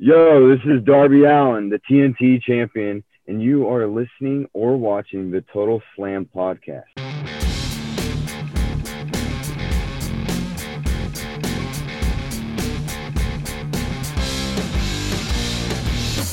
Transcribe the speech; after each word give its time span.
Yo, 0.00 0.48
this 0.48 0.64
is 0.64 0.80
Darby 0.84 1.26
Allen, 1.26 1.70
the 1.70 1.80
TNT 1.80 2.40
champion, 2.40 3.02
and 3.26 3.42
you 3.42 3.66
are 3.66 3.88
listening 3.88 4.46
or 4.52 4.76
watching 4.76 5.32
the 5.32 5.40
Total 5.52 5.82
Slam 5.96 6.24
podcast. 6.24 6.94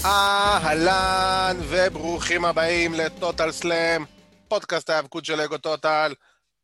אהלן 0.05 1.55
וברוכים 1.70 2.45
הבאים 2.45 2.93
לטוטל 2.93 3.52
סלאם, 3.52 4.04
פודקאסט 4.47 4.89
ההיאבקות 4.89 5.25
של 5.25 5.41
אגו 5.41 5.57
טוטל. 5.57 6.13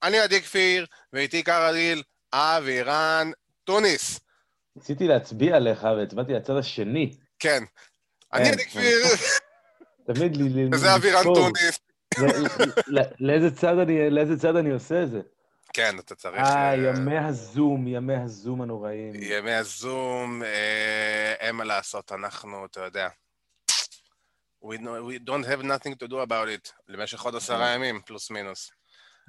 אני 0.03 0.19
עדי 0.19 0.41
כפיר, 0.41 0.85
ואיתי 1.13 1.43
כרגיל 1.43 2.03
אבירן 2.33 3.31
טוניס. 3.63 4.30
ניסיתי 4.75 5.07
להצביע 5.07 5.55
עליך 5.55 5.83
והצבעתי 5.83 6.33
לצד 6.33 6.57
השני. 6.57 7.15
כן. 7.39 7.63
אני 8.33 8.45
כן, 8.45 8.51
עדי 8.51 8.65
כפיר, 8.65 9.05
תמיד 10.05 10.37
לי... 10.37 10.49
לי- 10.49 10.69
וזה 10.73 10.95
אבירן 10.95 11.17
לזכור. 11.19 11.35
טוניס. 11.35 11.79
ל- 12.87 12.99
ל- 12.99 13.13
לאיזה 13.19 14.37
צד 14.39 14.55
אני- 14.55 14.71
עושה 14.71 15.03
את 15.03 15.09
זה? 15.09 15.21
כן, 15.73 15.99
אתה 15.99 16.15
צריך... 16.15 16.35
אה, 16.41 16.69
אה, 16.69 16.75
ימי 16.75 17.17
הזום, 17.17 17.87
ימי 17.87 18.15
הזום 18.15 18.61
הנוראים. 18.61 19.13
ימי 19.15 19.51
הזום, 19.53 20.43
אה, 20.43 21.33
אין 21.39 21.55
מה 21.55 21.63
לעשות, 21.63 22.11
אנחנו, 22.11 22.65
אתה 22.65 22.79
יודע. 22.79 23.07
We, 24.65 24.77
know, 24.77 25.01
we 25.09 25.29
don't 25.29 25.45
have 25.45 25.63
nothing 25.63 25.95
to 26.03 26.07
do 26.07 26.13
about 26.27 26.47
it, 26.67 26.71
למשך 26.87 27.21
עוד 27.21 27.35
עשרה 27.35 27.69
ימים, 27.69 28.01
פלוס 28.05 28.31
מינוס. 28.31 28.71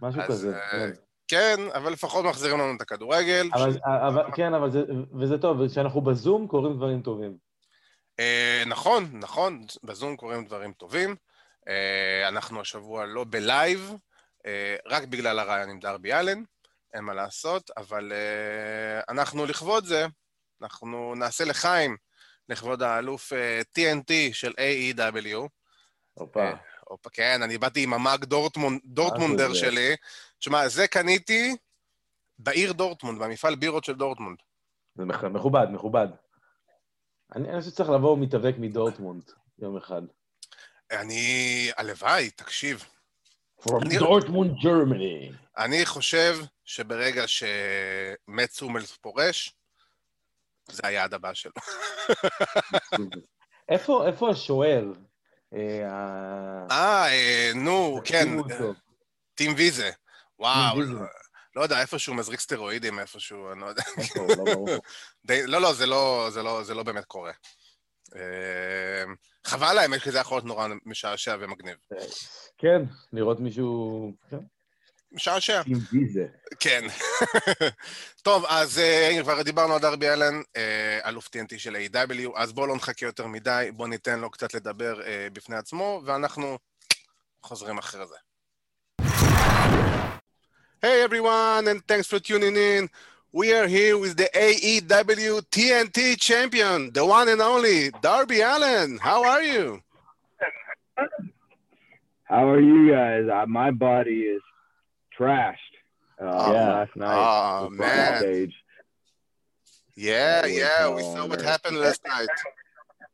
משהו 0.02 0.20
אז, 0.20 0.28
כזה. 0.28 0.56
אה, 0.56 0.86
כן. 1.32 1.60
אבל 1.74 1.92
לפחות 1.92 2.24
מחזירים 2.24 2.58
לנו 2.58 2.76
את 2.76 2.80
הכדורגל. 2.80 3.48
אבל- 3.54 3.78
אבל- 3.84 4.24
כן, 4.34 4.54
אבל 4.54 4.70
זה... 4.70 4.82
וזה 5.20 5.38
טוב, 5.38 5.68
כשאנחנו 5.68 6.00
בזום 6.00 6.46
קורים 6.46 6.76
דברים 6.76 7.02
טובים. 7.02 7.36
אה, 8.20 8.62
נכון, 8.66 9.08
נכון, 9.12 9.64
בזום 9.84 10.16
קורים 10.16 10.44
דברים 10.44 10.72
טובים. 10.72 11.16
אה, 11.68 12.28
אנחנו 12.28 12.60
השבוע 12.60 13.06
לא 13.06 13.24
בלייב, 13.30 13.92
אה, 14.46 14.76
רק 14.86 15.04
בגלל 15.04 15.38
הרעיון 15.38 15.70
עם 15.70 15.80
דרבי 15.80 16.12
אלן, 16.12 16.42
אין 16.94 17.04
מה 17.04 17.14
לעשות, 17.14 17.70
אבל 17.76 18.12
אה, 18.12 19.00
אנחנו 19.14 19.46
לכבוד 19.46 19.84
זה, 19.84 20.06
אנחנו 20.62 21.14
נעשה 21.14 21.44
לחיים, 21.44 21.96
לכבוד 22.48 22.82
האלוף 22.82 23.32
אה, 23.32 23.60
TNT 23.78 24.12
של 24.32 24.52
AEW. 24.52 25.48
הופה. 26.14 26.40
אה, 26.42 26.52
הופה, 26.88 27.10
כן, 27.10 27.42
אני 27.42 27.58
באתי 27.58 27.82
עם 27.82 27.94
ה 27.94 28.02
mug 28.02 28.24
דורטמונד, 28.24 28.80
דורטמונדר? 28.84 29.54
שלי. 29.54 29.96
תשמע, 30.42 30.68
זה 30.68 30.88
קניתי 30.88 31.56
בעיר 32.38 32.72
דורטמונד, 32.72 33.22
במפעל 33.22 33.54
בירות 33.54 33.84
של 33.84 33.92
דורטמונד. 33.94 34.36
זה 34.94 35.04
מכ- 35.04 35.24
מכובד, 35.24 35.66
מכובד. 35.70 36.06
אני 37.34 37.48
אני 37.50 37.58
חושב 37.60 37.70
שצריך 37.70 37.90
לבוא 37.90 38.18
מתאבק 38.18 38.54
מדורטמונד 38.58 39.22
יום 39.58 39.76
אחד. 39.76 40.02
אני, 40.90 41.70
הלוואי, 41.76 42.30
תקשיב. 42.30 42.84
From 43.60 43.82
אני- 43.82 43.98
דורטמונד, 43.98 44.50
גרמני. 44.62 45.32
אני 45.58 45.86
חושב 45.86 46.36
שברגע 46.64 47.24
שמת 47.28 48.50
סומלס 48.50 48.96
פורש, 48.96 49.54
זה 50.70 50.82
היעד 50.86 51.14
הבא 51.14 51.34
שלו. 51.34 51.52
איפה 53.68 54.06
איפה 54.06 54.30
השוער? 54.30 54.84
אה, 55.54 55.88
אה, 56.70 57.06
אה, 57.10 57.50
נו, 57.54 58.00
כן. 58.04 58.28
טים 59.34 59.54
ויזה. 59.56 59.90
וואו. 60.42 60.80
לא- 60.80 61.06
לא 61.56 61.62
יודע, 61.62 61.80
איפשהו 61.80 62.14
מזריק 62.14 62.40
סטרואידים, 62.40 62.98
איפשהו, 62.98 63.52
אני 63.52 63.60
לא 63.60 63.66
יודע. 63.66 63.82
לא 64.16 64.34
ברור. 64.44 64.68
די- 65.26 65.46
לא, 65.46 65.60
לא, 65.60 65.72
זה 65.72 65.86
לא, 65.86 66.28
זה 66.30 66.42
לא, 66.42 66.62
זה 66.64 66.74
לא 66.74 66.82
באמת 66.82 67.04
קורה. 67.04 67.32
אה, 68.16 69.04
חבל 69.46 69.78
האמת, 69.78 70.02
כי 70.02 70.10
זה 70.10 70.18
יכול 70.18 70.36
להיות 70.36 70.44
נורא 70.46 70.68
משעשע 70.86 71.36
ומגניב. 71.40 71.76
כן, 72.58 72.82
לראות 73.12 73.40
מישהו... 73.40 74.12
כן. 74.30 74.36
משעשע. 75.12 75.62
עם 75.66 75.78
ויזה. 75.92 76.26
כן. 76.60 76.84
טוב, 78.22 78.44
אז 78.48 78.78
אה, 78.78 79.16
כבר 79.22 79.42
דיברנו 79.42 79.74
על 79.74 79.80
דרבי 79.80 80.08
אלן, 80.08 80.42
אה, 80.56 81.08
אלוף 81.08 81.26
TNT 81.26 81.58
של 81.58 81.76
A.W, 81.76 82.30
אז 82.36 82.52
בואו 82.52 82.66
לא 82.66 82.76
נחכה 82.76 83.06
יותר 83.06 83.26
מדי, 83.26 83.70
בואו 83.74 83.88
ניתן 83.88 84.20
לו 84.20 84.30
קצת 84.30 84.54
לדבר 84.54 85.02
אה, 85.06 85.28
בפני 85.32 85.56
עצמו, 85.56 86.02
ואנחנו 86.04 86.58
חוזרים 87.42 87.78
אחרי 87.78 88.06
זה. 88.06 88.16
Hey 90.84 91.00
everyone, 91.00 91.68
and 91.68 91.86
thanks 91.86 92.08
for 92.08 92.18
tuning 92.18 92.56
in. 92.56 92.90
We 93.32 93.52
are 93.54 93.68
here 93.68 93.96
with 93.96 94.16
the 94.16 94.28
AEW 94.34 95.42
TNT 95.42 96.18
champion, 96.18 96.92
the 96.92 97.06
one 97.06 97.28
and 97.28 97.40
only 97.40 97.90
Darby 98.02 98.42
Allen. 98.42 98.98
How 99.00 99.22
are 99.22 99.44
you? 99.44 99.80
How 102.24 102.48
are 102.50 102.58
you 102.60 102.90
guys? 102.90 103.28
Uh, 103.32 103.46
my 103.46 103.70
body 103.70 104.22
is 104.22 104.42
trashed 105.16 105.54
uh, 106.20 106.50
Yeah. 106.52 106.68
last 106.74 106.96
night. 106.96 107.60
Oh, 107.60 107.70
man. 107.70 108.20
Stage. 108.20 108.54
Yeah, 109.94 110.46
yeah, 110.46 110.88
we 110.88 111.02
saw 111.02 111.26
what 111.26 111.42
happened 111.42 111.76
last 111.78 112.04
night. 112.04 112.28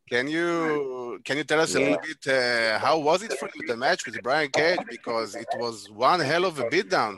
Can 0.09 0.27
you 0.27 1.21
can 1.23 1.37
you 1.37 1.43
tell 1.43 1.59
us 1.61 1.75
a 1.75 1.79
little 1.79 1.99
bit 2.01 2.33
uh, 2.33 2.79
how 2.79 2.97
was 2.97 3.21
it 3.21 3.31
for 3.33 3.47
you 3.53 3.67
the 3.67 3.77
match 3.77 4.07
with 4.07 4.19
Brian 4.23 4.49
Cage 4.49 4.79
because 4.89 5.35
it 5.35 5.47
was 5.55 5.87
one 5.91 6.19
hell 6.19 6.45
of 6.45 6.57
a 6.57 6.63
beatdown. 6.63 7.15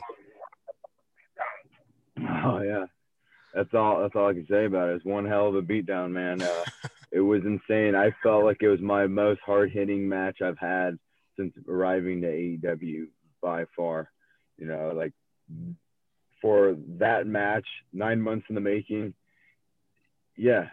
Oh 2.44 2.60
yeah, 2.60 2.86
that's 3.54 3.72
all. 3.74 4.00
That's 4.00 4.16
all 4.16 4.28
I 4.28 4.32
can 4.32 4.46
say 4.50 4.64
about 4.64 4.88
it. 4.88 4.96
It's 4.96 5.04
one 5.04 5.26
hell 5.26 5.48
of 5.48 5.54
a 5.54 5.62
beatdown, 5.62 6.10
man. 6.10 6.42
Uh, 6.42 6.64
it 7.12 7.20
was 7.20 7.42
insane. 7.44 7.94
I 7.94 8.14
felt 8.22 8.44
like 8.44 8.58
it 8.62 8.68
was 8.68 8.80
my 8.80 9.06
most 9.06 9.40
hard-hitting 9.44 10.08
match 10.08 10.40
I've 10.42 10.58
had 10.58 10.98
since 11.38 11.52
arriving 11.68 12.22
to 12.22 12.26
AEW 12.26 13.06
by 13.40 13.64
far. 13.76 14.10
You 14.58 14.66
know, 14.66 14.92
like 14.94 15.12
for 16.40 16.76
that 16.98 17.26
match, 17.26 17.66
nine 17.92 18.20
months 18.20 18.46
in 18.48 18.54
the 18.54 18.60
making. 18.60 19.14
Yeah, 20.36 20.68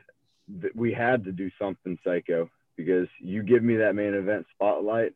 th- 0.62 0.74
we 0.76 0.94
had 0.94 1.26
to 1.26 1.32
do 1.32 1.52
something 1.60 2.00
psycho 2.04 2.50
because 2.78 3.08
you 3.20 3.44
give 3.44 3.62
me 3.62 3.78
that 3.78 3.96
main 3.96 4.14
event 4.14 4.48
spotlight. 4.56 5.14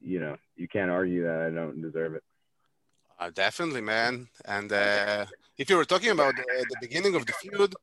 You 0.00 0.20
know, 0.20 0.36
you 0.56 0.66
can't 0.68 0.90
argue 0.90 1.22
that 1.24 1.40
I 1.40 1.50
don't 1.54 1.82
deserve 1.82 2.14
it. 2.14 2.24
Uh, 3.18 3.30
definitely, 3.34 3.80
man. 3.80 4.28
And 4.44 4.72
uh, 4.72 5.26
if 5.56 5.70
you 5.70 5.76
were 5.76 5.84
talking 5.84 6.10
about 6.10 6.36
the, 6.36 6.66
the 6.68 6.76
beginning 6.80 7.14
of 7.14 7.24
the 7.24 7.32
feud, 7.32 7.74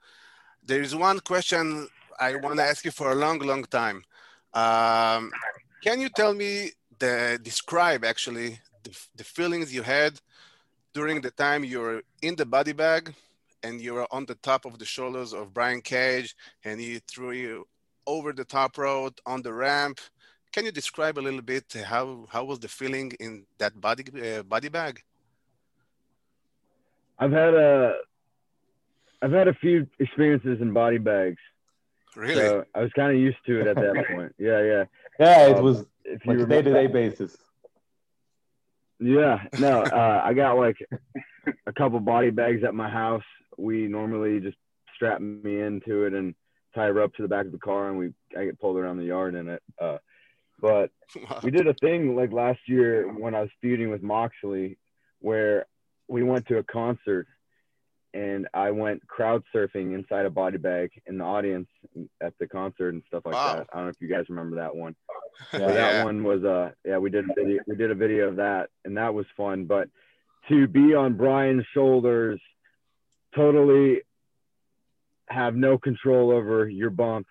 there 0.66 0.82
is 0.82 0.96
one 0.96 1.20
question 1.20 1.88
I 2.20 2.36
want 2.36 2.58
to 2.58 2.64
ask 2.64 2.86
you 2.86 2.92
for 2.92 3.12
a 3.12 3.16
long, 3.16 3.40
long 3.40 3.64
time. 3.66 4.04
Um, 4.54 5.32
can 5.84 6.00
you 6.00 6.10
tell 6.10 6.34
me 6.34 6.72
the 7.00 7.40
describe 7.42 8.06
actually 8.06 8.60
the, 8.84 8.92
the 9.16 9.24
feelings 9.24 9.74
you 9.74 9.82
had 9.82 10.20
during 10.94 11.22
the 11.22 11.32
time 11.32 11.64
you 11.64 11.80
were 11.80 12.04
in 12.22 12.36
the 12.36 12.46
body 12.46 12.74
bag 12.74 13.14
and 13.64 13.82
you 13.82 13.96
were 13.96 14.08
on 14.12 14.26
the 14.26 14.36
top 14.36 14.66
of 14.66 14.78
the 14.78 14.86
shoulders 14.86 15.34
of 15.34 15.54
Brian 15.54 15.82
Cage 15.82 16.36
and 16.64 16.80
he 16.80 17.00
threw 17.08 17.32
you 17.32 17.68
over 18.06 18.32
the 18.34 18.46
top 18.46 18.78
rope 18.78 19.20
on 19.26 19.42
the 19.42 19.52
ramp? 19.52 20.00
Can 20.52 20.66
you 20.66 20.72
describe 20.72 21.18
a 21.18 21.22
little 21.28 21.42
bit 21.42 21.66
how 21.86 22.28
how 22.30 22.44
was 22.44 22.60
the 22.60 22.68
feeling 22.68 23.12
in 23.20 23.46
that 23.58 23.82
body 23.82 24.04
uh, 24.22 24.44
body 24.44 24.70
bag? 24.70 25.02
I've 27.20 27.32
had 27.32 27.54
a, 27.54 27.96
I've 29.22 29.32
had 29.32 29.48
a 29.48 29.54
few 29.54 29.88
experiences 30.00 30.60
in 30.62 30.74
body 30.74 30.98
bags. 30.98 31.38
Really? 32.16 32.36
So 32.36 32.66
I 32.76 32.82
was 32.82 32.92
kind 32.96 33.12
of 33.12 33.18
used 33.18 33.38
to 33.48 33.62
it 33.62 33.68
at 33.68 33.76
that 33.76 34.06
point. 34.16 34.36
Yeah, 34.38 34.62
yeah. 34.64 34.84
Yeah, 35.20 35.48
it 35.48 35.58
Um, 35.58 35.64
was 35.64 35.86
If 36.06 36.26
you 36.26 36.32
like 36.34 36.40
remember, 36.42 36.62
day-to-day 36.62 36.88
basis. 36.88 37.38
yeah, 39.00 39.44
no, 39.60 39.82
uh, 39.84 40.22
I 40.24 40.34
got 40.34 40.54
like 40.58 40.78
a 41.66 41.74
couple 41.74 42.00
body 42.00 42.30
bags 42.30 42.64
at 42.64 42.74
my 42.76 42.90
house. 42.90 43.24
We 43.58 43.88
normally 43.88 44.40
just 44.40 44.58
strap 44.96 45.22
me 45.22 45.60
into 45.62 46.06
it 46.06 46.14
and 46.14 46.36
tie 46.76 46.88
her 46.88 47.02
up 47.02 47.14
to 47.16 47.22
the 47.22 47.28
back 47.28 47.46
of 47.46 47.52
the 47.52 47.58
car, 47.60 47.90
and 47.90 47.98
we 47.98 48.14
I 48.38 48.46
get 48.46 48.60
pulled 48.60 48.78
around 48.78 48.98
the 48.98 49.06
yard 49.06 49.36
in 49.36 49.48
it. 49.50 49.62
Uh, 49.80 49.98
but 50.60 50.92
we 51.44 51.52
did 51.52 51.68
a 51.68 51.74
thing 51.76 52.16
like 52.16 52.32
last 52.32 52.60
year 52.68 53.12
when 53.12 53.36
I 53.36 53.42
was 53.42 53.50
feuding 53.62 53.90
with 53.90 54.04
Moxley, 54.04 54.78
where 55.20 55.66
we 56.14 56.22
went 56.22 56.46
to 56.48 56.60
a 56.60 56.64
concert 56.64 57.26
and 58.14 58.48
I 58.54 58.70
went 58.70 59.06
crowd 59.08 59.42
surfing 59.54 59.96
inside 59.96 60.28
a 60.28 60.30
body 60.30 60.60
bag 60.60 60.92
in 61.08 61.18
the 61.18 61.24
audience 61.24 61.68
at 62.22 62.34
the 62.40 62.46
concert 62.48 62.90
and 62.94 63.02
stuff 63.08 63.24
like 63.26 63.34
Wow. 63.34 63.56
that. 63.56 63.68
I 63.74 63.78
don't 63.78 63.86
know 63.86 63.90
if 63.90 64.00
you 64.00 64.08
guys 64.08 64.26
remember 64.30 64.58
that 64.58 64.76
one. 64.76 64.96
Yeah. 65.52 65.72
That 65.72 66.06
one 66.06 66.24
was 66.24 66.44
uh 66.44 66.70
yeah 66.86 67.00
we 67.00 67.10
did 67.10 67.26
a 67.28 67.34
video 67.36 67.64
we 67.66 67.76
did 67.76 67.90
a 67.90 67.96
video 67.96 68.28
of 68.30 68.36
that 68.36 68.70
and 68.86 68.96
that 68.98 69.16
was 69.16 69.26
fun. 69.36 69.66
But 69.66 69.90
to 70.50 70.68
be 70.68 70.94
on 70.94 71.18
Brian's 71.18 71.66
shoulders, 71.74 72.40
totally 73.36 74.02
have 75.30 75.56
no 75.56 75.80
control 75.80 76.30
over 76.32 76.70
your 76.70 76.92
bump. 76.92 77.26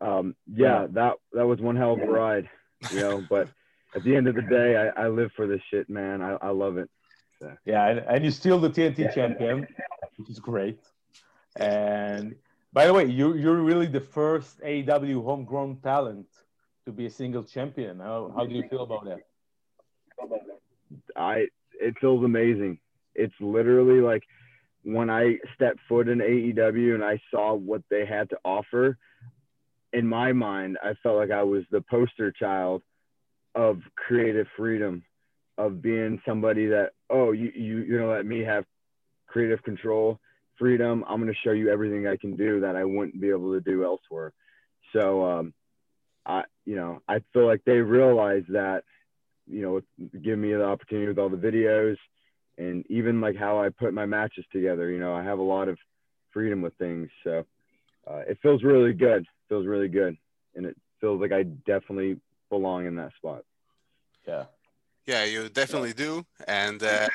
Um, 0.00 0.36
yeah, 0.46 0.86
that 0.92 1.14
that 1.32 1.46
was 1.46 1.60
one 1.60 1.74
hell 1.76 1.94
of 1.94 2.00
a 2.00 2.06
ride, 2.06 2.48
you 2.92 3.00
know. 3.00 3.24
But 3.28 3.48
at 3.96 4.04
the 4.04 4.14
end 4.14 4.28
of 4.28 4.36
the 4.36 4.42
day, 4.42 4.76
I, 4.76 5.04
I 5.06 5.08
live 5.08 5.30
for 5.34 5.46
this 5.48 5.60
shit, 5.70 5.88
man. 5.90 6.22
I, 6.22 6.36
I 6.40 6.50
love 6.50 6.76
it. 6.78 6.88
Yeah, 7.64 7.88
and, 7.88 7.98
and 8.00 8.24
you're 8.24 8.32
still 8.32 8.58
the 8.58 8.70
TNT 8.70 9.14
champion, 9.14 9.66
which 10.16 10.30
is 10.30 10.38
great. 10.38 10.80
And 11.56 12.34
By 12.72 12.86
the 12.86 12.92
way, 12.92 13.04
you 13.06 13.34
you're 13.34 13.62
really 13.62 13.86
the 13.86 14.00
first 14.00 14.60
AEW 14.60 15.24
homegrown 15.24 15.76
talent 15.76 16.26
to 16.86 16.92
be 16.92 17.06
a 17.06 17.10
single 17.10 17.44
champion. 17.44 18.00
How 18.00 18.32
how 18.36 18.44
do 18.46 18.54
you 18.54 18.68
feel 18.68 18.82
about 18.82 19.04
that? 19.04 19.20
I 21.16 21.46
it 21.80 21.94
feels 22.00 22.24
amazing. 22.24 22.78
It's 23.14 23.34
literally 23.40 24.00
like 24.00 24.24
when 24.82 25.08
I 25.08 25.38
stepped 25.54 25.80
foot 25.88 26.08
in 26.08 26.18
AEW 26.18 26.94
and 26.96 27.04
I 27.04 27.20
saw 27.30 27.54
what 27.54 27.82
they 27.90 28.04
had 28.04 28.28
to 28.30 28.38
offer. 28.44 28.98
In 29.92 30.08
my 30.08 30.32
mind, 30.32 30.76
I 30.82 30.94
felt 31.02 31.16
like 31.16 31.30
I 31.30 31.44
was 31.44 31.62
the 31.70 31.80
poster 31.80 32.32
child 32.32 32.82
of 33.54 33.78
creative 33.94 34.48
freedom, 34.56 35.04
of 35.56 35.80
being 35.80 36.20
somebody 36.26 36.66
that 36.66 36.90
oh 37.14 37.32
you 37.32 37.50
you 37.54 37.78
you're 37.78 38.00
gonna 38.00 38.12
let 38.12 38.26
me 38.26 38.40
have 38.40 38.64
creative 39.26 39.62
control 39.62 40.20
freedom. 40.58 41.04
I'm 41.08 41.20
going 41.20 41.32
to 41.32 41.38
show 41.44 41.52
you 41.52 41.70
everything 41.70 42.06
I 42.06 42.16
can 42.16 42.36
do 42.36 42.60
that 42.60 42.76
I 42.76 42.84
wouldn't 42.84 43.20
be 43.20 43.30
able 43.30 43.52
to 43.52 43.60
do 43.60 43.84
elsewhere. 43.84 44.32
So, 44.92 45.24
um, 45.24 45.54
I, 46.26 46.44
you 46.64 46.76
know, 46.76 47.02
I 47.08 47.20
feel 47.32 47.46
like 47.46 47.62
they 47.64 47.78
realize 47.78 48.44
that, 48.50 48.84
you 49.46 49.62
know, 49.62 49.80
give 50.22 50.38
me 50.38 50.52
the 50.52 50.64
opportunity 50.64 51.08
with 51.08 51.18
all 51.18 51.28
the 51.28 51.36
videos 51.36 51.96
and 52.56 52.84
even 52.88 53.20
like 53.20 53.36
how 53.36 53.60
I 53.60 53.68
put 53.68 53.92
my 53.92 54.06
matches 54.06 54.44
together. 54.52 54.90
You 54.90 55.00
know, 55.00 55.14
I 55.14 55.22
have 55.22 55.38
a 55.38 55.42
lot 55.42 55.68
of 55.68 55.76
freedom 56.32 56.62
with 56.62 56.74
things. 56.78 57.10
So, 57.24 57.44
uh, 58.06 58.22
it 58.28 58.38
feels 58.42 58.62
really 58.62 58.92
good. 58.92 59.22
It 59.22 59.48
feels 59.48 59.66
really 59.66 59.88
good. 59.88 60.16
And 60.54 60.66
it 60.66 60.76
feels 61.00 61.20
like 61.20 61.32
I 61.32 61.42
definitely 61.42 62.20
belong 62.48 62.86
in 62.86 62.96
that 62.96 63.12
spot. 63.16 63.42
Yeah. 64.26 64.44
Yeah, 65.06 65.24
you 65.24 65.48
definitely 65.48 65.92
do. 65.92 66.24
And 66.46 66.82
uh, 66.82 67.08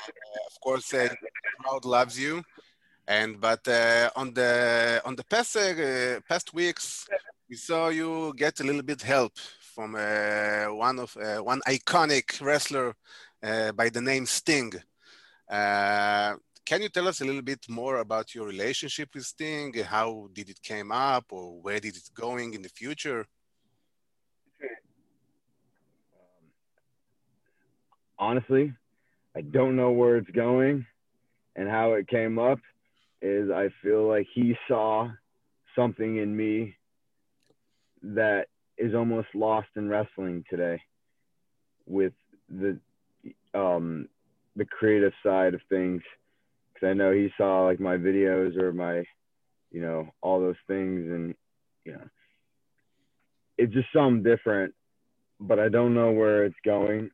of 0.52 0.62
course, 0.62 0.94
uh, 0.94 1.08
the 1.10 1.30
crowd 1.60 1.86
loves 1.86 2.20
you 2.20 2.44
and 3.10 3.42
but 3.42 3.68
uh, 3.68 4.12
on 4.16 4.34
the 4.34 5.02
on 5.04 5.16
the 5.16 5.24
past 5.24 5.58
uh, 5.58 6.20
past 6.30 6.54
weeks, 6.54 7.08
we 7.50 7.56
saw 7.56 7.90
you 7.90 8.32
get 8.38 8.60
a 8.60 8.64
little 8.64 8.84
bit 8.84 9.02
help 9.02 9.34
from 9.74 9.96
uh, 9.96 10.66
one 10.72 11.00
of 11.00 11.18
uh, 11.18 11.40
one 11.40 11.60
iconic 11.68 12.40
wrestler 12.40 12.94
uh, 13.42 13.72
by 13.72 13.90
the 13.90 14.02
name 14.02 14.28
Sting. 14.28 14.72
Can 15.50 16.84
you 16.84 16.90
tell 16.90 17.08
us 17.08 17.22
a 17.22 17.26
little 17.26 17.42
bit 17.42 17.66
more 17.68 17.98
about 17.98 18.36
your 18.36 18.46
relationship 18.46 19.10
with 19.16 19.26
Sting? 19.26 19.74
How 19.84 20.30
did 20.32 20.50
it 20.50 20.62
came 20.62 20.92
up, 20.92 21.26
or 21.32 21.60
where 21.64 21.80
did 21.80 21.98
it 21.98 22.10
going 22.14 22.54
in 22.54 22.62
the 22.62 22.70
future? 22.70 23.26
Honestly, 28.20 28.74
I 29.36 29.42
don't 29.42 29.76
know 29.76 29.92
where 29.92 30.18
it's 30.18 30.30
going 30.32 30.86
and 31.56 31.70
how 31.70 31.94
it 31.94 32.08
came 32.08 32.38
up 32.38 32.60
is 33.22 33.50
I 33.50 33.70
feel 33.82 34.08
like 34.08 34.28
he 34.34 34.56
saw 34.68 35.10
something 35.76 36.18
in 36.18 36.36
me 36.36 36.76
that 38.02 38.48
is 38.78 38.94
almost 38.96 39.28
lost 39.34 39.68
in 39.76 39.90
wrestling 39.90 40.44
today 40.50 40.82
with 41.86 42.14
the 42.50 42.80
um 43.54 44.08
the 44.56 44.66
creative 44.66 45.14
side 45.24 45.54
of 45.54 45.62
things. 45.70 46.02
Because 46.74 46.90
I 46.90 46.94
know 46.94 47.12
he 47.12 47.30
saw 47.38 47.66
like 47.66 47.80
my 47.80 47.98
videos 47.98 48.58
or 48.58 48.72
my 48.72 49.04
you 49.72 49.82
know 49.82 50.10
all 50.22 50.40
those 50.40 50.56
things 50.68 51.10
and 51.12 51.36
you 51.86 51.94
know 51.94 52.04
it's 53.58 53.74
just 53.74 53.88
something 53.94 54.24
different 54.24 54.74
but 55.40 55.60
I 55.60 55.70
don't 55.70 55.94
know 55.94 56.12
where 56.12 56.46
it's 56.46 56.56
going 56.66 57.12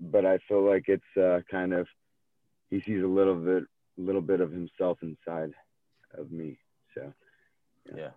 but 0.00 0.24
I 0.24 0.38
feel 0.48 0.62
like 0.62 0.84
it's 0.88 1.16
uh, 1.16 1.40
kind 1.50 1.72
of 1.72 1.86
he 2.70 2.80
sees 2.80 3.02
a 3.02 3.06
little 3.06 3.34
bit 3.34 3.64
little 3.96 4.20
bit 4.20 4.40
of 4.40 4.50
himself 4.52 4.98
inside 5.02 5.52
of 6.14 6.30
me. 6.30 6.58
So, 6.94 7.12
yeah. 7.86 7.96
yeah. 7.96 8.10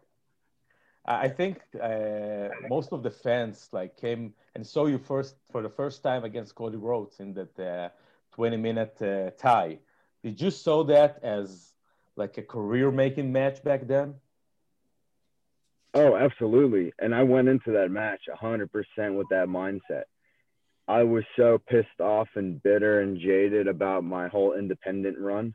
I 1.05 1.27
think 1.27 1.61
uh, 1.81 2.49
most 2.69 2.91
of 2.91 3.01
the 3.01 3.09
fans 3.09 3.69
like 3.71 3.97
came 3.97 4.33
and 4.55 4.65
saw 4.65 4.85
you 4.85 4.97
first 4.97 5.35
for 5.51 5.61
the 5.61 5.69
first 5.69 6.03
time 6.03 6.23
against 6.23 6.53
Cody 6.55 6.77
Rhodes 6.77 7.19
in 7.19 7.33
that 7.33 7.59
uh, 7.59 7.89
20 8.33 8.57
minute 8.57 9.01
uh, 9.01 9.31
tie. 9.31 9.79
Did 10.23 10.39
you 10.39 10.51
saw 10.51 10.83
that 10.83 11.19
as 11.23 11.73
like 12.15 12.37
a 12.37 12.43
career 12.43 12.91
making 12.91 13.31
match 13.31 13.63
back 13.63 13.87
then? 13.87 14.15
Oh, 15.95 16.15
absolutely. 16.15 16.93
And 16.99 17.15
I 17.15 17.23
went 17.23 17.47
into 17.47 17.71
that 17.71 17.89
match 17.89 18.21
100% 18.29 18.67
with 19.17 19.27
that 19.29 19.47
mindset. 19.47 20.03
I 20.89 21.03
was 21.03 21.23
so 21.37 21.61
pissed 21.69 22.01
off 22.01 22.27
and 22.33 22.61
bitter 22.63 23.01
and 23.01 23.19
jaded 23.19 23.67
about 23.67 24.03
my 24.03 24.27
whole 24.27 24.53
independent 24.53 25.19
run 25.19 25.53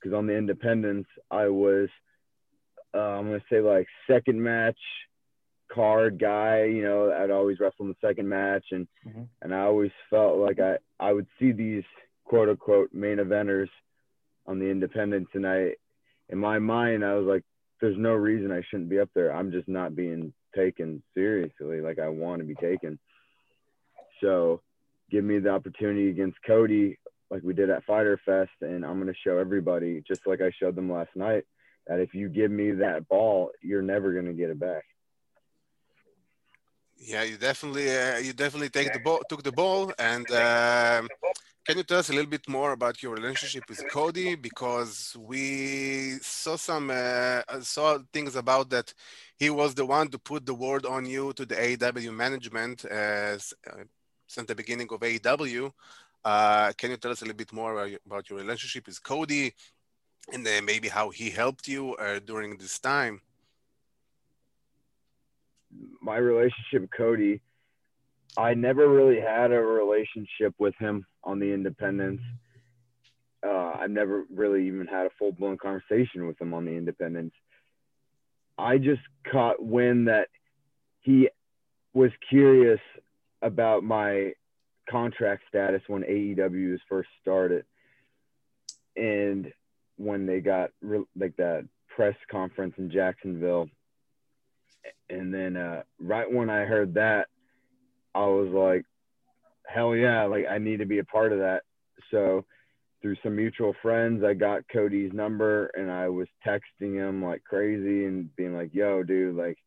because 0.00 0.16
on 0.16 0.26
the 0.26 0.34
independents 0.34 1.10
I 1.30 1.48
was 1.48 1.90
uh, 2.94 2.98
I'm 2.98 3.26
gonna 3.26 3.44
say 3.50 3.60
like 3.60 3.86
second 4.10 4.42
match 4.42 4.78
card 5.70 6.18
guy. 6.18 6.64
You 6.64 6.82
know, 6.84 7.12
I'd 7.12 7.30
always 7.30 7.60
wrestle 7.60 7.84
in 7.84 7.88
the 7.88 8.06
second 8.06 8.28
match, 8.28 8.64
and 8.70 8.88
mm-hmm. 9.06 9.22
and 9.42 9.54
I 9.54 9.60
always 9.60 9.90
felt 10.08 10.38
like 10.38 10.58
I 10.58 10.78
I 10.98 11.12
would 11.12 11.26
see 11.38 11.52
these 11.52 11.84
quote 12.24 12.48
unquote 12.48 12.94
main 12.94 13.18
eventers 13.18 13.68
on 14.46 14.58
the 14.58 14.70
independents, 14.70 15.30
and 15.34 15.46
I 15.46 15.72
in 16.30 16.38
my 16.38 16.58
mind 16.58 17.04
I 17.04 17.14
was 17.14 17.26
like, 17.26 17.42
there's 17.82 17.98
no 17.98 18.12
reason 18.14 18.50
I 18.50 18.62
shouldn't 18.70 18.88
be 18.88 19.00
up 19.00 19.10
there. 19.14 19.34
I'm 19.34 19.52
just 19.52 19.68
not 19.68 19.94
being 19.94 20.32
taken 20.56 21.02
seriously 21.14 21.82
like 21.82 21.98
I 21.98 22.08
want 22.08 22.40
to 22.40 22.46
be 22.46 22.54
taken. 22.54 22.98
So 24.22 24.62
give 25.10 25.24
me 25.24 25.38
the 25.38 25.50
opportunity 25.50 26.08
against 26.08 26.38
Cody 26.46 26.98
like 27.30 27.42
we 27.42 27.54
did 27.54 27.70
at 27.70 27.84
Fighter 27.84 28.20
Fest, 28.24 28.50
and 28.60 28.84
I'm 28.84 29.00
going 29.00 29.12
to 29.12 29.20
show 29.24 29.38
everybody, 29.38 30.02
just 30.06 30.26
like 30.26 30.40
I 30.42 30.50
showed 30.60 30.76
them 30.76 30.92
last 30.92 31.10
night, 31.16 31.44
that 31.86 31.98
if 31.98 32.14
you 32.14 32.28
give 32.28 32.50
me 32.50 32.72
that 32.72 33.08
ball, 33.08 33.50
you're 33.62 33.82
never 33.82 34.12
going 34.12 34.26
to 34.26 34.34
get 34.34 34.50
it 34.50 34.60
back. 34.60 34.84
Yeah, 36.98 37.22
you 37.24 37.36
definitely 37.36 37.90
uh, 37.90 38.18
you 38.18 38.32
definitely 38.32 38.68
take 38.68 38.92
the 38.92 39.00
ball, 39.00 39.20
took 39.28 39.42
the 39.42 39.50
ball, 39.50 39.92
and 39.98 40.30
um, 40.30 41.08
can 41.66 41.76
you 41.76 41.82
tell 41.82 41.98
us 41.98 42.10
a 42.10 42.12
little 42.12 42.30
bit 42.30 42.48
more 42.48 42.72
about 42.72 43.02
your 43.02 43.12
relationship 43.12 43.64
with 43.68 43.82
Cody? 43.88 44.36
Because 44.36 45.16
we 45.18 46.18
saw 46.20 46.56
some 46.56 46.90
uh, 46.90 47.42
saw 47.62 47.98
things 48.12 48.36
about 48.36 48.70
that 48.70 48.94
he 49.42 49.50
was 49.50 49.74
the 49.74 49.84
one 49.84 50.08
to 50.10 50.18
put 50.18 50.46
the 50.46 50.54
word 50.54 50.86
on 50.86 51.04
you 51.04 51.32
to 51.32 51.44
the 51.44 51.56
AEW 51.56 52.14
management 52.14 52.84
as, 52.84 53.52
uh, 53.68 53.82
since 54.32 54.48
the 54.48 54.54
beginning 54.54 54.88
of 54.90 55.00
AEW. 55.00 55.72
Uh, 56.24 56.72
can 56.78 56.90
you 56.90 56.96
tell 56.96 57.10
us 57.10 57.20
a 57.20 57.24
little 57.24 57.36
bit 57.36 57.52
more 57.52 57.72
about 58.06 58.30
your 58.30 58.38
relationship 58.38 58.86
with 58.86 59.02
Cody 59.02 59.52
and 60.32 60.46
then 60.46 60.64
maybe 60.64 60.88
how 60.88 61.10
he 61.10 61.30
helped 61.30 61.68
you 61.68 61.94
uh, 61.96 62.20
during 62.24 62.56
this 62.56 62.78
time? 62.78 63.20
My 66.00 66.16
relationship 66.16 66.82
with 66.82 66.90
Cody, 66.96 67.40
I 68.36 68.54
never 68.54 68.88
really 68.88 69.20
had 69.20 69.52
a 69.52 69.60
relationship 69.60 70.54
with 70.58 70.74
him 70.78 71.04
on 71.24 71.38
the 71.38 71.52
independents. 71.52 72.22
Uh, 73.46 73.72
I've 73.80 73.90
never 73.90 74.24
really 74.32 74.66
even 74.68 74.86
had 74.86 75.06
a 75.06 75.10
full 75.18 75.32
blown 75.32 75.58
conversation 75.58 76.26
with 76.26 76.40
him 76.40 76.54
on 76.54 76.64
the 76.64 76.72
independents. 76.72 77.34
I 78.56 78.78
just 78.78 79.02
caught 79.30 79.62
wind 79.62 80.08
that 80.08 80.28
he 81.00 81.28
was 81.92 82.10
curious 82.30 82.80
about 83.42 83.84
my 83.84 84.32
contract 84.88 85.42
status 85.48 85.82
when 85.86 86.02
AEW 86.02 86.72
was 86.72 86.80
first 86.88 87.08
started, 87.20 87.64
and 88.96 89.52
when 89.96 90.26
they 90.26 90.40
got 90.40 90.70
re- 90.80 91.04
like 91.18 91.36
that 91.36 91.66
press 91.94 92.16
conference 92.30 92.74
in 92.78 92.90
Jacksonville, 92.90 93.68
and 95.10 95.32
then 95.32 95.56
uh, 95.56 95.82
right 96.00 96.30
when 96.30 96.50
I 96.50 96.64
heard 96.64 96.94
that, 96.94 97.28
I 98.14 98.26
was 98.26 98.48
like, 98.48 98.84
hell 99.66 99.94
yeah, 99.94 100.24
like 100.24 100.46
I 100.50 100.58
need 100.58 100.78
to 100.78 100.86
be 100.86 100.98
a 100.98 101.04
part 101.04 101.32
of 101.32 101.38
that. 101.38 101.62
So 102.10 102.44
through 103.00 103.16
some 103.22 103.36
mutual 103.36 103.74
friends, 103.82 104.22
I 104.24 104.34
got 104.34 104.68
Cody's 104.72 105.12
number 105.12 105.66
and 105.74 105.90
I 105.90 106.08
was 106.08 106.28
texting 106.46 106.94
him 106.94 107.22
like 107.22 107.42
crazy 107.44 108.04
and 108.04 108.34
being 108.36 108.54
like, 108.54 108.74
yo, 108.74 109.02
dude, 109.02 109.36
like 109.36 109.58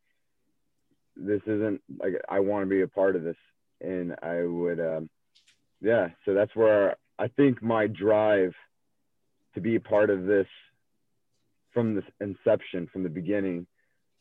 this 1.16 1.42
isn't 1.46 1.82
like 2.00 2.14
I 2.30 2.40
want 2.40 2.64
to 2.64 2.70
be 2.70 2.82
a 2.82 2.88
part 2.88 3.16
of 3.16 3.24
this 3.24 3.36
and 3.82 4.16
I 4.22 4.44
would, 4.44 4.80
um, 4.80 5.10
yeah. 5.82 6.10
So 6.26 6.34
that's 6.34 6.56
where 6.56 6.96
I 7.20 7.28
think 7.28 7.62
my 7.62 7.88
drive 7.88 8.54
to 9.54 9.62
be 9.62 9.76
a 9.76 9.80
part 9.80 10.10
of 10.10 10.26
this 10.26 10.48
from 11.74 11.96
the 11.96 12.04
inception, 12.20 12.88
from 12.92 13.04
the 13.04 13.10
beginning, 13.10 13.68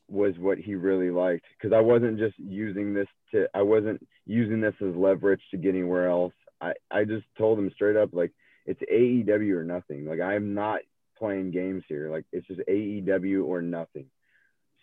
was 0.08 0.34
what 0.38 0.58
he 0.58 0.74
really 0.74 1.10
liked. 1.10 1.44
Because 1.56 1.74
I 1.74 1.80
wasn't 1.80 2.18
just 2.18 2.38
using 2.38 2.94
this 2.94 3.08
to, 3.32 3.48
I 3.54 3.62
wasn't 3.62 4.06
using 4.26 4.60
this 4.60 4.74
as 4.80 4.94
leverage 4.94 5.42
to 5.50 5.56
get 5.56 5.70
anywhere 5.70 6.08
else. 6.08 6.34
I, 6.60 6.72
I 6.90 7.04
just 7.04 7.26
told 7.36 7.58
him 7.58 7.70
straight 7.74 7.96
up, 7.96 8.10
like, 8.12 8.32
it's 8.66 8.80
AEW 8.82 9.56
or 9.56 9.64
nothing. 9.64 10.06
Like, 10.06 10.20
I'm 10.20 10.54
not 10.54 10.80
playing 11.18 11.50
games 11.50 11.84
here. 11.88 12.10
Like, 12.10 12.24
it's 12.32 12.46
just 12.46 12.60
AEW 12.68 13.44
or 13.44 13.62
nothing. 13.62 14.06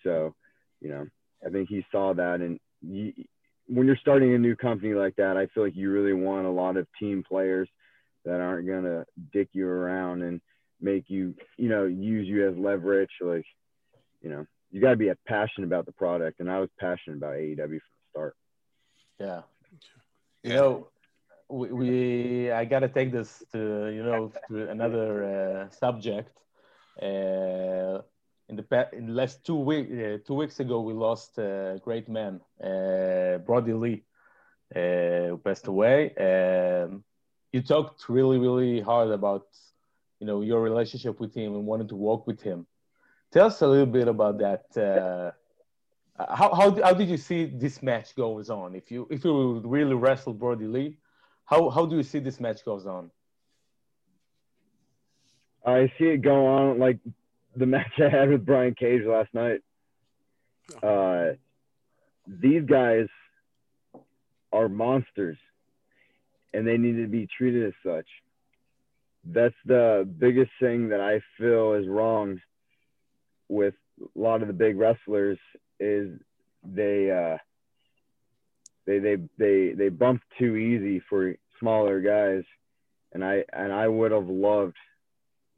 So, 0.03 0.35
you 0.79 0.89
know, 0.89 1.07
I 1.45 1.49
think 1.49 1.69
he 1.69 1.85
saw 1.91 2.13
that 2.13 2.41
and 2.41 2.59
he, 2.81 3.27
when 3.71 3.87
you're 3.87 3.95
starting 3.95 4.33
a 4.33 4.37
new 4.37 4.55
company 4.55 4.93
like 4.93 5.15
that, 5.15 5.37
I 5.37 5.47
feel 5.47 5.63
like 5.63 5.75
you 5.75 5.91
really 5.91 6.13
want 6.13 6.45
a 6.45 6.51
lot 6.51 6.75
of 6.75 6.87
team 6.99 7.23
players 7.27 7.69
that 8.25 8.41
aren't 8.41 8.67
going 8.67 8.83
to 8.83 9.05
dick 9.31 9.47
you 9.53 9.65
around 9.65 10.23
and 10.23 10.41
make 10.81 11.05
you, 11.09 11.33
you 11.57 11.69
know, 11.69 11.85
use 11.85 12.27
you 12.27 12.49
as 12.49 12.57
leverage. 12.57 13.11
Like, 13.21 13.45
you 14.21 14.29
know, 14.29 14.45
you 14.71 14.81
got 14.81 14.91
to 14.91 14.97
be 14.97 15.07
a 15.07 15.17
passionate 15.25 15.67
about 15.67 15.85
the 15.85 15.93
product, 15.93 16.41
and 16.41 16.51
I 16.51 16.59
was 16.59 16.69
passionate 16.79 17.17
about 17.17 17.35
AEW 17.35 17.55
from 17.55 17.67
the 17.67 17.79
start. 18.11 18.35
Yeah. 19.19 19.41
Yeah. 20.43 20.49
You 20.49 20.55
know, 20.55 20.87
we, 21.49 21.71
we 21.71 22.51
I 22.51 22.65
gotta 22.65 22.87
take 22.87 23.11
this 23.11 23.43
to 23.51 23.87
you 23.87 24.03
know 24.03 24.31
to 24.49 24.69
another 24.69 25.23
uh, 25.23 25.69
subject. 25.69 26.29
Uh, 27.01 28.01
in 28.51 28.57
the 28.57 28.63
pa- 28.63 28.91
in 28.91 29.07
the 29.07 29.13
last 29.13 29.45
two 29.45 29.55
week 29.55 29.87
uh, 29.89 30.17
two 30.27 30.35
weeks 30.35 30.59
ago, 30.59 30.81
we 30.81 30.93
lost 30.93 31.37
a 31.37 31.79
great 31.83 32.07
man, 32.09 32.41
uh, 32.61 33.37
Brody 33.45 33.73
Lee, 33.73 34.03
uh, 34.75 35.29
who 35.29 35.37
passed 35.43 35.67
away. 35.67 35.97
Um, 36.27 37.03
you 37.53 37.61
talked 37.61 38.09
really 38.09 38.37
really 38.37 38.81
hard 38.81 39.09
about 39.09 39.47
you 40.19 40.27
know 40.27 40.41
your 40.41 40.61
relationship 40.61 41.19
with 41.19 41.33
him 41.33 41.55
and 41.55 41.65
wanted 41.65 41.89
to 41.89 41.95
work 41.95 42.27
with 42.27 42.41
him. 42.41 42.67
Tell 43.31 43.47
us 43.47 43.61
a 43.61 43.67
little 43.67 43.93
bit 43.99 44.09
about 44.09 44.37
that. 44.39 44.65
Uh, 44.77 45.31
how, 46.35 46.53
how, 46.53 46.83
how 46.83 46.93
did 46.93 47.09
you 47.09 47.17
see 47.17 47.45
this 47.45 47.81
match 47.81 48.13
goes 48.15 48.49
on? 48.49 48.75
If 48.75 48.91
you 48.91 49.07
if 49.09 49.23
you 49.23 49.61
really 49.65 49.95
wrestle 49.95 50.33
Brody 50.33 50.67
Lee, 50.67 50.97
how 51.45 51.69
how 51.69 51.85
do 51.85 51.95
you 51.95 52.03
see 52.03 52.19
this 52.19 52.39
match 52.41 52.65
goes 52.65 52.85
on? 52.85 53.11
I 55.65 55.91
see 55.97 56.07
it 56.15 56.21
go 56.21 56.47
on 56.47 56.79
like 56.79 56.99
the 57.55 57.65
match 57.65 57.91
I 57.99 58.09
had 58.09 58.29
with 58.29 58.45
Brian 58.45 58.75
Cage 58.75 59.03
last 59.05 59.33
night. 59.33 59.61
Uh, 60.81 61.33
these 62.27 62.63
guys 62.63 63.07
are 64.53 64.69
monsters, 64.69 65.37
and 66.53 66.67
they 66.67 66.77
need 66.77 67.01
to 67.01 67.07
be 67.07 67.27
treated 67.37 67.67
as 67.67 67.73
such. 67.85 68.07
That's 69.23 69.55
the 69.65 70.07
biggest 70.17 70.51
thing 70.59 70.89
that 70.89 71.01
I 71.01 71.21
feel 71.37 71.73
is 71.73 71.87
wrong 71.87 72.39
with 73.49 73.75
a 74.01 74.19
lot 74.19 74.41
of 74.41 74.47
the 74.47 74.53
big 74.53 74.77
wrestlers 74.77 75.37
is 75.79 76.09
they 76.63 77.11
uh, 77.11 77.37
they 78.85 78.99
they 78.99 79.17
they 79.37 79.73
they 79.73 79.89
bump 79.89 80.21
too 80.39 80.55
easy 80.55 81.01
for 81.09 81.35
smaller 81.59 82.01
guys, 82.01 82.43
and 83.13 83.23
I 83.23 83.43
and 83.53 83.71
I 83.71 83.87
would 83.87 84.11
have 84.11 84.27
loved 84.27 84.77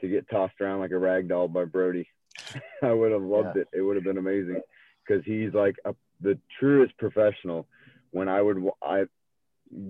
to 0.03 0.09
get 0.09 0.29
tossed 0.29 0.59
around 0.61 0.79
like 0.81 0.91
a 0.91 0.97
rag 0.97 1.27
doll 1.29 1.47
by 1.47 1.63
Brody. 1.65 2.07
I 2.83 2.91
would 2.91 3.11
have 3.11 3.21
loved 3.23 3.55
Yeah. 3.55 3.61
it. 3.61 3.67
It 3.73 3.81
would 3.81 3.95
have 3.95 4.03
been 4.03 4.17
amazing 4.17 4.61
because 5.07 5.23
he's 5.25 5.53
like 5.53 5.75
a, 5.85 5.95
the 6.21 6.37
truest 6.59 6.95
professional. 6.97 7.67
When 8.11 8.27
I 8.27 8.41
would, 8.41 8.63
I 8.83 9.05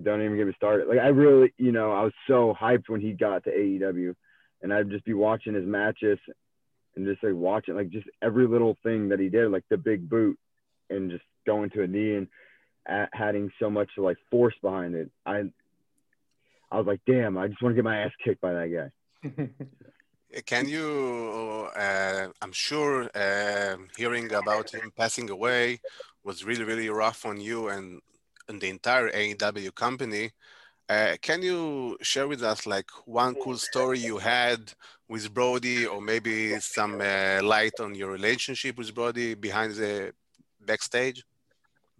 don't 0.02 0.22
even 0.22 0.36
get 0.36 0.46
me 0.46 0.54
started. 0.56 0.88
Like 0.88 0.98
I 1.00 1.08
really, 1.08 1.52
you 1.58 1.72
know, 1.72 1.92
I 1.92 2.02
was 2.04 2.12
so 2.26 2.54
hyped 2.58 2.88
when 2.88 3.00
he 3.02 3.12
got 3.12 3.44
to 3.44 3.50
AEW, 3.50 4.14
and 4.62 4.72
I'd 4.72 4.88
just 4.88 5.04
be 5.04 5.12
watching 5.14 5.52
his 5.54 5.66
matches 5.66 6.18
and 6.96 7.04
just 7.06 7.22
like 7.22 7.34
watching 7.34 7.74
like 7.74 7.90
just 7.90 8.06
every 8.22 8.46
little 8.46 8.76
thing 8.82 9.08
that 9.10 9.18
he 9.20 9.28
did, 9.28 9.50
like 9.50 9.64
the 9.68 9.76
big 9.76 10.08
boot 10.08 10.38
and 10.90 11.10
just 11.10 11.24
going 11.46 11.68
to 11.70 11.82
a 11.82 11.86
knee 11.86 12.14
and 12.14 12.28
a- 12.88 13.08
adding 13.14 13.50
so 13.58 13.68
much 13.68 13.90
like 13.98 14.16
force 14.30 14.54
behind 14.62 14.94
it. 14.94 15.10
I, 15.26 15.42
I 16.70 16.78
was 16.78 16.86
like, 16.86 17.00
damn, 17.06 17.36
I 17.36 17.48
just 17.48 17.60
want 17.60 17.72
to 17.72 17.76
get 17.76 17.84
my 17.84 18.04
ass 18.04 18.12
kicked 18.24 18.40
by 18.40 18.52
that 18.52 18.90
guy. 19.24 19.30
Can 20.46 20.68
you? 20.68 21.68
Uh, 21.76 22.28
I'm 22.42 22.52
sure 22.52 23.02
um 23.14 23.88
hearing 23.96 24.32
about 24.32 24.74
him 24.74 24.92
passing 24.96 25.30
away 25.30 25.80
was 26.24 26.44
really, 26.44 26.64
really 26.64 26.88
rough 26.88 27.24
on 27.26 27.40
you 27.40 27.68
and, 27.68 28.00
and 28.48 28.60
the 28.60 28.68
entire 28.68 29.10
AEW 29.10 29.74
company. 29.74 30.30
Uh, 30.88 31.16
can 31.22 31.42
you 31.42 31.96
share 32.02 32.28
with 32.28 32.42
us 32.42 32.66
like 32.66 32.90
one 33.06 33.34
cool 33.36 33.56
story 33.56 33.98
you 33.98 34.18
had 34.18 34.72
with 35.08 35.32
Brody, 35.32 35.86
or 35.86 36.00
maybe 36.02 36.58
some 36.60 37.00
uh, 37.00 37.40
light 37.42 37.78
on 37.80 37.94
your 37.94 38.10
relationship 38.10 38.76
with 38.76 38.94
Brody 38.94 39.34
behind 39.34 39.74
the 39.74 40.12
backstage, 40.60 41.24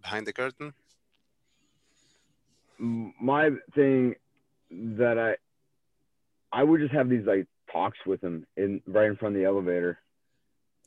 behind 0.01 0.27
the 0.27 0.33
curtain? 0.33 0.73
My 2.77 3.51
thing 3.73 4.15
that 4.69 5.17
I, 5.17 5.35
I 6.51 6.63
would 6.63 6.81
just 6.81 6.93
have 6.93 7.09
these 7.09 7.25
like 7.25 7.47
talks 7.75 7.97
with 8.05 8.21
him 8.23 8.45
in 8.55 8.81
right 8.87 9.07
in 9.07 9.17
front 9.17 9.35
of 9.35 9.41
the 9.41 9.45
elevator 9.45 9.99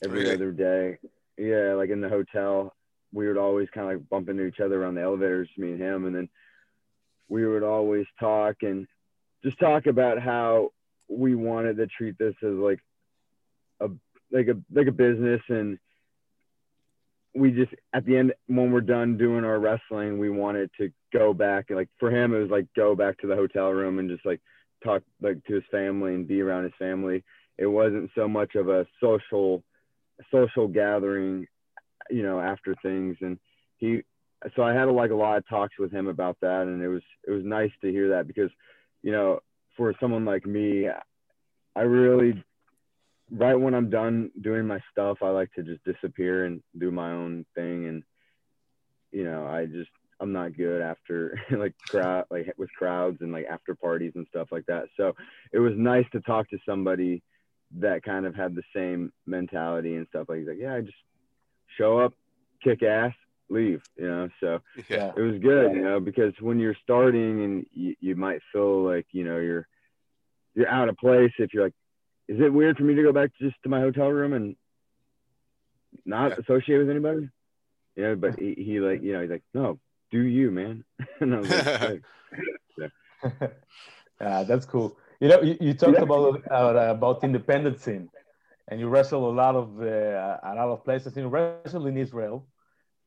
every 0.03 0.21
Really? 0.21 0.35
other 0.35 0.53
day. 0.53 0.99
Yeah, 1.37 1.75
like 1.75 1.91
in 1.91 2.01
the 2.01 2.09
hotel, 2.09 2.75
we 3.13 3.27
would 3.29 3.37
always 3.37 3.69
kind 3.75 3.91
of 3.91 3.99
like 3.99 4.09
bump 4.09 4.29
into 4.29 4.47
each 4.47 4.61
other 4.61 4.83
around 4.83 4.95
the 4.95 5.03
elevators, 5.03 5.49
me 5.57 5.73
and 5.73 5.81
him, 5.81 6.07
and 6.07 6.17
then 6.17 6.29
we 7.29 7.47
would 7.47 7.63
always 7.63 8.07
talk 8.19 8.57
and 8.63 8.87
just 9.45 9.59
talk 9.61 9.87
about 9.87 10.19
how 10.21 10.73
we 11.09 11.35
wanted 11.35 11.77
to 11.77 11.87
treat 11.87 12.19
this 12.19 12.35
as 12.43 12.55
like 12.55 12.81
a 13.81 13.89
like 14.33 14.49
a 14.49 14.57
like 14.75 14.87
a 14.89 14.93
business 14.93 15.41
and 15.49 15.79
we 17.35 17.51
just 17.51 17.73
at 17.95 18.05
the 18.05 18.17
end 18.17 18.33
when 18.47 18.73
we're 18.73 18.81
done 18.81 19.17
doing 19.17 19.45
our 19.45 19.59
wrestling 19.59 20.19
we 20.19 20.29
wanted 20.29 20.71
to 20.79 20.91
go 21.13 21.33
back 21.33 21.67
like 21.71 21.89
for 21.99 22.11
him 22.11 22.35
it 22.35 22.39
was 22.39 22.51
like 22.51 22.67
go 22.75 22.95
back 22.95 23.17
to 23.19 23.27
the 23.27 23.37
hotel 23.37 23.71
room 23.71 23.99
and 23.99 24.11
just 24.11 24.27
like 24.27 24.41
talk 24.83 25.03
like 25.21 25.43
to 25.45 25.55
his 25.55 25.65
family 25.71 26.15
and 26.15 26.29
be 26.29 26.41
around 26.41 26.65
his 26.65 26.73
family. 26.79 27.25
It 27.57 27.67
wasn't 27.67 28.11
so 28.15 28.29
much 28.29 28.55
of 28.55 28.69
a 28.69 28.87
social 29.01 29.63
social 30.33 30.67
gathering 30.67 31.47
you 32.11 32.23
know 32.23 32.41
after 32.41 32.75
things. 32.83 33.17
And 33.21 33.39
he 33.79 34.03
so 34.55 34.63
i 34.63 34.73
had 34.73 34.89
a, 34.89 34.93
like 34.93 35.11
a 35.11 35.17
lot 35.17 35.39
of 35.39 35.49
talks 35.49 35.79
with 35.79 35.93
him 35.93 36.09
about 36.09 36.37
that. 36.41 36.63
And 36.63 36.83
it 36.83 36.89
was 36.89 37.03
it 37.27 37.31
was 37.31 37.45
nice 37.45 37.73
to 37.83 37.91
hear 37.91 38.11
that 38.11 38.27
because 38.27 38.51
you 39.03 39.13
know 39.13 39.41
for 39.77 39.95
someone 40.01 40.25
like 40.25 40.45
me 40.45 40.89
i 41.77 41.81
really 41.81 42.43
right 43.31 43.55
when 43.55 43.75
i'm 43.75 43.91
done 43.91 44.31
doing 44.41 44.67
my 44.67 44.81
stuff 44.91 45.19
i 45.23 45.29
like 45.29 45.53
to 45.53 45.63
just 45.63 45.85
disappear 45.85 46.47
and 46.47 46.63
do 46.79 46.91
my 46.91 47.11
own 47.13 47.45
thing. 47.55 47.87
And 47.87 48.03
you 49.13 49.25
know 49.25 49.47
i 49.47 49.67
just 49.67 49.91
i'm 50.29 50.33
not 50.33 50.57
good 50.57 50.81
after 50.83 51.39
like 51.51 51.75
crowd 51.79 52.25
like 52.31 52.53
with 52.57 52.71
crowds 52.77 53.19
and 53.21 53.33
like 53.33 53.47
after 53.47 53.75
parties 53.75 54.13
and 54.15 54.27
stuff 54.29 54.49
like 54.53 54.67
that 54.67 54.85
so 54.97 55.15
it 55.53 55.59
was 55.59 55.73
nice 55.77 56.07
to 56.13 56.21
talk 56.21 56.49
to 56.51 56.59
somebody 56.67 57.23
that 57.79 58.03
kind 58.03 58.27
of 58.27 58.35
had 58.35 58.55
the 58.55 58.63
same 58.75 59.13
mentality 59.27 59.97
and 59.97 60.07
stuff 60.09 60.27
like 60.29 60.39
he's 60.39 60.49
like 60.49 60.59
yeah 60.61 60.75
i 60.75 60.81
just 60.81 60.97
show 61.77 61.99
up 61.99 62.13
kick 62.63 62.83
ass 62.83 63.13
leave 63.51 63.81
you 63.97 64.07
know 64.07 64.29
so 64.41 64.59
yeah. 64.89 65.13
it 65.17 65.21
was 65.21 65.39
good, 65.41 65.73
you 65.73 65.83
know, 65.83 66.01
because 66.01 66.35
when 66.41 66.59
you're 66.59 66.77
starting 66.83 67.43
and 67.45 67.67
you, 67.73 67.95
you 68.01 68.15
might 68.15 68.41
feel 68.53 68.83
like, 68.83 69.07
you 69.13 69.25
know, 69.25 69.39
you're 69.39 69.67
you're 70.55 70.69
out 70.69 70.89
of 70.89 70.97
place 70.97 71.33
if 71.39 71.55
you're 71.55 71.65
like, 71.65 71.75
is 72.29 72.41
it 72.41 72.53
weird 72.53 72.77
for 72.77 72.85
me 72.85 72.95
to 72.95 73.03
go 73.03 73.13
back 73.13 73.31
just 73.41 73.57
to 73.63 73.69
my 73.69 73.81
hotel 73.81 74.09
room 74.09 74.33
and 74.35 74.57
not 76.05 76.31
Yeah. 76.31 76.37
associate 76.41 76.79
with 76.79 76.91
anybody? 76.91 77.29
You 77.97 78.03
know, 78.03 78.17
but 78.17 78.39
he, 78.39 78.55
he 78.55 78.81
like, 78.81 79.03
you 79.03 79.13
know, 79.13 79.23
he's 79.23 79.31
like, 79.31 79.45
no, 79.55 79.79
do 80.11 80.21
you, 80.23 80.51
man? 80.51 80.85
and 81.21 81.35
I 81.35 81.41
was 81.41 81.51
like, 81.51 81.69
"Hey." 81.81 82.01
uh, 84.21 84.45
that's 84.45 84.67
cool. 84.67 84.97
You 85.21 85.29
know, 85.29 85.41
you, 85.43 85.57
you 85.61 85.75
talked 85.75 85.99
Yeah. 85.99 86.03
about 86.03 86.43
uh, 86.51 86.91
about 86.97 87.23
independent 87.25 87.81
scene, 87.81 88.09
and 88.69 88.81
you 88.81 88.89
wrestle 88.89 89.29
a 89.31 89.35
lot 89.43 89.55
of 89.57 89.81
uh, 89.81 90.39
a 90.43 90.55
lot 90.55 90.69
of 90.69 90.85
places. 90.85 91.17
You 91.17 91.29
wrestle 91.29 91.87
in 91.87 91.97
Israel. 91.97 92.47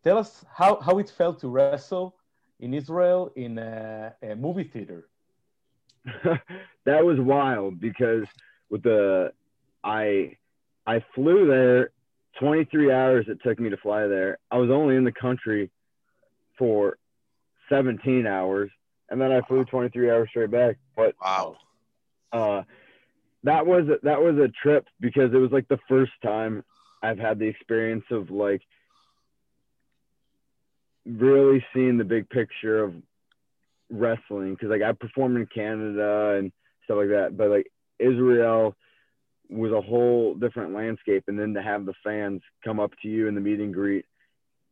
Tell 0.04 0.18
us 0.18 0.44
how, 0.54 0.80
how 0.80 0.98
it 1.00 1.10
felt 1.10 1.40
to 1.42 1.50
wrestle 1.50 2.16
in 2.60 2.74
Israel 2.74 3.32
in 3.36 3.58
a, 3.58 4.14
a 4.24 4.36
movie 4.36 4.64
theater. 4.64 5.08
that 6.86 7.06
was 7.06 7.20
wild 7.20 7.80
because 7.80 8.26
with 8.70 8.84
the 8.84 9.32
I 9.84 10.38
I 10.88 11.04
flew 11.14 11.48
there 11.48 11.92
23 12.40 12.92
hours 12.92 13.26
it 13.28 13.38
took 13.44 13.60
me 13.60 13.70
to 13.70 13.78
fly 13.78 14.08
there. 14.08 14.38
I 14.52 14.58
was 14.58 14.70
only 14.70 14.96
in 14.96 15.04
the 15.04 15.12
country 15.12 15.70
for 16.62 17.00
17 17.70 18.28
hours 18.28 18.70
and 19.10 19.20
then 19.20 19.32
I 19.32 19.42
flew 19.42 19.66
23 19.66 20.12
hours 20.12 20.30
straight 20.30 20.52
back. 20.52 20.78
But 20.96 21.16
Wow. 21.20 21.58
uh 22.32 22.62
that 23.44 23.66
was 23.66 23.88
that 24.04 24.22
was 24.22 24.38
a 24.38 24.52
trip 24.62 24.86
because 25.00 25.34
it 25.34 25.38
was 25.38 25.52
like 25.52 25.68
the 25.70 25.80
first 25.90 26.12
time 26.24 26.64
I've 27.02 27.18
had 27.18 27.40
the 27.40 27.48
experience 27.48 28.06
of 28.12 28.30
like 28.30 28.62
really 31.04 31.66
seeing 31.74 31.98
the 31.98 32.04
big 32.04 32.30
picture 32.30 32.84
of 32.84 32.94
wrestling 33.90 34.54
because 34.54 34.70
like 34.70 34.84
I 34.84 34.92
performed 34.92 35.38
in 35.38 35.48
Canada 35.48 36.36
and 36.38 36.52
stuff 36.84 36.98
like 36.98 37.10
that, 37.10 37.36
but 37.36 37.50
like 37.50 37.72
Israel 37.98 38.76
was 39.50 39.72
a 39.72 39.82
whole 39.82 40.36
different 40.36 40.76
landscape, 40.76 41.24
and 41.28 41.40
then 41.40 41.56
to 41.56 41.62
have 41.64 41.88
the 41.88 41.96
fans 42.04 42.42
come 42.64 42.80
up 42.80 42.92
to 43.02 43.08
you 43.08 43.28
in 43.28 43.34
the 43.34 43.42
meet 43.42 43.60
and 43.60 43.74
greet 43.74 44.06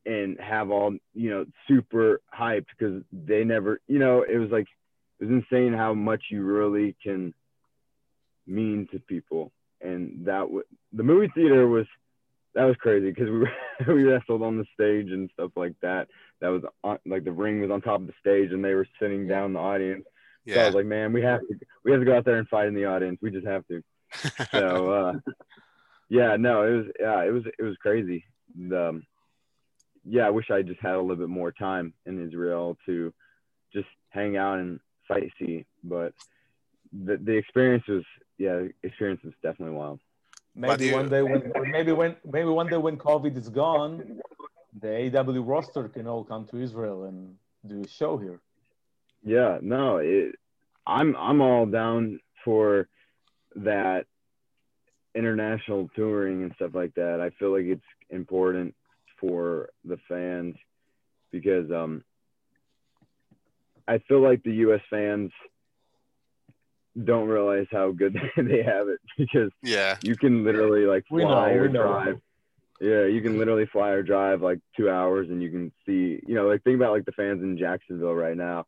and 0.06 0.40
have 0.40 0.72
all 0.72 0.96
you 1.14 1.30
know 1.30 1.46
super 1.68 2.22
hyped 2.38 2.66
because 2.78 3.04
they 3.12 3.44
never 3.44 3.82
you 3.88 4.00
know 4.00 4.24
it 4.24 4.38
was 4.38 4.50
like 4.50 4.68
it 5.20 5.26
was 5.26 5.44
insane 5.52 5.74
how 5.74 5.94
much 5.94 6.24
you 6.32 6.44
really 6.44 6.96
can 7.04 7.34
mean 8.48 8.88
to 8.92 9.00
people. 9.00 9.52
And 9.82 10.26
that 10.26 10.42
w- 10.42 10.64
the 10.94 11.04
movie 11.04 11.32
theater 11.34 11.68
was 11.68 11.86
that 12.56 12.66
was 12.66 12.76
crazy 12.78 13.12
because 13.12 13.30
we 13.30 13.40
were, 13.40 13.52
we 13.94 14.04
wrestled 14.04 14.42
on 14.42 14.58
the 14.58 14.66
stage 14.74 15.12
and 15.12 15.30
stuff 15.34 15.52
like 15.56 15.76
that. 15.82 16.08
That 16.42 16.50
was 16.50 16.64
on, 16.84 16.98
like 17.06 17.24
the 17.24 17.32
ring 17.32 17.62
was 17.62 17.72
on 17.72 17.82
top 17.82 18.02
of 18.02 18.08
the 18.08 18.14
stage 18.20 18.52
and 18.52 18.64
they 18.64 18.74
were 18.74 18.88
sitting 19.00 19.28
down 19.28 19.54
the 19.54 19.60
audience. 19.60 20.06
So 20.48 20.60
I 20.60 20.66
was 20.66 20.76
like 20.76 20.86
man 20.86 21.14
we 21.14 21.22
have 21.22 21.42
to 21.42 21.56
we 21.86 21.92
have 21.92 22.02
to 22.02 22.06
go 22.06 22.18
out 22.18 22.26
there 22.26 22.40
and 22.40 22.48
fight 22.48 22.68
in 22.68 22.74
the 22.74 22.86
audience. 22.86 23.20
We 23.22 23.32
just 23.32 23.48
have 23.48 23.66
to. 23.68 23.84
So 24.52 24.90
uh 24.90 25.14
yeah, 26.10 26.36
no, 26.38 26.64
it 26.64 26.72
was 26.72 26.86
yeah, 27.00 27.24
it 27.24 27.32
was 27.32 27.44
it 27.46 27.64
was 27.64 27.78
crazy. 27.78 28.26
The, 28.58 28.90
um, 28.90 29.04
yeah, 30.06 30.26
I 30.26 30.30
wish 30.30 30.50
I 30.52 30.62
just 30.62 30.80
had 30.80 30.96
a 30.96 31.02
little 31.02 31.16
bit 31.16 31.30
more 31.30 31.52
time 31.52 31.94
in 32.06 32.26
Israel 32.26 32.78
to 32.86 33.14
just 33.74 33.88
hang 34.10 34.38
out 34.38 34.60
and 34.60 34.80
sightsee. 35.10 35.66
But 35.84 36.14
the 36.92 37.18
the 37.18 37.34
experience 37.34 37.86
was 37.88 38.04
yeah, 38.38 38.64
experience 38.84 39.22
was 39.24 39.34
definitely 39.44 39.76
wild. 39.76 40.00
Maybe 40.56 40.86
you- 40.88 40.94
one 40.94 41.10
day 41.10 41.22
when 41.22 41.52
maybe 41.72 41.92
when 41.92 42.16
maybe 42.26 42.50
one 42.50 42.70
day 42.70 42.78
when 42.78 42.98
COVID 42.98 43.36
is 43.38 43.50
gone, 43.50 44.20
the 44.82 45.18
AW 45.18 45.42
roster 45.44 45.88
can 45.90 46.08
all 46.08 46.24
come 46.24 46.46
to 46.48 46.58
Israel 46.58 47.06
and 47.06 47.36
do 47.68 47.82
a 47.84 47.88
show 47.88 48.18
here. 48.18 48.40
Yeah, 49.24 49.60
no, 49.62 49.98
it, 49.98 50.36
I'm 50.88 51.16
I'm 51.18 51.42
all 51.42 51.66
down 51.66 52.20
for 52.44 52.88
that 53.56 54.06
international 55.16 55.90
touring 55.96 56.44
and 56.44 56.54
stuff 56.56 56.72
like 56.74 56.94
that. 56.96 57.20
I 57.20 57.30
feel 57.32 57.52
like 57.52 57.66
it's 57.66 57.82
important 58.10 58.76
for 59.20 59.70
the 59.86 59.98
fans 60.08 60.56
because 61.32 61.72
um 61.72 62.04
I 63.88 63.98
feel 64.08 64.22
like 64.22 64.44
the 64.44 64.54
US 64.54 64.82
fans 64.90 65.32
don't 67.04 67.28
realize 67.28 67.68
how 67.72 67.92
good 67.92 68.14
they 68.38 68.64
have 68.64 68.88
it 68.88 69.00
because 69.18 69.52
Yeah. 69.64 69.98
you 70.02 70.16
can 70.16 70.44
literally 70.44 70.86
like 70.86 71.06
fly 71.08 71.54
know, 71.54 71.60
or 71.60 71.68
drive. 71.68 72.20
Yeah, 72.82 73.06
you 73.06 73.22
can 73.22 73.38
literally 73.38 73.66
fly 73.66 73.90
or 73.90 74.04
drive 74.04 74.42
like 74.42 74.60
two 74.78 74.90
hours 74.90 75.28
and 75.30 75.44
you 75.44 75.50
can 75.52 75.72
see, 75.86 76.22
you 76.26 76.36
know, 76.36 76.48
like 76.48 76.64
think 76.64 76.76
about 76.78 76.92
like 76.94 77.06
the 77.06 77.12
fans 77.12 77.44
in 77.44 77.58
Jacksonville 77.58 78.16
right 78.16 78.38
now. 78.38 78.66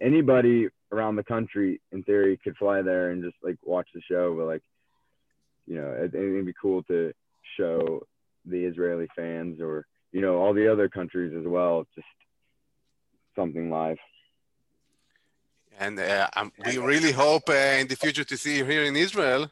Anybody 0.00 0.68
around 0.92 1.16
the 1.16 1.24
country, 1.24 1.80
in 1.90 2.02
theory, 2.04 2.38
could 2.42 2.56
fly 2.56 2.82
there 2.82 3.10
and 3.10 3.22
just 3.22 3.36
like 3.42 3.56
watch 3.64 3.88
the 3.94 4.00
show. 4.08 4.36
But 4.36 4.46
like, 4.46 4.62
you 5.66 5.76
know, 5.76 5.90
it, 5.92 6.14
it'd 6.14 6.46
be 6.46 6.54
cool 6.60 6.82
to 6.84 7.12
show 7.56 8.02
the 8.44 8.64
Israeli 8.64 9.08
fans 9.16 9.60
or 9.60 9.86
you 10.12 10.20
know 10.20 10.36
all 10.38 10.54
the 10.54 10.70
other 10.70 10.88
countries 10.88 11.32
as 11.38 11.46
well, 11.46 11.86
just 11.94 12.06
something 13.36 13.70
live. 13.70 13.98
And 15.78 15.98
uh, 15.98 16.28
um, 16.36 16.52
we 16.66 16.78
really 16.78 17.12
hope 17.12 17.48
uh, 17.48 17.80
in 17.80 17.88
the 17.88 17.96
future 17.96 18.24
to 18.24 18.36
see 18.36 18.58
you 18.58 18.64
here 18.64 18.84
in 18.84 18.94
Israel. 18.94 19.50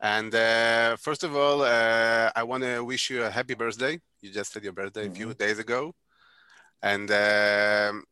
And 0.00 0.34
uh, 0.34 0.96
first 0.96 1.24
of 1.24 1.34
all, 1.34 1.62
uh, 1.62 2.30
I 2.36 2.42
want 2.42 2.62
to 2.62 2.84
wish 2.84 3.08
you 3.10 3.24
a 3.24 3.30
happy 3.30 3.54
birthday. 3.54 3.98
You 4.20 4.30
just 4.30 4.52
had 4.52 4.62
your 4.62 4.74
birthday 4.74 5.06
a 5.06 5.10
few 5.10 5.32
days 5.32 5.58
ago. 5.58 5.94
And 6.82 7.10
um, 7.10 8.04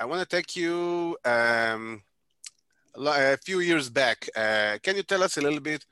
I 0.00 0.06
want 0.06 0.22
to 0.22 0.36
take 0.36 0.56
you 0.56 1.16
um, 1.24 2.02
a 2.96 3.34
a 3.34 3.36
few 3.36 3.60
years 3.60 3.90
back. 3.90 4.28
Uh, 4.34 4.78
can 4.82 4.96
you 4.96 5.02
tell 5.02 5.22
us 5.22 5.36
a 5.36 5.42
little 5.42 5.60
bit 5.60 5.84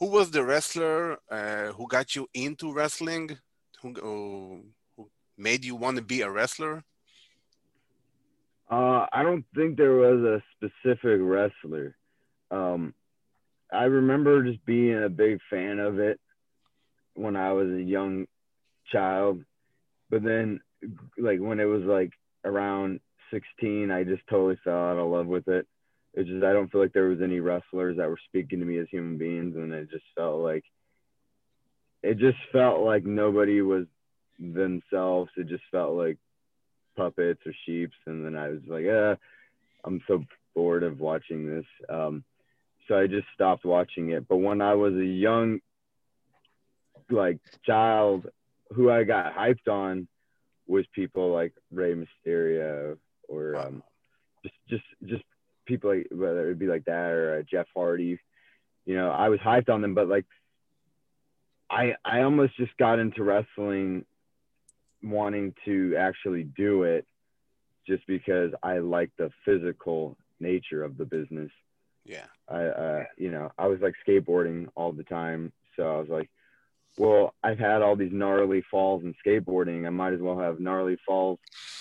who 0.00 0.06
was 0.06 0.30
the 0.30 0.44
wrestler 0.44 1.18
uh, 1.30 1.72
who 1.72 1.86
got 1.88 2.14
you 2.14 2.28
into 2.34 2.72
wrestling? 2.72 3.38
Who, 3.82 3.92
who, 3.94 4.64
who 4.96 5.10
made 5.36 5.64
you 5.64 5.76
want 5.76 5.96
to 5.96 6.02
be 6.02 6.22
a 6.22 6.30
wrestler? 6.30 6.84
Uh, 8.70 9.06
I 9.12 9.22
don't 9.22 9.44
think 9.54 9.76
there 9.76 9.94
was 9.94 10.20
a 10.22 10.42
specific 10.56 11.20
wrestler. 11.20 11.96
Um, 12.50 12.94
I 13.72 13.84
remember 13.84 14.44
just 14.44 14.64
being 14.64 15.02
a 15.02 15.08
big 15.08 15.38
fan 15.50 15.78
of 15.78 15.98
it 15.98 16.20
when 17.14 17.36
I 17.36 17.52
was 17.52 17.68
a 17.68 17.82
young 17.82 18.26
child, 18.92 19.42
but 20.10 20.22
then 20.22 20.60
like 21.18 21.40
when 21.40 21.60
it 21.60 21.64
was 21.64 21.82
like 21.82 22.12
around 22.44 23.00
16, 23.32 23.90
I 23.90 24.04
just 24.04 24.22
totally 24.30 24.58
fell 24.64 24.74
out 24.74 24.98
of 24.98 25.10
love 25.10 25.26
with 25.26 25.48
it. 25.48 25.66
It's 26.18 26.28
just 26.28 26.44
I 26.44 26.52
don't 26.52 26.70
feel 26.70 26.80
like 26.80 26.92
there 26.92 27.08
was 27.08 27.22
any 27.22 27.40
wrestlers 27.40 27.96
that 27.96 28.08
were 28.08 28.18
speaking 28.26 28.58
to 28.60 28.66
me 28.66 28.78
as 28.78 28.88
human 28.90 29.18
beings, 29.18 29.54
and 29.56 29.72
it 29.72 29.90
just 29.90 30.04
felt 30.16 30.40
like 30.40 30.64
it 32.02 32.18
just 32.18 32.38
felt 32.52 32.80
like 32.82 33.04
nobody 33.04 33.62
was 33.62 33.86
themselves. 34.38 35.30
It 35.36 35.48
just 35.48 35.64
felt 35.70 35.94
like 35.94 36.18
puppets 36.98 37.40
or 37.46 37.52
sheeps 37.64 37.96
and 38.06 38.24
then 38.24 38.34
i 38.34 38.48
was 38.48 38.60
like 38.66 38.84
uh 38.84 39.14
i'm 39.84 40.02
so 40.08 40.22
bored 40.54 40.82
of 40.82 40.98
watching 40.98 41.46
this 41.46 41.64
um 41.88 42.24
so 42.88 42.98
i 42.98 43.06
just 43.06 43.26
stopped 43.32 43.64
watching 43.64 44.10
it 44.10 44.26
but 44.28 44.38
when 44.38 44.60
i 44.60 44.74
was 44.74 44.94
a 44.94 45.04
young 45.04 45.60
like 47.08 47.38
child 47.64 48.26
who 48.74 48.90
i 48.90 49.04
got 49.04 49.32
hyped 49.32 49.68
on 49.70 50.08
was 50.66 50.84
people 50.92 51.32
like 51.32 51.54
Rey 51.72 51.94
mysterio 51.94 52.98
or 53.28 53.56
um 53.56 53.82
just 54.42 54.56
just 54.68 54.84
just 55.06 55.24
people 55.68 55.94
like 55.94 56.08
whether 56.10 56.44
it 56.44 56.48
would 56.48 56.58
be 56.58 56.66
like 56.66 56.84
that 56.86 57.10
or 57.10 57.38
uh, 57.38 57.42
jeff 57.48 57.66
hardy 57.74 58.18
you 58.86 58.96
know 58.96 59.10
i 59.10 59.28
was 59.28 59.38
hyped 59.40 59.68
on 59.68 59.82
them 59.82 59.94
but 59.94 60.08
like 60.08 60.24
i 61.70 61.92
i 62.04 62.22
almost 62.22 62.56
just 62.56 62.76
got 62.78 62.98
into 62.98 63.22
wrestling 63.22 64.04
wanting 65.02 65.54
to 65.64 65.94
actually 65.96 66.44
do 66.44 66.82
it 66.82 67.06
just 67.86 68.06
because 68.06 68.52
I 68.62 68.78
like 68.78 69.10
the 69.16 69.30
physical 69.44 70.16
nature 70.40 70.84
of 70.84 70.96
the 70.96 71.04
business. 71.04 71.50
Yeah. 72.04 72.26
I, 72.48 72.64
uh, 72.64 73.04
you 73.16 73.30
know, 73.30 73.50
I 73.58 73.66
was 73.66 73.80
like 73.80 73.94
skateboarding 74.06 74.68
all 74.74 74.92
the 74.92 75.04
time. 75.04 75.52
So 75.76 75.82
I 75.84 75.98
was 75.98 76.08
like, 76.08 76.30
well, 76.98 77.34
I've 77.42 77.58
had 77.58 77.82
all 77.82 77.96
these 77.96 78.12
gnarly 78.12 78.62
falls 78.70 79.02
in 79.04 79.14
skateboarding. 79.24 79.86
I 79.86 79.90
might 79.90 80.12
as 80.12 80.20
well 80.20 80.38
have 80.38 80.60
gnarly 80.60 80.98
falls 81.06 81.38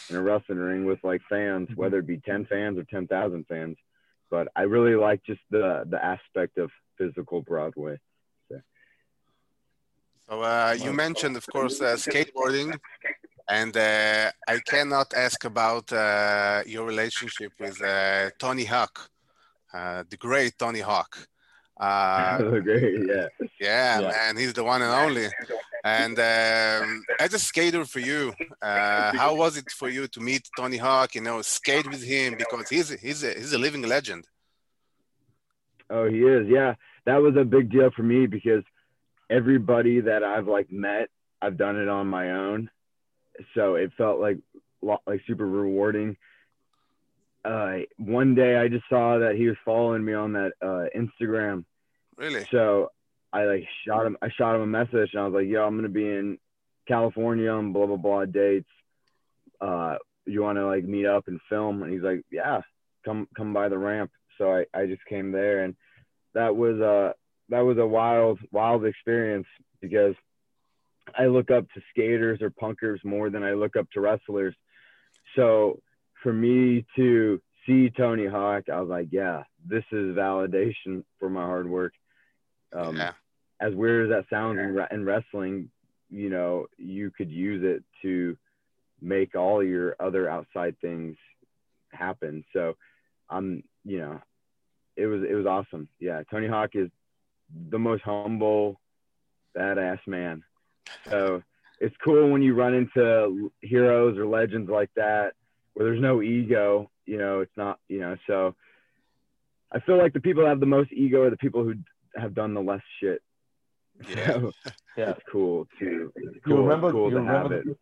in 0.09 0.15
a 0.15 0.21
wrestling 0.21 0.59
ring 0.59 0.85
with 0.85 0.99
like 1.03 1.21
fans, 1.29 1.69
whether 1.75 1.99
it 1.99 2.07
be 2.07 2.17
10 2.17 2.45
fans 2.45 2.77
or 2.77 2.83
10,000 2.83 3.45
fans. 3.47 3.77
But 4.29 4.49
I 4.55 4.63
really 4.63 4.95
like 4.95 5.23
just 5.23 5.41
the, 5.49 5.85
the 5.89 6.03
aspect 6.03 6.57
of 6.57 6.69
physical 6.97 7.41
Broadway. 7.41 7.97
So 10.29 10.41
uh, 10.41 10.75
you 10.77 10.91
mentioned, 10.91 11.37
of 11.37 11.47
course, 11.47 11.79
uh, 11.81 11.95
skateboarding, 11.95 12.77
and 13.49 13.75
uh, 13.77 14.29
I 14.45 14.59
cannot 14.59 15.13
ask 15.13 15.45
about 15.45 15.93
uh, 15.93 16.63
your 16.65 16.85
relationship 16.85 17.53
with 17.57 17.81
uh, 17.81 18.31
Tony 18.37 18.65
Hawk, 18.65 19.09
uh, 19.73 20.03
the 20.09 20.17
great 20.17 20.59
Tony 20.59 20.81
Hawk. 20.81 21.29
Uh, 21.79 22.37
Great, 22.61 23.05
yeah. 23.07 23.27
yeah, 23.59 23.99
Yeah. 23.99 24.07
man, 24.09 24.37
he's 24.37 24.53
the 24.53 24.63
one 24.63 24.81
and 24.81 24.91
only. 24.91 25.27
And 25.83 26.17
um, 26.17 27.03
as 27.19 27.33
a 27.33 27.39
skater 27.39 27.85
for 27.85 27.99
you, 27.99 28.33
uh, 28.61 29.11
how 29.15 29.35
was 29.35 29.57
it 29.57 29.69
for 29.71 29.87
you 29.89 30.07
to 30.07 30.19
meet 30.19 30.49
Tony 30.57 30.77
Hawk? 30.77 31.13
You 31.15 31.21
know, 31.21 31.41
skate 31.41 31.87
with 31.89 32.03
him 32.03 32.35
because 32.37 32.67
he's 32.69 32.89
he's 32.89 33.23
a, 33.23 33.33
he's 33.33 33.53
a 33.53 33.57
living 33.59 33.83
legend. 33.83 34.25
Oh, 35.89 36.09
he 36.09 36.19
is. 36.19 36.47
Yeah, 36.49 36.75
that 37.05 37.17
was 37.21 37.35
a 37.37 37.45
big 37.45 37.71
deal 37.71 37.91
for 37.95 38.03
me 38.03 38.25
because 38.25 38.63
everybody 39.29 40.01
that 40.01 40.23
I've 40.23 40.47
like 40.47 40.71
met, 40.71 41.09
I've 41.41 41.57
done 41.57 41.77
it 41.77 41.87
on 41.87 42.07
my 42.07 42.31
own, 42.31 42.69
so 43.53 43.75
it 43.75 43.91
felt 43.97 44.19
like 44.19 44.39
like 44.81 45.21
super 45.27 45.47
rewarding. 45.47 46.17
Uh, 47.47 47.77
one 47.97 48.35
day 48.35 48.57
I 48.57 48.67
just 48.67 48.83
saw 48.89 49.19
that 49.19 49.35
he 49.35 49.47
was 49.47 49.55
following 49.63 50.03
me 50.03 50.13
on 50.13 50.33
that 50.33 50.51
uh, 50.61 50.85
Instagram, 50.95 51.63
Really? 52.17 52.45
so 52.51 52.91
I 53.31 53.45
like 53.45 53.65
shot 53.87 54.05
him. 54.05 54.17
I 54.21 54.29
shot 54.29 54.55
him 54.55 54.61
a 54.61 54.67
message 54.67 55.11
and 55.13 55.21
I 55.21 55.25
was 55.25 55.33
like, 55.33 55.47
"Yo, 55.47 55.65
I'm 55.65 55.75
gonna 55.77 55.87
be 55.87 56.09
in 56.09 56.37
California 56.87 57.49
on 57.49 57.71
blah 57.71 57.85
blah 57.85 57.95
blah 57.97 58.25
dates. 58.25 58.69
Uh, 59.61 59.95
you 60.25 60.41
want 60.41 60.57
to 60.57 60.65
like 60.65 60.83
meet 60.83 61.05
up 61.05 61.27
and 61.27 61.39
film?" 61.47 61.83
And 61.83 61.93
he's 61.93 62.01
like, 62.01 62.23
"Yeah, 62.31 62.61
come 63.05 63.27
come 63.37 63.53
by 63.53 63.69
the 63.69 63.77
ramp." 63.77 64.11
So 64.37 64.51
I 64.53 64.65
I 64.73 64.85
just 64.85 65.05
came 65.05 65.31
there 65.31 65.63
and 65.63 65.75
that 66.33 66.55
was 66.55 66.79
a 66.79 67.15
that 67.49 67.61
was 67.61 67.77
a 67.77 67.87
wild 67.87 68.39
wild 68.51 68.85
experience 68.85 69.47
because 69.81 70.15
I 71.17 71.27
look 71.27 71.49
up 71.49 71.65
to 71.73 71.81
skaters 71.91 72.41
or 72.41 72.49
punkers 72.49 73.03
more 73.05 73.29
than 73.29 73.43
I 73.43 73.53
look 73.53 73.77
up 73.77 73.89
to 73.91 74.01
wrestlers. 74.01 74.53
So 75.35 75.79
for 76.27 76.33
me 76.33 76.85
to 76.97 77.41
see 77.65 77.89
Tony 77.89 78.27
Hawk, 78.27 78.63
I 78.67 78.81
was 78.81 78.89
like, 78.89 79.07
yeah, 79.11 79.43
this 79.65 79.85
is 79.93 80.13
validation 80.13 81.05
for 81.19 81.29
my 81.29 81.43
hard 81.43 81.69
work. 81.69 81.93
Um, 82.77 82.97
yeah. 82.97 83.13
As 83.61 83.73
weird 83.73 84.11
as 84.11 84.13
that 84.13 84.29
sounds 84.29 84.59
in, 84.59 84.75
re- 84.75 84.87
in 84.91 85.05
wrestling, 85.05 85.69
you 86.09 86.29
know, 86.29 86.65
you 86.77 87.11
could 87.11 87.31
use 87.31 87.63
it 87.63 87.81
to 88.01 88.37
make 89.01 89.35
all 89.35 89.63
your 89.63 89.95
other 90.01 90.29
outside 90.29 90.75
things 90.81 91.15
happen. 91.93 92.43
So 92.51 92.75
I'm, 93.29 93.63
you 93.85 93.99
know, 93.99 94.19
it 94.97 95.05
was 95.05 95.21
it 95.23 95.33
was 95.33 95.45
awesome. 95.45 95.87
Yeah, 95.97 96.23
Tony 96.29 96.49
Hawk 96.49 96.71
is 96.73 96.89
the 97.69 97.79
most 97.79 98.03
humble, 98.03 98.81
badass 99.57 99.99
man. 100.07 100.43
So 101.09 101.41
it's 101.79 101.95
cool 102.03 102.29
when 102.29 102.41
you 102.41 102.53
run 102.53 102.73
into 102.73 103.49
heroes 103.61 104.17
or 104.17 104.25
legends 104.25 104.69
like 104.69 104.89
that 104.97 105.31
where 105.77 105.85
there's 105.91 106.01
no 106.01 106.23
ego. 106.23 106.89
You 107.05 107.19
know, 107.19 107.41
it's 107.41 107.55
not. 107.55 107.79
You 107.87 107.99
know, 107.99 108.15
so 108.25 108.55
I 109.71 109.79
feel 109.81 109.97
like 109.97 110.13
the 110.13 110.19
people 110.19 110.41
that 110.43 110.49
have 110.49 110.59
the 110.59 110.65
most 110.65 110.91
ego 110.91 111.21
are 111.23 111.29
the 111.29 111.37
people 111.37 111.63
who 111.63 111.75
have 112.15 112.33
done 112.33 112.55
the 112.55 112.61
less 112.61 112.81
shit. 112.99 113.21
Yeah. 114.09 114.25
So 114.27 114.51
Yeah. 114.97 115.11
it's 115.11 115.21
cool 115.31 115.67
to. 115.79 116.11
It's 116.15 116.35
You 116.35 116.41
cool, 116.47 116.63
remember? 116.63 116.91
cool 116.91 117.09
you 117.11 117.17
to 117.17 117.23
have 117.23 117.51
remember? 117.51 117.71
it. 117.71 117.77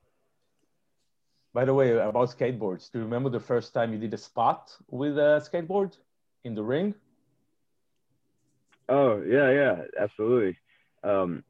By 1.54 1.64
the 1.64 1.74
way, 1.74 1.92
about 1.92 2.30
skateboards, 2.38 2.92
do 2.92 3.00
you 3.00 3.06
remember 3.06 3.30
the 3.30 3.40
first 3.40 3.74
time 3.74 3.94
you 3.94 4.00
did 4.00 4.14
a 4.14 4.18
spot 4.18 4.76
with 4.90 5.18
a 5.18 5.42
skateboard 5.50 5.98
in 6.44 6.54
the 6.54 6.64
ring? 6.64 6.94
Oh 8.90 9.22
yeah, 9.24 9.50
yeah, 9.52 9.76
absolutely. 9.98 10.58
Um, 11.04 11.44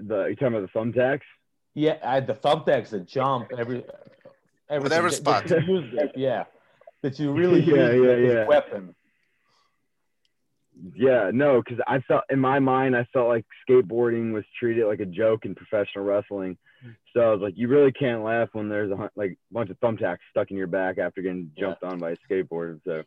The 0.00 0.26
you 0.26 0.36
talking 0.36 0.54
about 0.56 0.70
the 0.72 0.78
thumbtacks? 0.78 1.26
Yeah, 1.74 1.98
I 2.04 2.14
had 2.14 2.26
the 2.28 2.34
thumbtacks, 2.34 2.90
the 2.90 3.00
jump, 3.00 3.50
every 3.58 3.84
everything. 4.68 4.82
Whatever 4.84 5.10
that- 5.10 5.16
spot. 5.16 5.46
That 5.48 5.66
you 5.66 5.74
use 5.80 5.94
it, 5.94 6.12
yeah, 6.16 6.44
that 7.02 7.18
you 7.18 7.32
really 7.40 7.60
Yeah, 7.60 7.90
use 7.92 8.04
yeah, 8.04 8.10
it 8.12 8.24
as 8.24 8.34
yeah. 8.34 8.42
a 8.42 8.46
weapon. 8.46 8.94
Yeah, 10.94 11.30
no, 11.32 11.62
because 11.62 11.82
I 11.86 12.00
felt 12.00 12.24
in 12.28 12.38
my 12.38 12.58
mind 12.58 12.94
I 12.94 13.06
felt 13.12 13.28
like 13.28 13.46
skateboarding 13.68 14.32
was 14.34 14.44
treated 14.58 14.86
like 14.86 15.00
a 15.00 15.06
joke 15.06 15.46
in 15.46 15.54
professional 15.54 16.04
wrestling. 16.04 16.58
So 17.14 17.20
I 17.20 17.30
was 17.32 17.40
like, 17.40 17.54
you 17.56 17.66
really 17.68 17.92
can't 17.92 18.22
laugh 18.22 18.50
when 18.52 18.68
there's 18.68 18.90
a 18.92 19.10
like 19.16 19.38
bunch 19.50 19.70
of 19.70 19.80
thumbtacks 19.80 20.18
stuck 20.30 20.50
in 20.50 20.56
your 20.58 20.66
back 20.66 20.98
after 20.98 21.22
getting 21.22 21.50
jumped 21.58 21.82
on 21.82 21.98
by 21.98 22.10
a 22.10 22.16
skateboard. 22.30 22.80
So, 22.84 23.02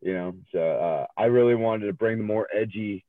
you 0.00 0.14
know, 0.14 0.34
so 0.50 0.58
uh, 0.58 1.06
I 1.20 1.26
really 1.26 1.54
wanted 1.54 1.86
to 1.86 1.92
bring 1.92 2.16
the 2.16 2.24
more 2.24 2.48
edgy, 2.52 3.04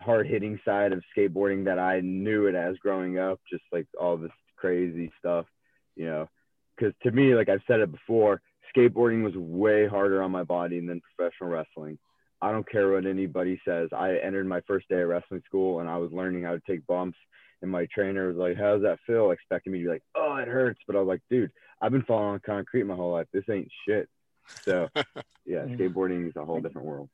hard 0.00 0.26
hitting 0.26 0.58
side 0.64 0.92
of 0.92 1.04
skateboarding 1.16 1.64
that 1.66 1.78
I 1.78 2.00
knew 2.00 2.46
it 2.46 2.56
as 2.56 2.76
growing 2.78 3.18
up, 3.18 3.40
just 3.48 3.62
like 3.70 3.86
all 3.98 4.16
this 4.16 4.32
crazy 4.56 5.12
stuff, 5.20 5.46
you 5.94 6.06
know. 6.06 6.28
Because 6.76 6.94
to 7.02 7.10
me, 7.10 7.34
like 7.34 7.48
I've 7.48 7.62
said 7.66 7.80
it 7.80 7.90
before, 7.90 8.40
skateboarding 8.76 9.22
was 9.22 9.34
way 9.36 9.86
harder 9.86 10.22
on 10.22 10.30
my 10.30 10.42
body 10.42 10.80
than 10.80 11.00
professional 11.16 11.50
wrestling. 11.50 11.98
I 12.42 12.52
don't 12.52 12.68
care 12.68 12.92
what 12.92 13.06
anybody 13.06 13.60
says. 13.66 13.88
I 13.96 14.16
entered 14.16 14.46
my 14.46 14.60
first 14.66 14.88
day 14.88 15.00
of 15.00 15.08
wrestling 15.08 15.42
school 15.46 15.80
and 15.80 15.88
I 15.88 15.96
was 15.96 16.12
learning 16.12 16.42
how 16.42 16.52
to 16.52 16.62
take 16.68 16.86
bumps. 16.86 17.18
And 17.62 17.70
my 17.70 17.86
trainer 17.94 18.28
was 18.28 18.36
like, 18.36 18.58
"How's 18.58 18.82
that 18.82 18.98
feel?" 19.06 19.30
Expecting 19.30 19.72
me 19.72 19.78
to 19.78 19.84
be 19.84 19.90
like, 19.90 20.02
"Oh, 20.14 20.36
it 20.36 20.46
hurts," 20.46 20.80
but 20.86 20.94
I 20.94 20.98
was 20.98 21.08
like, 21.08 21.22
"Dude, 21.30 21.50
I've 21.80 21.90
been 21.90 22.02
falling 22.02 22.34
on 22.34 22.40
concrete 22.44 22.84
my 22.84 22.94
whole 22.94 23.12
life. 23.12 23.28
This 23.32 23.48
ain't 23.50 23.72
shit." 23.88 24.10
So, 24.62 24.88
yeah, 25.46 25.64
skateboarding 25.64 26.28
is 26.28 26.36
a 26.36 26.44
whole 26.44 26.60
different 26.60 26.86
world. 26.86 27.08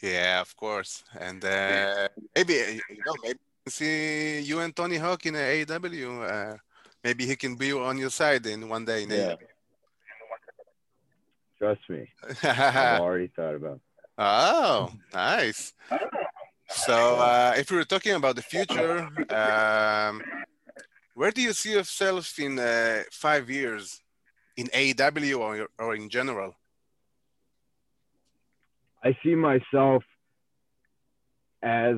Yeah, 0.00 0.40
of 0.40 0.54
course. 0.56 1.02
And 1.18 1.44
uh, 1.44 2.08
maybe 2.36 2.52
you 2.54 3.02
know, 3.04 3.14
maybe 3.24 3.40
see 3.68 4.40
you 4.40 4.60
and 4.60 4.74
Tony 4.74 4.98
Hawk 4.98 5.26
in 5.26 5.34
AEW. 5.34 6.30
Uh, 6.30 6.56
maybe 7.06 7.24
he 7.24 7.36
can 7.36 7.54
be 7.54 7.72
on 7.72 7.96
your 7.96 8.10
side 8.10 8.44
in 8.46 8.68
one 8.68 8.84
day. 8.84 9.04
In 9.04 9.10
Yeah. 9.10 9.36
Trust 11.58 11.84
me, 11.88 12.02
I've 12.42 13.00
already 13.00 13.30
thought 13.36 13.54
about. 13.54 13.80
oh, 14.18 14.92
nice. 15.14 15.72
So, 16.68 16.96
uh, 17.30 17.54
if 17.56 17.70
we 17.70 17.76
were 17.78 17.90
talking 17.94 18.14
about 18.20 18.34
the 18.36 18.42
future, 18.42 19.08
um, 19.30 20.14
where 21.14 21.30
do 21.30 21.40
you 21.40 21.52
see 21.52 21.72
yourself 21.78 22.26
in 22.38 22.58
uh, 22.58 23.04
five 23.10 23.48
years 23.48 24.02
in 24.56 24.66
AEW 24.66 25.38
or, 25.38 25.68
or 25.78 25.94
in 25.94 26.10
general? 26.10 26.52
I 29.02 29.16
see 29.22 29.36
myself 29.36 30.02
as 31.62 31.96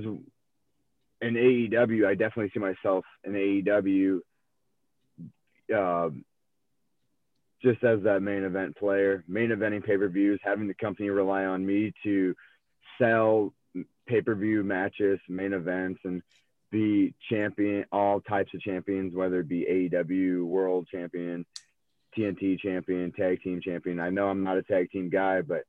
in 1.26 1.34
AEW. 1.46 2.06
I 2.06 2.14
definitely 2.14 2.50
see 2.54 2.60
myself 2.60 3.04
in 3.24 3.32
AEW, 3.32 4.20
um, 5.74 6.24
just 7.62 7.82
as 7.82 8.02
that 8.02 8.22
main 8.22 8.44
event 8.44 8.76
player, 8.76 9.24
main 9.26 9.50
eventing 9.50 9.84
pay 9.84 9.96
per 9.96 10.08
views, 10.08 10.40
having 10.42 10.68
the 10.68 10.74
company 10.74 11.08
rely 11.10 11.44
on 11.44 11.64
me 11.64 11.92
to 12.04 12.34
sell 13.00 13.52
pay 14.06 14.20
per 14.20 14.34
view 14.34 14.62
matches, 14.62 15.18
main 15.28 15.52
events, 15.52 16.00
and 16.04 16.22
be 16.70 17.14
champion, 17.30 17.84
all 17.92 18.20
types 18.20 18.52
of 18.54 18.60
champions, 18.60 19.14
whether 19.14 19.40
it 19.40 19.48
be 19.48 19.64
AEW 19.92 20.44
World 20.44 20.86
Champion, 20.90 21.46
TNT 22.16 22.58
Champion, 22.58 23.12
Tag 23.12 23.42
Team 23.42 23.60
Champion. 23.62 24.00
I 24.00 24.10
know 24.10 24.28
I'm 24.28 24.44
not 24.44 24.58
a 24.58 24.62
tag 24.62 24.90
team 24.90 25.08
guy, 25.08 25.40
but 25.42 25.62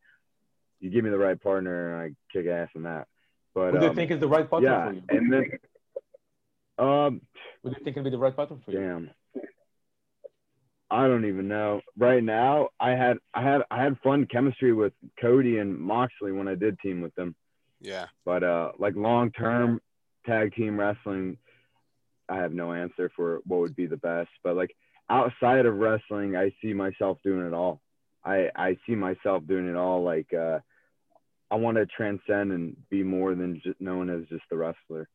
you 0.79 0.89
give 0.89 1.03
me 1.03 1.09
the 1.09 1.17
right 1.17 1.41
partner 1.41 1.93
and 1.93 2.01
I 2.01 2.37
kick 2.37 2.47
ass 2.47 2.69
in 2.75 2.83
that. 2.83 3.07
But 3.53 3.71
Who 3.71 3.79
do 3.79 3.83
you 3.85 3.89
um, 3.91 3.95
think 3.95 4.11
is 4.11 4.19
the 4.19 4.27
right 4.27 4.49
partner 4.49 4.69
yeah, 4.69 4.87
for 4.87 4.93
you? 4.93 5.01
and 5.09 5.33
then 5.33 5.51
um, 6.77 7.21
Who 7.63 7.69
do 7.69 7.75
you 7.77 7.83
think 7.83 7.95
will 7.95 8.03
be 8.03 8.09
the 8.09 8.17
right 8.17 8.35
partner 8.35 8.57
for 8.63 8.71
you? 8.71 8.79
damn, 8.79 9.09
I 10.91 11.07
don't 11.07 11.25
even 11.25 11.47
know. 11.47 11.81
Right 11.97 12.23
now, 12.23 12.69
I 12.79 12.91
had 12.91 13.17
I 13.33 13.43
had 13.43 13.61
I 13.69 13.83
had 13.83 13.99
fun 14.03 14.25
chemistry 14.25 14.73
with 14.73 14.93
Cody 15.21 15.59
and 15.59 15.77
Moxley 15.77 16.31
when 16.31 16.47
I 16.47 16.55
did 16.55 16.79
team 16.79 17.01
with 17.01 17.13
them. 17.15 17.35
Yeah. 17.79 18.07
But 18.25 18.43
uh, 18.43 18.71
like 18.79 18.95
long 18.95 19.31
term 19.31 19.81
tag 20.25 20.53
team 20.55 20.79
wrestling, 20.79 21.37
I 22.27 22.37
have 22.37 22.53
no 22.53 22.73
answer 22.73 23.11
for 23.15 23.39
what 23.45 23.59
would 23.59 23.75
be 23.75 23.85
the 23.85 23.97
best. 23.97 24.29
But 24.43 24.55
like 24.55 24.75
outside 25.09 25.65
of 25.65 25.75
wrestling, 25.75 26.35
I 26.35 26.53
see 26.61 26.73
myself 26.73 27.19
doing 27.23 27.45
it 27.45 27.53
all. 27.53 27.81
I 28.25 28.49
I 28.55 28.77
see 28.87 28.95
myself 28.95 29.45
doing 29.47 29.69
it 29.69 29.75
all. 29.75 30.03
Like 30.03 30.33
uh, 30.33 30.59
I 31.51 31.55
want 31.55 31.77
to 31.77 31.85
transcend 31.85 32.51
and 32.51 32.75
be 32.89 33.03
more 33.03 33.35
than 33.35 33.61
just 33.63 33.79
known 33.79 34.09
as 34.09 34.27
just 34.27 34.43
the 34.49 34.57
wrestler. 34.57 35.07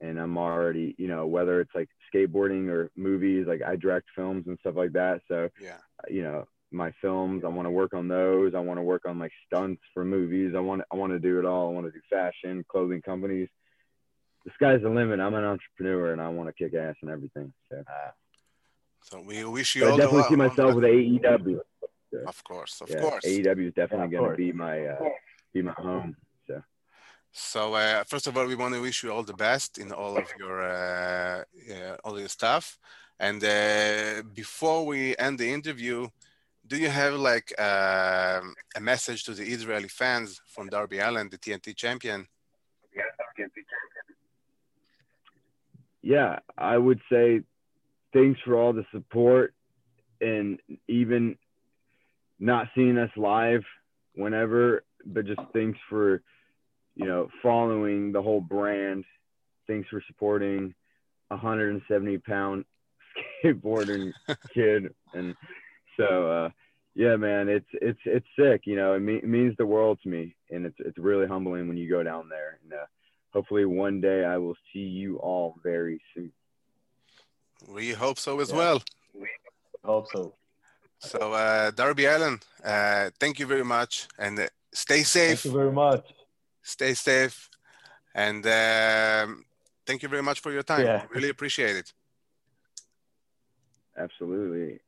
And 0.00 0.18
I'm 0.18 0.38
already, 0.38 0.94
you 0.98 1.08
know, 1.08 1.26
whether 1.26 1.60
it's 1.60 1.74
like 1.74 1.88
skateboarding 2.12 2.68
or 2.68 2.90
movies, 2.96 3.46
like 3.46 3.62
I 3.62 3.76
direct 3.76 4.08
films 4.16 4.44
and 4.46 4.58
stuff 4.60 4.74
like 4.76 4.92
that. 4.92 5.20
So 5.28 5.48
Yeah. 5.60 5.78
you 6.08 6.22
know 6.22 6.46
my 6.72 6.90
films 7.02 7.42
i 7.44 7.48
want 7.48 7.66
to 7.66 7.70
work 7.70 7.92
on 7.94 8.06
those. 8.08 8.54
I 8.54 8.60
want 8.60 8.78
to 8.78 8.82
work 8.82 9.02
on 9.04 9.18
like 9.18 9.32
stunts 9.46 9.82
for 9.92 10.04
movies. 10.04 10.54
I 10.56 10.60
want 10.60 10.82
i 10.92 10.96
want 10.96 11.12
to 11.12 11.18
do 11.18 11.38
it 11.38 11.44
all. 11.44 11.68
I 11.68 11.72
want 11.72 11.86
to 11.86 11.92
do 11.92 12.00
fashion 12.08 12.64
clothing 12.68 13.02
companies. 13.02 13.48
The 14.46 14.52
sky's 14.54 14.80
the 14.82 14.88
limit. 14.88 15.20
I'm 15.20 15.34
an 15.34 15.44
entrepreneur 15.44 16.12
and 16.12 16.20
i 16.22 16.28
want 16.28 16.48
to 16.48 16.54
kick 16.54 16.74
ass 16.74 16.94
and 17.02 17.10
everything 17.10 17.52
so. 17.70 17.82
So 19.02 19.20
we 19.20 19.44
wish 19.44 19.74
you 19.74 19.82
but 19.82 19.88
i 19.88 19.90
all 19.90 19.96
the 19.96 20.02
definitely 20.04 20.28
see 20.30 20.36
myself 20.36 20.74
with 20.74 20.84
aew 20.84 21.60
Of 22.26 22.44
course, 22.44 22.80
of 22.80 22.88
yeah 22.88 23.00
course. 23.00 23.24
aew 23.24 23.66
is 23.68 23.74
definitely 23.74 24.08
Yeah, 24.12 24.18
going 24.20 24.30
to 24.30 24.36
be 24.36 24.52
my 24.52 24.86
uh 24.86 25.08
be 25.52 25.62
my 25.62 25.72
home 25.72 26.16
so 27.32 27.74
uh, 27.74 28.04
first 28.04 28.26
of 28.26 28.36
all, 28.36 28.46
we 28.46 28.54
want 28.54 28.74
to 28.74 28.80
wish 28.80 29.02
you 29.02 29.12
all 29.12 29.22
the 29.22 29.34
best 29.34 29.78
in 29.78 29.92
all 29.92 30.16
of 30.16 30.28
your 30.38 30.62
uh, 30.62 31.44
uh, 31.72 31.96
all 32.04 32.18
your 32.18 32.28
stuff. 32.28 32.78
And 33.18 33.42
uh, 33.44 34.22
before 34.34 34.86
we 34.86 35.16
end 35.18 35.38
the 35.38 35.52
interview, 35.52 36.08
do 36.66 36.76
you 36.76 36.88
have 36.88 37.14
like 37.14 37.48
um 37.60 38.54
a 38.76 38.80
message 38.80 39.24
to 39.24 39.34
the 39.34 39.44
Israeli 39.44 39.88
fans 39.88 40.40
from 40.46 40.68
Darby 40.68 41.00
Allen, 41.00 41.28
the 41.30 41.38
TNT 41.38 41.76
champion? 41.76 42.26
yeah, 46.02 46.38
I 46.56 46.78
would 46.78 47.00
say 47.10 47.42
thanks 48.12 48.40
for 48.44 48.56
all 48.56 48.72
the 48.72 48.86
support 48.92 49.54
and 50.20 50.58
even 50.88 51.36
not 52.38 52.68
seeing 52.74 52.98
us 52.98 53.10
live 53.16 53.62
whenever, 54.14 54.84
but 55.04 55.26
just 55.26 55.40
thanks 55.52 55.78
for, 55.88 56.22
you 57.00 57.06
know, 57.06 57.28
following 57.42 58.12
the 58.12 58.20
whole 58.20 58.42
brand. 58.42 59.04
Thanks 59.66 59.88
for 59.88 60.02
supporting 60.06 60.74
a 61.30 61.34
170 61.34 62.18
pound 62.18 62.64
skateboarding 63.44 64.12
kid. 64.54 64.94
And 65.14 65.34
so, 65.98 66.30
uh, 66.30 66.50
yeah, 66.94 67.16
man, 67.16 67.48
it's, 67.48 67.68
it's, 67.72 67.98
it's 68.04 68.26
sick. 68.38 68.62
You 68.64 68.76
know, 68.76 68.92
it, 68.94 69.00
me- 69.00 69.16
it 69.16 69.28
means 69.28 69.54
the 69.56 69.64
world 69.64 69.98
to 70.02 70.10
me. 70.10 70.36
And 70.50 70.66
it's, 70.66 70.76
it's 70.80 70.98
really 70.98 71.26
humbling 71.26 71.68
when 71.68 71.78
you 71.78 71.88
go 71.88 72.02
down 72.02 72.28
there. 72.28 72.58
And, 72.62 72.72
uh, 72.74 72.84
hopefully 73.32 73.64
one 73.64 74.00
day 74.02 74.24
I 74.24 74.36
will 74.36 74.56
see 74.72 74.80
you 74.80 75.16
all 75.18 75.54
very 75.62 76.02
soon. 76.14 76.32
We 77.66 77.92
hope 77.92 78.18
so 78.18 78.40
as 78.40 78.50
Yeah. 78.50 78.56
well. 78.56 78.82
Hope 79.84 80.08
so. 80.12 80.34
So 80.98 81.32
uh, 81.32 81.70
Darby 81.70 82.06
Allen, 82.06 82.40
uh, 82.62 83.08
thank 83.18 83.38
you 83.38 83.46
very 83.46 83.64
much, 83.64 84.06
and 84.18 84.38
uh, 84.38 84.48
stay 84.74 85.02
safe. 85.02 85.42
Thank 85.42 85.54
you 85.54 85.58
very 85.58 85.72
much. 85.72 86.04
Stay 86.76 86.94
safe, 86.94 87.38
and 88.24 88.42
um, 88.46 89.44
thank 89.86 89.98
you 90.02 90.08
very 90.14 90.24
much 90.28 90.38
for 90.44 90.50
your 90.56 90.66
time. 90.72 90.86
Yeah. 90.86 91.02
Really 91.14 91.30
appreciate 91.36 91.76
it. 91.82 91.88
Absolutely. 93.96 94.78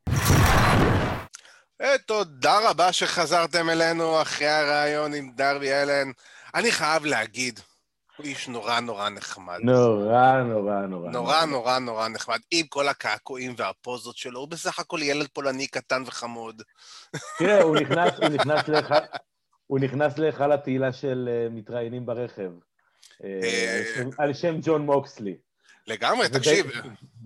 אה, 1.81 1.99
תודה 2.07 2.71
רבה 2.71 2.93
שחזרתם 2.93 3.71
אלינו 3.71 4.23
אחרי 4.23 4.47
הרעיון 4.49 5.15
עם 5.15 5.33
דרבי 5.35 5.73
אלן. 5.73 6.11
אני 6.55 6.73
חייב 6.73 7.05
להגיד, 7.05 7.61
הוא 8.17 8.27
איש 8.27 8.49
נורא 8.49 8.81
נורא 8.81 9.09
נחמד. 9.09 9.59
נורא, 9.63 10.43
נורא, 10.43 10.81
נורא. 10.87 11.11
נורא 11.11 11.45
נורא 11.45 11.79
נורא 11.79 12.09
נחמד, 12.09 12.39
עם 12.51 12.67
כל 12.67 12.89
הקעקועים 12.89 13.55
והפוזות 13.57 14.17
שלו, 14.17 14.41
הוא 14.41 14.49
בסך 14.49 14.79
הכל 14.79 14.99
ילד 15.03 15.29
פולני 15.33 15.67
קטן 15.67 16.03
וחמוד. 16.07 16.63
תראה, 17.39 17.63
הוא 17.63 17.77
נכנס, 17.77 18.13
הוא 18.19 18.29
נכנס 18.29 18.69
להיכל, 18.69 18.95
הוא 19.73 19.81
נכנס 19.81 20.19
להיכל 20.19 20.53
התהילה 20.53 20.93
של 20.93 21.29
אה, 21.33 21.49
מתראיינים 21.51 22.07
ברכב. 22.07 22.51
אה, 23.25 23.41
אה, 23.43 24.03
על 24.19 24.35
שם- 24.35 24.59
ג'ון 24.63 24.83
מוקסלי. 24.87 25.37
לגמרי, 25.87 26.29
תקשיב, 26.29 26.67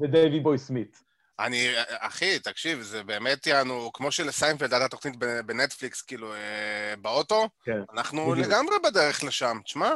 ודייווי 0.00 0.40
בוי 0.40 0.58
סמית. 0.58 0.98
אני, 1.38 1.68
אחי, 1.98 2.38
תקשיב, 2.38 2.80
זה 2.80 3.02
באמת 3.04 3.46
יענו, 3.46 3.90
כמו 3.92 4.12
שלסיינפלד 4.12 4.72
הייתה 4.72 4.88
תוכנית 4.88 5.16
בנטפליקס, 5.46 6.02
כאילו, 6.02 6.34
אה, 6.34 6.94
באוטו, 7.02 7.48
כן. 7.64 7.80
אנחנו 7.92 8.30
בדיוק. 8.30 8.46
לגמרי 8.46 8.74
בדרך 8.84 9.24
לשם, 9.24 9.58
תשמע, 9.64 9.94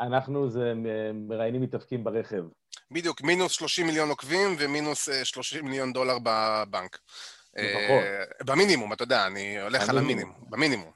אנחנו 0.00 0.50
זה 0.50 0.72
מראיינים 1.14 1.62
מתאבקים 1.62 2.04
ברכב. 2.04 2.42
בדיוק, 2.90 3.22
מינוס 3.22 3.52
30 3.52 3.86
מיליון 3.86 4.08
עוקבים 4.08 4.56
ומינוס 4.58 5.08
אה, 5.08 5.24
30 5.24 5.64
מיליון 5.64 5.92
דולר 5.92 6.18
בבנק. 6.22 6.98
אה, 7.58 8.24
במינימום, 8.44 8.92
אתה 8.92 9.02
יודע, 9.02 9.26
אני 9.26 9.60
הולך 9.60 9.88
על 9.88 9.98
המינימום, 9.98 10.34
במינימום. 10.48 10.90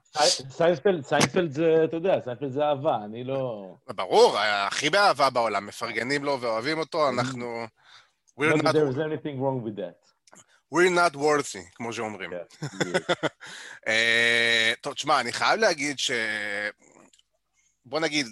סיינפלד, 0.51 1.05
סיינפלד 1.05 1.51
זה, 1.53 1.85
אתה 1.85 1.97
יודע, 1.97 2.21
סיינפלד 2.25 2.53
זה 2.53 2.65
אהבה, 2.65 2.97
אני 3.05 3.25
לא... 3.25 3.75
ברור, 3.87 4.39
הכי 4.39 4.91
באהבה 4.91 5.31
בעולם, 5.31 5.67
מפרגנים 5.67 6.25
לו 6.25 6.41
ואוהבים 6.41 6.79
אותו, 6.79 7.09
אנחנו... 7.09 7.67
Not 8.41 8.57
that 8.57 8.73
there 8.73 8.91
is 8.91 8.99
anything 8.99 9.39
wrong 9.41 9.63
with 9.67 9.77
that. 9.77 10.07
We're 10.75 10.91
not 10.91 11.17
worthy, 11.17 11.75
כמו 11.75 11.93
שאומרים. 11.93 12.31
אה, 13.89 14.73
טוב, 14.81 14.95
תשמע, 14.95 15.21
אני 15.21 15.33
חייב 15.33 15.61
להגיד 15.61 15.99
ש... 15.99 16.11
בוא 17.85 18.01
נגיד, 18.01 18.27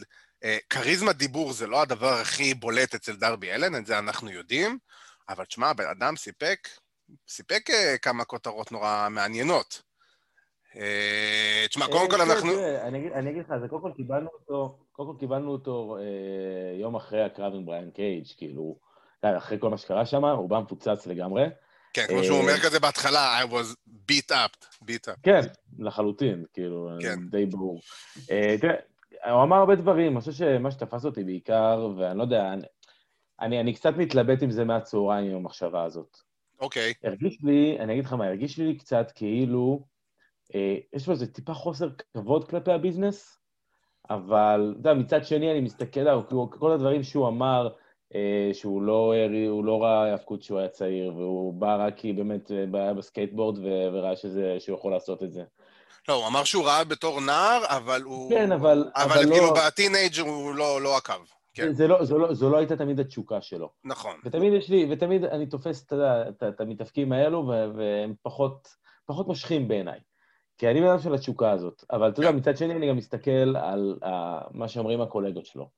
כריזמה 0.70 1.12
דיבור 1.12 1.52
זה 1.52 1.66
לא 1.66 1.82
הדבר 1.82 2.12
הכי 2.12 2.54
בולט 2.54 2.94
אצל 2.94 3.16
דרבי 3.16 3.52
אלן, 3.52 3.74
את 3.76 3.86
זה 3.86 3.98
אנחנו 3.98 4.30
יודעים, 4.30 4.78
אבל 5.28 5.44
תשמע, 5.44 5.72
בן 5.72 5.86
אדם 5.86 6.16
סיפק 6.16 6.68
סיפק 7.28 7.70
אה, 7.70 7.98
כמה 7.98 8.24
כותרות 8.24 8.72
נורא 8.72 9.08
מעניינות. 9.10 9.82
אה, 10.76 11.64
תשמע, 11.68 11.86
קודם 11.86 12.10
כל 12.10 12.20
אנחנו... 12.20 12.50
אני 13.14 13.30
אגיד 13.30 13.42
לך, 13.42 13.54
זה 13.60 13.68
קודם 13.68 13.82
כל 13.82 13.92
קיבלנו 13.96 14.28
אותו, 14.32 14.78
קודם 14.92 15.12
כל 15.12 15.20
קיבלנו 15.20 15.52
אותו 15.52 15.96
אה, 16.00 16.80
יום 16.80 16.94
אחרי 16.94 17.24
הקרב 17.24 17.54
עם 17.54 17.66
בריאן 17.66 17.90
קייג', 17.90 18.24
כאילו, 18.36 18.78
אחרי 19.22 19.58
כל 19.60 19.70
מה 19.70 19.78
שקרה 19.78 20.06
שם, 20.06 20.24
הוא 20.24 20.50
בא 20.50 20.60
מפוצץ 20.60 21.06
לגמרי. 21.06 21.44
כן, 21.92 22.06
כמו 22.08 22.24
שהוא 22.24 22.38
אומר 22.38 22.58
כזה 22.58 22.80
בהתחלה, 22.80 23.42
I 23.42 23.46
was 23.46 23.92
beat 24.10 24.30
up, 24.30 24.66
beat 24.84 25.08
up. 25.08 25.20
כן, 25.22 25.40
לחלוטין, 25.78 26.44
כאילו, 26.52 26.90
כן. 27.00 27.28
די 27.30 27.46
ברור. 27.46 27.80
תראה, 28.60 28.74
הוא 29.32 29.42
אמר 29.42 29.56
הרבה 29.56 29.74
דברים, 29.74 30.12
אני 30.12 30.20
חושב 30.20 30.32
שמה 30.32 30.70
שתפס 30.70 31.04
אותי 31.04 31.24
בעיקר, 31.24 31.88
ואני 31.98 32.18
לא 32.18 32.22
יודע, 32.22 32.54
אני 33.40 33.74
קצת 33.74 33.94
מתלבט 33.96 34.42
עם 34.42 34.50
זה 34.50 34.64
מהצהריים 34.64 35.30
עם 35.30 35.36
המחשבה 35.36 35.84
הזאת. 35.84 36.16
אוקיי. 36.64 36.90
Okay. 36.90 37.08
הרגיש 37.08 37.38
לי, 37.42 37.76
אני 37.80 37.92
אגיד 37.92 38.04
לך 38.04 38.12
מה, 38.12 38.26
הרגיש 38.26 38.58
לי 38.58 38.78
קצת 38.78 39.12
כאילו, 39.14 39.84
אה, 40.54 40.76
יש 40.92 41.06
לו 41.06 41.12
איזה 41.12 41.26
טיפה 41.26 41.54
חוסר 41.54 41.88
כבוד 42.14 42.48
כלפי 42.48 42.72
הביזנס, 42.72 43.38
אבל, 44.10 44.74
אתה 44.80 44.88
יודע, 44.88 44.94
מצד 44.94 45.24
שני 45.24 45.50
אני 45.50 45.60
מסתכל 45.60 46.00
על 46.00 46.22
כל 46.50 46.72
הדברים 46.72 47.02
שהוא 47.02 47.28
אמר, 47.28 47.68
אה, 48.14 48.50
שהוא 48.52 48.82
לא, 48.82 49.12
לא 49.64 49.82
ראה 49.82 50.10
היאבקות 50.10 50.42
כשהוא 50.42 50.58
היה 50.58 50.68
צעיר, 50.68 51.14
והוא 51.16 51.54
בא 51.54 51.86
רק 51.86 51.96
כי 51.96 52.12
באמת 52.12 52.50
אה, 52.50 52.80
היה 52.80 52.94
בסקייטבורד 52.94 53.58
וראה 53.64 54.16
שזה, 54.16 54.56
שהוא 54.58 54.78
יכול 54.78 54.92
לעשות 54.92 55.22
את 55.22 55.32
זה. 55.32 55.42
לא, 56.08 56.14
הוא 56.14 56.26
אמר 56.26 56.44
שהוא 56.44 56.64
ראה 56.64 56.84
בתור 56.84 57.20
נער, 57.20 57.62
אבל 57.68 58.02
הוא... 58.02 58.30
כן, 58.30 58.52
אבל... 58.52 58.90
אבל, 58.96 59.12
אבל 59.12 59.22
כאילו 59.22 59.46
לא... 59.46 59.54
ב 59.66 59.73
teenage 59.73 60.18
הוא 60.20 60.54
לא, 60.54 60.82
לא 60.82 60.96
עקב. 60.96 61.24
כן. 61.54 61.72
זה 61.72 61.88
לא, 61.88 62.04
זו, 62.04 62.18
לא, 62.18 62.34
זו 62.34 62.50
לא 62.50 62.56
הייתה 62.56 62.76
תמיד 62.76 63.00
התשוקה 63.00 63.40
שלו. 63.40 63.70
נכון. 63.84 64.16
ותמיד 64.24 64.52
יש 64.52 64.70
לי, 64.70 64.86
ותמיד 64.90 65.24
אני 65.24 65.46
תופס, 65.46 65.86
אתה 65.86 65.94
יודע, 65.94 66.28
את 66.48 66.60
המתאבקים 66.60 67.12
האלו, 67.12 67.52
והם 67.76 68.14
פחות, 68.22 68.68
פחות 69.06 69.26
מושכים 69.26 69.68
בעיניי. 69.68 70.00
כי 70.58 70.70
אני 70.70 70.80
בן 70.80 70.86
אדם 70.86 70.98
של 70.98 71.14
התשוקה 71.14 71.50
הזאת. 71.50 71.84
אבל 71.90 72.08
אתה 72.08 72.20
יודע, 72.20 72.30
כן. 72.30 72.36
מצד 72.36 72.56
שני 72.56 72.74
אני 72.74 72.88
גם 72.88 72.96
מסתכל 72.96 73.56
על 73.56 73.98
אה, 74.02 74.06
מה 74.50 74.68
שאומרים 74.68 75.00
הקולגות 75.00 75.46
שלו, 75.46 75.68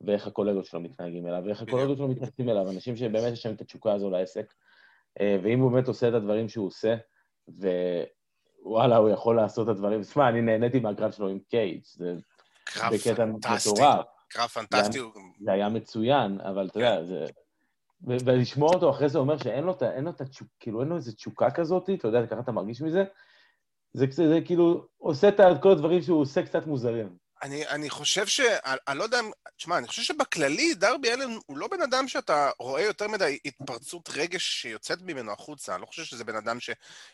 ואיך 0.00 0.26
הקולגות 0.26 0.64
שלו 0.64 0.80
מתנהגים 0.80 1.26
אליו, 1.26 1.42
ואיך 1.46 1.62
הקולגות 1.62 1.96
שלו 1.96 2.08
מתייחסים 2.08 2.48
אליו, 2.48 2.70
אנשים 2.70 2.96
שבאמת 2.96 3.32
יש 3.32 3.46
להם 3.46 3.54
את 3.54 3.60
התשוקה 3.60 3.92
הזו 3.92 4.10
לעסק. 4.10 4.54
Uh, 5.18 5.22
ואם 5.42 5.60
הוא 5.60 5.72
באמת 5.72 5.88
עושה 5.88 6.08
את 6.08 6.14
הדברים 6.14 6.48
שהוא 6.48 6.66
עושה, 6.66 6.94
ווואלה, 8.64 8.96
הוא 8.96 9.10
יכול 9.10 9.36
לעשות 9.36 9.68
את 9.68 9.74
הדברים. 9.74 10.02
תשמע, 10.02 10.28
אני 10.28 10.40
נהניתי 10.40 10.80
מהקרב 10.80 11.10
שלו 11.10 11.28
עם 11.28 11.38
קייג', 11.38 11.80
זה 11.84 12.14
בקטע 12.92 13.24
מטורף. 13.24 14.06
קרב 14.32 14.48
פנטסטי. 14.48 14.98
זה 15.40 15.52
היה 15.52 15.68
מצוין, 15.68 16.40
אבל 16.40 16.66
אתה 16.66 16.78
יודע, 16.78 17.04
זה... 17.04 17.26
ולשמוע 18.06 18.74
אותו 18.74 18.90
אחרי 18.90 19.08
זה 19.08 19.18
אומר 19.18 19.38
שאין 19.38 19.64
לו, 19.64 19.76
לו 20.00 20.10
את 20.10 20.20
התשוקה, 20.20 20.50
כאילו 20.60 20.80
אין 20.80 20.88
לו 20.88 20.96
איזו 20.96 21.12
תשוקה 21.12 21.50
כזאת, 21.50 21.90
אתה 21.98 22.08
יודע, 22.08 22.26
ככה 22.26 22.40
אתה 22.40 22.52
מרגיש 22.52 22.82
מזה, 22.82 23.04
זה, 23.92 24.06
זה, 24.10 24.28
זה 24.28 24.40
כאילו 24.44 24.86
עושה 24.98 25.28
את 25.28 25.40
כל 25.62 25.70
הדברים 25.70 26.02
שהוא 26.02 26.20
עושה 26.20 26.42
קצת 26.42 26.66
מוזרים. 26.66 27.16
אני, 27.42 27.68
אני 27.68 27.90
חושב 27.90 28.26
ש... 28.26 28.40
אני 28.88 28.98
לא 28.98 29.04
יודע... 29.04 29.20
תשמע, 29.56 29.78
אני 29.78 29.86
חושב 29.86 30.02
שבכללי 30.02 30.74
דרבי 30.74 31.12
אלן 31.12 31.38
הוא 31.46 31.58
לא 31.58 31.68
בן 31.68 31.82
אדם 31.82 32.08
שאתה 32.08 32.50
רואה 32.58 32.82
יותר 32.82 33.08
מדי 33.08 33.38
התפרצות 33.44 34.08
רגש 34.12 34.62
שיוצאת 34.62 35.02
ממנו 35.02 35.32
החוצה. 35.32 35.74
אני 35.74 35.80
לא 35.80 35.86
חושב 35.86 36.04
שזה 36.04 36.24
בן 36.24 36.36
אדם 36.36 36.60
ש... 36.60 36.70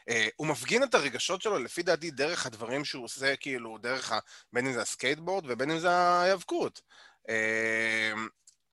אה, 0.08 0.28
הוא 0.36 0.46
מפגין 0.46 0.82
את 0.82 0.94
הרגשות 0.94 1.42
שלו, 1.42 1.58
לפי 1.58 1.82
דעתי, 1.82 2.10
דרך 2.10 2.46
הדברים 2.46 2.84
שהוא 2.84 3.04
עושה, 3.04 3.36
כאילו, 3.36 3.78
דרך 3.78 4.12
ה... 4.12 4.18
בין 4.52 4.66
אם 4.66 4.72
זה 4.72 4.82
הסקייטבורד 4.82 5.44
ובין 5.48 5.70
אם 5.70 5.78
זה 5.78 5.90
ההיאבקות. 5.90 6.80
אה, 7.28 8.12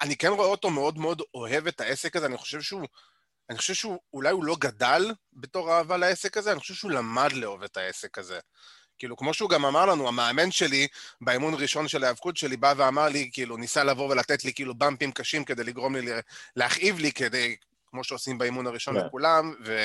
אני 0.02 0.18
כן 0.18 0.28
רואה 0.28 0.48
אותו 0.48 0.70
מאוד 0.70 0.98
מאוד 0.98 1.22
אוהב 1.34 1.68
את 1.68 1.82
העסק 1.82 2.16
הזה, 2.16 2.26
אני 2.26 2.38
חושב 2.38 2.62
שהוא... 2.62 2.88
אני 3.50 3.58
חושב 3.58 3.74
שהוא, 3.74 4.00
אולי 4.14 4.32
הוא 4.32 4.46
לא 4.46 4.56
גדל 4.60 5.14
בתור 5.34 5.74
אהבה 5.74 5.98
לעסק 5.98 6.38
הזה, 6.38 6.52
אני 6.52 6.60
חושב 6.60 6.74
שהוא 6.74 6.92
למד 6.92 7.34
לאהוב 7.34 7.64
את 7.64 7.78
העסק 7.78 8.18
הזה. 8.18 8.40
כאילו, 8.98 9.18
כמו 9.18 9.34
שהוא 9.34 9.50
גם 9.50 9.66
אמר 9.66 9.86
לנו, 9.86 10.08
המאמן 10.08 10.52
שלי, 10.52 10.88
באימון 11.22 11.54
ראשון 11.54 11.88
של 11.88 12.04
ההיאבקות 12.04 12.38
שלי, 12.38 12.58
בא 12.58 12.74
ואמר 12.78 13.06
לי, 13.06 13.30
כאילו, 13.34 13.58
ניסה 13.58 13.84
לבוא 13.84 14.10
ולתת 14.10 14.46
לי 14.46 14.54
כאילו 14.54 14.76
במפים 14.76 15.12
קשים 15.12 15.46
כדי 15.46 15.64
לגרום 15.64 15.96
לי 15.96 16.12
להכאיב 16.56 17.00
לי, 17.00 17.12
כדי, 17.12 17.56
כמו 17.88 18.04
שעושים 18.04 18.38
באימון 18.38 18.68
הראשון 18.68 18.98
yeah. 18.98 19.00
כן. 19.00 19.06
לכולם, 19.06 19.54
ו... 19.66 19.78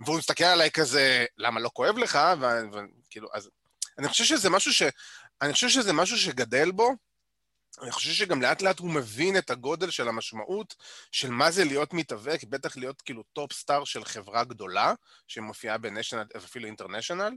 והוא 0.00 0.18
מסתכל 0.18 0.44
עליי 0.44 0.70
כזה, 0.70 1.24
למה 1.38 1.60
לא 1.60 1.70
כואב 1.72 1.98
לך? 1.98 2.18
וכאילו, 2.72 3.28
אז... 3.32 3.50
אני 3.98 4.08
חושב 4.08 4.24
שזה 4.24 4.50
משהו 4.50 4.72
ש... 4.72 4.82
אני 5.42 5.52
חושב 5.52 5.68
שזה 5.68 5.92
משהו 5.92 6.18
שגדל 6.18 6.70
בו, 6.70 6.94
אני 7.82 7.90
חושב 7.92 8.12
שגם 8.12 8.42
לאט 8.42 8.62
לאט 8.62 8.78
הוא 8.78 8.90
מבין 8.90 9.38
את 9.38 9.50
הגודל 9.50 9.90
של 9.90 10.08
המשמעות 10.08 10.74
של 11.12 11.30
מה 11.30 11.50
זה 11.50 11.64
להיות 11.64 11.94
מתאבק, 11.94 12.44
בטח 12.44 12.76
להיות 12.76 13.02
כאילו 13.02 13.22
top 13.32 13.52
star 13.52 13.84
של 13.84 14.04
חברה 14.04 14.44
גדולה, 14.44 14.94
שמופיעה 15.28 15.78
ב 15.78 15.83
national, 15.83 16.24
אפילו 16.36 16.66
international. 16.66 17.34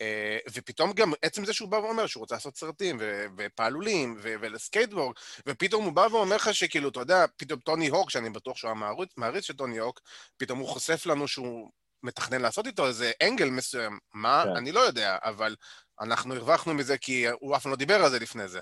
אה, 0.00 0.38
ופתאום 0.52 0.92
גם 0.92 1.12
עצם 1.22 1.44
זה 1.44 1.52
שהוא 1.52 1.68
בא 1.68 1.76
ואומר 1.76 2.06
שהוא 2.06 2.20
רוצה 2.20 2.34
לעשות 2.34 2.56
סרטים 2.56 2.98
ופעלולים 3.38 4.16
ולסקייטבורד, 4.20 5.16
ופתאום 5.46 5.84
הוא 5.84 5.92
בא 5.92 6.08
ואומר 6.10 6.36
לך 6.36 6.54
שכאילו, 6.54 6.88
אתה 6.88 7.00
יודע, 7.00 7.24
פתאום 7.36 7.60
טוני 7.60 7.88
הוק, 7.88 8.10
שאני 8.10 8.30
בטוח 8.30 8.56
שהוא 8.56 8.70
מעריץ 9.16 9.44
של 9.44 9.56
טוני 9.56 9.78
הוק, 9.78 10.00
פתאום 10.36 10.58
הוא 10.58 10.68
חושף 10.68 11.06
לנו 11.06 11.28
שהוא 11.28 11.70
מתכנן 12.02 12.40
לעשות 12.40 12.66
איתו 12.66 12.86
איזה 12.86 13.12
angle 13.22 13.50
מסוים. 13.50 13.98
מה? 14.14 14.44
כן. 14.44 14.56
אני 14.56 14.72
לא 14.72 14.80
יודע, 14.80 15.16
אבל 15.22 15.56
אנחנו 16.00 16.34
הרווחנו 16.34 16.74
מזה 16.74 16.98
כי 16.98 17.26
הוא 17.28 17.56
אף 17.56 17.62
פעם 17.62 17.70
לא 17.70 17.76
דיבר 17.76 18.04
על 18.04 18.10
זה 18.10 18.18
לפני 18.18 18.48
זה. 18.48 18.60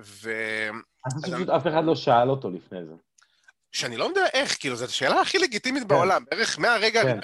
ו... 0.00 0.30
אני 1.06 1.20
חושב 1.20 1.32
שפשוט 1.32 1.48
אף 1.48 1.66
אחד 1.66 1.84
לא 1.84 1.96
שאל 1.96 2.30
אותו 2.30 2.50
לפני 2.50 2.84
זה. 2.84 2.94
שאני 3.72 3.96
לא 3.96 4.04
יודע 4.04 4.26
איך, 4.34 4.56
כאילו, 4.60 4.76
זו 4.76 4.84
השאלה 4.84 5.20
הכי 5.20 5.38
לגיטימית 5.38 5.82
כן. 5.82 5.88
בעולם. 5.88 6.24
בערך 6.30 6.58
מהרגע, 6.58 7.02
כן. 7.02 7.18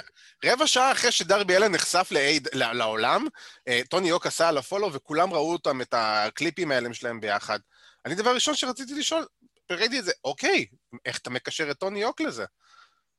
רבע 0.44 0.66
שעה 0.66 0.92
אחרי 0.92 1.12
שדרבי 1.12 1.56
אלן 1.56 1.72
נחשף 1.72 2.08
לאייד, 2.12 2.48
לעולם, 2.54 3.26
אה, 3.68 3.80
טוני 3.90 4.08
יוק 4.08 4.26
עשה 4.26 4.48
על 4.48 4.58
הפולו 4.58 4.92
וכולם 4.92 5.32
ראו 5.32 5.52
אותם, 5.52 5.80
את 5.80 5.94
הקליפים 5.96 6.70
האלה 6.70 6.94
שלהם 6.94 7.20
ביחד. 7.20 7.58
אני 8.06 8.14
דבר 8.14 8.34
ראשון 8.34 8.54
שרציתי 8.54 8.94
לשאול, 8.94 9.26
ראיתי 9.72 9.98
את 9.98 10.04
זה, 10.04 10.12
אוקיי, 10.24 10.66
איך 11.04 11.18
אתה 11.18 11.30
מקשר 11.30 11.70
את 11.70 11.78
טוני 11.78 12.00
יוק 12.00 12.20
לזה? 12.20 12.44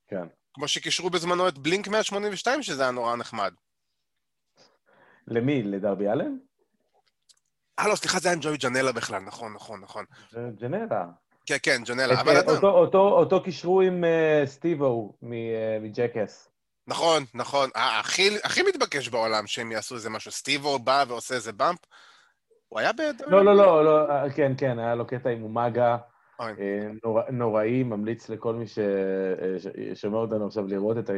כן. 0.07 0.27
כמו 0.53 0.67
שקישרו 0.67 1.09
בזמנו 1.09 1.47
את 1.47 1.57
בלינק 1.57 1.87
182, 1.87 2.63
שזה 2.63 2.81
היה 2.81 2.91
נורא 2.91 3.15
נחמד. 3.15 3.53
למי? 5.27 5.63
לדרבי 5.63 6.09
אלן? 6.09 6.37
אה, 7.79 7.87
לא, 7.87 7.95
סליחה, 7.95 8.19
זה 8.19 8.27
היה 8.27 8.35
עם 8.35 8.41
ג'וי 8.41 8.57
ג'נלה 8.57 8.91
בכלל, 8.91 9.19
נכון, 9.19 9.53
נכון, 9.53 9.79
נכון. 9.81 10.05
ג'נלה. 10.33 11.05
כן, 11.45 11.57
כן, 11.63 11.81
ג'נלה, 11.85 12.21
אבל 12.21 12.39
אתה... 12.39 12.51
אותו, 13.01 13.43
קישרו 13.43 13.81
עם 13.81 14.03
uh, 14.03 14.47
סטיבו 14.47 15.13
מג'קס. 15.81 16.49
נכון, 16.87 17.23
נכון. 17.33 17.69
הכי, 17.75 18.61
מתבקש 18.67 19.09
בעולם 19.09 19.47
שהם 19.47 19.71
יעשו 19.71 19.95
איזה 19.95 20.09
משהו. 20.09 20.31
סטיבו 20.31 20.79
בא 20.79 21.05
ועושה 21.07 21.35
איזה 21.35 21.51
באמפ. 21.51 21.79
הוא 22.69 22.79
היה 22.79 22.93
ב... 22.93 23.01
לא, 23.27 23.45
לא, 23.45 23.55
לא, 23.55 23.85
לא, 23.85 24.29
כן, 24.35 24.51
כן, 24.57 24.79
היה 24.79 24.95
לו 24.95 25.07
קטע 25.07 25.29
עם 25.29 25.43
אומאגה. 25.43 25.97
נורא, 27.03 27.23
נוראי, 27.31 27.83
ממליץ 27.83 28.29
לכל 28.29 28.55
מי 28.55 28.65
ששומע 28.67 30.17
אותנו 30.17 30.47
עכשיו 30.47 30.67
לראות 30.67 30.97
את, 30.97 31.09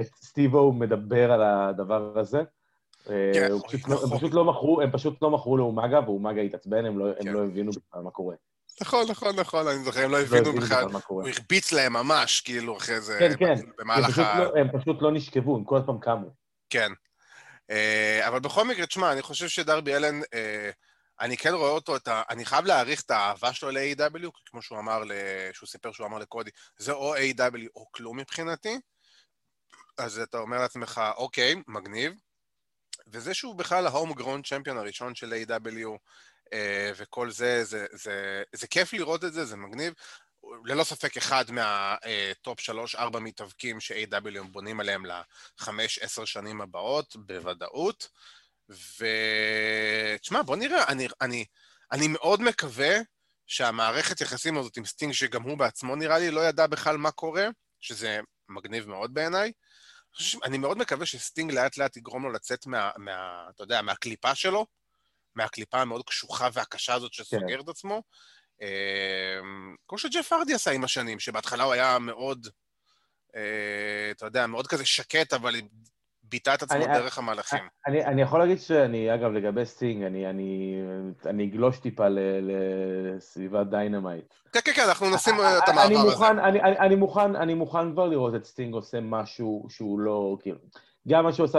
את 0.00 0.06
סטיבו 0.06 0.72
מדבר 0.72 1.32
על 1.32 1.42
הדבר 1.42 2.18
הזה. 2.18 2.42
כן, 3.04 3.48
פשוט, 3.66 3.80
נכון. 3.88 4.12
הם, 4.12 4.18
פשוט 4.18 4.34
לא 4.34 4.44
מכרו, 4.44 4.80
הם 4.80 4.90
פשוט 4.92 5.22
לא 5.22 5.30
מכרו 5.30 5.56
לאומאגה, 5.56 6.00
ואומאגה 6.06 6.40
התעצבן, 6.40 6.84
הם 6.86 6.98
לא, 6.98 7.06
כן. 7.20 7.28
הם 7.28 7.34
לא 7.34 7.44
הבינו 7.44 7.70
בכלל 7.72 8.02
מה 8.02 8.10
קורה. 8.10 8.34
נכון, 8.80 9.06
נכון, 9.10 9.36
נכון, 9.36 9.68
אני 9.68 9.84
זוכר, 9.84 10.04
הם 10.04 10.10
לא, 10.10 10.18
לא 10.18 10.22
הבינו 10.22 10.52
בכלל, 10.52 10.84
הוא 11.06 11.22
הרביץ 11.28 11.72
להם 11.72 11.92
ממש, 11.92 12.40
כאילו, 12.40 12.76
אחרי 12.76 13.00
זה, 13.00 13.16
כן, 13.18 13.36
כן, 13.38 13.54
במהלך 13.78 14.18
ה... 14.18 14.38
לא, 14.38 14.52
הם 14.56 14.68
פשוט 14.80 15.02
לא 15.02 15.12
נשכבו, 15.12 15.56
הם 15.56 15.64
כל 15.64 15.76
הזמן 15.76 15.98
קמו. 16.00 16.30
כן. 16.70 16.92
אה, 17.70 18.28
אבל 18.28 18.40
בכל 18.40 18.64
מקרה, 18.64 18.86
תשמע, 18.86 19.12
אני 19.12 19.22
חושב 19.22 19.48
שדרבי 19.48 19.96
אלן, 19.96 20.20
אה, 20.34 20.70
אני 21.20 21.36
כן 21.36 21.54
רואה 21.54 21.70
אותו, 21.70 21.94
אני 22.30 22.44
חייב 22.44 22.64
להעריך 22.64 23.02
את 23.02 23.10
האהבה 23.10 23.52
שלו 23.52 23.70
ל-AW, 23.70 24.30
כמו 24.46 24.62
שהוא 24.62 24.78
אמר, 24.78 25.02
שהוא 25.52 25.66
סיפר 25.66 25.92
שהוא 25.92 26.06
אמר 26.06 26.18
לקודי, 26.18 26.50
זה 26.78 26.92
או 26.92 27.16
AW 27.16 27.66
או 27.76 27.86
כלום 27.90 28.16
מבחינתי, 28.16 28.78
אז 29.98 30.18
אתה 30.18 30.38
אומר 30.38 30.58
לעצמך, 30.58 31.00
אוקיי, 31.16 31.54
מגניב. 31.68 32.12
וזה 33.12 33.34
שהוא 33.34 33.54
בכלל 33.54 33.86
ההום 33.86 34.12
גרון 34.12 34.42
צ'מפיון 34.42 34.78
הראשון 34.78 35.14
של 35.14 35.32
A.W. 35.32 35.88
אה, 36.52 36.92
וכל 36.96 37.30
זה, 37.30 37.64
זה, 37.64 37.86
זה, 37.92 38.42
זה 38.52 38.66
כיף 38.66 38.92
לראות 38.92 39.24
את 39.24 39.32
זה, 39.32 39.44
זה 39.44 39.56
מגניב. 39.56 39.94
ללא 40.64 40.84
ספק 40.84 41.16
אחד 41.16 41.44
מהטופ 41.50 42.60
שלוש-ארבע 42.60 43.18
מתאבקים 43.18 43.80
ש-AW 43.80 44.42
בונים 44.50 44.80
עליהם 44.80 45.02
לחמש-עשר 45.06 46.24
שנים 46.24 46.60
הבאות, 46.60 47.16
בוודאות. 47.16 48.08
ותשמע, 50.18 50.42
בוא 50.42 50.56
נראה, 50.56 50.84
אני, 50.88 51.08
אני, 51.20 51.44
אני 51.92 52.08
מאוד 52.08 52.42
מקווה 52.42 52.96
שהמערכת 53.46 54.20
יחסים 54.20 54.58
הזאת 54.58 54.76
עם 54.76 54.84
סטינג, 54.84 55.12
שגם 55.12 55.42
הוא 55.42 55.58
בעצמו 55.58 55.96
נראה 55.96 56.18
לי 56.18 56.30
לא 56.30 56.40
ידע 56.40 56.66
בכלל 56.66 56.96
מה 56.96 57.10
קורה, 57.10 57.48
שזה 57.80 58.20
מגניב 58.48 58.88
מאוד 58.88 59.14
בעיניי. 59.14 59.52
אני 60.44 60.58
מאוד 60.58 60.78
מקווה 60.78 61.06
שסטינג 61.06 61.52
לאט 61.52 61.76
לאט 61.76 61.96
יגרום 61.96 62.22
לו 62.22 62.32
לצאת 62.32 62.66
מה, 62.66 62.90
מה, 62.96 63.46
אתה 63.54 63.62
יודע, 63.62 63.82
מהקליפה 63.82 64.34
שלו, 64.34 64.66
מהקליפה 65.34 65.80
המאוד 65.80 66.04
קשוחה 66.04 66.48
והקשה 66.52 66.94
הזאת 66.94 67.12
שסוגר 67.12 67.56
כן. 67.56 67.60
את 67.60 67.68
עצמו. 67.68 68.02
אה, 68.62 69.40
כמו 69.88 69.98
שג'ף 69.98 70.32
הארדי 70.32 70.54
עשה 70.54 70.70
עם 70.70 70.84
השנים, 70.84 71.20
שבהתחלה 71.20 71.64
הוא 71.64 71.72
היה 71.72 71.98
מאוד, 71.98 72.48
אה, 73.36 74.10
אתה 74.10 74.26
יודע, 74.26 74.46
מאוד 74.46 74.66
כזה 74.66 74.86
שקט, 74.86 75.32
אבל 75.32 75.54
ביטא 76.30 76.54
את 76.54 76.62
עצמו 76.62 76.76
אני, 76.76 76.86
דרך 76.86 77.18
המהלכים. 77.18 77.58
אני, 77.86 78.04
אני 78.04 78.22
יכול 78.22 78.38
להגיד 78.38 78.60
שאני, 78.60 79.14
אגב, 79.14 79.32
לגבי 79.32 79.64
סטינג, 79.64 80.02
אני, 80.02 80.30
אני, 80.30 80.80
אני 81.26 81.44
אגלוש 81.44 81.78
טיפה 81.78 82.06
לסביבת 82.42 83.66
דיינמייט. 83.66 84.34
כן, 84.52 84.60
כן, 84.64 84.72
כן, 84.72 84.82
אנחנו 84.88 85.10
נשים 85.14 85.34
את 85.34 85.68
המעבר 85.68 85.86
אני 85.86 85.96
מוכן, 85.96 86.38
הזה. 86.38 86.48
אני, 86.48 86.62
אני, 86.62 86.78
אני, 86.78 86.94
מוכן, 86.94 87.36
אני 87.36 87.54
מוכן 87.54 87.92
כבר 87.92 88.06
לראות 88.06 88.34
את 88.34 88.44
סטינג 88.44 88.74
עושה 88.74 89.00
משהו 89.00 89.66
שהוא 89.68 90.00
לא, 90.00 90.36
כאילו, 90.42 90.58
גם 91.08 91.24
מה 91.24 91.32
שהוא 91.32 91.44
עשה 91.44 91.58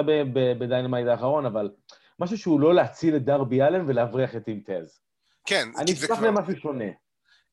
בדיינמייט 0.60 1.08
האחרון, 1.08 1.46
אבל 1.46 1.70
משהו 2.20 2.38
שהוא 2.38 2.60
לא 2.60 2.74
להציל 2.74 3.16
את 3.16 3.26
דרבי 3.26 3.62
אלן 3.62 3.84
ולהבריח 3.88 4.36
את 4.36 4.44
טים 4.44 4.60
טאז. 4.66 5.00
כן. 5.46 5.68
אני 5.78 5.94
אשמח 5.94 6.18
כבר... 6.18 6.28
למשהו 6.28 6.56
שונה. 6.56 6.86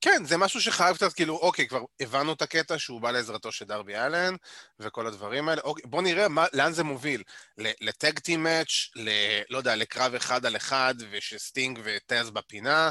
כן, 0.01 0.25
זה 0.25 0.37
משהו 0.37 0.61
שחייב 0.61 0.95
קצת, 0.95 1.13
כאילו, 1.13 1.35
אוקיי, 1.35 1.67
כבר 1.67 1.83
הבנו 1.99 2.33
את 2.33 2.41
הקטע 2.41 2.77
שהוא 2.77 3.01
בא 3.01 3.11
לעזרתו 3.11 3.51
של 3.51 3.65
דרבי 3.65 3.95
אלן 3.95 4.35
וכל 4.79 5.07
הדברים 5.07 5.49
האלה. 5.49 5.61
אוקיי, 5.61 5.83
בוא 5.89 6.01
נראה 6.01 6.27
מה, 6.27 6.45
לאן 6.53 6.71
זה 6.71 6.83
מוביל. 6.83 7.23
לטאג 7.57 8.19
טים 8.19 8.43
מאץ', 8.43 8.89
ל... 8.95 9.09
לא 9.49 9.57
יודע, 9.57 9.75
לקרב 9.75 10.13
אחד 10.13 10.45
על 10.45 10.55
אחד, 10.55 10.95
ושסטינג 11.11 11.79
וטז 11.83 12.29
בפינה. 12.29 12.89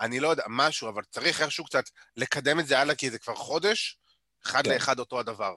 אני 0.00 0.20
לא 0.20 0.28
יודע, 0.28 0.44
משהו, 0.48 0.88
אבל 0.88 1.02
צריך 1.10 1.42
איכשהו 1.42 1.64
קצת 1.64 1.84
לקדם 2.16 2.60
את 2.60 2.66
זה 2.66 2.78
הלאה, 2.78 2.94
כי 2.94 3.10
זה 3.10 3.18
כבר 3.18 3.34
חודש, 3.34 3.98
אחד 4.46 4.64
כן. 4.64 4.70
לאחד 4.70 4.98
אותו 4.98 5.20
הדבר. 5.20 5.54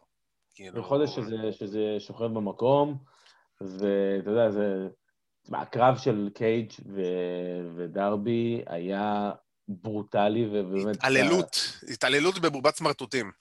כאילו... 0.54 0.84
חודש 0.84 1.10
שזה, 1.16 1.36
שזה 1.52 1.80
שוכב 2.00 2.26
במקום, 2.26 2.98
ואתה 3.62 4.30
יודע, 4.30 4.52
זה... 4.52 4.88
הקרב 5.54 5.98
של 5.98 6.30
קייג' 6.36 6.72
ו... 6.96 7.02
ודרבי 7.76 8.62
היה 8.68 9.32
ברוטלי 9.82 10.50
ובאמת... 10.52 10.96
התעללות, 10.96 11.58
התעללות 11.92 12.40
בבובת 12.40 12.76
סמרטוטים. 12.76 13.32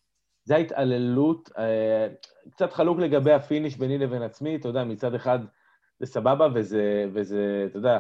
זה 0.45 0.55
ההתעללות, 0.55 1.51
אה, 1.59 2.09
קצת 2.51 2.73
חלוק 2.73 2.99
לגבי 2.99 3.33
ה 3.33 3.39
finish 3.39 3.77
ביני 3.77 3.99
לבין 3.99 4.23
עצמי, 4.23 4.57
אתה 4.57 4.69
יודע, 4.69 4.85
מצד 4.85 5.14
אחד 5.14 5.38
זה 6.01 6.07
סבבה 6.07 6.49
וזה, 6.55 7.07
וזה 7.12 7.64
אתה 7.66 7.79
יודע, 7.79 7.99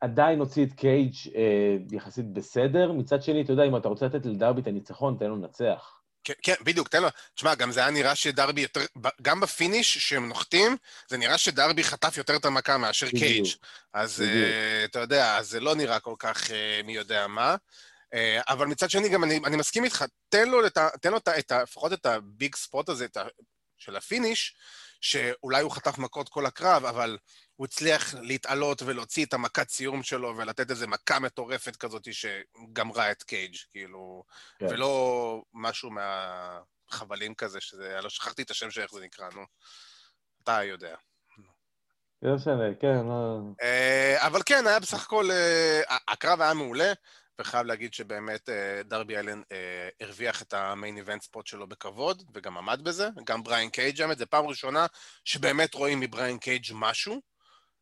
עדיין 0.00 0.38
הוציא 0.38 0.66
את 0.66 0.72
קייג' 0.72 1.14
אה, 1.34 1.76
יחסית 1.92 2.32
בסדר, 2.32 2.92
מצד 2.92 3.22
שני, 3.22 3.42
אתה 3.42 3.52
יודע, 3.52 3.64
אם 3.64 3.76
אתה 3.76 3.88
רוצה 3.88 4.06
לתת 4.06 4.26
לדרבי 4.26 4.60
את 4.60 4.66
הניצחון, 4.66 5.16
תן 5.18 5.26
לו 5.26 5.36
לנצח. 5.36 5.97
כן, 6.28 6.34
כן, 6.42 6.54
בדיוק, 6.60 6.88
תן 6.88 7.02
לו. 7.02 7.08
תשמע, 7.34 7.54
גם 7.54 7.72
זה 7.72 7.80
היה 7.80 7.90
נראה 7.90 8.14
שדרבי 8.14 8.60
יותר... 8.60 8.80
גם 9.22 9.40
ב 9.40 9.48
finish 9.48 9.98
שהם 9.98 10.28
נוחתים, 10.28 10.76
זה 11.08 11.16
נראה 11.16 11.38
שדרבי 11.38 11.84
חטף 11.84 12.16
יותר 12.16 12.36
את 12.36 12.44
המכה 12.44 12.78
מאשר 12.78 13.10
קייג'. 13.10 13.46
אז 13.92 14.20
אה, 14.20 14.84
אתה 14.84 14.98
יודע, 14.98 15.42
זה 15.42 15.60
לא 15.60 15.74
נראה 15.74 16.00
כל 16.00 16.14
כך 16.18 16.44
אה, 16.44 16.84
מי 16.84 16.92
יודע 16.92 17.26
מה. 17.26 17.56
אה, 18.14 18.16
אבל 18.48 18.66
מצד 18.66 18.90
שני, 18.90 19.08
גם 19.08 19.24
אני, 19.24 19.40
אני 19.44 19.56
מסכים 19.56 19.84
איתך, 19.84 20.04
תן 20.28 20.48
לו, 20.48 20.60
לת, 20.60 20.78
תן 21.00 21.10
לו 21.10 21.16
את, 21.16 21.52
לפחות 21.52 21.92
את 21.92 22.06
ה 22.06 22.18
big 22.18 22.56
spot 22.56 22.88
הזה 22.88 23.04
את 23.04 23.16
ה, 23.16 23.24
של 23.78 23.96
ה 23.96 24.03
finish, 24.03 24.56
שאולי 25.00 25.62
הוא 25.62 25.70
חטף 25.70 25.98
מכות 25.98 26.28
כל 26.28 26.46
הקרב, 26.46 26.84
אבל 26.84 27.18
הוא 27.58 27.64
הצליח 27.64 28.14
להתעלות 28.14 28.82
ולהוציא 28.82 29.24
את 29.24 29.34
המכת 29.34 29.68
סיום 29.68 30.02
שלו 30.02 30.36
ולתת 30.36 30.70
איזה 30.70 30.86
מכה 30.86 31.18
מטורפת 31.18 31.76
כזאת 31.76 32.08
שגמרה 32.14 33.10
את 33.10 33.22
קייג', 33.22 33.56
כאילו, 33.70 34.24
כן. 34.58 34.66
ולא 34.66 35.42
משהו 35.54 35.90
מהחבלים 35.90 37.34
כזה, 37.34 37.60
שזה, 37.60 37.98
לא 38.02 38.08
שכחתי 38.08 38.42
את 38.42 38.50
השם 38.50 38.70
של 38.70 38.80
איך 38.80 38.92
זה 38.92 39.00
נקרא, 39.00 39.28
נו. 39.34 39.42
אתה 40.42 40.64
יודע. 40.64 40.94
לא 42.22 42.34
משנה, 42.34 42.74
כן, 42.80 43.06
לא... 43.06 43.40
אה, 43.62 44.26
אבל 44.26 44.40
כן, 44.46 44.66
היה 44.66 44.80
בסך 44.80 45.04
הכל, 45.04 45.30
אה, 45.30 45.82
הקרב 46.08 46.40
היה 46.40 46.54
מעולה. 46.54 46.92
וחייב 47.40 47.66
להגיד 47.66 47.94
שבאמת 47.94 48.48
אה, 48.48 48.82
דרבי 48.84 49.16
אלן 49.16 49.42
הרוויח 50.00 50.42
את 50.42 50.54
ה 50.54 50.62
main 50.62 50.96
event 50.96 51.22
spot 51.22 51.46
שלו 51.46 51.66
בכבוד, 51.66 52.22
וגם 52.34 52.58
עמד 52.58 52.80
בזה, 52.82 53.08
גם 53.24 53.42
בריין 53.42 53.70
קייג' 53.70 54.02
עמד, 54.02 54.18
זו 54.18 54.24
פעם 54.30 54.46
ראשונה 54.46 54.86
שבאמת 55.24 55.74
רואים 55.74 56.00
מבריין 56.00 56.38
קייג' 56.38 56.66
משהו, 56.74 57.20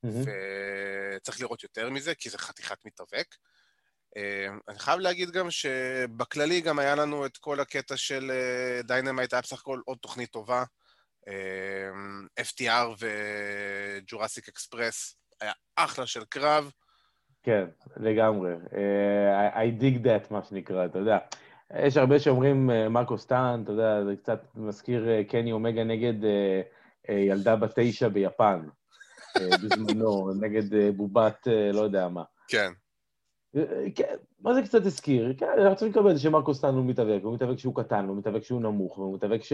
וצריך 0.04 1.40
לראות 1.40 1.62
יותר 1.62 1.90
מזה, 1.90 2.14
כי 2.14 2.30
זה 2.30 2.38
חתיכת 2.38 2.84
מתאבק. 2.84 3.34
אה, 4.16 4.46
אני 4.68 4.78
חייב 4.78 5.00
להגיד 5.00 5.30
גם 5.30 5.50
שבכללי 5.50 6.60
גם 6.60 6.78
היה 6.78 6.94
לנו 6.94 7.26
את 7.26 7.36
כל 7.36 7.60
הקטע 7.60 7.96
של 7.96 8.32
Dynamite, 8.84 9.32
היה 9.32 9.42
בסך 9.42 9.60
הכל 9.60 9.80
עוד 9.84 9.98
תוכנית 9.98 10.30
טובה. 10.30 10.64
FTR 12.40 12.86
ו 12.98 13.15
Jurassic 13.15 14.48
Express, 14.48 15.16
היה 15.40 15.52
אחלה 15.76 16.06
של 16.06 16.24
קרב. 16.24 16.70
כן, 17.42 17.64
לגמרי. 17.96 18.52
אה, 18.54 19.54
I 19.54 19.82
dig 19.82 20.04
that, 20.04 20.26
מה 20.30 20.44
שנקרא, 20.48 20.86
אתה 20.86 20.98
יודע. 20.98 21.18
יש 21.74 21.96
הרבה 21.96 22.18
שאומרים 22.18 22.70
אה, 22.70 22.88
מרקו 22.88 23.18
סטאנט, 23.18 23.60
אתה 23.64 23.72
יודע, 23.72 24.04
זה 24.04 24.16
קצת 24.16 24.40
מזכיר 24.54 25.06
אה, 25.06 25.30
קני 25.30 25.52
אומגה 25.52 25.84
נגד 25.84 26.14
ילדה 27.08 27.56
בת 27.56 27.72
תשע 27.76 28.08
ביפן, 28.08 28.68
בזמנו, 29.64 30.32
נגד 30.40 30.72
אה, 30.72 30.92
בובת 30.96 31.46
אה, 31.46 31.76
לא 31.76 31.80
יודע 31.80 32.08
מה. 32.08 32.22
כן. 32.48 32.72
כן, 33.94 34.14
מה 34.40 34.54
זה 34.54 34.62
קצת 34.62 34.86
הזכיר? 34.86 35.34
כן, 35.38 35.46
אנחנו 35.58 35.76
צריכים 35.76 35.90
לקבל 35.90 36.10
את 36.10 36.16
זה 36.16 36.22
שמרקו 36.22 36.54
סטאנט 36.54 36.74
הוא 36.74 36.84
מתאבק, 36.84 37.20
הוא 37.22 37.34
מתאבק 37.34 37.58
שהוא 37.58 37.74
קטן, 37.74 38.04
הוא 38.08 38.16
מתאבק 38.16 38.42
שהוא 38.42 38.62
נמוך, 38.62 38.96
הוא 38.96 39.14
מתאבק 39.14 39.42
ש... 39.42 39.52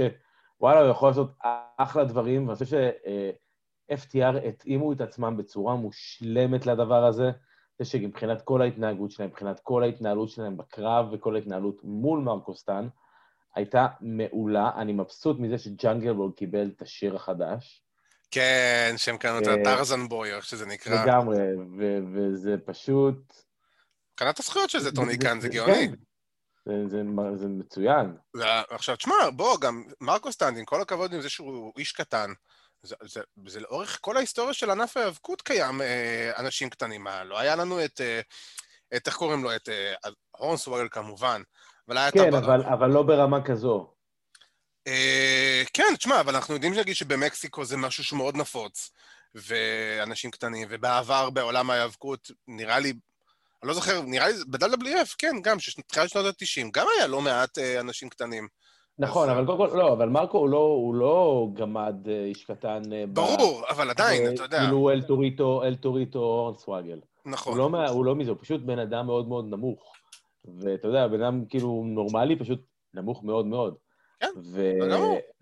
וואלה, 0.60 0.80
הוא 0.80 0.90
יכול 0.90 1.08
לעשות 1.08 1.32
אחלה 1.76 2.04
דברים, 2.04 2.48
ואני 2.48 2.58
חושב 2.58 2.66
ש-FTR 2.66 4.48
התאימו 4.48 4.92
את 4.92 5.00
עצמם 5.00 5.36
בצורה 5.36 5.76
מושלמת 5.76 6.66
לדבר 6.66 7.04
הזה. 7.04 7.30
זה 7.78 7.84
שמבחינת 7.84 8.42
כל 8.42 8.62
ההתנהגות 8.62 9.10
שלהם, 9.10 9.28
מבחינת 9.28 9.60
כל 9.60 9.82
ההתנהלות 9.82 10.28
שלהם 10.28 10.56
בקרב 10.56 11.08
וכל 11.12 11.34
ההתנהלות 11.34 11.84
מול 11.84 12.20
מרקוסטן, 12.20 12.88
הייתה 13.54 13.86
מעולה. 14.00 14.70
אני 14.76 14.92
מבסוט 14.92 15.38
מזה 15.38 15.58
שג'אנגל 15.58 16.12
בול 16.12 16.32
קיבל 16.36 16.70
את 16.76 16.82
השיר 16.82 17.16
החדש. 17.16 17.81
כן, 18.32 18.94
שהם 18.96 19.16
קנו 19.16 19.38
את 19.38 19.46
הטרזן 19.46 20.08
בוי, 20.08 20.34
איך 20.34 20.44
שזה 20.44 20.66
נקרא. 20.66 21.04
לגמרי, 21.04 21.38
וזה 22.14 22.56
פשוט... 22.64 23.16
קנה 24.14 24.30
את 24.30 24.38
הזכויות 24.38 24.70
של 24.70 24.78
זה, 24.78 24.92
טוני 24.92 25.18
כאן, 25.18 25.40
זה 25.40 25.48
גאוני. 25.48 25.88
כן. 25.88 25.94
זה, 26.66 26.88
זה, 26.88 27.02
זה 27.36 27.46
מצוין. 27.48 28.16
עכשיו, 28.70 28.96
תשמע, 28.96 29.14
בוא, 29.36 29.60
גם 29.60 29.82
מרקוסטן, 30.00 30.56
עם 30.56 30.64
כל 30.64 30.82
הכבוד 30.82 31.14
עם 31.14 31.20
זה 31.20 31.28
שהוא 31.28 31.72
איש 31.78 31.92
קטן, 31.92 32.30
זה, 32.82 32.96
זה, 33.02 33.20
זה 33.46 33.60
לאורך 33.60 33.98
כל 34.00 34.16
ההיסטוריה 34.16 34.54
של 34.54 34.70
ענף 34.70 34.96
ההיאבקות 34.96 35.42
קיים 35.42 35.82
אה, 35.82 36.32
אנשים 36.38 36.70
קטנים. 36.70 37.04
מה, 37.04 37.24
לא 37.24 37.38
היה 37.38 37.56
לנו 37.56 37.84
את, 37.84 38.00
אה, 38.00 38.20
את 38.96 39.06
איך 39.06 39.16
קוראים 39.16 39.42
לו? 39.42 39.56
את 39.56 39.68
אה, 39.68 39.94
הורנסווגל 40.30 40.88
כמובן. 40.90 41.42
אבל 41.88 41.98
היה 41.98 42.10
כן, 42.10 42.34
אבל, 42.34 42.46
בר... 42.46 42.74
אבל 42.74 42.90
לא 42.90 43.02
ברמה 43.02 43.44
כזו. 43.44 43.94
אה, 44.86 45.62
כן, 45.72 45.94
תשמע, 45.98 46.20
אבל 46.20 46.34
אנחנו 46.34 46.54
יודעים 46.54 46.72
להגיד 46.72 46.94
שבמקסיקו 46.94 47.64
זה 47.64 47.76
משהו 47.76 48.04
שמאוד 48.04 48.36
נפוץ, 48.36 48.90
ואנשים 49.34 50.30
קטנים, 50.30 50.68
ובעבר 50.70 51.30
בעולם 51.30 51.70
ההיאבקות, 51.70 52.30
נראה 52.48 52.78
לי, 52.78 52.92
אני 53.62 53.68
לא 53.68 53.74
זוכר, 53.74 54.02
נראה 54.06 54.28
לי, 54.28 54.34
ב-WWF, 54.48 55.14
כן, 55.18 55.36
גם, 55.42 55.56
תחילת 55.86 56.08
שנות 56.08 56.26
ה-90, 56.26 56.70
גם 56.72 56.86
היה 56.98 57.06
לא 57.06 57.20
מעט 57.20 57.58
אה, 57.58 57.80
אנשים 57.80 58.08
קטנים. 58.08 58.48
נכון, 58.98 59.28
אבל 59.28 59.46
קודם 59.46 59.58
כל, 59.58 59.76
לא, 59.76 59.92
אבל 59.92 60.08
מרקו 60.08 60.38
הוא 60.38 60.48
לא, 60.48 60.58
הוא 60.58 60.94
לא 60.94 61.48
גמד 61.54 62.08
אה, 62.08 62.24
איש 62.24 62.44
קטן. 62.44 62.82
אה, 62.92 63.04
ברור, 63.08 63.60
ב... 63.60 63.64
אבל 63.64 63.90
עדיין, 63.90 64.34
אתה 64.34 64.42
יודע. 64.42 64.58
כאילו 64.58 64.90
אל 64.90 65.02
טוריטו, 65.02 65.62
אל 65.64 65.74
טוריטו 65.74 66.18
הורנסוואגל. 66.18 67.00
נכון. 67.26 67.58
הוא 67.58 67.72
לא, 67.72 67.88
הוא 67.88 68.04
לא 68.04 68.14
מזה, 68.14 68.30
הוא 68.30 68.38
פשוט 68.40 68.60
בן 68.60 68.78
אדם 68.78 69.06
מאוד 69.06 69.28
מאוד 69.28 69.44
נמוך. 69.50 69.92
ואתה 70.60 70.88
יודע, 70.88 71.08
בן 71.08 71.22
אדם 71.22 71.44
כאילו 71.48 71.84
נורמלי, 71.86 72.38
פשוט 72.38 72.60
נמוך 72.94 73.24
מאוד 73.24 73.46
מאוד. 73.46 73.74
כן, 74.22 74.28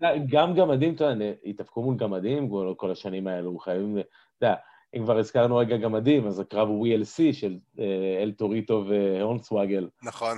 וגם 0.01 0.55
גמדים, 0.55 0.95
אתה 0.95 1.03
יודע, 1.03 1.25
התאבקו 1.45 1.81
מול 1.81 1.97
גמדים 1.97 2.49
כל 2.77 2.91
השנים 2.91 3.27
האלו, 3.27 3.59
חייבים, 3.59 3.97
אתה 3.97 4.45
יודע, 4.45 4.55
אם 4.95 5.03
כבר 5.03 5.17
הזכרנו 5.17 5.57
רגע 5.57 5.77
גמדים, 5.77 6.27
אז 6.27 6.39
הקרב 6.39 6.67
ה-WeeLC 6.67 7.33
של 7.33 7.57
אה, 7.79 7.85
אל 8.21 8.31
טוריטו 8.37 8.85
והורנסוואגל. 8.89 9.89
נכון. 10.03 10.37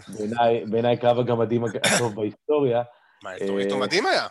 בעיניי 0.69 0.97
קרב 0.97 1.19
הגמדים 1.19 1.63
הטוב 1.63 2.15
בהיסטוריה. 2.15 2.81
מה, 3.23 3.31
טוריטו 3.47 3.77
מדהים 3.77 4.05
היה. 4.05 4.27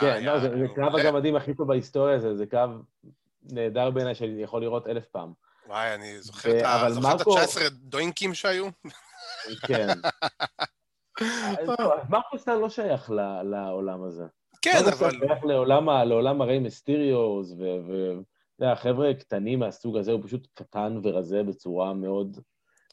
כן, 0.00 0.24
לא, 0.24 0.40
זה 0.40 0.48
קרב 0.74 0.96
הגמדים 0.96 1.36
הכי 1.36 1.54
טוב 1.54 1.68
בהיסטוריה, 1.68 2.18
זה 2.34 2.46
קרב 2.46 2.70
נהדר 3.42 3.90
בעיניי 3.90 4.14
שאני 4.14 4.42
יכול 4.42 4.62
לראות 4.62 4.86
אלף 4.86 5.06
פעם. 5.06 5.32
וואי, 5.66 5.94
אני 5.94 6.20
זוכר 6.20 6.58
את 6.58 6.62
ה-19 6.64 7.70
דוינקים 7.70 8.34
שהיו. 8.34 8.66
כן. 9.66 9.88
מרקו 12.08 12.30
סטאנט 12.30 12.58
לא 12.58 12.68
שייך 12.68 13.10
לעולם 13.44 14.02
הזה. 14.02 14.24
כן, 14.62 14.76
אבל... 14.76 14.86
מרקוסטר 14.86 15.26
שייך 15.26 15.44
לעולם 15.44 16.40
הרי 16.40 16.58
מיסטיריוס, 16.58 17.52
ואתה 17.52 18.64
יודע, 18.64 18.74
חבר'ה 18.74 19.14
קטנים 19.14 19.58
מהסוג 19.58 19.96
הזה, 19.96 20.12
הוא 20.12 20.20
פשוט 20.24 20.48
קטן 20.54 21.00
ורזה 21.02 21.42
בצורה 21.42 21.94
מאוד 21.94 22.40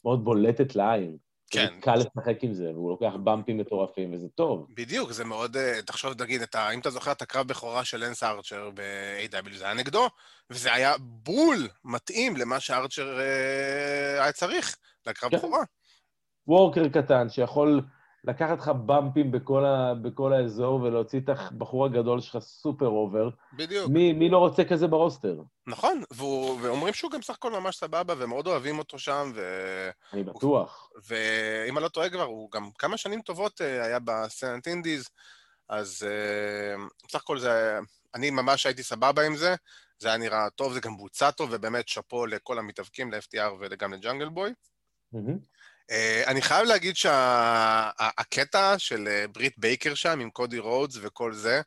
בולטת 0.04 0.76
לעין. 0.76 1.18
כן. 1.52 1.80
קל 1.82 1.96
לשחק 1.96 2.44
עם 2.44 2.54
זה, 2.54 2.72
והוא 2.72 2.90
לוקח 2.90 3.14
במפים 3.24 3.58
מטורפים, 3.58 4.14
וזה 4.14 4.28
טוב. 4.36 4.68
בדיוק, 4.76 5.12
זה 5.12 5.26
מאוד... 5.26 5.58
אה, 5.58 5.82
תחשוב, 5.86 6.22
נגיד, 6.22 6.42
אתה, 6.42 6.72
אם 6.72 6.80
אתה 6.80 6.90
זוכר 6.90 7.12
את 7.12 7.22
הקרב 7.22 7.48
בכורה 7.48 7.86
של 7.86 8.06
לנס 8.06 8.24
ארצ'ר 8.24 8.70
ב-AW, 8.74 9.58
זה 9.58 9.66
היה 9.66 9.74
נגדו, 9.74 10.08
וזה 10.50 10.74
היה 10.74 10.94
בול 11.00 11.68
מתאים 11.86 12.38
למה 12.38 12.60
שארצ'ר 12.60 13.20
אה, 13.20 14.24
היה 14.24 14.32
צריך, 14.32 14.78
לקרב 15.06 15.32
כן. 15.32 15.38
בכורה. 15.38 15.64
וורקר 16.48 16.88
קטן 16.90 17.30
שיכול 17.30 17.82
לקחת 18.28 18.60
לך 18.60 18.72
bump 18.86 19.16
ים 19.16 19.32
בכל, 19.32 19.66
ה, 19.66 19.94
בכל 20.02 20.34
האזור 20.34 20.82
ולהוציא 20.82 21.20
את 21.20 21.30
הבחור 21.30 21.86
הגדול 21.86 22.22
שלך 22.22 22.44
super 22.44 22.88
over. 22.88 23.30
בדיוק. 23.54 23.90
מי, 23.90 24.14
מי 24.14 24.30
לא 24.30 24.38
רוצה 24.38 24.64
כזה 24.64 24.88
ב 24.88 24.94
roster? 24.95 25.42
נכון, 25.68 26.02
והוא, 26.12 26.60
ואומרים 26.62 26.94
שהוא 26.94 27.12
גם 27.12 27.22
סך 27.22 27.34
הכל 27.34 27.52
ממש 27.52 27.76
סבבה, 27.76 28.14
ומאוד 28.18 28.48
אוהבים 28.48 28.80
אותו 28.80 29.00
שם, 29.00 29.32
ו... 29.36 29.42
אני 30.14 30.24
בטוח. 30.24 30.90
ואם 31.08 31.78
אני 31.78 31.84
לא 31.84 31.90
טועה 31.90 32.10
כבר, 32.10 32.24
הוא 32.24 32.52
גם 32.52 32.70
כמה 32.78 32.98
שנים 32.98 33.22
טובות 33.22 33.62
אה, 33.62 33.86
היה 33.86 34.00
בסצנת 34.00 34.68
indies, 34.68 35.10
אז 35.70 36.06
אה, 36.08 37.10
סך 37.12 37.22
הכל 37.24 37.40
זה... 37.40 37.80
אני 38.16 38.30
ממש 38.30 38.66
הייתי 38.66 38.84
סבבה 38.84 39.26
עם 39.26 39.36
זה, 39.36 39.56
זה 40.00 40.08
היה 40.08 40.18
נראה 40.18 40.50
טוב, 40.50 40.74
זה 40.74 40.80
גם 40.80 40.98
בוצע 40.98 41.32
טוב, 41.32 41.50
ובאמת 41.54 41.88
שאפו 41.88 42.26
לכל 42.26 42.60
המתאבקים, 42.60 43.12
ל-FTR 43.12 43.52
וגם 43.60 43.94
לג'אנגל 43.94 44.30
בוי. 44.30 44.54
Mm-hmm. 45.14 45.18
אה, 45.92 46.28
אני 46.28 46.42
חייב 46.42 46.68
להגיד 46.68 46.96
שהקטע 46.96 48.74
שה, 48.74 48.80
של 48.80 49.08
אה, 49.08 49.32
ברית 49.32 49.58
בייקר 49.58 49.94
שם 49.94 50.20
עם 50.20 50.30
קודי 50.30 50.60
רודס 50.60 50.98
וכל 51.02 51.34
זה, 51.34 51.62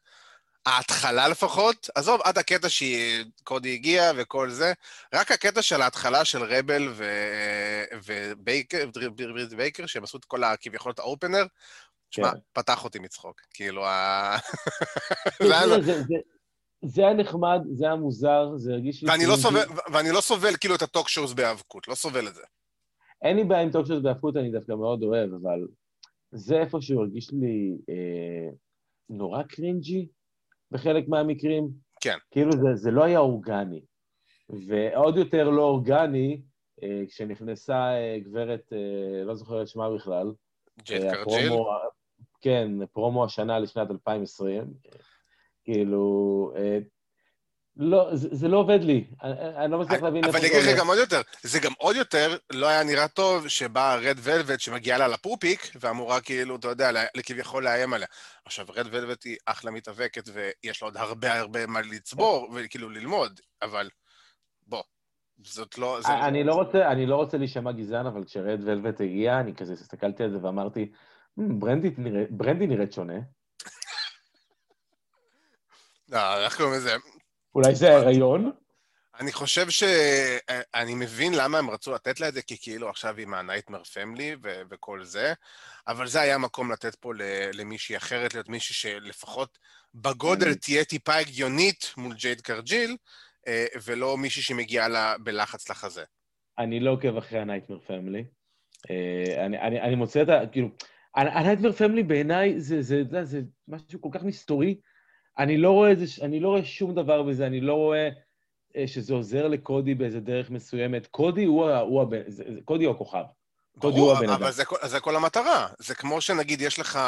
ההתחלה 0.67 1.29
לפחות, 1.29 1.91
עזוב, 1.95 2.21
עד 2.25 2.39
הקטע 2.39 2.69
שקודי 2.69 3.75
הגיע 3.75 4.13
וכל 4.17 4.51
זה, 4.51 4.73
רק 5.15 5.33
הקטע 5.33 5.63
של 5.63 5.83
ההתחלה 5.83 6.25
של 6.25 6.43
רבל 6.43 6.89
ו... 6.91 7.05
ובייקר, 8.05 8.87
ברית 9.15 9.55
בייקר, 9.55 9.87
שהם 9.87 10.05
עשו 10.05 10.19
את 10.19 10.25
כל 10.25 10.45
ה... 10.45 10.57
כביכול 10.57 10.93
את 10.93 10.99
ה 10.99 11.04
opener, 11.04 11.45
תשמע, 12.11 12.31
כן. 12.31 12.39
פתח 12.53 12.85
אותי 12.85 12.99
מצחוק. 12.99 13.41
כאילו, 13.55 13.87
ה... 13.87 14.37
זה 16.83 17.03
היה 17.03 17.15
נחמד, 17.15 17.61
זה 17.73 17.85
היה 17.85 17.95
מוזר, 17.95 18.57
זה 18.57 18.73
הרגיש 18.73 19.03
לי... 19.03 19.11
ואני 19.11 19.27
לא 19.27 19.37
סובל, 19.37 19.65
ואני 19.93 20.11
לא 20.11 20.21
סובל 20.21 20.57
כאילו 20.57 20.75
את 20.75 20.83
ה 20.83 20.88
talk 20.88 21.09
shows 21.09 21.33
בהיאבקות, 21.33 21.89
לא 21.89 21.95
סובל 21.95 22.29
את 22.29 22.35
זה. 22.35 22.43
אין 23.23 23.37
לי 23.37 23.45
בעיה 23.45 23.63
עם 23.63 23.71
talk 23.71 23.87
shows 23.87 24.03
בהיאבקות, 24.03 24.37
אני 24.37 24.51
דווקא 24.51 24.73
מאוד 24.73 25.03
אוהב, 25.03 25.35
אבל 25.35 25.67
זה 26.33 26.61
איפה 26.61 26.81
שהוא 26.81 27.01
הרגיש 27.03 27.31
לי 27.33 27.77
אה, 27.89 28.49
נורא 29.09 29.43
cringy 29.43 30.09
בחלק 30.71 31.09
מהמקרים. 31.09 31.69
כן. 32.01 32.17
כאילו 32.31 32.53
זה, 32.53 32.75
זה 32.75 32.91
לא 32.91 33.05
היה 33.05 33.19
אורגני. 33.19 33.81
ועוד 34.69 35.17
יותר 35.17 35.51
לא 35.51 35.63
אורגני, 35.63 36.43
אה, 36.83 37.03
כשנכנסה 37.09 37.93
אה, 37.93 38.19
גברת, 38.19 38.73
אה, 38.73 39.25
לא 39.25 39.35
זוכר 39.35 39.63
את 39.63 39.69
שמה 39.69 39.95
בכלל. 39.95 40.33
ג'ייד 40.83 41.03
אה, 41.03 41.15
קרג'יל? 41.15 41.53
כן, 42.41 42.87
פרומו 42.93 43.25
השנה 43.25 43.59
לשנת 43.59 43.91
2020. 43.91 44.65
כאילו, 45.65 46.53
אה, 46.57 46.79
לא, 47.77 48.17
זה, 48.17 48.29
זה 48.33 48.49
לא 48.49 48.57
עובד 48.57 48.79
לי, 48.83 49.05
אני, 49.23 49.33
אני 49.57 49.73
לא 49.73 49.79
מצליח 49.79 50.03
להבין 50.03 50.25
איפה 50.25 50.39
זה 50.39 50.39
הולך. 50.39 50.51
אבל 50.51 50.59
אני 50.59 50.63
אגיד 50.63 50.75
לך 50.75 50.81
גם 50.81 50.89
עוד 50.89 50.99
יותר, 50.99 51.21
זה 51.43 51.59
גם 51.59 51.73
עוד 51.79 51.97
יותר 51.97 52.37
לא 52.53 52.67
היה 52.67 52.85
נראה 52.85 53.09
טוב 53.09 53.49
שבאה 53.49 53.97
רד 53.97 54.17
ולווט 54.23 54.61
שמגיעה 54.61 54.99
לה 54.99 55.09
לפופיק, 55.09 55.61
ואמורה 55.81 56.21
כאילו, 56.21 56.57
אתה 56.57 56.69
יודע, 56.69 56.91
כביכול 57.23 57.65
לאיים 57.65 57.93
עליה. 57.93 58.07
עכשיו, 58.45 58.67
רד 58.75 58.87
ולווט 58.91 59.25
היא 59.25 59.37
אחלה 59.47 59.71
מתאבקת, 59.71 60.29
ויש 60.33 60.83
לה 60.83 60.89
עוד 60.89 60.97
הרבה 60.97 61.39
הרבה 61.39 61.67
מה 61.67 61.81
לצבור, 61.81 62.49
וכאילו 62.55 62.91
ללמוד, 62.91 63.41
אבל 63.63 63.89
בוא, 64.67 64.83
זאת 65.45 65.79
לא... 65.79 65.99
זה... 66.01 66.15
אני, 66.15 66.45
לא 66.45 66.55
רוצה, 66.55 66.91
אני 66.93 67.07
לא 67.07 67.17
רוצה 67.17 67.37
להישמע 67.37 67.73
גזען, 67.73 68.07
אבל 68.07 68.25
כשרד 68.25 68.61
ולווט 68.65 69.01
הגיע, 69.01 69.41
אני 69.41 69.55
כזה 69.55 69.73
הסתכלתי 69.73 70.23
על 70.23 70.31
זה 70.31 70.39
ואמרתי, 70.43 70.93
ברנדי, 71.37 71.91
נראה, 71.99 72.25
ברנדי 72.31 72.67
נראית 72.67 72.93
שונה. 72.93 73.19
לא, 76.13 76.45
איך 76.45 76.57
קוראים 76.57 76.75
לזה? 76.75 76.97
אולי 77.55 77.75
זה 77.75 77.97
ההיריון? 77.97 78.51
אני 79.21 79.33
חושב 79.33 79.71
ש... 79.71 79.83
אני 80.75 80.95
מבין 80.95 81.33
למה 81.35 81.59
הם 81.59 81.71
רצו 81.71 81.93
לתת 81.93 82.21
לה 82.21 82.29
את 82.29 82.35
זה, 82.35 82.43
כי 82.43 82.57
כאילו 82.61 82.89
עכשיו 82.89 83.17
היא 83.17 83.27
מה 83.27 83.37
Nightmare 83.37 83.85
Family 83.85 84.37
ו- 84.43 84.63
וכל 84.71 85.05
זה, 85.05 85.33
אבל 85.89 86.07
זה 86.07 86.21
היה 86.21 86.39
מקום 86.39 86.73
לתת 86.73 86.95
פה 86.95 87.13
למישהי 87.55 87.97
אחרת, 87.97 88.35
להיות 88.35 88.49
מישהי 88.49 88.75
שלפחות 88.75 89.59
בגודל 89.95 90.55
תהיה 90.55 90.85
טיפה 90.85 91.15
הגיונית 91.15 91.95
מול 91.97 92.15
ג'ייד 92.15 92.41
קרג'יל, 92.41 92.97
אה, 93.49 93.67
ולא 93.85 94.17
מישהי 94.17 94.43
שמגיעה 94.43 94.89
לה 94.89 95.15
בלחץ 95.19 95.71
לחזה. 95.71 96.05
אני 96.59 96.81
לא 96.81 96.91
עוקב 96.91 97.17
אחרי 97.17 97.39
ה 97.39 97.43
Nightmare 97.43 97.79
Family. 97.87 98.25
אה, 98.91 99.47
אני, 99.47 99.59
אני, 99.59 99.81
אני 99.81 99.95
מוצא 99.95 100.23
את 100.23 100.29
ה... 100.29 100.41
כאילו, 100.53 100.69
ה 101.15 101.20
Nightmare 101.20 101.73
Family 101.73 102.03
בעיניי 102.03 102.61
זה, 102.61 102.83
זה, 102.83 103.03
זה, 103.11 103.25
זה 103.25 103.41
משהו 103.69 104.01
כל 104.01 104.09
כך 104.13 104.23
מסתורי, 104.23 104.75
אני 105.39 105.57
לא 105.57 105.71
רואה, 105.71 105.95
זה, 105.95 106.25
אני 106.25 106.41
לא 106.41 106.49
רואה 106.49 106.65
שום 106.65 106.95
דבר 106.95 107.23
בזה, 107.23 107.47
אני 107.47 107.61
לא 107.61 107.75
רואה 107.75 108.09
אה, 108.77 108.87
שזה 108.87 109.15
עוזר 109.15 109.49
לקודי 109.49 109.95
באיזה 109.95 110.21
דרך 110.21 110.51
מסוימת. 110.51 111.07
קודי 111.07 111.45
הוא, 111.45 111.71
הוא, 111.71 112.03
הוא, 112.03 112.15
קודי 112.65 112.85
הוא 112.85 112.95
הכוכב. 112.95 113.25
ברור, 113.77 114.19
אבל 114.19 114.53
זה, 114.53 114.63
זה 114.85 115.01
כל 115.01 115.17
המטרה. 115.17 115.69
זה 115.79 115.95
כמו 115.95 116.21
שנגיד 116.21 116.61
יש 116.61 116.79
לך, 116.79 116.99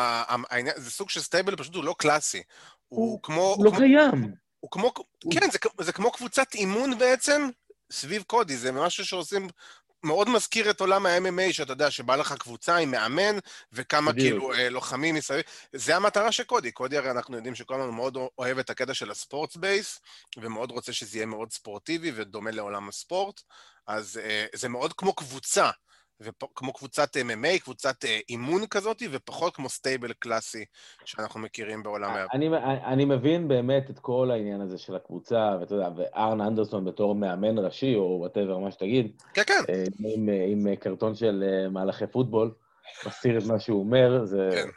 העניין, 0.50 0.74
זה 0.76 0.90
סוג 0.90 1.10
של 1.10 1.20
stable, 1.20 1.56
פשוט 1.56 1.74
הוא 1.74 1.84
לא 1.84 1.94
קלאסי. 1.98 2.42
הוא, 2.88 3.10
הוא 3.10 3.22
כמו... 3.22 3.54
הוא 3.56 3.64
לא 3.64 3.70
קיים. 3.76 4.34
הוא 4.60 4.70
כמו, 4.70 4.92
הוא... 5.24 5.32
כן, 5.32 5.50
זה, 5.50 5.58
זה 5.80 5.92
כמו 5.92 6.12
קבוצת 6.12 6.54
אימון 6.54 6.98
בעצם 6.98 7.48
סביב 7.92 8.22
קודי, 8.22 8.56
זה 8.56 8.72
משהו 8.72 9.04
שעושים 9.04 9.48
מאוד 10.04 10.28
מזכיר 10.28 10.70
את 10.70 10.80
עולם 10.80 11.06
ה-MMA, 11.06 11.52
שאתה 11.52 11.72
יודע, 11.72 11.90
שבא 11.90 12.16
לך 12.16 12.34
קבוצה 12.38 12.76
עם 12.76 12.90
מאמן 12.90 13.38
וכמה 13.72 14.12
בדיוק. 14.12 14.28
כאילו 14.28 14.54
אה, 14.54 14.68
לוחמים 14.68 15.14
מסביב. 15.14 15.42
זה 15.72 15.96
המטרה 15.96 16.32
של 16.32 16.44
קודי. 16.44 16.72
קודי 16.72 16.96
הרי 16.96 17.10
אנחנו 17.10 17.36
יודעים 17.36 17.54
שכל 17.54 17.80
הזמן 17.80 17.94
מאוד 17.94 18.16
אוהב 18.38 18.58
את 18.58 18.70
הקטע 18.70 18.94
של 18.94 19.10
ה 19.10 19.17
sports 19.17 19.56
based, 19.56 20.00
ומאוד 20.36 20.70
רוצה 20.70 20.92
שזה 20.92 21.18
יהיה 21.18 21.26
מאוד 21.26 21.52
ספורטיבי 21.52 22.12
ודומה 22.14 22.50
לעולם 22.50 22.88
הספורט, 22.88 23.40
אז 23.86 24.20
אה, 24.24 24.46
זה 24.54 24.68
מאוד 24.68 24.92
כמו 24.92 25.12
קבוצה. 25.12 25.70
וכמו 26.22 26.72
קבוצת 26.72 27.16
MMA, 27.16 27.58
קבוצת 27.62 28.04
אה, 28.04 28.18
אימון 28.28 28.66
כזאת, 28.66 29.02
ופחות 29.10 29.56
כמו 29.56 29.68
stable 29.68 30.12
קלאסי 30.12 30.64
שאנחנו 31.04 31.40
מכירים 31.40 31.82
בעולם 31.82 32.10
ה... 32.10 32.26
אני, 32.32 32.48
אני 32.84 33.04
מבין 33.04 33.48
באמת 33.48 33.90
את 33.90 33.98
כל 33.98 34.30
העניין 34.32 34.60
הזה 34.60 34.78
של 34.78 34.96
הקבוצה, 34.96 35.56
ואתה 35.60 35.74
יודע, 35.74 35.88
וארן 35.96 36.40
אנדרסון 36.40 36.84
בתור 36.84 37.14
מאמן 37.14 37.58
ראשי, 37.58 37.94
או 37.94 38.16
whatever, 38.20 38.58
מה 38.58 38.70
שתגיד. 38.70 39.22
כן, 39.34 39.42
כן. 39.46 39.62
אה, 39.68 39.84
עם, 39.98 40.28
אה, 40.28 40.44
עם 40.48 40.76
קרטון 40.76 41.14
של 41.14 41.44
מהלכי 41.70 42.06
פוטבול, 42.06 42.54
מסתיר 43.06 43.38
את 43.38 43.44
מה 43.44 43.60
שהוא 43.60 43.80
אומר, 43.80 44.24
זה... 44.24 44.50
כן. 44.52 44.68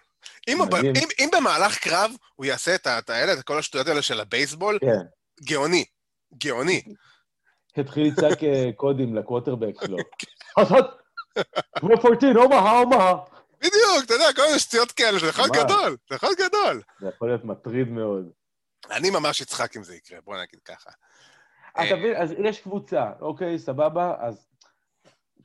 אם, 0.48 0.62
אם, 0.62 1.08
אם 1.20 1.30
במהלך 1.38 1.78
קרב 1.78 2.12
הוא 2.36 2.46
יעשה 2.46 2.76
את 2.76 3.10
האלה, 3.10 3.34
את 3.34 3.44
כל 3.44 3.60
השטויות 3.60 3.88
האלה 3.88 4.02
של 4.02 4.20
הבייסבול, 4.20 4.80
כן. 4.82 5.06
גאוני, 5.44 5.86
גאוני. 6.38 6.82
התחיל 7.78 8.08
לצעק 8.08 8.40
קודים 8.76 9.16
לקווטרבק 9.16 9.76
שלו. 9.86 9.98
כמו 11.80 11.94
14, 11.94 12.44
אומה, 12.44 12.80
אומה. 12.80 13.14
בדיוק, 13.58 14.06
אתה 14.06 14.14
יודע, 14.14 14.34
כל 14.36 14.42
מיני 14.48 14.60
שטויות 14.60 14.92
כאלה, 14.92 15.20
זה 15.20 15.28
יכול 15.28 15.44
להיות 15.44 15.66
גדול, 15.66 15.98
זה 16.10 16.16
יכול 16.16 16.30
להיות 16.30 16.40
גדול. 16.40 16.82
זה 17.00 17.08
יכול 17.08 17.28
להיות 17.28 17.46
מטריד 17.46 17.90
מאוד. 17.90 18.30
אני 18.92 19.10
ממש 19.10 19.42
אצחק 19.42 19.78
אם 19.78 19.84
זה 19.84 19.96
יקרה, 19.96 20.20
בוא 20.24 20.36
נגיד 20.38 20.60
ככה. 20.66 20.90
אתה 21.72 21.82
אה, 21.82 21.96
מבין, 21.96 22.16
אז 22.16 22.34
יש 22.38 22.62
קבוצה, 22.62 23.12
אוקיי, 23.22 23.60
סבבה, 23.60 24.16
אז 24.20 24.48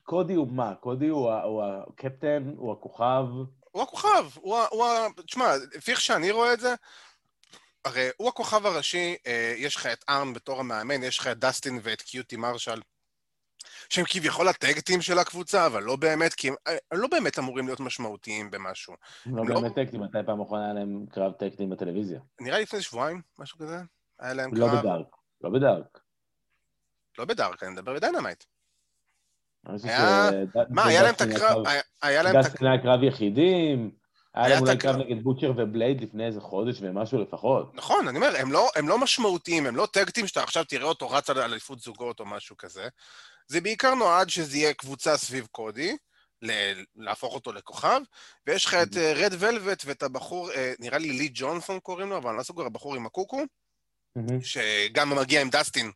קודי 0.02 0.34
הוא 0.34 0.48
מה? 0.52 0.74
קודי 0.74 1.08
הוא 1.08 1.62
הקפטן, 1.62 2.52
הוא 2.56 2.72
הכוכב? 2.72 3.24
הוא 3.70 3.82
הכוכב, 3.82 4.26
הוא 4.40 4.84
ה... 4.84 5.06
תשמע, 5.26 5.52
לפי 5.74 5.90
איך 5.90 6.00
שאני 6.00 6.30
רואה 6.30 6.52
את 6.52 6.60
זה, 6.60 6.74
הרי 7.84 8.08
הוא 8.16 8.28
הכוכב 8.28 8.66
הראשי, 8.66 9.16
אה, 9.26 9.54
יש 9.56 9.76
לך 9.76 9.86
את 9.86 10.04
ארן 10.08 10.32
בתור 10.32 10.60
המאמן, 10.60 11.02
יש 11.02 11.18
לך 11.18 11.26
את 11.26 11.38
דסטין 11.38 11.80
ואת 11.82 12.02
קיוטי 12.02 12.36
מרשל. 12.36 12.80
שהם 13.88 14.04
כביכול 14.08 14.48
ה 14.48 14.55
tag 14.55 14.75
team 14.75 15.02
של 15.02 15.18
הקבוצה, 15.18 15.66
אבל 15.66 15.82
לא 15.82 15.96
באמת, 15.96 16.34
כי 16.34 16.48
הם 16.48 16.54
אה, 16.68 16.76
לא 16.92 17.08
באמת 17.08 17.38
אמורים 17.38 17.66
להיות 17.66 17.80
משמעותיים 17.80 18.50
במשהו. 18.50 18.94
לא, 19.26 19.46
לא 19.46 19.60
באמת 19.60 19.74
tag 19.74 19.84
team, 19.84 20.00
מתי 20.00 20.18
פעם 20.26 20.40
אחרונה 20.40 20.64
היה 20.64 20.74
להם 20.74 21.06
קרב 21.10 21.32
tag 21.32 21.48
team 21.48 21.70
בטלוויזיה? 21.70 22.20
נראה 22.40 22.56
לי 22.56 22.62
לפני 22.62 22.82
שבועיים, 22.82 23.22
משהו 23.38 23.58
כזה. 23.58 23.76
היה 24.18 24.34
להם 24.34 24.54
לא 24.54 24.66
קרב... 24.66 24.74
לא 24.74 24.80
ב 24.80 24.86
Dark, 24.86 25.16
לא 25.40 25.50
ב 25.50 25.58
Dark. 25.58 26.00
לא 27.18 27.24
ב 27.24 27.30
Dark, 27.30 27.62
אני 27.62 27.72
מדבר 27.72 27.94
ב 27.94 27.99
Dynamite. 27.99 28.44
היה... 29.84 30.30
מה, 30.70 30.86
היה 30.86 31.02
להם 31.02 31.14
את 31.14 31.20
הקרב... 31.20 31.64
היה 32.02 32.22
להם 32.22 32.40
את 32.40 32.46
הקרב... 32.46 33.02
יחידים, 33.02 33.90
היה 34.34 34.48
להם 34.48 34.62
אולי 34.62 34.78
קרב 34.78 34.96
נגד 34.96 35.22
בוטשר 35.22 35.52
ובלייד 35.56 36.00
לפני 36.00 36.26
איזה 36.26 36.40
חודש 36.40 36.78
ומשהו 36.82 37.22
לפחות. 37.22 37.74
נכון, 37.74 38.08
אני 38.08 38.16
אומר, 38.16 38.32
הם 38.38 38.52
לא, 38.52 38.68
הם 38.76 38.88
לא 38.88 38.98
משמעותיים, 38.98 39.66
הם 39.66 39.76
לא 39.76 39.86
tag 39.92 40.07
team 40.07 40.26
שאתה 40.26 40.42
עכשיו 40.42 40.64
תראה 40.64 40.84
אותו 40.84 41.10
רץ 41.10 41.30
על 41.30 41.38
אליפות 41.38 41.80
זוגות 41.80 42.20
או 42.20 42.26
משהו 42.26 42.56
כזה. 42.56 42.88
זה 43.50 43.60
בעיקר 43.60 43.94
נועד 43.94 44.30
שזה 44.30 44.56
יהיה 44.56 44.74
קבוצה 44.74 45.16
סביב 45.16 45.46
קודי, 45.50 45.96
להפוך 46.96 47.34
אותו 47.34 47.52
לכוכב, 47.52 48.00
ויש 48.46 48.64
לך 48.64 48.74
את 48.74 48.96
רד 48.96 49.32
ולווט 49.38 49.82
ואת 49.86 50.02
הבחור, 50.02 50.50
נראה 50.78 50.98
לי 50.98 51.12
לי 51.12 51.30
ג'ונסון 51.34 51.80
קוראים 51.80 52.08
לו, 52.08 52.16
אבל 52.16 52.30
אני 52.30 52.38
לא 52.38 52.42
סוגר, 52.42 52.66
הבחור 52.66 52.96
עם 52.96 53.06
הקוקו, 53.06 53.42
שגם 54.42 55.16
מגיע 55.16 55.40
עם 55.40 55.50
דסטין 55.50 55.90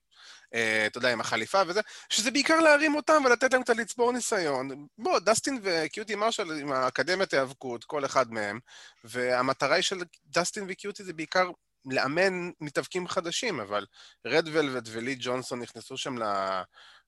אה, 0.55 0.87
אתה 0.87 0.99
יודע, 0.99 1.13
עם 1.13 1.21
החליפה 1.21 1.63
וזה, 1.67 1.81
שזה 2.11 2.31
בעיקר 2.31 2.61
להרים 2.61 2.95
אותם 2.95 3.23
ולתת 3.27 3.53
להם 3.53 3.63
קצת 3.63 3.77
לצבור 3.77 4.13
ניסיון. 4.13 4.87
בוא, 4.99 5.19
דסטין 5.19 5.59
וקיוטי 5.63 6.15
מרשל 6.15 6.53
עם 6.53 6.73
האקדמיית 6.73 7.35
היאבקות, 7.35 7.85
כל 7.85 8.05
אחד 8.05 8.33
מהם, 8.33 8.59
והמטרה 9.05 9.75
היא 9.75 9.83
של 9.83 9.97
דסטין 10.27 10.65
וקיוטי 10.69 11.05
זה 11.05 11.13
בעיקר 11.13 11.51
לאמן 11.87 12.51
מתאבקים 12.61 13.09
חדשים, 13.09 13.61
אבל 13.61 13.87
רד 14.27 14.49
ולווט 14.53 14.85
ולי 14.93 15.17
ג'ונסון 15.19 15.63
נכנסו 15.63 15.97
שם 15.97 16.23
ל... 16.23 16.25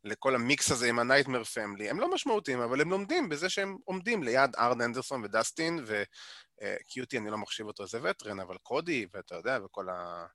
לכל 0.07 0.35
המיקס 0.35 0.71
הזה 0.71 0.89
עם 0.89 0.99
ה 0.99 1.03
Nightmare 1.03 1.45
Family, 1.45 1.91
הם 1.91 2.01
לא 2.01 2.15
משמעותיים, 2.15 2.61
אבל 2.61 2.81
הם 2.81 2.91
לומדים 2.91 3.29
בזה 3.29 3.49
שהם 3.49 3.77
עומדים 3.85 4.23
ליד 4.23 4.57
ארן 4.59 4.83
אנדרסון 4.83 5.25
ודסטין, 5.25 5.85
וקיוטי, 5.87 7.19
אני 7.19 7.31
לא 7.31 7.39
מחשיב 7.39 7.67
אותו 7.67 7.83
איזה 7.83 7.99
veteran, 8.03 8.41
אבל 8.41 8.57
קודי, 8.63 9.07
ואתה 9.15 9.35
יודע, 9.35 9.59
וכל 9.65 9.89
ה... 9.89 10.27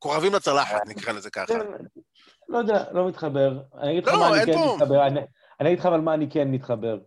מקורבים 0.00 0.34
לצלחת, 0.34 0.80
נקרא 0.88 1.12
לזה 1.12 1.30
ככה. 1.30 1.54
לא 2.48 2.58
יודע, 2.58 2.84
לא 2.92 3.08
מתחבר. 3.08 3.60
אני 3.78 3.90
אגיד 3.90 4.06
לך 4.06 4.12
לא, 4.12 4.20
מה 4.20 4.42
אני 4.42 4.46
כן 4.46 4.58
מתחבר. 4.74 5.06
אני 5.60 5.68
אגיד 5.68 5.78
לך 5.78 5.86
אבל 5.86 6.00
מה 6.00 6.14
אני 6.14 6.30
כן 6.30 6.50
מתחבר. 6.50 6.98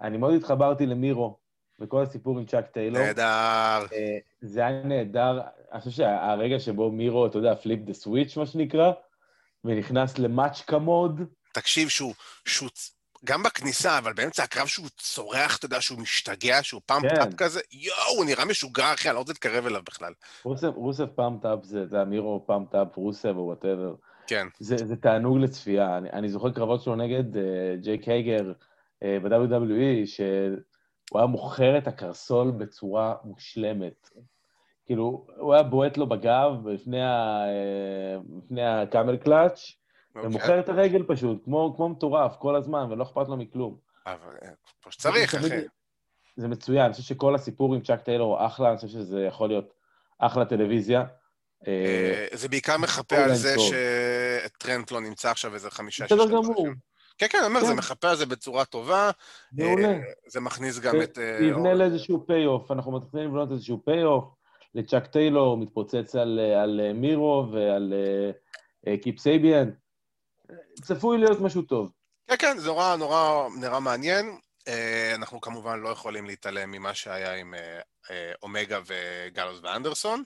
אני 0.00 0.16
מאוד 0.16 0.34
התחברתי 0.34 0.86
למירו, 0.86 1.38
וכל 1.80 2.02
הסיפור 2.02 2.38
עם 2.38 2.46
צ'אק 2.46 2.66
טיילור. 2.66 3.02
נהדר. 3.02 3.86
אה, 3.92 4.18
זה 4.40 4.60
היה 4.66 4.82
נהדר. 4.82 5.40
אני 5.72 5.80
חושב 5.80 5.90
שהרגע 5.90 6.58
שבו 6.58 6.92
מירו, 6.92 7.26
אתה 7.26 7.38
יודע, 7.38 7.54
flip 7.54 7.80
the 7.80 7.92
switch, 7.92 8.36
מה 8.36 8.46
שנקרא, 8.46 8.92
ונכנס 9.64 10.18
ל 10.18 10.24
Machka 10.24 10.60
mode. 10.60 11.20
תקשיב, 11.60 11.88
שהוא, 11.88 12.14
שהוא 12.44 12.68
גם 13.24 13.42
בכניסה, 13.42 13.98
אבל 13.98 14.12
באמצע 14.12 14.42
הקרב 14.42 14.66
שהוא 14.66 14.88
צורח, 14.96 15.56
אתה 15.56 15.66
יודע, 15.66 15.80
שהוא 15.80 15.98
משתגע, 16.00 16.62
שהוא 16.62 16.80
pumped 16.86 17.18
up 17.18 17.28
כן. 17.28 17.36
כזה, 17.36 17.60
יואו, 17.72 18.16
הוא 18.16 18.24
נראה 18.24 18.44
משוגע, 18.44 18.94
אחי, 18.94 19.08
אני 19.08 19.14
לא 19.14 19.18
רוצה 19.18 19.32
להתקרב 19.32 19.66
אליו 19.66 19.82
בכלל. 19.86 20.12
רוסב, 20.44 20.72
רוסב 20.74 21.06
pumped 21.06 21.45
up 21.45 21.58
זה, 21.62 21.86
זה 21.86 22.02
מירו 22.02 22.44
pumped 22.46 22.79
up, 22.79 22.96
רוסב 22.96 23.36
או 23.36 23.46
whatever. 23.46 23.94
כן. 24.26 24.46
זה, 24.58 24.76
זה 24.76 24.96
תענוג 24.96 25.38
לצפייה. 25.38 25.98
אני, 25.98 26.10
אני 26.10 26.28
זוכר 26.28 26.50
קרבות 26.50 26.82
שלו 26.82 26.96
נגד 26.96 27.36
אה, 27.36 27.38
ג'ייק 27.82 28.08
הייגר 28.08 28.52
אה, 28.52 29.06
ב-WWE, 29.22 30.06
שהוא 30.06 31.18
היה 31.18 31.26
מוכר 31.26 31.78
את 31.78 31.86
הקרסול 31.86 32.50
בצורה 32.50 33.14
מושלמת. 33.24 34.10
כאילו, 34.86 35.26
הוא 35.36 35.54
היה 35.54 35.62
בועט 35.62 35.96
לו 35.96 36.06
בגב 36.08 36.68
לפני, 36.68 37.02
ה, 37.02 37.44
uh, 37.44 38.38
לפני 38.44 38.66
הקאמל 38.66 39.16
קלאץ'. 39.16 39.77
ומוכר 40.14 40.60
את 40.60 40.68
הרגל 40.68 41.02
פשוט, 41.08 41.44
כמו, 41.44 41.74
כמו 41.76 41.88
מטורף, 41.88 42.36
כל 42.38 42.56
הזמן, 42.56 42.86
ולא 42.90 43.02
אכפת 43.04 43.28
לו 43.28 43.36
מכלום. 43.36 43.76
אבל 44.06 44.32
כמו 44.82 44.92
שצריך, 44.92 45.34
אחי. 45.34 45.48
זה 46.38 46.48
מצוין, 46.48 46.84
אני 46.84 46.92
חושב 46.92 47.04
שכל 47.04 47.34
הסיפור 47.34 47.74
עם 47.74 47.80
צ'אק 47.80 48.00
טיילור 48.00 48.38
הוא 48.38 48.46
אחלה, 48.46 48.68
אני 48.68 48.76
חושב 48.76 48.88
שזה 48.88 49.20
יכול 49.20 49.48
להיות 49.48 49.72
אחלה 50.18 50.44
טלוויזיה. 50.44 51.04
אה, 51.66 52.26
זה 52.32 52.48
בעיקר 52.48 52.76
מחפה 52.76 53.16
על 53.16 53.34
זה 53.34 53.54
שטרנט 53.58 54.90
לא 54.90 55.00
נמצא 55.00 55.30
עכשיו 55.30 55.54
איזה 55.54 55.70
חמישה, 55.70 56.04
שישה... 56.08 56.16
בסדר 56.16 56.36
גמור. 56.36 56.68
כן, 57.18 57.26
כן, 57.30 57.38
אני 57.38 57.46
אומר, 57.46 57.60
זה 57.60 57.66
כן. 57.66 57.78
מחפה 57.78 58.10
על 58.10 58.16
זה 58.16 58.26
בצורה 58.26 58.64
טובה. 58.64 59.10
מעולה. 59.52 59.88
אה, 59.88 59.98
זה 60.26 60.40
מכניס 60.40 60.78
גם 60.78 61.02
את... 61.02 61.18
אה, 61.18 61.46
יבנה 61.46 61.74
לאיזשהו 61.74 62.26
payoff, 62.26 62.70
אנחנו 62.70 62.92
מתחילים 62.92 63.28
לבנות 63.28 63.52
איזשהו 63.52 63.82
payoff. 63.84 64.24
לצ'אק 64.74 65.06
טיילור 65.06 65.56
מתפוצץ 65.56 66.14
על 66.62 66.80
מירו 66.94 67.46
ועל 67.52 67.94
קיפ 69.02 69.18
סייביאן. 69.18 69.70
צפוי 70.82 71.18
להיות 71.18 71.40
משהו 71.40 71.62
טוב. 71.62 71.92
כן, 72.26 72.36
כן, 72.38 72.58
זה 72.58 72.66
נורא 72.66 72.96
נורא 72.96 73.48
נראה 73.60 73.80
מעניין. 73.80 74.38
אה, 74.68 75.14
אנחנו 75.14 75.40
כמובן 75.40 75.80
לא 75.80 75.88
יכולים 75.88 76.26
להתעלם 76.26 76.70
ממה 76.70 76.94
שהיה 76.94 77.34
עם 77.34 77.54
אה, 77.54 77.80
אה, 78.10 78.32
אומגה 78.42 78.80
וגלוס 78.86 79.60
ואנדרסון. 79.62 80.24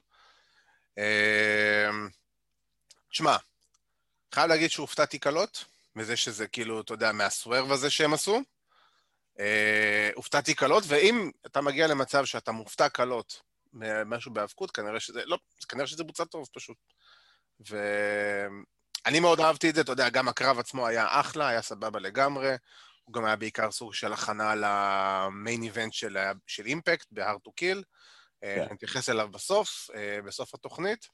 תשמע, 3.11 3.37
חייב 4.35 4.49
להגיד 4.49 4.71
שהופתעתי 4.71 5.19
קלות, 5.19 5.65
מזה 5.97 6.17
שזה 6.17 6.47
כאילו, 6.47 6.81
אתה 6.81 6.95
יודע, 6.95 7.13
מהסוורב 7.13 7.73
הזה 7.73 7.91
שהם 7.91 8.15
עשו. 8.15 8.41
הופתעתי 10.15 10.55
קלות, 10.55 10.85
ואם 10.87 11.31
אתה 11.47 11.61
מגיע 11.61 11.87
למצב 11.87 12.25
שאתה 12.25 12.53
מופתע 12.53 12.89
קלות 12.89 13.43
ממשהו 13.73 14.33
בהאבקות, 14.33 14.71
כנראה 14.71 15.01
שזה, 15.01 15.25
לא, 15.27 15.39
כנראה 15.69 15.87
שזה 15.87 16.05
בוצע 16.05 16.25
טוב 16.25 16.49
פשוט. 16.53 16.77
ו... 17.71 17.77
אני 19.07 19.21
מאוד 19.21 19.41
אהבתי 19.41 19.71
את 19.71 19.75
זה, 19.75 19.81
אתה 19.81 19.93
יודע, 19.93 20.09
גם 20.09 20.29
הקרב 20.29 20.59
עצמו 20.59 20.87
היה 20.87 21.07
אחלה, 21.11 21.49
היה 21.49 21.63
סבבה 21.63 22.01
לגמרי. 22.01 22.55
הוא 23.05 23.15
גם 23.15 23.25
היה 23.25 23.37
בעיקר 23.37 23.71
סוג 23.71 23.95
של 23.95 24.13
הכנה 24.13 24.55
למיין 24.55 25.63
איבנט 25.63 25.93
של, 25.93 26.17
של 26.47 26.67
אימפקט 26.67 27.07
ב-hard 27.11 27.49
to 27.49 27.51
kill. 27.61 27.83
אה, 28.45 28.55
כן. 28.57 28.63
אני 28.63 28.77
אתייחס 28.77 29.09
אליו 29.09 29.29
בסוף, 29.29 29.91
אה, 29.95 30.23
בסוף 30.23 30.55
התוכנית, 30.55 31.07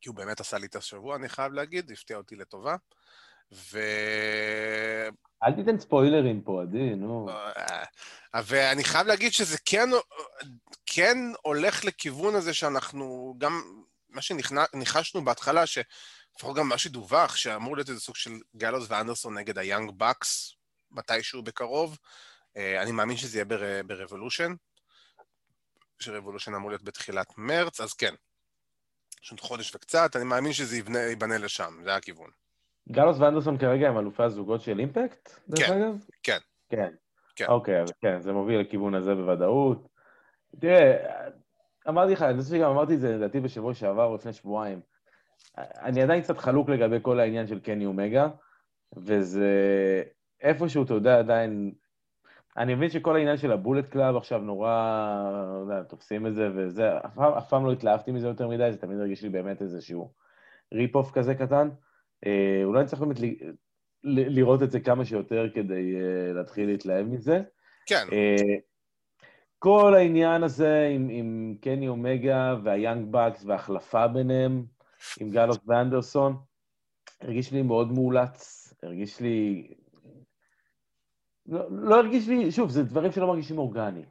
כי 0.00 0.08
הוא 0.08 0.16
באמת 0.16 0.40
עשה 0.40 0.58
לי 0.58 0.66
את 0.66 0.76
השבוע, 0.76 1.16
אני 1.16 1.28
חייב 1.28 1.52
להגיד, 1.52 1.90
הפתיע 1.90 2.16
אותי 2.16 2.36
לטובה. 2.36 2.76
ו... 3.52 3.80
אל 5.44 5.52
תיתן 5.52 5.78
ספוילרים 5.78 6.42
פה, 6.42 6.62
עדי, 6.62 6.94
נו. 6.94 7.28
אה, 7.30 8.40
ואני 8.44 8.84
חייב 8.84 9.06
להגיד 9.06 9.32
שזה 9.32 9.56
כן, 9.64 9.88
כן 10.86 11.18
הולך 11.42 11.84
לכיוון 11.84 12.34
הזה 12.34 12.54
שאנחנו 12.54 13.34
גם, 13.38 13.62
מה 14.08 14.22
שניחשנו 14.22 15.24
בהתחלה, 15.24 15.66
ש... 15.66 15.78
לפחות 16.38 16.56
גם 16.56 16.68
מה 16.68 16.78
שדווח, 16.78 17.36
שאמור 17.36 17.76
להיות 17.76 17.88
איזה 17.88 18.00
סוג 18.00 18.16
של 18.16 18.30
גלוס 18.56 18.90
ואנדרסון 18.90 19.38
נגד 19.38 19.58
היאנג 19.58 19.90
בקס 19.96 20.56
מתישהו 20.90 21.42
בקרוב. 21.42 21.98
אה, 22.56 22.82
אני 22.82 22.92
מאמין 22.92 23.16
שזה 23.16 23.38
יהיה 23.38 23.82
ברבולושן, 23.82 24.52
שרבולושן 25.98 26.54
אמור 26.54 26.70
להיות 26.70 26.82
בתחילת 26.82 27.38
מרץ, 27.38 27.80
אז 27.80 27.92
כן. 27.92 28.14
יש 29.22 29.30
עוד 29.30 29.40
חודש 29.40 29.74
וקצת, 29.74 30.16
אני 30.16 30.24
מאמין 30.24 30.52
שזה 30.52 30.76
יבנה, 30.76 30.98
ייבנה 30.98 31.38
לשם, 31.38 31.74
זה 31.84 31.94
הכיוון. 31.94 32.30
גלוס 32.92 33.18
ואנדרסון 33.18 33.58
כרגע 33.58 33.88
הם 33.88 33.98
אלופי 33.98 34.22
הזוגות 34.22 34.60
של 34.60 34.78
אימפקט, 34.78 35.30
דרך 35.48 35.66
כן, 35.66 35.72
אגב? 35.72 35.94
כן. 36.22 36.38
כן. 36.70 36.90
כן. 37.36 37.46
אוקיי, 37.48 37.82
אז 37.82 37.92
כן, 38.00 38.20
זה 38.20 38.32
מוביל 38.32 38.60
לכיוון 38.60 38.94
הזה 38.94 39.14
בוודאות. 39.14 39.88
תראה, 40.60 40.96
אמרתי 41.88 42.12
לך, 42.12 42.22
אני 42.22 42.42
חושב 42.42 42.54
שגם 42.54 42.70
אמרתי 42.70 42.94
את 42.94 43.00
זה 43.00 43.16
לדעתי 43.16 43.40
בשבוע 43.40 43.74
שעבר 43.74 44.04
או 44.04 44.14
לפני 44.14 44.32
שבועיים. 44.32 44.80
אני 45.58 46.02
עדיין 46.02 46.22
קצת 46.22 46.38
חלוק 46.38 46.68
לגבי 46.68 46.96
כל 47.02 47.20
העניין 47.20 47.46
של 47.46 47.60
קני 47.60 47.86
אומגה, 47.86 48.28
וזה 48.96 49.52
איפשהו, 50.42 50.84
אתה 50.84 50.94
יודע, 50.94 51.18
עדיין... 51.18 51.72
אני 52.56 52.74
מבין 52.74 52.90
שכל 52.90 53.16
העניין 53.16 53.36
של 53.36 53.52
ה 53.52 53.57
Bullet 53.57 53.88
Club 53.88 54.16
עכשיו 54.16 54.38
נורא, 54.38 54.70
לא 55.32 55.58
יודע, 55.58 55.82
תופסים 55.82 56.26
את 56.26 56.34
זה, 56.34 56.48
וזה, 56.54 56.98
אף 56.98 57.18
אף 57.18 57.48
פעם 57.48 57.66
לא 57.66 57.72
התלהבתי 57.72 58.12
מזה 58.12 58.28
יותר 58.28 58.48
מדי, 58.48 58.72
זה 58.72 58.78
תמיד 58.78 58.98
הרגיש 58.98 59.22
לי 59.22 59.28
באמת 59.28 59.62
איזשהו 59.62 60.12
rip-off 60.74 61.12
כזה 61.12 61.34
קטן. 61.34 61.68
אה, 62.26 62.60
אולי 62.64 62.84
צריך 62.84 63.02
באמת 63.02 63.20
ל, 63.20 63.24
ל, 64.04 64.38
לראות 64.38 64.62
את 64.62 64.70
זה 64.70 64.80
כמה 64.80 65.04
שיותר 65.04 65.46
כדי 65.54 65.96
אה, 65.96 66.34
להתחיל 66.34 66.66
להתלהב 66.66 67.06
מזה. 67.06 67.40
כן. 67.86 68.06
אה, 68.12 68.54
כל 69.58 69.94
העניין 69.94 70.42
הזה 70.42 70.88
עם, 70.94 71.08
עם 71.10 71.54
קני 71.60 71.88
אומגה 71.88 72.56
וה 72.64 72.76
Young 72.76 73.06
Bucks 73.10 73.44
וההחלפה 73.44 74.08
ביניהם, 74.08 74.64
עם 75.20 75.30
גלוס 75.30 75.58
ואנדרסון, 75.66 76.36
הרגיש 77.20 77.52
לי 77.52 77.62
מאוד 77.62 77.92
מאולץ, 77.92 78.68
הרגיש 78.82 79.20
לי... 79.20 79.68
לא, 81.46 81.60
לא 81.70 81.96
הרגיש 81.96 82.28
לי, 82.28 82.52
שוב, 82.52 82.70
זה 82.70 82.82
דברים 82.82 83.12
שלא 83.12 83.26
מרגישים 83.26 83.58
אורגני. 83.58 84.04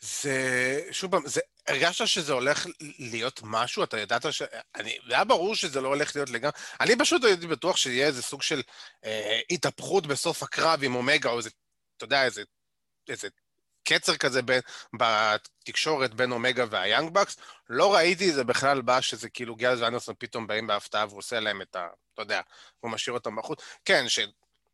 זה, 0.00 0.80
שוב 0.90 1.10
פעם, 1.10 1.22
זה, 1.26 1.40
הרגשת 1.68 2.06
שזה 2.06 2.32
הולך 2.32 2.66
להיות 2.98 3.40
משהו? 3.44 3.84
אתה 3.84 3.98
ידעת 3.98 4.32
ש... 4.32 4.42
אני, 4.74 4.98
זה 5.08 5.14
היה 5.14 5.24
ברור 5.24 5.54
שזה 5.54 5.80
לא 5.80 5.88
הולך 5.88 6.16
להיות 6.16 6.30
לגמרי. 6.30 6.52
אני 6.80 6.96
פשוט 6.98 7.24
הייתי 7.24 7.46
בטוח 7.46 7.76
שיהיה 7.76 8.06
איזה 8.06 8.22
סוג 8.22 8.42
של 8.42 8.62
אה, 9.04 9.40
התהפכות 9.50 10.06
בסוף 10.06 10.42
הקרב 10.42 10.80
עם 10.82 10.94
אומגה, 10.94 11.30
או 11.30 11.38
איזה, 11.38 11.50
אתה 11.96 12.04
יודע, 12.04 12.24
איזה, 12.24 12.42
איזה 13.08 13.28
קצר 13.88 14.16
כזה 14.16 14.42
בין, 14.42 14.60
בתקשורת 14.92 16.14
בין 16.14 16.32
אומגה 16.32 16.64
והיאנג 16.70 17.12
בקס. 17.12 17.36
לא 17.70 17.94
ראיתי 17.94 18.30
את 18.30 18.34
זה 18.34 18.44
בכלל 18.44 18.80
בא 18.80 19.00
שזה 19.00 19.28
כאילו 19.28 19.56
גיאלס 19.56 19.80
ואנדרסון 19.80 20.14
פתאום 20.18 20.46
באים 20.46 20.66
בהפתעה 20.66 21.06
והוא 21.06 21.18
עושה 21.18 21.40
להם 21.40 21.62
את 21.62 21.76
ה... 21.76 21.88
אתה 22.14 22.22
יודע, 22.22 22.40
הוא 22.80 22.90
משאיר 22.90 23.14
אותם 23.14 23.36
בחוץ. 23.36 23.60
כן, 23.84 24.08
ש... 24.08 24.18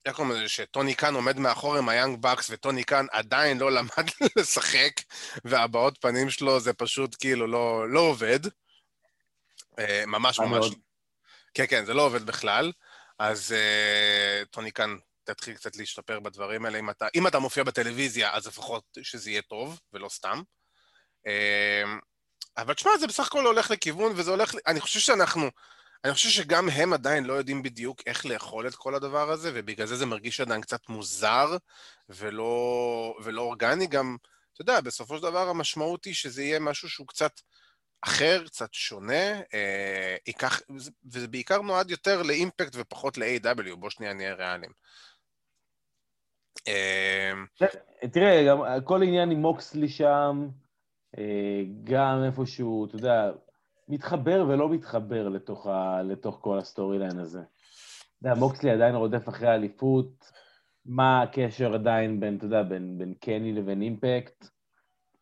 איך 0.07 0.17
קוראים 0.17 0.35
לזה? 0.35 0.49
שטוני 0.49 0.95
קאן 0.95 1.15
עומד 1.15 1.39
מאחור 1.39 1.77
עם 1.77 1.89
ה 1.89 1.94
Young 1.94 2.23
Bucks, 2.23 2.51
וטוני 2.51 2.85
קאן 2.85 3.07
עדיין 3.11 3.59
לא 3.59 3.73
למד 3.73 4.11
לשחק, 4.37 4.93
והבעות 5.45 5.99
פנים 6.01 6.31
שלו 6.31 6.61
זה 6.61 6.73
פשוט 6.73 7.17
כאילו 7.21 7.47
לא, 7.47 7.91
לא 7.91 8.01
עובד. 8.01 8.41
אה, 9.79 10.05
ממש 10.07 10.39
ממש... 10.39 10.67
כן, 11.55 11.65
כן, 11.69 11.85
זה 11.85 11.95
לא 11.95 12.03
עובד 12.03 12.27
בכלל. 12.27 12.73
אז 13.19 13.55
אה, 13.55 14.47
טוני 14.51 14.71
קאן 14.71 14.97
תתחיל 15.25 15.55
קצת 15.55 15.77
להשתפר 15.77 16.21
בדברים 16.21 16.65
האלה. 16.65 16.79
אם 16.79 16.91
אתה, 16.91 17.07
אם 17.15 17.27
אתה 17.27 17.39
מופיע 17.39 17.65
בטלוויזיה, 17.65 18.35
אז 18.35 18.47
לפחות 18.47 18.85
שזה 19.03 19.31
יהיה 19.31 19.43
טוב, 19.43 19.81
ולא 19.93 20.09
סתם. 20.09 20.43
אמ, 21.27 21.99
אבל 22.57 22.75
תשמע, 22.75 22.91
זה 23.01 23.07
בסך 23.07 23.27
הכל 23.27 23.47
הולך 23.47 23.71
לכיוון, 23.71 24.13
וזה 24.17 24.31
הולך... 24.31 24.55
אני 24.67 24.81
חושב 24.81 25.01
שאנחנו... 25.01 25.51
אני 26.05 26.13
חושב 26.13 26.29
שגם 26.29 26.69
הם 26.69 26.93
עדיין 26.93 27.25
לא 27.25 27.33
יודעים 27.33 27.63
בדיוק 27.63 28.03
איך 28.07 28.27
לאכול 28.27 28.69
את 28.69 28.75
כל 28.75 28.95
הדבר 28.95 29.31
הזה, 29.31 29.51
ובגלל 29.55 29.87
זה 29.87 29.97
זה 29.97 30.07
מרגיש 30.07 30.41
עדיין 30.41 30.61
קצת 30.61 30.89
מוזר 30.89 31.57
ולא, 32.09 33.17
ולא 33.25 33.43
אורגני. 33.43 33.87
גם, 33.87 34.17
אתה 34.53 34.63
יודע, 34.63 34.81
בסופו 34.81 35.17
של 35.17 35.23
דבר 35.23 35.49
המשמעות 35.49 36.05
היא 36.05 36.15
שזה 36.15 36.43
יהיה 36.43 36.61
משהו 36.61 36.91
שהוא 36.91 37.07
קצת 37.07 37.41
אחר, 38.01 38.45
קצת 38.47 38.75
שונה, 38.75 39.41
אה, 39.55 40.17
ייקח, 40.27 40.61
וזה 41.13 41.29
בעיקר 41.29 41.61
נועד 41.61 41.91
יותר 41.91 42.23
לאימפקט 42.23 42.73
ופחות 42.75 43.19
ל-AW, 43.19 43.77
בוא 43.77 43.91
שנייה 43.91 44.13
נהיה 44.13 44.35
ריאליים. 44.35 44.73
אה, 46.69 47.33
תראה, 48.13 48.45
גם 48.49 48.59
כל 48.85 49.03
עניין 49.03 49.31
עם 49.31 49.39
מוקסלי 49.39 49.89
שם, 49.89 50.49
אה, 51.19 51.63
גם 51.85 52.23
איפשהו, 52.25 52.87
אתה 52.87 52.97
יודע, 52.97 53.31
מתחבר 53.89 54.45
ולא 54.49 54.69
מתחבר 54.69 55.29
לתוך, 55.29 55.67
ה, 55.67 56.03
לתוך 56.03 56.39
כל 56.41 56.59
ה 56.59 56.99
storyline 56.99 57.19
הזה. 57.19 57.39
אתה 57.39 58.29
יודע, 58.29 58.41
מוקסלי 58.41 58.71
עדיין 58.71 58.95
רודף 58.95 59.29
אחרי 59.29 59.49
האליפות, 59.49 60.31
מה 60.85 61.23
הקשר 61.23 61.75
עדיין 61.75 62.21
בין, 62.21 62.37
אתה 62.37 62.45
יודע, 62.45 62.63
בין, 62.63 62.99
בין 62.99 63.15
קני 63.15 63.53
לבין 63.53 63.83
Impact? 63.83 64.47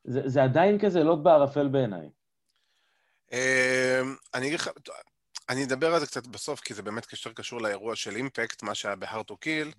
זה, 0.04 0.20
זה 0.24 0.42
עדיין 0.42 0.78
כזה 0.78 1.04
לוט 1.04 1.22
בערפל 1.22 1.68
בעיניי. 1.68 2.10
אמ, 3.32 4.16
אני 4.34 4.46
אגיד 4.46 4.60
לך, 4.60 4.70
אני 5.48 5.64
אדבר 5.64 5.94
על 5.94 6.00
זה 6.00 6.06
קצת 6.06 6.26
בסוף, 6.26 6.60
כי 6.60 6.74
זה 6.74 6.82
באמת 6.82 7.06
קשר 7.06 7.32
קשור 7.32 7.60
לאירוע 7.60 7.96
של 7.96 8.16
Impact, 8.16 8.62
מה 8.62 8.74
שהיה 8.74 8.96
ב-hard 8.96 9.30
to 9.30 9.34
kill, 9.44 9.74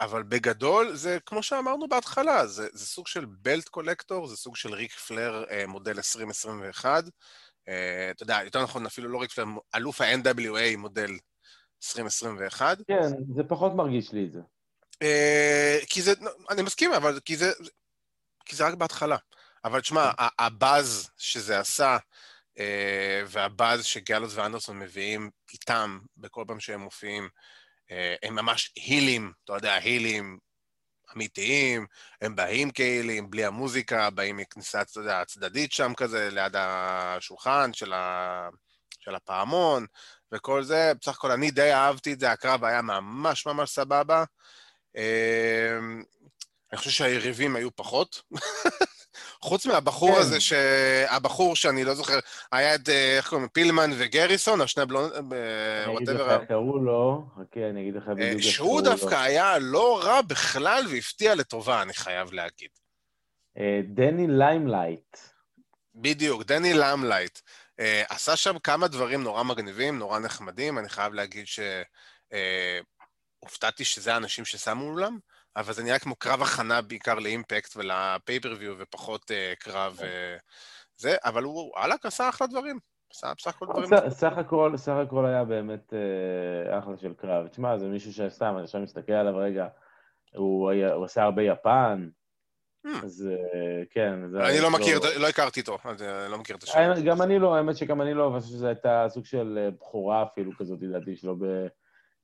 אבל 0.00 0.22
בגדול, 0.22 0.94
זה 0.94 1.18
כמו 1.26 1.42
שאמרנו 1.42 1.88
בהתחלה, 1.88 2.46
זה, 2.46 2.68
זה 2.72 2.86
סוג 2.86 3.06
של 3.06 3.24
בלט 3.24 3.68
קולקטור, 3.68 4.26
זה 4.26 4.36
סוג 4.36 4.56
של 4.56 4.74
ריק 4.74 4.92
פלר 4.92 5.44
אה, 5.50 5.66
מודל 5.66 5.96
2021. 5.96 7.04
אה, 7.68 8.10
אתה 8.10 8.22
יודע, 8.22 8.40
יותר 8.44 8.62
נכון, 8.62 8.86
אפילו 8.86 9.08
לא 9.08 9.20
ריק 9.20 9.30
פלר, 9.30 9.44
אלוף 9.74 10.00
ה-NWA 10.00 10.76
מודל 10.76 11.10
2021. 11.82 12.78
כן, 12.86 13.08
זה 13.36 13.42
פחות 13.48 13.74
מרגיש 13.74 14.12
לי 14.12 14.24
את 14.24 14.32
זה. 14.32 14.40
כי 15.86 16.02
זה, 16.02 16.12
אני 16.50 16.62
מסכים, 16.62 16.92
אבל 16.92 17.20
כי 17.24 17.36
זה, 17.36 17.52
כי 18.44 18.56
זה 18.56 18.66
רק 18.66 18.74
בהתחלה. 18.74 19.16
אבל 19.64 19.80
תשמע, 19.80 20.10
כן. 20.18 20.24
הבאז 20.38 21.10
שזה 21.16 21.58
עשה, 21.58 21.96
אה, 22.58 23.22
והבאז 23.26 23.84
שגלוס 23.84 24.36
ואנדרסון 24.36 24.78
מביאים 24.78 25.30
איתם 25.52 25.98
בכל 26.16 26.44
פעם 26.46 26.60
שהם 26.60 26.80
מופיעים, 26.80 27.22
אה, 27.24 27.28
הם 28.22 28.34
ממש 28.34 28.72
הילים, 28.76 29.32
אתה 29.44 29.52
יודע, 29.52 29.74
הילים 29.74 30.38
אמיתיים, 31.16 31.86
הם 32.20 32.36
באים 32.36 32.70
כהילים, 32.70 33.30
בלי 33.30 33.44
המוזיקה, 33.44 34.10
באים 34.10 34.36
מכניסה 34.36 34.82
הצדדית 35.10 35.72
שם 35.72 35.92
כזה, 35.96 36.28
ליד 36.32 36.52
השולחן 36.56 37.72
של, 37.72 37.92
ה... 37.92 38.48
של 39.00 39.14
הפעמון, 39.14 39.86
וכל 40.32 40.62
זה. 40.62 40.92
בסך 41.00 41.16
הכל 41.16 41.30
אני 41.30 41.50
די 41.50 41.72
אהבתי 41.72 42.12
את 42.12 42.20
זה, 42.20 42.30
הקרב 42.30 42.64
היה 42.64 42.82
ממש 42.82 43.46
ממש 43.46 43.70
סבבה. 43.70 44.24
אה, 44.96 45.78
אני 46.72 46.78
חושב 46.78 46.90
שהיריבים 46.90 47.56
היו 47.56 47.76
פחות. 47.76 48.22
חוץ 49.42 49.66
מהבחור 49.66 50.14
כן. 50.14 50.20
הזה, 50.20 50.40
שהבחור 50.40 51.56
שאני 51.56 51.84
לא 51.84 51.94
זוכר, 51.94 52.18
היה 52.52 52.74
את, 52.74 52.88
אה, 52.88 53.16
איך 53.16 53.28
קוראים, 53.28 53.48
פילמן 53.48 53.90
וגריסון, 53.98 54.60
השני 54.60 54.86
בלונד... 54.86 55.12
אה, 55.12 55.84
אני 55.84 55.96
אגיד 55.96 56.08
לך 56.08 56.20
איך 56.30 56.48
קראו 56.48 56.78
לו, 56.78 57.26
חכה, 57.36 57.68
אני 57.70 57.82
אגיד 57.82 57.96
לך 57.96 58.02
בדיוק 58.02 58.20
איך 58.20 58.28
קראו 58.28 58.36
לו. 58.36 58.42
שהוא 58.42 58.80
דווקא 58.80 59.14
היה 59.14 59.58
לא 59.58 60.00
רע 60.04 60.22
בכלל 60.22 60.84
והפתיע 60.90 61.34
לטובה, 61.34 61.82
אני 61.82 61.92
חייב 61.92 62.32
להגיד. 62.32 62.70
אה, 63.58 63.80
דני 63.84 64.26
ליימלייט. 64.28 65.16
בדיוק, 65.94 66.42
דני 66.42 66.74
ליימלייט. 66.74 67.38
עשה 68.08 68.36
שם 68.36 68.58
כמה 68.58 68.88
דברים 68.88 69.22
נורא 69.22 69.42
מגניבים, 69.42 69.98
נורא 69.98 70.18
נחמדים, 70.18 70.78
אני 70.78 70.88
חייב 70.88 71.14
להגיד 71.14 71.44
שהופתעתי 73.42 73.84
שזה 73.84 74.14
האנשים 74.14 74.44
ששמו 74.44 74.90
מולם. 74.90 75.18
אבל 75.56 75.72
זה 75.72 75.82
נראה 75.82 75.98
כמו 75.98 76.16
קרב 76.16 76.42
הכנה 76.42 76.82
בעיקר 76.82 77.14
ל 77.14 77.23
Impact 77.23 77.76
ול 77.76 77.90
pay-per-view 77.90 78.74
ופחות 78.78 79.30
אה, 79.30 79.56
קרב 79.58 79.98
אה, 79.98 80.40
זה, 80.96 81.16
אבל 81.24 81.42
הוא, 81.42 81.70
וואלה, 81.76 82.06
עשה 82.06 82.28
אחלה 82.28 82.46
דברים. 82.46 82.78
עשה 83.12 83.32
בסך 83.36 83.54
הכל 83.62 83.66
דברים. 83.66 84.10
סך 84.10 84.32
הכל, 84.38 84.72
סך 84.76 84.94
הכל 85.02 85.26
היה 85.26 85.44
באמת 85.44 85.92
אה, 85.92 86.78
אחלה 86.78 86.96
של 86.96 87.14
קרב. 87.14 87.48
תשמע, 87.48 87.78
זה 87.78 87.86
מישהו 87.86 88.12
שסתם, 88.12 88.54
אני 88.56 88.64
עכשיו 88.64 88.80
מסתכל 88.80 89.12
עליו 89.12 89.36
רגע, 89.36 89.66
הוא, 90.34 90.70
היה, 90.70 90.92
הוא 90.92 91.04
עשה 91.04 91.22
הרבה 91.22 91.42
יפן, 91.42 92.08
hmm. 92.86 93.04
אז 93.04 93.28
כן. 93.90 94.14
אני 94.36 94.60
לא 94.60 94.70
מכיר, 94.70 95.00
לא 95.18 95.28
הכרתי 95.28 95.60
אותו, 95.60 95.78
אני 95.84 96.32
לא 96.32 96.38
מכיר 96.38 96.56
את 96.56 96.62
השם. 96.62 96.92
גם 97.06 97.22
אני 97.22 97.38
לא, 97.38 97.56
האמת 97.56 97.76
שגם 97.76 98.02
אני 98.02 98.14
לא, 98.14 98.32
חושב 98.36 98.48
שזו 98.48 98.66
הייתה 98.66 99.06
סוג 99.08 99.24
של 99.24 99.68
בכורה 99.74 100.22
אפילו 100.22 100.52
כזאת, 100.58 100.78
לדעתי, 100.82 101.16
שלא 101.16 101.34
ב... 101.34 101.66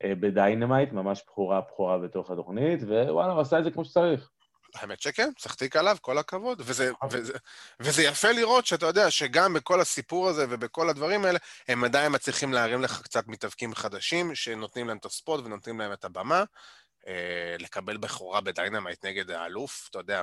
אה, 0.04 0.14
ב 0.14 0.22
Dynamite, 0.22 0.92
ממש 0.92 1.22
בכורה 1.26 1.60
בכורה 1.60 1.98
בתוך 1.98 2.30
התוכנית, 2.30 2.82
ווואלה, 2.82 3.32
הוא 3.32 3.40
עשה 3.40 3.58
את 3.58 3.64
זה 3.64 3.70
כמו 3.70 3.84
שצריך. 3.84 4.30
האמת 4.74 5.00
שכן, 5.00 5.30
צריך 5.38 5.54
תיק 5.54 5.76
עליו, 5.76 5.96
כל 6.00 6.18
הכבוד. 6.18 6.62
וזה. 6.64 6.92
וזה, 7.10 7.32
וזה 7.80 8.02
יפה 8.02 8.32
לראות 8.32 8.66
שאתה 8.66 8.86
יודע 8.86 9.10
שגם 9.10 9.54
בכל 9.54 9.80
הסיפור 9.80 10.28
הזה 10.28 10.46
ובכל 10.50 10.88
הדברים 10.88 11.24
האלה, 11.24 11.38
הם 11.68 11.84
עדיין 11.84 12.12
מצליחים 12.14 12.52
להרים 12.52 12.82
לך 12.82 13.02
קצת 13.02 13.28
מתאבקים 13.28 13.74
חדשים, 13.74 14.34
שנותנים 14.34 14.88
להם 14.88 14.96
את 14.96 15.04
ה 15.04 15.12
spot 15.12 15.44
ונותנים 15.44 15.80
להם 15.80 15.92
את 15.92 16.04
הבמה. 16.04 16.44
אה, 17.06 17.56
לקבל 17.58 17.96
בכורה 17.96 18.40
ב 18.40 18.47
Dynamite 18.47 19.04
נגד 19.04 19.30
האלוף, 19.30 19.88
אתה 19.90 19.98
יודע, 19.98 20.22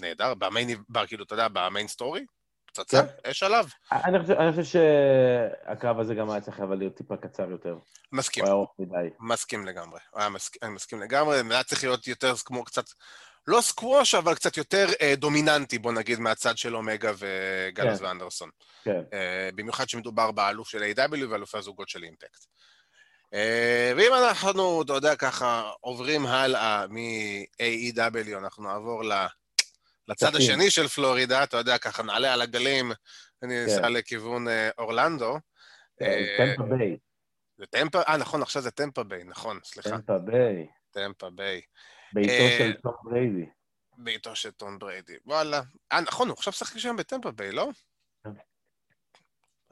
נהדר, 0.00 0.34
ב 0.34 0.42
main, 0.42 0.82
כאילו, 1.06 1.24
אתה 1.24 1.34
יודע, 1.34 1.48
ב 1.48 1.56
main 1.56 1.88
story, 1.88 2.24
פצצה, 2.72 3.02
כן. 3.02 3.30
אש 3.30 3.42
עליו. 3.42 3.64
אני 3.92 4.18
חושב, 4.20 4.32
אני 4.32 4.50
חושב 4.50 4.64
שהקרב 4.64 6.00
הזה 6.00 6.14
גם 6.14 6.30
היה 6.30 6.40
צריך 6.40 6.60
אבל 6.60 6.78
להיות 6.78 6.96
טיפה 6.96 7.16
קצר 7.16 7.50
יותר. 7.50 7.78
מסכים. 8.12 8.44
הוא 8.44 8.48
היה 8.48 8.54
ארוך 8.54 8.74
מדי. 8.78 9.10
מסכים 9.20 9.66
לגמרי. 9.66 10.00
היה 10.14 10.28
מסכים, 10.28 10.60
אני 10.62 10.72
מסכים 10.72 11.00
לגמרי, 11.00 11.42
זה 11.48 11.54
היה 11.54 11.62
צריך 11.62 11.84
להיות 11.84 12.06
יותר 12.06 12.34
כמו 12.44 12.64
קצת, 12.64 12.84
לא 13.46 13.60
סקווש, 13.60 14.14
אבל 14.14 14.34
קצת 14.34 14.56
יותר 14.56 14.86
אה, 15.02 15.14
דומיננטי, 15.16 15.78
בוא 15.78 15.92
נגיד, 15.92 16.18
מהצד 16.18 16.58
של 16.58 16.76
אומגה 16.76 17.12
וגלוס 17.18 17.98
כן. 17.98 18.04
ואנדרסון. 18.04 18.50
כן. 18.84 19.00
אה, 19.12 19.48
במיוחד 19.54 19.88
שמדובר 19.88 20.30
באלוף 20.30 20.68
של 20.68 20.82
AEW 20.82 21.26
ואלופי 21.30 21.58
הזוגות 21.58 21.88
של 21.88 22.02
Impact. 22.02 22.46
אה, 23.34 23.92
ואם 23.96 24.12
אנחנו, 24.14 24.82
אתה 24.82 24.92
יודע, 24.92 25.16
ככה, 25.16 25.70
עוברים 25.80 26.26
הלאה 26.26 26.86
מ-AEW, 26.88 28.38
אנחנו 28.38 28.62
נעבור 28.62 29.04
ל... 29.04 29.12
לצד 30.08 30.36
השני 30.36 30.70
של 30.70 30.88
פלורידה, 30.88 31.44
אתה 31.44 31.56
יודע, 31.56 31.78
ככה 31.78 32.02
נעלה 32.02 32.32
על 32.32 32.42
הגלים, 32.42 32.92
אני 33.42 33.66
אסע 33.66 33.82
כן. 33.82 33.92
לכיוון 33.92 34.48
אה, 34.48 34.70
אורלנדו. 34.78 35.38
טמפה 36.36 36.62
ביי. 36.62 36.96
זה 37.60 37.66
טמפה, 37.66 38.02
אה, 38.02 38.16
נכון, 38.16 38.42
עכשיו 38.42 38.62
זה 38.62 38.70
טמפה 38.70 39.02
ביי, 39.02 39.24
נכון, 39.24 39.58
סליחה. 39.64 39.90
טמפה 39.90 40.18
ביי. 40.18 40.66
טמפה 40.90 41.30
ביי. 41.30 41.60
בעיתו 42.12 42.32
אה, 42.32 42.56
של 42.58 42.72
טום 42.82 42.92
בריידי. 43.02 43.46
בעיתו 43.98 44.36
של 44.36 44.50
טום 44.50 44.78
בריידי, 44.78 45.16
וואלה. 45.26 45.60
אה, 45.92 46.00
נכון, 46.00 46.28
הוא 46.28 46.36
עכשיו 46.38 46.52
שחק 46.52 46.78
שם 46.78 46.96
בטמפה 46.96 47.30
ביי, 47.30 47.52
לא? 47.52 47.70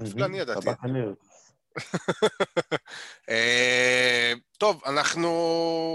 אפילו 0.02 0.24
אני 0.24 0.38
ידעתי. 0.38 0.68
טוב, 4.58 4.82
אנחנו 4.86 5.30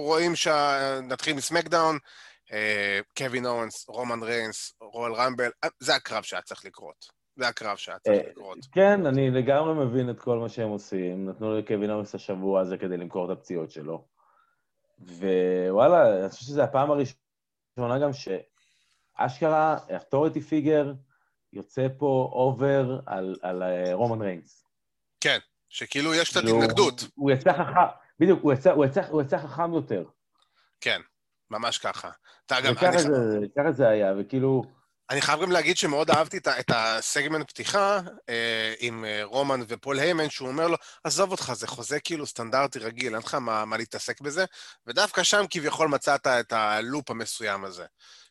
רואים 0.06 0.36
שנתחיל 0.36 1.36
מסמקדאון. 1.36 1.98
קווין 3.18 3.46
אוונס, 3.46 3.86
רומן 3.90 4.24
ריינס, 4.24 4.74
רויאל 4.82 5.14
רמבל, 5.14 5.52
אה, 5.64 5.70
זה 5.80 5.96
הקרב 5.96 6.24
שהיה 6.24 6.42
צריך 6.42 6.66
לקרות. 6.66 7.06
זה 7.36 7.48
הקרב 7.48 7.78
שהיה 7.78 8.00
צריך 8.00 8.26
אה, 8.26 8.30
לקרות. 8.30 8.58
כן, 8.72 9.06
אני 9.06 9.32
לגמרי 9.32 9.86
מבין 9.86 10.10
את 10.10 10.20
כל 10.20 10.38
מה 10.38 10.50
שהם 10.50 10.70
עושים. 10.70 11.30
נתנו 11.30 11.58
לקווין 11.58 11.92
אוונס 11.92 12.16
השבוע 12.16 12.62
הזה 12.62 12.78
כדי 12.78 12.98
למכור 12.98 13.32
את 13.32 13.38
הפציעות 13.38 13.72
שלו. 13.72 14.08
ווואלה, 15.00 16.20
אני 16.20 16.30
חושב 16.30 16.46
שזו 16.46 16.62
הפעם 16.62 16.92
הראשונה 16.92 18.00
גם 18.02 18.10
שאשכרה, 18.14 19.78
authority 19.94 20.42
figure, 20.42 20.94
יוצא 21.54 21.88
פה 21.98 22.30
over 22.32 23.00
על, 23.06 23.36
על 23.42 23.64
אה, 23.64 23.94
רומן 23.94 24.22
ריינס. 24.22 24.66
כן, 25.22 25.38
שכאילו 25.70 26.14
יש 26.14 26.30
קצת 26.30 26.42
כאילו, 26.42 26.64
התנגדות. 26.64 27.02
הוא, 27.02 27.10
הוא 27.16 27.32
יצא 27.32 27.54
חכם, 27.54 27.82
בדיוק, 28.20 28.40
הוא 28.42 28.54
יצא, 28.54 28.72
הוא, 28.72 28.86
יצא, 28.86 29.02
הוא 29.10 29.22
יצא 29.22 29.38
חכם 29.38 29.74
יותר. 29.74 30.04
כן. 30.82 31.02
ממש 31.54 31.78
ככה. 31.78 32.10
אתה 32.46 32.56
גם... 32.66 32.76
ככה 32.76 32.98
זה, 32.98 33.40
ככה 33.58 33.72
זה 33.72 33.88
היה, 33.88 34.14
וכאילו... 34.20 34.64
אני 35.10 35.22
חייב 35.22 35.42
גם 35.42 35.52
להגיד 35.52 35.78
שמאוד 35.78 36.10
אהבתי 36.10 36.38
את, 36.38 36.48
את 36.48 36.72
הסגמנט 36.76 37.50
פתיחה 37.50 38.00
אה, 38.30 38.74
עם 38.80 39.06
אה, 39.06 39.20
רומן 39.24 39.60
ופול 39.68 40.00
היימן, 40.00 40.30
שהוא 40.30 40.48
אומר 40.48 40.68
לו, 40.68 40.78
עזוב 41.04 41.32
אותך, 41.32 41.52
זה 41.54 41.68
חוזה 41.68 42.00
כאילו 42.00 42.26
סטנדרטי 42.26 42.80
רגיל, 42.80 43.14
אין 43.14 43.22
לך 43.24 43.36
מה, 43.36 43.66
מה 43.66 43.78
להתעסק 43.78 44.22
בזה, 44.22 44.46
ודווקא 44.88 45.24
שם 45.24 45.44
כביכול 45.50 45.88
מצאת 45.88 46.28
את 46.28 46.54
ה 46.54 46.60
loophole 46.60 47.12
המסוים 47.12 47.66
הזה. 47.66 47.86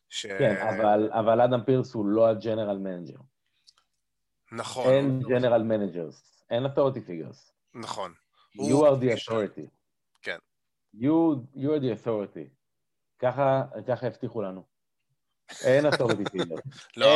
ש... 0.09 0.27
כן, 0.27 0.57
אבל, 0.57 1.11
אבל 1.13 1.41
אדם 1.41 1.65
פירס 1.65 1.95
הוא 1.95 2.07
לא 2.07 2.29
ה 2.29 2.35
general 2.35 2.79
manager. 2.79 3.19
נכון. 4.53 4.93
אין 4.93 5.21
general 5.29 5.63
managers, 5.63 6.45
אין 6.51 6.67
authority 6.67 6.99
figures. 7.09 7.53
נכון. 7.75 8.13
You 8.57 8.85
are 8.85 9.05
the 9.05 9.17
authority. 9.17 9.67
כן. 10.23 10.39
You, 10.95 11.47
you 11.55 11.69
are 11.69 11.81
the 11.81 12.07
authority. 12.07 12.62
ככה, 13.23 13.63
ככה 13.89 14.07
הבטיחו 14.07 14.43
לנו. 14.43 14.63
אין 15.65 15.87
authority 15.87 16.25
figure. 16.25 16.57
לא, 16.97 17.07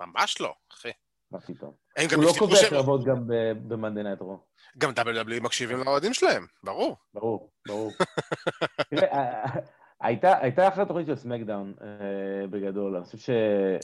ממש 0.00 0.40
לא, 0.40 0.54
אחי. 0.72 0.90
מה 1.30 1.40
פתאום? 1.40 1.72
הם 1.96 2.06
גם 2.12 2.18
הוא 2.18 2.24
לא 2.24 2.32
קובע. 2.38 2.56
קרבות 2.70 3.04
גם 3.04 3.24
במאנדי 3.68 4.02
נייט 4.02 4.20
רו. 4.20 4.38
גם 4.78 4.90
WWE 4.90 5.40
מקשיבים 5.42 5.78
לאוהדים 5.78 6.14
שלהם, 6.14 6.46
ברור. 6.64 6.96
ברור, 7.14 7.50
ברור. 7.66 7.92
תראה, 8.90 9.12
אה, 9.12 9.60
הייתה, 10.00 10.68
אחלה 10.68 10.84
תוכנית 10.84 11.06
של 11.06 11.16
סמקדאון 11.16 11.74
אה, 11.82 12.46
בגדול, 12.46 12.96
אני 12.96 13.04
חושב 13.04 13.32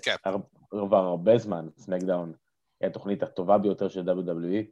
כן. 0.02 0.16
שכבר 0.74 0.96
הרבה 0.96 1.38
זמן 1.38 1.66
סמקדאון 1.78 2.32
היא 2.80 2.88
התוכנית 2.88 3.22
הטובה 3.22 3.58
ביותר 3.58 3.88
של 3.88 4.08
WWE, 4.08 4.64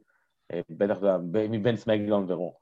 אה, 0.53 0.61
בטח 0.69 0.97
מבין 1.33 1.77
סמקדאון 1.77 2.31
ורו. 2.31 2.59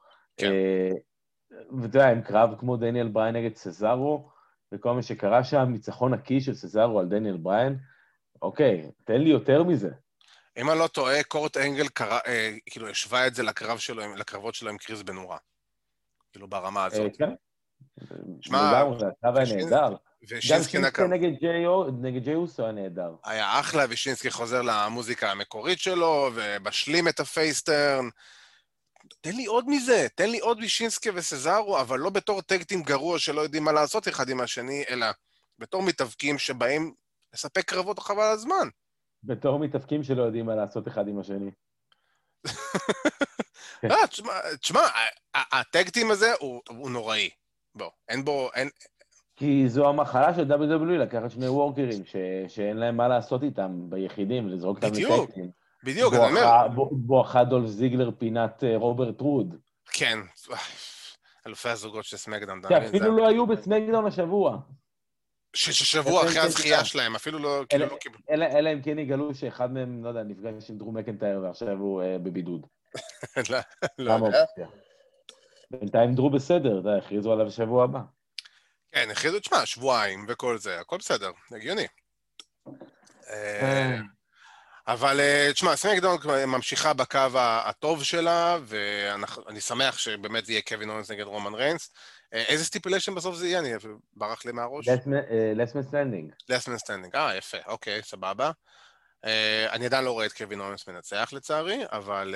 אה, 1.53 1.57
ואתה 1.81 1.97
יודע, 1.97 2.11
עם 2.11 2.21
קרב 2.21 2.49
כמו 2.59 2.77
דניאל 2.77 3.07
בריין 3.07 3.35
נגד 3.35 3.55
סזארו, 3.55 4.29
וכל 4.73 4.93
מה 4.93 5.01
שקרה 5.01 5.43
שם, 5.43 5.65
ניצחון 5.69 6.13
נקי 6.13 6.41
של 6.41 6.53
סזארו 6.53 6.99
על 6.99 7.07
דניאל 7.09 7.37
בריין, 7.37 7.77
אוקיי, 8.41 8.91
תן 9.05 9.21
לי 9.21 9.29
יותר 9.29 9.63
מזה. 9.63 9.89
אם 10.57 10.69
אני 10.69 10.79
לא 10.79 10.87
טועה, 10.87 11.23
קורט 11.23 11.57
אנגל 11.57 11.87
קרא, 11.87 12.19
אה, 12.27 12.51
כאילו 12.65 12.89
השווה 12.89 13.27
את 13.27 13.35
זה 13.35 13.43
לקרב 13.43 13.77
שלו, 13.77 14.15
לקרבות 14.15 14.55
שלו 14.55 14.69
עם 14.69 14.77
קריס 14.77 15.01
בנורה. 15.01 15.37
כאילו 16.31 16.47
ברמה 16.47 16.79
אה, 16.79 16.85
הזאת. 16.85 17.17
כן. 17.17 17.29
שמע, 18.41 18.81
הקרב 19.07 19.35
היה 19.37 19.45
שינסקי- 19.45 19.63
נהדר. 19.65 19.89
גם 19.89 19.95
ושינסקי 20.37 20.47
שינסקי 20.47 20.77
נקם. 20.77 21.13
ג'יי 21.39 21.67
או- 21.67 21.89
נגד 22.01 22.23
ג'יי 22.23 22.35
אוסו 22.35 22.63
היה 22.63 22.71
נהדר. 22.71 23.15
היה 23.25 23.59
אחלה, 23.59 23.83
ושינסקי 23.89 24.31
חוזר 24.31 24.61
למוזיקה 24.61 25.31
המקורית 25.31 25.79
שלו, 25.79 26.29
ומשלים 26.35 27.07
את 27.07 27.19
הפייסטרן. 27.19 28.05
תן 29.21 29.35
לי 29.35 29.45
עוד 29.45 29.65
מזה, 29.67 30.07
תן 30.15 30.29
לי 30.29 30.39
עוד 30.39 30.59
משינסקי 30.59 31.09
וסזארו, 31.09 31.81
אבל 31.81 31.99
לא 31.99 32.09
בתור 32.09 32.41
טקטים 32.41 32.83
גרוע 32.83 33.19
שלא 33.19 33.41
יודעים 33.41 33.63
מה 33.63 33.71
לעשות 33.71 34.07
אחד 34.07 34.29
עם 34.29 34.41
השני, 34.41 34.83
אלא 34.89 35.07
בתור 35.59 35.83
מתאבקים 35.83 36.37
שבאים 36.37 36.93
לספק 37.33 37.65
קרבות 37.69 37.99
חבל 37.99 38.23
על 38.23 38.33
הזמן. 38.33 38.67
בתור 39.23 39.59
מתאבקים 39.59 40.03
שלא 40.03 40.23
יודעים 40.23 40.45
מה 40.45 40.55
לעשות 40.55 40.87
אחד 40.87 41.07
עם 41.07 41.19
השני. 41.19 41.51
לא, 43.89 43.95
תשמע, 44.09 44.33
תשמע, 44.61 44.81
הטקטים 45.35 46.11
הזה 46.11 46.33
הוא, 46.39 46.61
נוראי. 46.89 47.29
בוא, 47.75 47.89
אין 48.09 48.25
בו, 48.25 48.49
אין... 48.53 48.69
כי 49.35 49.69
זו 49.69 49.89
המחלה 49.89 50.33
של 50.35 50.51
WWE, 50.51 50.97
לקחת 50.97 51.31
שני 51.31 51.47
וורקרים 51.47 52.05
ש... 52.05 52.15
שאין 52.47 52.77
להם 52.77 52.97
מה 52.97 53.07
לעשות 53.07 53.43
איתם 53.43 53.89
ביחידים, 53.89 54.49
לזרוק 54.49 54.77
אותם 54.77 54.87
לטקטים. 54.87 55.51
בדיוק, 55.85 56.13
אני 56.13 56.23
אומר, 56.25 56.41
בואכה- 56.41 56.67
בוא- 56.75 56.89
בואכה 56.91 57.43
דולף 57.43 57.67
זיגלר 57.69 58.09
פינת 58.17 58.63
אה, 58.63 58.77
רוברט 58.77 59.21
רוד. 59.21 59.55
כן, 59.91 60.19
אלופי 61.47 61.69
הזוגות 61.69 62.05
של 62.05 62.17
סמקדאון? 62.17 62.61
זה- 62.61 62.69
שאפילו 62.69 63.17
לא 63.17 63.27
היו 63.27 63.47
בסמקדאון 63.47 64.05
השבוע. 64.05 64.57
ששבוע 65.53 66.21
כן, 66.21 66.27
אחרי 66.27 66.39
כן, 66.41 66.47
הזכייה 66.47 66.77
כן. 66.77 66.85
שלהם, 66.85 67.15
אפילו 67.15 67.39
לא, 67.39 67.63
כאילו 67.69 67.85
לא 67.85 67.97
קיבלו. 67.97 68.19
אלא 68.29 68.73
אם 68.73 68.81
כן 68.81 68.99
יגלו 68.99 69.35
שאחד 69.35 69.71
מהם, 69.73 70.03
לא 70.03 70.09
יודע, 70.09 70.23
נפגש 70.23 70.69
עם 70.69 70.77
דרו 70.77 70.97
מקנטייר 70.97 71.39
ועכשיו 71.43 71.77
הוא 71.77 72.01
אה, 72.01 72.17
בבידוד. 72.17 72.67
לא, 73.51 73.57
לא 73.97 74.11
יודע. 74.13 74.45
בינתיים 75.71 76.13
דרו 76.15 76.29
בסדר, 76.29 76.79
אתה 76.79 76.89
יודע, 76.89 76.97
הכריזו 77.05 77.31
עליו 77.33 77.45
בשבוע 77.45 77.83
הבא. 77.83 77.99
כן, 78.91 79.07
הכריזו, 79.11 79.39
תשמע, 79.39 79.65
שבועיים 79.65 80.25
וכל 80.29 80.57
זה, 80.57 80.79
הכל 80.79 80.97
בסדר, 80.97 81.31
הגיוני. 81.51 81.87
אבל 84.87 85.19
אה, 85.19 85.49
תשמע, 85.53 85.75
סמקדאון 85.75 86.17
ממשיכה 86.47 86.93
בקו 86.93 87.19
הטוב 87.39 88.03
שלה, 88.03 88.57
ואני 88.63 89.61
שמח 89.61 89.97
שבאמת 89.97 90.45
זה 90.45 90.51
יהיה 90.51 90.61
קווין 90.61 90.89
אוונס 90.89 91.11
נגד 91.11 91.23
רומן 91.23 91.53
ריינס. 91.53 91.93
אה, 92.33 92.43
איזה 92.47 92.65
stipulation 92.65 93.15
בסוף 93.15 93.35
זה 93.35 93.47
יהיה? 93.47 93.59
אני 93.59 93.69
ברח 94.13 94.45
לי 94.45 94.51
מהראש. 94.51 94.87
last 95.55 95.70
man 95.70 95.81
standing. 95.83 96.31
last 96.49 96.65
man 96.65 96.77
standing. 96.77 97.15
אה, 97.15 97.35
יפה, 97.37 97.57
אוקיי, 97.67 98.01
סבבה. 98.03 98.51
אה, 99.25 99.67
אני 99.71 99.85
עדיין 99.85 100.05
לא 100.05 100.11
רואה 100.11 100.25
את 100.25 100.33
קווין 100.33 100.59
אוונס 100.59 100.87
מנצח 100.87 101.29
לצערי, 101.33 101.83
אבל 101.91 102.35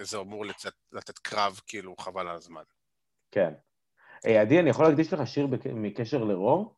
זה 0.00 0.18
אמור 0.18 0.46
לצאת, 0.46 0.72
לתת 0.92 1.18
קרב 1.18 1.60
כאילו 1.66 1.94
חבל 1.96 2.28
על 2.28 2.36
הזמן. 2.36 2.62
כן. 3.30 3.52
עדי, 4.24 4.60
אני 4.60 4.70
יכול 4.70 4.86
להקדיש 4.86 5.12
לך 5.12 5.26
שיר 5.26 5.46
בק- 5.46 5.66
בקשר 5.66 6.24
לרו? 6.24 6.76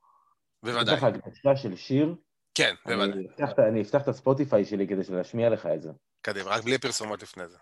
בוודאי. 0.62 0.94
יש 0.94 1.02
לך 1.02 1.04
הקדשה 1.04 1.56
של 1.56 1.76
שיר? 1.76 2.14
כן, 2.56 2.74
בוודאי. 2.86 3.26
אני 3.68 3.82
אפתח 3.82 4.02
את- 4.02 4.08
הספוטיפיי 4.08 4.64
שלי 4.64 4.86
כדי 4.88 5.16
להשמיע 5.16 5.48
לך 5.50 5.66
את 5.74 5.82
זה. 5.82 5.90
קדימה, 6.22 6.50
רק 6.50 6.62
בלי 6.64 6.78
פרסומות 6.78 7.22
לפני 7.22 7.44
זה. 7.48 7.56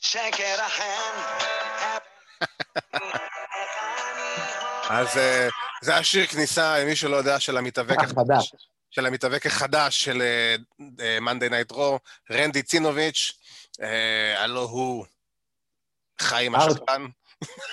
A 0.00 0.04
hand. 0.78 2.00
אז 4.90 5.16
אה, 5.16 5.48
זה 5.82 5.96
השיר 5.96 6.26
כניסה, 6.26 6.84
מי 6.86 6.96
שלא 6.96 7.16
יודע, 7.16 7.40
של 7.40 7.56
המתאבק 7.56 7.96
החדש. 7.98 8.52
של 8.90 9.06
המתאבק 9.06 9.46
החדש 9.46 10.04
של 10.04 10.22
מאנדי 11.20 11.48
נייט 11.48 11.72
רו, 11.72 11.98
רנדי 12.30 12.62
צינוביץ', 12.62 13.32
אה, 13.82 14.42
הלו 14.42 14.60
הוא 14.62 15.04
חיים. 16.20 16.54
השחקן. 16.54 17.06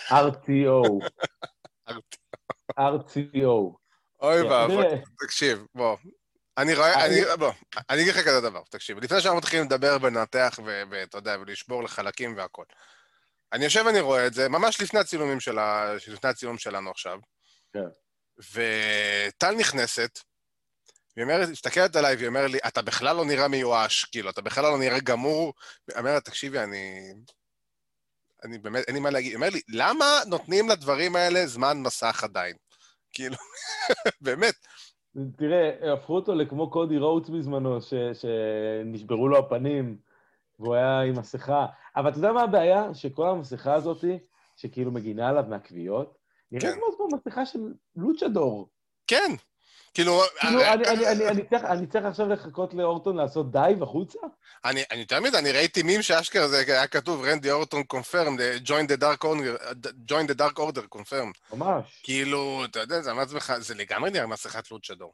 RTO. 0.09 0.83
RTO. 2.79 3.86
אוי 4.21 4.41
ואבוי. 4.41 4.85
תקשיב, 5.19 5.65
בוא. 5.75 5.97
אני 6.57 6.75
רואה, 6.75 7.05
אני- 7.05 7.21
בוא, 7.39 7.51
אני 7.89 8.01
אגיד 8.01 8.13
לך 8.15 8.19
כזה 8.25 8.41
דבר, 8.41 8.61
תקשיב, 8.69 8.97
לפני 8.99 9.21
שאנחנו 9.21 9.37
מתחילים 9.37 9.65
לדבר 9.65 9.97
ולנתח 10.01 10.59
ואתה 10.91 11.17
יודע, 11.17 11.37
ולשבור 11.41 11.83
לחלקים 11.83 12.37
והכל. 12.37 12.63
אני 13.53 13.63
יושב 13.63 13.83
ואני 13.85 13.99
רואה 13.99 14.27
את 14.27 14.33
זה, 14.33 14.49
ממש 14.49 14.81
לפני 14.81 14.99
הצילומים 14.99 15.39
של 15.39 15.59
ה... 15.59 15.93
לפני 16.07 16.29
הצילום 16.29 16.57
שלנו 16.57 16.91
עכשיו. 16.91 17.19
כן. 17.73 17.79
וטל 18.53 19.51
נכנסת, 19.55 20.19
והיא 21.17 21.23
אומרת, 21.23 21.49
מסתכלת 21.49 21.95
עליי 21.95 22.15
והיא 22.15 22.27
אומרת 22.27 22.51
לי, 22.51 22.57
אתה 22.67 22.81
בכלל 22.81 23.15
לא 23.15 23.25
נראה 23.25 23.47
מיואש, 23.47 24.05
כאילו, 24.05 24.29
אתה 24.29 24.41
בכלל 24.41 24.63
לא 24.63 24.77
נראה 24.77 24.99
גמור. 24.99 25.53
היא 25.87 25.97
אומרת, 25.97 26.25
תקשיבי, 26.25 26.59
אני... 26.59 27.13
אני 28.43 28.57
באמת, 28.57 28.83
אין 28.87 28.95
לי 28.95 29.01
מה 29.01 29.09
להגיד. 29.09 29.29
היא 29.31 29.35
אומרת 29.35 29.53
לי, 29.53 29.61
למה 29.67 30.19
נותנים 30.27 30.69
לדברים 30.69 31.15
האלה 31.15 31.47
זמן 31.47 31.77
מסך 31.77 32.23
עדיין? 32.23 32.55
כאילו, 33.13 33.35
באמת. 34.21 34.53
תראה, 35.37 35.93
הפכו 35.93 36.15
אותו 36.15 36.35
לכמו 36.35 36.69
קודי 36.71 36.97
רוטס 36.97 37.29
בזמנו, 37.29 37.81
ש- 37.81 37.93
שנשברו 38.13 39.27
לו 39.27 39.37
הפנים, 39.37 39.97
והוא 40.59 40.75
היה 40.75 41.01
עם 41.01 41.19
מסכה. 41.19 41.65
אבל 41.95 42.09
אתה 42.09 42.17
יודע 42.17 42.31
מה 42.31 42.43
הבעיה? 42.43 42.93
שכל 42.93 43.29
המסכה 43.29 43.73
הזאת, 43.73 44.03
שכאילו 44.55 44.91
מגינה 44.91 45.29
עליו 45.29 45.43
מהכוויות, 45.49 46.17
נראית 46.51 46.73
כן. 46.73 46.79
כמו 46.97 47.07
מסכה 47.17 47.45
של 47.45 47.59
לוצ'דור. 47.95 48.69
כן. 49.07 49.31
כאילו, 49.97 50.21
כאילו, 50.39 50.61
הרי- 50.61 50.73
אני- 50.73 50.87
אני- 50.89 51.07
אני- 51.07 51.27
אני 51.27 51.43
צריך- 51.49 51.63
אני 51.63 51.87
צריך 51.87 52.05
עכשיו 52.05 52.27
לחכות 52.29 52.73
לאורטון 52.73 53.15
לעשות 53.17 53.51
דייב 53.51 53.83
החוצה? 53.83 54.19
אני, 54.65 54.83
אני 54.91 55.01
מזה, 55.19 55.39
אני 55.39 55.51
ראיתי 55.51 55.83
מים 55.83 56.01
שאשכרה 56.01 56.47
זה 56.47 56.63
היה 56.67 56.87
כתוב, 56.87 57.25
רנדי 57.25 57.51
אורטון 57.51 57.83
קונפרם, 57.83 58.37
join 60.07 60.29
the 60.31 60.35
dark 60.39 60.57
order, 60.59 60.97
confirmed. 60.97 61.55
ממש. 61.57 62.01
כאילו, 62.03 62.65
אתה 62.65 62.79
יודע, 62.79 63.01
זה 63.01 63.11
לך, 63.33 63.53
זה 63.59 63.75
לגמרי 63.75 64.11
נראה 64.11 64.27
מסכת 64.27 64.71
לוצ'דור. 64.71 65.13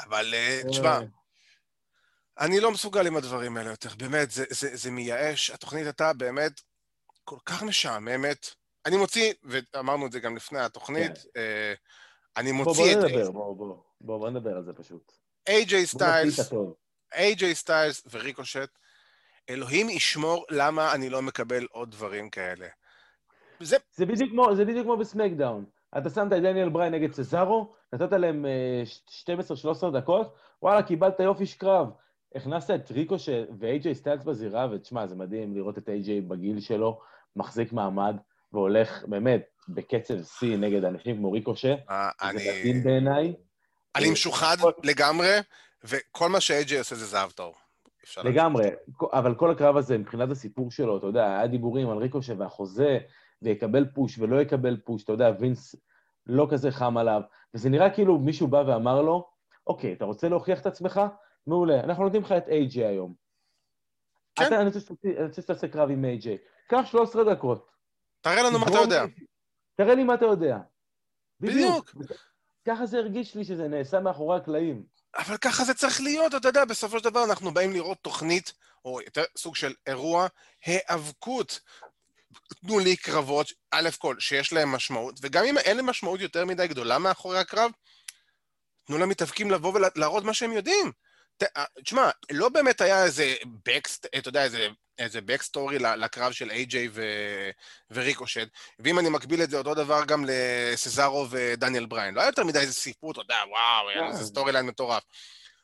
אבל 0.00 0.34
אה, 0.34 0.60
תשמע, 0.70 0.88
אה, 0.96 1.00
אני 2.40 2.60
לא 2.60 2.70
מסוגל 2.70 3.06
עם 3.06 3.16
הדברים 3.16 3.56
האלה 3.56 3.70
יותר, 3.70 3.88
באמת, 3.96 4.30
זה, 4.30 4.44
זה, 4.50 4.76
זה 4.76 4.90
מייאש. 4.90 5.50
התוכנית 5.50 5.84
הייתה 5.84 6.12
באמת 6.12 6.60
כל 7.24 7.38
כך 7.44 7.62
משעממת. 7.62 8.46
אני 8.86 8.96
מוציא, 8.96 9.32
ואמרנו 9.42 10.06
את 10.06 10.12
זה 10.12 10.20
גם 10.20 10.36
לפני 10.36 10.60
התוכנית, 10.60 11.12
אה, 11.36 11.74
אני 12.36 12.52
בוא, 12.52 12.64
בוא 12.64 12.72
מוציא 12.72 12.92
את 12.92 12.96
נדבר, 12.96 13.30
בוא, 13.30 13.56
בוא, 13.56 13.76
בוא, 14.00 14.18
בוא 14.18 14.30
נדבר 14.30 14.56
על 14.56 14.64
זה 14.64 14.72
פשוט. 14.72 15.12
בוא 15.48 15.54
את 15.80 15.84
סטיילס. 15.84 16.52
AJ 17.14 17.54
סטיילס 17.54 18.06
וריקושט. 18.10 18.78
אלוהים 19.50 19.90
ישמור 19.90 20.44
למה 20.50 20.94
אני 20.94 21.10
לא 21.10 21.22
מקבל 21.22 21.66
עוד 21.70 21.90
דברים 21.90 22.30
כאלה. 22.30 22.66
זה, 23.60 23.76
זה 23.94 24.06
בדיוק 24.06 24.30
כמו, 24.30 24.56
זה 24.56 24.64
בדיוק 24.64 24.84
כמו 24.84 24.96
בסמקדאון. 24.96 25.64
אתה 25.98 26.10
שמת 26.10 26.32
את 26.32 26.42
דניאל 26.42 26.68
בריין 26.68 26.94
נגד 26.94 27.12
סזארו, 27.12 27.74
נתת 27.92 28.12
להם 28.12 28.46
אה, 28.46 28.82
12-13 29.84 29.90
דקות, 29.90 30.34
וואלה, 30.62 30.82
קיבלת 30.82 31.20
יופי 31.20 31.46
של 31.46 31.58
קרב. 31.58 31.88
הכנסת 32.34 32.70
את 32.70 32.90
ריקוש 32.90 33.28
ואיי-ג'יי 33.58 33.94
סטיילס 33.94 34.24
בזירה, 34.24 34.68
ותשמע, 34.72 35.06
זה 35.06 35.14
מדהים 35.14 35.56
לראות 35.56 35.78
את 35.78 35.88
איי-ג'יי 35.88 36.20
בגיל 36.20 36.60
שלו, 36.60 37.00
מחזיק 37.36 37.72
מעמד, 37.72 38.16
והולך 38.54 39.04
באמת 39.06 39.42
בקצב 39.68 40.14
שיא 40.22 40.56
נגד 40.56 40.84
אנשים 40.84 41.16
כמו 41.16 41.32
ריקושה. 41.32 41.74
אה, 41.90 42.10
זה 42.22 42.28
אני... 42.28 42.58
מדהים 42.60 42.84
בעיניי. 42.84 43.34
אני 43.96 44.10
משוחד 44.10 44.56
לגמרי, 44.82 45.28
וכל 45.84 46.28
מה 46.28 46.40
ש-AJ 46.40 46.78
עושה 46.78 46.94
זה 46.94 47.04
זהב 47.06 47.30
טוב. 47.30 47.54
לגמרי, 48.24 48.70
אבל 49.12 49.34
כל 49.34 49.50
הקרב 49.50 49.76
הזה, 49.76 49.98
מבחינת 49.98 50.30
הסיפור 50.30 50.70
שלו, 50.70 50.98
אתה 50.98 51.06
יודע, 51.06 51.26
היה 51.26 51.46
דיבורים 51.46 51.90
על 51.90 51.98
ריקושה 51.98 52.32
והחוזה, 52.38 52.98
ויקבל 53.42 53.86
פוש 53.94 54.18
ולא 54.18 54.40
יקבל 54.40 54.76
פוש, 54.84 55.04
אתה 55.04 55.12
יודע, 55.12 55.30
וינס 55.40 55.74
לא 56.26 56.46
כזה 56.50 56.70
חם 56.70 56.96
עליו, 56.96 57.20
וזה 57.54 57.68
נראה 57.70 57.90
כאילו 57.90 58.18
מישהו 58.18 58.48
בא 58.48 58.64
ואמר 58.66 59.02
לו, 59.02 59.28
אוקיי, 59.66 59.92
אתה 59.92 60.04
רוצה 60.04 60.28
להוכיח 60.28 60.60
את 60.60 60.66
עצמך? 60.66 61.00
מעולה, 61.46 61.80
אנחנו 61.80 62.04
נותנים 62.04 62.22
לך 62.22 62.32
את 62.32 62.46
AJ 62.48 62.74
היום. 62.76 63.14
כן. 64.34 64.46
אתה, 64.46 64.60
אני 64.60 64.64
רוצה 64.64 64.80
שתעשה- 65.42 65.68
קרב 65.68 65.90
עם 65.90 66.04
AJ. 66.04 66.26
קח 66.68 66.80
13 66.86 67.34
דקות. 67.34 67.73
תראה 68.24 68.42
לנו 68.42 68.58
מה 68.58 68.66
אתה 68.66 68.78
יודע. 68.78 69.04
תראה 69.76 69.94
לי 69.94 70.04
מה 70.04 70.14
אתה 70.14 70.24
יודע. 70.24 70.56
בדיוק. 71.40 71.94
ככה 72.68 72.86
זה 72.86 72.98
הרגיש 72.98 73.34
לי 73.34 73.44
שזה 73.44 73.68
נעשה 73.68 74.00
מאחורי 74.00 74.36
הקלעים. 74.36 74.82
אבל 75.16 75.36
ככה 75.36 75.64
זה 75.64 75.74
צריך 75.74 76.00
להיות, 76.00 76.34
אתה 76.34 76.48
יודע, 76.48 76.64
בסופו 76.64 76.98
של 76.98 77.04
דבר 77.04 77.24
אנחנו 77.24 77.54
באים 77.54 77.72
לראות 77.72 77.98
תוכנית, 78.02 78.52
או 78.84 79.00
יותר 79.00 79.22
סוג 79.38 79.56
של 79.56 79.74
אירוע, 79.86 80.26
היאבקות. 80.64 81.60
תנו 82.60 82.78
לי 82.78 82.96
קרבות, 82.96 83.46
א' 83.70 83.88
כל, 83.98 84.16
שיש 84.18 84.52
להם 84.52 84.68
משמעות, 84.72 85.18
וגם 85.22 85.44
אם 85.44 85.58
אין 85.58 85.76
להם 85.76 85.86
משמעות 85.86 86.20
יותר 86.20 86.44
מדי 86.44 86.68
גדולה 86.68 86.98
מאחורי 86.98 87.38
הקרב, 87.38 87.70
תנו 88.84 88.98
למתאבקים 88.98 89.50
לבוא 89.50 89.72
ולהראות 89.74 90.24
מה 90.24 90.34
שהם 90.34 90.52
יודעים. 90.52 90.92
אה, 91.42 91.64
תשמע, 91.84 92.10
לא 92.32 92.48
באמת 92.48 92.80
היה 92.80 93.04
איזה 93.04 93.34
בקסט, 93.66 94.06
אתה 94.18 94.28
יודע, 94.28 94.44
איזה, 94.44 94.68
איזה 94.98 95.20
בקסטורי 95.20 95.78
לקרב 95.78 96.32
של 96.32 96.50
איי-ג'יי 96.50 96.88
ו- 96.92 97.50
וריקושט, 97.90 98.48
ואם 98.78 98.98
אני 98.98 99.08
מקביל 99.08 99.42
את 99.42 99.50
זה 99.50 99.58
אותו 99.58 99.74
דבר 99.74 100.04
גם 100.04 100.24
לסזארו 100.28 101.26
ודניאל 101.30 101.86
בריין, 101.86 102.14
לא 102.14 102.20
היה 102.20 102.28
יותר 102.28 102.44
מדי 102.44 102.58
איזה 102.58 102.72
סיפור, 102.72 103.12
אתה 103.12 103.20
יודע, 103.20 103.36
וואו, 103.50 103.88
היה 103.88 104.08
איזה 104.08 104.24
storyline 104.24 104.66
מטורף. 104.66 105.02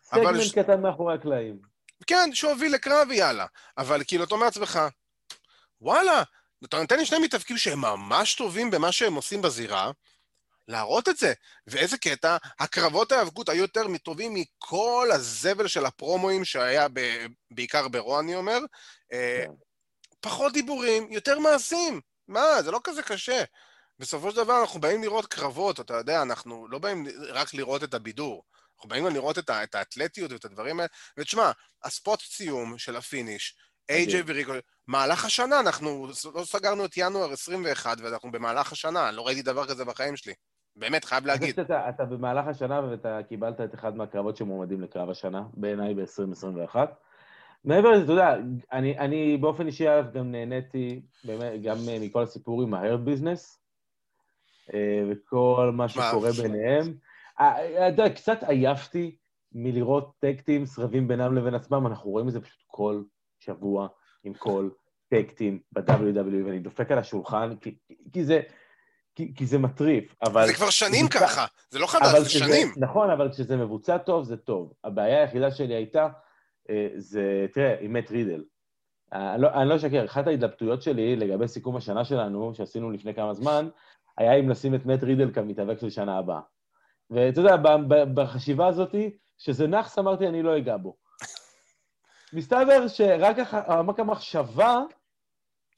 סגמנט 0.02 0.42
ש- 0.42 0.52
קטן 0.52 0.80
מאחורי 0.80 1.14
הקלעים. 1.14 1.58
כן, 2.06 2.30
שהוביל 2.32 2.74
לקרב 2.74 3.08
ויאללה. 3.08 3.46
אבל 3.78 4.02
כאילו, 4.06 4.24
אתה 4.24 4.34
אומר 4.34 4.44
לעצמך, 4.44 4.80
וואלה, 5.80 6.22
אתה 6.64 6.80
נותן 6.80 6.98
לי 6.98 7.06
שני 7.06 7.18
מתאבקים 7.18 7.56
שהם 7.56 7.80
ממש 7.80 8.34
טובים 8.34 8.70
במה 8.70 8.92
שהם 8.92 9.14
עושים 9.14 9.42
בזירה, 9.42 9.90
להראות 10.70 11.08
את 11.08 11.16
זה. 11.16 11.32
ואיזה 11.66 11.98
קטע, 11.98 12.36
הקרבות 12.60 13.12
ההיאבקות 13.12 13.48
היו 13.48 13.62
יותר 13.62 13.82
טובים 14.02 14.34
מכל 14.34 15.08
הזבל 15.12 15.68
של 15.68 15.86
הפרומואים 15.86 16.44
שהיה 16.44 16.88
ב, 16.92 17.26
בעיקר 17.50 17.88
ברו, 17.88 18.20
אני 18.20 18.34
אומר. 18.34 18.58
אה, 19.12 19.44
כן. 19.46 19.52
פחות 20.20 20.52
דיבורים, 20.52 21.12
יותר 21.12 21.38
מעשים. 21.38 22.00
מה, 22.28 22.62
זה 22.62 22.70
לא 22.70 22.80
כזה 22.84 23.02
קשה. 23.02 23.44
בסופו 23.98 24.30
של 24.30 24.36
דבר 24.36 24.60
אנחנו 24.60 24.80
באים 24.80 25.02
לראות 25.02 25.26
קרבות, 25.26 25.80
אתה 25.80 25.94
יודע, 25.94 26.22
אנחנו 26.22 26.68
לא 26.68 26.78
באים 26.78 27.06
רק 27.28 27.54
לראות 27.54 27.84
את 27.84 27.94
הבידור. 27.94 28.44
אנחנו 28.76 28.88
באים 28.88 29.04
גם 29.04 29.14
לראות 29.14 29.38
את, 29.38 29.50
ה- 29.50 29.62
את 29.62 29.74
האתלטיות 29.74 30.32
ואת 30.32 30.44
הדברים 30.44 30.80
האלה. 30.80 30.88
ותשמע, 31.16 31.50
ה 31.84 31.91
spot 31.91 32.20
סיום 32.20 32.78
של 32.78 32.96
ה 32.96 33.04
finish, 33.04 33.56
איי-ג'יי 33.88 34.22
וריקושט, 34.26 34.52
מהלך 34.86 35.24
השנה, 35.24 35.60
אנחנו 35.60 36.10
לא 36.34 36.44
סגרנו 36.44 36.84
את 36.84 36.96
ינואר 36.96 37.32
21, 37.32 37.98
ואנחנו 38.00 38.32
במהלך 38.32 38.72
השנה, 38.72 39.10
לא 39.10 39.26
ראיתי 39.26 39.42
דבר 39.42 39.66
כזה 39.66 39.84
בחיים 39.84 40.16
שלי. 40.16 40.34
באמת, 40.76 41.04
חייב 41.04 41.26
להגיד. 41.26 41.54
שאתה 41.54 41.88
אתה 41.88 42.04
במהלך 42.04 42.46
השנה 42.46 42.80
ואתה 42.90 43.20
קיבלת 43.28 43.60
את 43.60 43.74
אחד 43.74 43.96
מהקרבות 43.96 44.36
שמועמדים 44.36 44.80
לקרב 44.80 45.10
השנה, 45.10 45.42
בעיניי 45.54 45.94
ב-2021. 45.94 46.76
מעבר 47.64 47.90
לזה, 47.90 48.04
אתה 48.04 48.12
יודע, 48.12 48.36
אני, 48.72 48.98
אני 48.98 49.36
באופן 49.36 49.66
אישי 49.66 49.88
אגב 49.88 50.12
גם 50.12 50.32
נהניתי 50.32 51.02
באמת, 51.24 51.62
גם 51.62 51.76
אה, 51.88 51.98
מכל 52.00 52.22
הסיפור 52.22 52.62
עם 52.62 52.74
business, 52.74 53.58
אה, 54.74 55.02
וכל 55.10 55.70
מה 55.74 55.88
שקורה 55.88 56.30
ביניהם. 56.42 56.94
אה, 57.40 57.88
אתה 57.88 58.02
יודע, 58.02 58.14
קצת 58.14 58.38
עייפתי 58.42 59.16
מלראות 59.52 60.12
טק 60.18 60.40
טימס 60.40 60.78
רבים 60.78 61.08
בינם 61.08 61.36
לבין 61.36 61.54
עצמם, 61.54 61.86
אנחנו 61.86 62.10
רואים 62.10 62.28
את 62.28 62.32
זה 62.32 62.40
פשוט 62.40 62.62
כל 62.66 63.02
שבוע 63.38 63.88
עם 64.24 64.34
כל 64.34 64.68
טק 65.08 65.30
טים 65.30 65.60
ב-WWE, 65.72 66.44
ואני 66.46 66.58
דופק 66.58 66.90
על 66.90 66.98
השולחן, 66.98 67.56
כי, 67.60 67.78
כי 68.12 68.24
זה... 68.24 68.40
כי, 69.20 69.34
כי 69.34 69.46
זה 69.46 69.58
מטריף, 69.58 70.14
אבל... 70.22 70.46
זה 70.46 70.54
כבר 70.54 70.70
שנים 70.70 71.04
מבוצע- 71.06 71.18
ככה, 71.20 71.46
זה 71.70 71.78
לא 71.78 71.86
חדש, 71.86 72.18
זה 72.18 72.28
כשזה, 72.28 72.44
שנים. 72.44 72.72
נכון, 72.76 73.10
אבל 73.10 73.32
כשזה 73.32 73.56
מבוצע 73.56 73.98
טוב, 73.98 74.24
זה 74.24 74.36
טוב. 74.36 74.72
הבעיה 74.84 75.20
היחידה 75.20 75.50
שלי 75.50 75.74
הייתה, 75.74 76.08
אה, 76.70 76.88
זה, 76.96 77.46
תראה, 77.52 77.76
עם 77.80 77.92
מת 77.92 78.10
רידל. 78.10 78.44
אני 79.12 79.42
לא, 79.42 79.48
אני 79.48 79.68
לא 79.68 79.76
אשקר, 79.76 80.04
אחת 80.04 80.26
ההתלבטויות 80.26 80.82
שלי 80.82 81.16
לגבי 81.16 81.48
סיכום 81.48 81.76
השנה 81.76 82.04
שלנו, 82.04 82.54
שעשינו 82.54 82.90
לפני 82.90 83.14
כמה 83.14 83.34
זמן, 83.34 83.68
היה 84.18 84.34
אם 84.34 84.48
לשים 84.48 84.74
את 84.74 84.86
מת 84.86 85.02
רידל 85.02 85.30
כמתאבק 85.34 85.78
של 85.78 85.90
שנה 85.90 86.18
הבאה. 86.18 86.40
ואתה 87.10 87.40
יודע, 87.40 87.56
בחשיבה 88.14 88.66
הזאת, 88.66 88.94
שזה 89.38 89.66
נאחס, 89.66 89.98
אמרתי, 89.98 90.28
אני 90.28 90.42
לא 90.42 90.58
אגע 90.58 90.76
בו. 90.76 90.96
מסתבר 92.32 92.88
שרק 92.88 93.36
רק 93.68 93.98
המחשבה... 93.98 94.80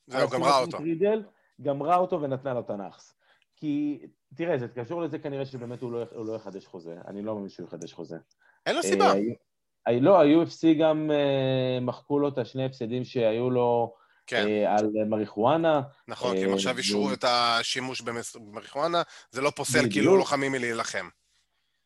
זהו, 0.06 0.28
גמרה 0.28 0.58
אותו. 0.60 0.78
רידל, 0.78 1.22
גמרה 1.62 1.96
אותו 1.96 2.22
ונתנה 2.22 2.54
לו 2.54 2.60
את 2.60 2.70
הנאחס. 2.70 3.14
כי, 3.62 3.98
תראה, 4.34 4.58
זה 4.58 4.68
קשור 4.68 5.02
לזה 5.02 5.18
כנראה 5.18 5.46
שבאמת 5.46 5.82
הוא 5.82 5.92
לא, 5.92 6.04
הוא 6.14 6.26
לא 6.26 6.32
יחדש 6.32 6.66
חוזה. 6.66 6.94
אני 7.08 7.22
לא 7.22 7.34
מאמין 7.34 7.48
שהוא 7.48 7.66
יחדש 7.66 7.92
חוזה. 7.92 8.16
אין 8.66 8.76
לו 8.76 8.82
סיבה. 8.82 9.12
אה, 9.88 10.00
לא, 10.00 10.20
ה-UFC 10.20 10.78
גם 10.80 11.10
אה, 11.10 11.78
מחקו 11.80 12.18
לו 12.18 12.28
את 12.28 12.38
השני 12.38 12.64
הפסדים 12.64 13.04
שהיו 13.04 13.50
לו 13.50 13.94
כן, 14.26 14.46
אה, 14.48 14.76
על 14.78 14.90
מריחואנה. 15.08 15.82
נכון, 16.08 16.36
כי 16.36 16.44
הם 16.44 16.48
אה, 16.50 16.54
עכשיו 16.54 16.78
אישרו 16.78 17.00
והוא- 17.00 17.12
את 17.12 17.24
השימוש 17.28 18.00
במריחואנה, 18.00 19.02
זה 19.30 19.40
לא 19.40 19.50
פוסל 19.50 19.78
בדיוק. 19.78 19.92
כאילו 19.92 20.16
לוחמים 20.16 20.52
מלהילחם. 20.52 21.08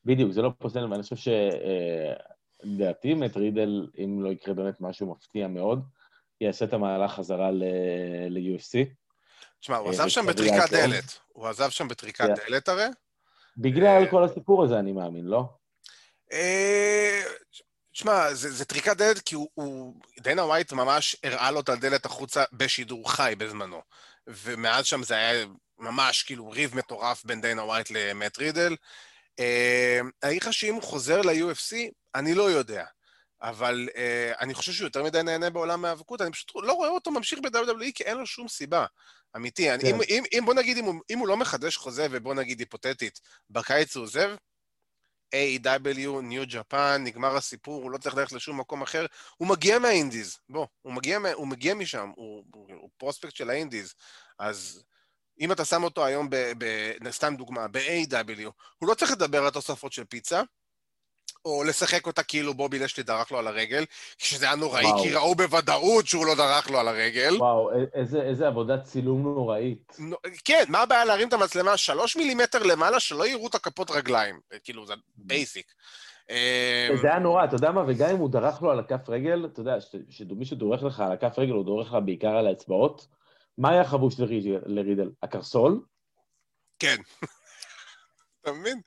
בדיי, 0.04 0.32
זה 0.32 0.42
לא 0.42 0.50
פוסל, 0.58 0.92
ואני 0.92 1.02
חושב 1.02 1.32
שלדעתי, 2.64 3.14
מת 3.14 3.36
רידל, 3.36 3.86
אם 4.04 4.22
לא 4.22 4.28
יקרה 4.28 4.54
באמת 4.54 4.80
משהו 4.80 5.10
מפתיע 5.10 5.48
מאוד, 5.48 5.82
יעשה 6.40 6.64
את 6.64 6.72
המהלך 6.72 7.12
חזרה 7.12 7.50
ל-UFC. 7.50 8.78
תשמע, 9.60 9.76
הוא 9.76 9.86
אה, 9.86 9.92
עזב 9.92 10.08
שם 10.08 10.26
בטריקת. 10.26 10.70
דלת. 10.70 11.18
הוא 11.28 11.46
עזב 11.46 11.70
שם 11.70 11.88
בטריקת. 11.88 12.28
דלת 12.48 12.68
הרי. 12.68 12.86
בגלל 13.56 14.02
אה, 14.02 14.10
כל 14.10 14.24
הסיפור 14.24 14.64
הזה, 14.64 14.78
אני 14.78 14.92
מאמין, 14.92 15.24
לא? 15.24 15.44
אה, 16.32 17.22
תשמע, 17.92 18.34
זה, 18.34 18.50
זה 18.50 18.64
טריקת 18.64 18.96
דלת 18.96 19.18
כי 19.18 19.34
הוא, 19.34 19.48
הוא... 19.54 19.94
דנה 20.20 20.44
ווייט 20.44 20.72
ממש 20.72 21.16
הראה 21.22 21.50
לו 21.50 21.60
את 21.60 21.68
הדלת 21.68 22.06
החוצה 22.06 22.44
בשידור 22.52 23.12
חי 23.12 23.34
בזמנו. 23.38 23.82
ומאז 24.26 24.86
שם 24.86 25.02
זה 25.02 25.14
היה 25.14 25.46
ממש 25.78 26.22
כאילו 26.22 26.50
ריב 26.50 26.76
מטורף 26.76 27.24
בין 27.24 27.40
דנה 27.40 27.64
ווייט 27.64 27.90
למט 27.90 28.38
רידל. 28.38 28.76
אה, 29.38 30.00
אני 30.22 30.30
אגיד 30.30 30.42
לך 30.42 30.52
שאם 30.52 30.74
הוא 30.74 30.82
חוזר 30.82 31.22
ל-UFC, 31.22 31.76
אני 32.14 32.34
לא 32.34 32.50
יודע. 32.50 32.84
אבל 33.42 33.88
אה, 33.96 34.32
אני 34.40 34.54
חושב 34.54 34.72
שהוא 34.72 34.86
יותר 34.86 35.02
מדי 35.02 35.22
נהנה 35.22 35.50
בעולם 35.50 35.84
ההיאבקות, 35.84 36.20
אני 36.20 36.32
פשוט 36.32 36.52
לא 36.54 36.72
רואה 36.72 36.88
אותו 36.88 37.10
ממשיך 37.10 37.38
ב-WWE 37.38 37.92
כי 37.94 38.04
אין 38.04 38.18
לו 38.18 38.26
שום 38.26 38.48
סיבה. 38.48 38.86
אמיתי. 39.36 39.62
כן. 39.62 39.86
אם, 39.86 40.00
אם, 40.08 40.24
אם 40.38 40.42
בוא 40.46 40.54
נגיד, 40.54 40.78
אם 40.78 40.84
הוא, 40.84 40.94
אם 41.10 41.18
הוא 41.18 41.28
לא 41.28 41.36
מחדש 41.36 41.76
חוזה, 41.76 42.06
ובוא 42.10 42.34
נגיד 42.34 42.60
היפותטית, 42.60 43.20
בקיץ 43.50 43.96
הוא 43.96 44.02
עוזב, 44.02 44.30
A.W, 45.34 46.20
ניו 46.22 46.42
ג'פן, 46.48 47.00
נגמר 47.04 47.36
הסיפור, 47.36 47.82
הוא 47.82 47.90
לא 47.90 47.98
צריך 47.98 48.14
ללכת 48.14 48.32
לשום 48.32 48.60
מקום 48.60 48.82
אחר. 48.82 49.06
הוא 49.36 49.48
מגיע 49.48 49.78
מהאינדיז, 49.78 50.38
בוא, 50.48 50.66
הוא 50.82 50.92
מגיע, 50.92 51.18
הוא 51.34 51.48
מגיע 51.48 51.74
משם, 51.74 52.12
הוא, 52.16 52.44
הוא, 52.54 52.68
הוא 52.80 52.90
פרוספקט 52.96 53.36
של 53.36 53.50
האינדיז. 53.50 53.94
אז 54.38 54.84
אם 55.40 55.52
אתה 55.52 55.64
שם 55.64 55.84
אותו 55.84 56.04
היום, 56.04 56.30
ב, 56.30 56.52
ב, 56.58 57.10
סתם 57.10 57.34
דוגמה, 57.36 57.68
ב-A.W, 57.68 58.50
הוא 58.78 58.88
לא 58.88 58.94
צריך 58.94 59.12
לדבר 59.12 59.44
על 59.44 59.50
תוספות 59.50 59.92
של 59.92 60.04
פיצה, 60.04 60.42
או 61.46 61.64
לשחק 61.64 62.06
אותה 62.06 62.22
כאילו 62.22 62.54
בובי 62.54 62.78
לשלי 62.78 63.02
דרך 63.02 63.32
לו 63.32 63.38
על 63.38 63.46
הרגל, 63.46 63.84
שזה 64.18 64.46
היה 64.46 64.54
נוראי, 64.54 64.84
וואו. 64.84 65.02
כי 65.02 65.14
ראו 65.14 65.34
בוודאות 65.34 66.06
שהוא 66.06 66.26
לא 66.26 66.34
דרך 66.34 66.70
לו 66.70 66.78
על 66.78 66.88
הרגל. 66.88 67.36
וואו, 67.38 67.70
איזה, 67.94 68.22
איזה 68.22 68.46
עבודת 68.46 68.84
צילום 68.84 69.22
נוראית. 69.22 69.96
נו, 69.98 70.16
כן, 70.44 70.64
מה 70.68 70.78
הבעיה 70.78 71.04
להרים 71.04 71.28
את 71.28 71.32
המצלמה 71.32 71.76
שלוש 71.76 72.16
מילימטר 72.16 72.62
למעלה, 72.62 73.00
שלא 73.00 73.26
יראו 73.26 73.46
את 73.46 73.54
הכפות 73.54 73.90
רגליים? 73.90 74.40
כאילו, 74.64 74.86
זה 74.86 74.94
basic. 75.16 75.66
אמ, 76.30 76.96
זה 77.02 77.08
היה 77.08 77.18
נורא, 77.18 77.44
אתה 77.44 77.54
יודע 77.54 77.72
מה? 77.72 77.84
וגם 77.88 78.10
אם 78.10 78.16
הוא 78.16 78.30
דרך 78.30 78.62
לו 78.62 78.70
על 78.70 78.78
הכף 78.78 79.08
רגל, 79.08 79.46
אתה 79.52 79.60
יודע, 79.60 79.76
שמישהו 80.10 80.56
דורך 80.56 80.82
לך 80.82 81.00
על 81.00 81.12
הכף 81.12 81.38
רגל, 81.38 81.52
הוא 81.52 81.64
דורך 81.64 81.88
לך 81.88 81.96
בעיקר 82.04 82.36
על 82.36 82.46
האצבעות. 82.46 83.06
מה 83.58 83.70
היה 83.70 83.84
חבוש? 83.84 84.14
לרידל? 84.66 85.10
הקרסול? 85.22 85.80
כן. 86.78 86.96
אתה 88.40 88.52
מבין? 88.52 88.80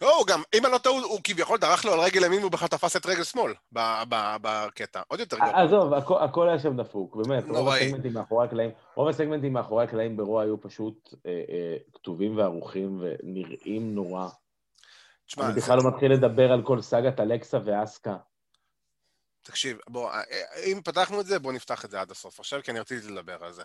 לא, 0.00 0.16
הוא 0.16 0.26
גם, 0.26 0.42
אם 0.54 0.64
אני 0.66 0.72
לא 0.72 0.78
טועה, 0.78 1.02
הוא- 1.02 1.20
כביכול 1.24 1.58
דרך 1.58 1.84
לו 1.84 1.92
על 1.92 2.00
רגל 2.00 2.24
ימין 2.24 2.38
והוא 2.40 2.50
בכלל 2.52 2.68
תפס 2.68 2.96
את 2.96 3.06
רגל 3.06 3.24
שמאל 3.24 3.54
בקטע. 3.72 5.02
עוד 5.08 5.20
יותר 5.20 5.36
גרוע. 5.38 5.62
עזוב, 5.62 5.92
הכ- 5.94 6.24
הכל 6.24 6.48
היה 6.48 6.58
שם 6.58 6.76
דפוק, 6.76 7.16
באמת. 7.16 7.42
רוב 7.44 7.52
נוראי. 7.52 7.84
הסגמנטים 7.86 8.12
מאחורי 8.12 8.46
הקלעים, 8.46 8.70
רוב 8.94 9.08
הסגמנטים 9.08 9.52
מאחורי 9.52 9.84
הקלעים 9.84 10.16
ברוע 10.16 10.42
היו 10.42 10.60
פשוט 10.60 11.14
אה, 11.26 11.30
אה, 11.30 11.76
כתובים 11.94 12.36
וערוכים 12.38 13.02
ונראים 13.02 13.94
נורא. 13.94 14.28
תשמע, 15.26 15.46
אני 15.46 15.54
בכלל 15.54 15.76
לא 15.76 15.90
מתחיל 15.90 16.12
לדבר 16.12 16.52
על 16.52 16.62
כל 16.66 16.82
סאגת 16.82 17.20
אלכסה 17.20 17.58
ואסקה. 17.64 18.16
תקשיב, 19.42 19.78
בוא, 19.88 20.10
אה, 20.12 20.20
אם 20.66 20.80
פתחנו 20.84 21.20
את 21.20 21.26
זה, 21.26 21.38
בוא 21.38 21.52
נפתח 21.52 21.84
את 21.84 21.90
זה 21.90 22.00
עד 22.00 22.10
הסוף 22.10 22.40
עכשיו, 22.40 22.62
כי 22.62 22.70
אני 22.70 22.80
רציתי 22.80 23.08
לדבר 23.08 23.44
על 23.44 23.52
זה. 23.52 23.62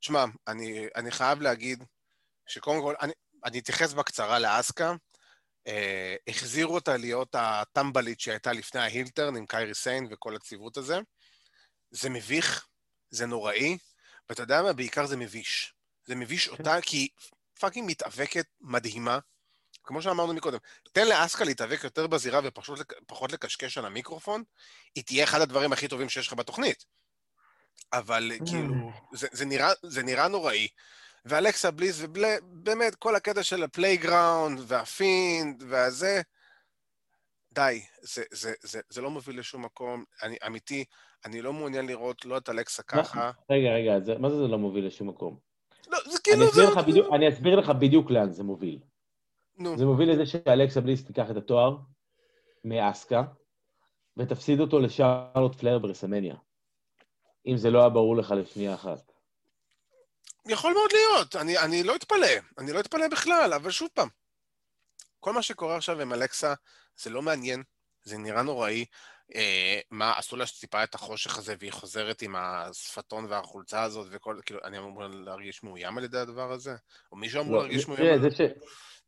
תשמע, 0.00 0.24
אני, 0.48 0.86
אני 0.96 1.10
חייב 1.10 1.40
להגיד 1.40 1.84
שקודם 2.46 2.82
כל, 2.82 2.94
אני, 3.02 3.12
אני 3.44 3.58
אתייחס 3.58 3.92
בקצרה 3.92 4.38
לאסקה. 4.38 4.94
אה, 5.66 6.16
החזירו 6.28 6.74
אותה 6.74 6.96
להיות 6.96 7.34
הטמבלית 7.38 8.20
שהייתה 8.20 8.52
לפני 8.52 8.80
ההילטרן 8.80 9.36
עם 9.36 9.46
קיירי 9.46 9.74
סיין 9.74 10.08
וכל 10.10 10.36
הציוות 10.36 10.76
הזה. 10.76 10.98
זה 11.90 12.10
מביך, 12.10 12.66
זה 13.10 13.26
נוראי, 13.26 13.78
ואתה 14.28 14.42
יודע 14.42 14.62
מה? 14.62 14.72
בעיקר 14.72 15.06
זה 15.06 15.16
מביש. 15.16 15.74
זה 16.04 16.14
מביש 16.14 16.48
אותה 16.48 16.80
כי 16.80 16.96
היא 16.96 17.08
fucking 17.60 17.90
מתאבקת 17.90 18.46
מדהימה. 18.60 19.18
כמו 19.84 20.02
שאמרנו 20.02 20.34
מקודם, 20.34 20.58
תן 20.92 21.08
לאסקה 21.08 21.44
להתאבק 21.44 21.84
יותר 21.84 22.06
בזירה 22.06 22.40
ופחות 22.44 22.78
לק- 22.78 22.92
פחות 23.06 23.32
לקשקש 23.32 23.78
על 23.78 23.84
המיקרופון, 23.86 24.42
היא 24.94 25.04
תהיה 25.04 25.24
אחד 25.24 25.40
הדברים 25.40 25.72
הכי 25.72 25.88
טובים 25.88 26.08
שיש 26.08 26.26
לך 26.26 26.32
בתוכנית. 26.32 26.84
אבל 27.92 28.32
כאילו, 28.46 28.74
זה, 29.12 29.28
זה, 29.32 29.44
נראה, 29.44 29.72
זה 29.82 30.02
נראה 30.02 30.28
נוראי. 30.28 30.68
ואלכסה 31.28 31.70
בליס, 31.70 32.02
ובאמת, 32.02 32.94
כל 32.94 33.16
הקטע 33.16 33.42
של 33.42 33.62
ה 33.62 33.70
playground, 33.70 34.60
וה 34.66 34.91
Fiend, 34.91 35.64
והזה, 35.68 36.20
די, 37.52 37.82
זה, 38.00 38.22
זה, 38.30 38.52
זה, 38.62 38.80
זה 38.88 39.02
לא 39.02 39.10
מוביל 39.10 39.38
לשום 39.38 39.64
מקום. 39.64 40.04
אני, 40.22 40.36
אמיתי, 40.46 40.84
אני 41.24 41.42
לא 41.42 41.52
מעוניין 41.52 41.86
לראות 41.86 42.24
לא 42.24 42.38
את 42.38 42.48
אלכסה 42.48 42.82
ככה. 42.82 43.30
רגע, 43.50 43.68
רגע, 43.68 44.00
זה, 44.00 44.18
מה 44.18 44.30
זה 44.30 44.36
זה 44.36 44.48
לא 44.48 44.58
מוביל 44.58 44.86
לשום 44.86 45.08
מקום? 45.08 45.38
לא, 45.88 45.98
זה 46.04 46.10
אני 46.10 46.18
כאילו, 46.24 46.44
זה... 46.44 46.50
אסביר, 46.50 46.70
לך 46.70 46.86
בדיוק, 46.88 47.06
אני 47.14 47.28
אסביר 47.28 47.56
לך 47.56 47.70
בדיוק 47.70 48.10
לאן 48.10 48.32
זה 48.32 48.42
מוביל. 48.42 48.78
נו, 49.58 49.78
זה 49.78 49.84
מוביל 49.84 50.12
לזה 50.12 50.26
שאלכסה 50.26 50.80
בליס 50.80 51.04
תיקח 51.04 51.30
את 51.30 51.36
התואר 51.36 51.76
מאסקה, 52.64 53.22
ותפסיד 54.16 54.60
אותו 54.60 54.80
לשרלוט 54.80 55.54
פלר 55.54 55.78
ברסמניה. 55.78 56.34
אם 57.46 57.56
זה 57.56 57.70
לא 57.70 57.80
היה 57.80 57.88
ברור 57.88 58.16
לך 58.16 58.30
לשנייה 58.30 58.74
אחת. 58.74 59.15
יכול 60.48 60.72
מאוד 60.72 60.90
להיות, 60.92 61.36
אני, 61.36 61.58
אני 61.58 61.82
לא 61.82 61.96
אתפלא, 61.96 62.26
אני 62.58 62.72
לא 62.72 62.80
אתפלא 62.80 63.08
בכלל, 63.08 63.52
אבל 63.52 63.70
שוב 63.70 63.88
פעם, 63.94 64.08
כל 65.20 65.32
מה 65.32 65.42
שקורה 65.42 65.76
עכשיו 65.76 66.00
עם 66.00 66.12
אלכסה, 66.12 66.54
זה 66.96 67.10
לא 67.10 67.22
מעניין, 67.22 67.62
זה 68.02 68.18
נראה 68.18 68.42
נוראי. 68.42 68.84
אה, 69.34 69.80
מה, 69.90 70.18
עשו 70.18 70.36
לה 70.36 70.44
טיפה 70.60 70.84
את 70.84 70.94
החושך 70.94 71.38
הזה, 71.38 71.54
והיא 71.58 71.72
חוזרת 71.72 72.22
עם 72.22 72.34
השפתון 72.38 73.26
והחולצה 73.28 73.82
הזאת, 73.82 74.06
וכל, 74.10 74.40
כאילו, 74.46 74.60
אני 74.64 74.78
אמור 74.78 75.02
להרגיש 75.04 75.62
מאוים 75.62 75.98
על 75.98 76.04
ידי 76.04 76.18
הדבר 76.18 76.52
הזה? 76.52 76.76
או 77.12 77.16
מישהו 77.16 77.40
אמור 77.40 77.54
לא, 77.54 77.58
להרגיש 77.58 77.88
מאוים? 77.88 78.02
תראה, 78.02 78.14
על 78.14 78.20
זה, 78.20 78.30
ש... 78.30 78.40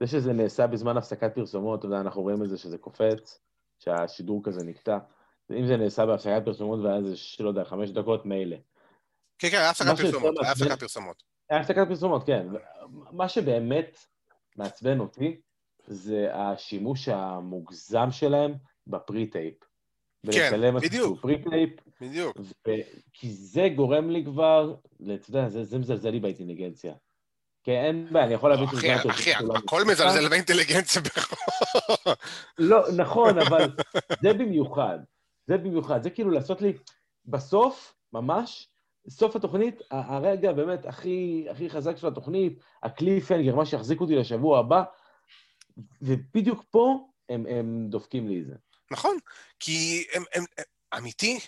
זה 0.01 0.07
שזה 0.07 0.32
נעשה 0.32 0.66
בזמן 0.66 0.97
הפסקת 0.97 1.34
פרסומות, 1.34 1.78
אתה 1.78 1.86
יודע, 1.86 2.01
אנחנו 2.01 2.22
רואים 2.22 2.45
את 2.45 2.49
זה 2.49 2.59
שזה 2.59 2.78
קופץ, 2.78 3.41
שהשידור 3.78 4.41
כזה 4.45 4.64
נקטע. 4.64 4.99
אם 5.51 5.66
זה 5.66 5.76
נעשה 5.76 6.07
בהפסקת 6.07 6.43
פרסומות 6.45 6.80
והיה 6.84 6.97
איזה, 6.97 7.14
לא 7.41 7.49
יודע, 7.49 7.64
חמש 7.64 7.91
דקות, 7.91 8.26
מילא. 8.26 8.57
כן, 9.39 9.51
כן, 9.51 9.57
היה 9.57 9.70
הפסקת 9.70 9.97
פרסומות, 9.97 10.34
היה 10.43 10.53
הפסקת 10.53 10.80
פרסומות. 10.80 11.28
היה 11.51 11.61
הפסקת 11.61 11.88
פרסומות, 11.88 12.26
כן. 12.26 12.46
מה 13.12 13.28
שבאמת 13.28 13.99
מעצבן 14.57 15.01
אותי, 15.01 15.40
זה 15.86 16.28
השימוש 16.34 17.09
המוגזם 17.09 18.11
שלהם 18.11 18.55
ב 18.86 18.93
pre-tape. 18.93 19.55
בלצלם 20.24 20.76
בדיוק. 20.80 21.20
pre-tape, 21.20 21.70
בדיוק. 22.01 22.36
ו... 22.40 22.70
כי 23.12 23.30
זה 23.30 23.68
גורם 23.76 24.11
לי 24.11 24.24
כבר, 24.24 24.74
אתה 25.14 25.30
יודע, 25.30 25.49
זה, 25.49 25.64
זה 25.64 25.78
מזלזל 25.78 26.11
לי 26.11 26.20
באינטליגנציה. 26.20 26.94
כן, 27.64 27.72
אין 27.72 28.09
בעיה, 28.12 28.26
אני 28.26 28.34
יכול 28.34 28.51
להבין 28.51 28.66
אחי, 28.66 28.76
שזה 28.76 28.96
אתה 28.96 29.09
אחי, 29.11 29.30
עושה 29.30 29.38
כולם 29.38 29.57
הכל. 29.57 29.84
מזלזל 29.84 30.28
באינטליגנציה 30.28 31.03
בכלל. 31.03 31.38
לא, 32.59 32.84
נכון, 32.96 33.38
אבל 33.38 33.76
זה 34.22 34.32
במיוחד. 34.32 34.99
זה 35.46 35.57
במיוחד. 35.57 36.03
זה 36.03 36.11
כאילו 36.11 36.30
לעשות 36.30 36.62
לי, 36.62 36.72
בסוף, 37.26 37.94
ממש, 38.12 38.68
סוף 39.09 39.36
התוכנית, 39.36 39.82
הרגע 39.90 40.52
באמת 40.52 40.86
הכי, 40.86 41.46
הכי 41.50 41.70
חזק 41.70 41.96
של 41.96 42.06
התוכנית, 42.06 42.59
הקליפנגר, 42.82 43.56
מה 43.56 43.66
שיחזיק 43.66 44.00
אותי 44.00 44.14
לשבוע 44.14 44.59
הבא, 44.59 44.82
ובדיוק 46.02 46.64
פה 46.70 47.09
הם, 47.28 47.46
הם 47.46 47.86
דופקים 47.88 48.28
לי 48.28 48.40
את 48.40 48.46
זה. 48.46 48.54
נכון, 48.90 49.16
כי 49.61 50.04
הם, 50.12 50.22
הם, 50.34 50.44
הם, 50.59 50.64
אמיתי, 50.98 51.38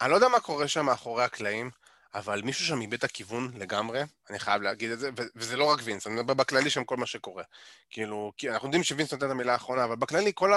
אני 0.00 0.10
לא 0.10 0.14
יודע 0.14 0.28
מה 0.28 0.40
קורה 0.40 0.68
שם 0.68 0.86
מאחורי 0.86 1.24
הקלעים, 1.24 1.70
אבל 2.14 2.42
מישהו 2.44 2.66
שם 2.66 2.80
איבד 2.80 2.94
את 2.94 3.04
הכיוון 3.04 3.50
לגמרי, 3.58 4.02
אני 4.30 4.38
חייב 4.38 4.62
להגיד 4.62 4.90
את 4.90 4.98
זה, 4.98 5.10
וזה 5.36 5.56
לא 5.56 5.72
רק 5.72 5.80
וינס, 5.84 6.06
אני 6.06 6.14
מדבר 6.14 6.34
בכללי 6.34 6.70
שם 6.70 6.84
כל 6.84 6.96
מה 6.96 7.06
שקורה. 7.06 7.42
כאילו, 7.90 8.32
כי 8.36 8.50
אנחנו 8.50 8.68
יודעים 8.68 8.82
שווינס 8.82 9.12
נותן 9.12 9.26
את 9.26 9.30
המילה 9.30 9.52
האחרונה, 9.52 9.84
אבל 9.84 9.96
בכללי 9.96 10.32
כל 10.34 10.52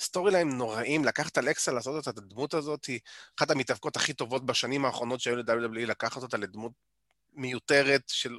ה 0.00 0.32
storyline 0.32 0.58
נוראים, 0.58 1.04
לקחת 1.04 1.38
אלכסה 1.38 1.72
לעשות 1.72 1.96
אותה, 1.96 2.10
את 2.10 2.18
הדמות 2.18 2.54
הזאת, 2.54 2.84
היא 2.84 3.00
אחת 3.38 3.50
המתאבקות 3.50 3.96
הכי 3.96 4.12
טובות 4.12 4.46
בשנים 4.46 4.84
האחרונות 4.84 5.20
שהיו 5.20 5.36
ל-WWE, 5.36 5.86
לקחת 5.86 6.22
אותה 6.22 6.36
לדמות 6.36 6.72
מיותרת 7.34 8.02
של... 8.06 8.38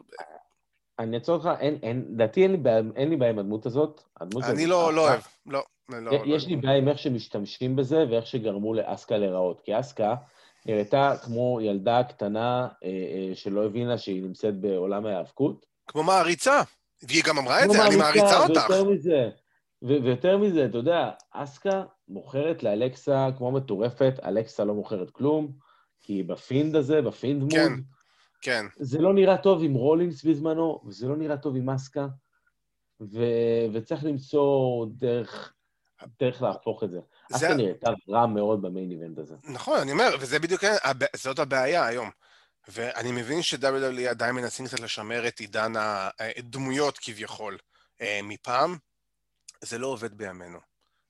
אני 0.99 1.17
אעצור 1.17 1.35
אותך, 1.35 1.49
אין, 1.59 1.79
אין, 1.83 2.05
לדעתי 2.09 2.43
אין 2.43 2.63
אין 2.95 3.09
לי 3.09 3.15
בעיה 3.15 3.31
עם 3.31 3.39
הדמות 3.39 3.65
הזאת. 3.65 4.01
הדמות 4.21 4.43
אני 4.43 4.51
הזאת- 4.51 4.69
לא, 4.69 4.93
לא 4.93 5.01
אוהב, 5.01 5.21
לא. 5.45 5.63
לא, 5.89 5.99
לא 5.99 6.21
יש 6.25 6.47
לי 6.47 6.55
בעיה 6.55 6.77
עם 6.77 6.87
איך 6.87 6.99
שמשתמשים 6.99 7.75
בזה 7.75 8.05
ואיך 8.09 8.27
שגרמו 8.27 8.73
לאסקה 8.73 9.17
להיראות. 9.17 9.61
כי 9.61 9.79
אסקה 9.79 10.15
נראתה 10.65 11.15
כמו 11.23 11.59
ילדה 11.61 12.03
קטנה 12.03 12.67
אה, 12.83 12.89
אה, 12.89 13.35
שלא 13.35 13.65
הבינה 13.65 13.97
שהיא 13.97 14.23
נמצאת 14.23 14.59
בעולם 14.59 15.05
ההיאבקות. 15.05 15.65
כמו 15.87 16.03
מעריצה, 16.03 16.61
והיא 17.03 17.23
גם 17.27 17.37
אמרה 17.37 17.65
את 17.65 17.69
זה, 17.71 17.87
אני 17.87 17.95
מעריצה 17.95 18.39
אותך. 18.39 18.69
ויותר 18.69 18.83
מזה, 18.83 19.29
ויותר 19.81 20.37
מזה, 20.37 20.65
אתה 20.65 20.77
יודע, 20.77 21.09
אסקה 21.31 21.83
מוכרת 22.07 22.63
לאלקסה 22.63 23.27
כמו 23.37 23.51
מטורפת, 23.51 24.13
אלקסה 24.25 24.65
לא 24.65 24.73
מוכרת 24.73 25.11
כלום, 25.11 25.51
כי 26.01 26.13
היא 26.13 26.25
ב 26.25 26.34
Fiend 26.34 26.75
הזה, 26.75 27.01
ב 27.01 27.08
Fiend 27.08 27.41
mode. 27.41 27.51
כן. 27.53 27.73
כן. 28.41 28.65
זה 28.79 28.99
לא 28.99 29.13
נראה 29.13 29.37
טוב 29.37 29.63
עם 29.63 29.73
רולינס 29.73 30.23
בזמנו, 30.23 30.81
וזה 30.85 31.07
לא 31.07 31.17
נראה 31.17 31.37
טוב 31.37 31.55
עם 31.55 31.69
אסקה, 31.69 32.07
ו- 33.01 33.65
וצריך 33.73 34.03
למצוא 34.03 34.85
דרך, 34.89 35.53
דרך 36.19 36.41
להפוך 36.41 36.83
את 36.83 36.91
זה. 36.91 36.99
זה- 37.29 37.35
אסקה 37.35 37.53
נראתה 37.53 37.89
רע 38.09 38.25
מאוד 38.25 38.61
ב 38.61 38.67
main 38.67 38.91
event 38.91 39.17
הזה. 39.17 39.35
נכון, 39.43 39.79
אני 39.79 39.91
אומר, 39.91 40.15
וזה 40.19 40.39
בדיוק, 40.39 40.63
זאת 41.15 41.39
הבעיה 41.39 41.85
היום. 41.85 42.09
ואני 42.67 43.11
מבין 43.11 43.41
ש-WWE 43.41 44.09
עדיין 44.09 44.35
מנסים 44.35 44.67
קצת 44.67 44.79
לשמר 44.79 45.27
את 45.27 45.39
עידן 45.39 45.73
הדמויות 45.77 46.97
כביכול 46.97 47.57
אה, 48.01 48.19
מפעם, 48.23 48.77
זה 49.61 49.77
לא 49.77 49.87
עובד 49.87 50.13
בימינו. 50.17 50.59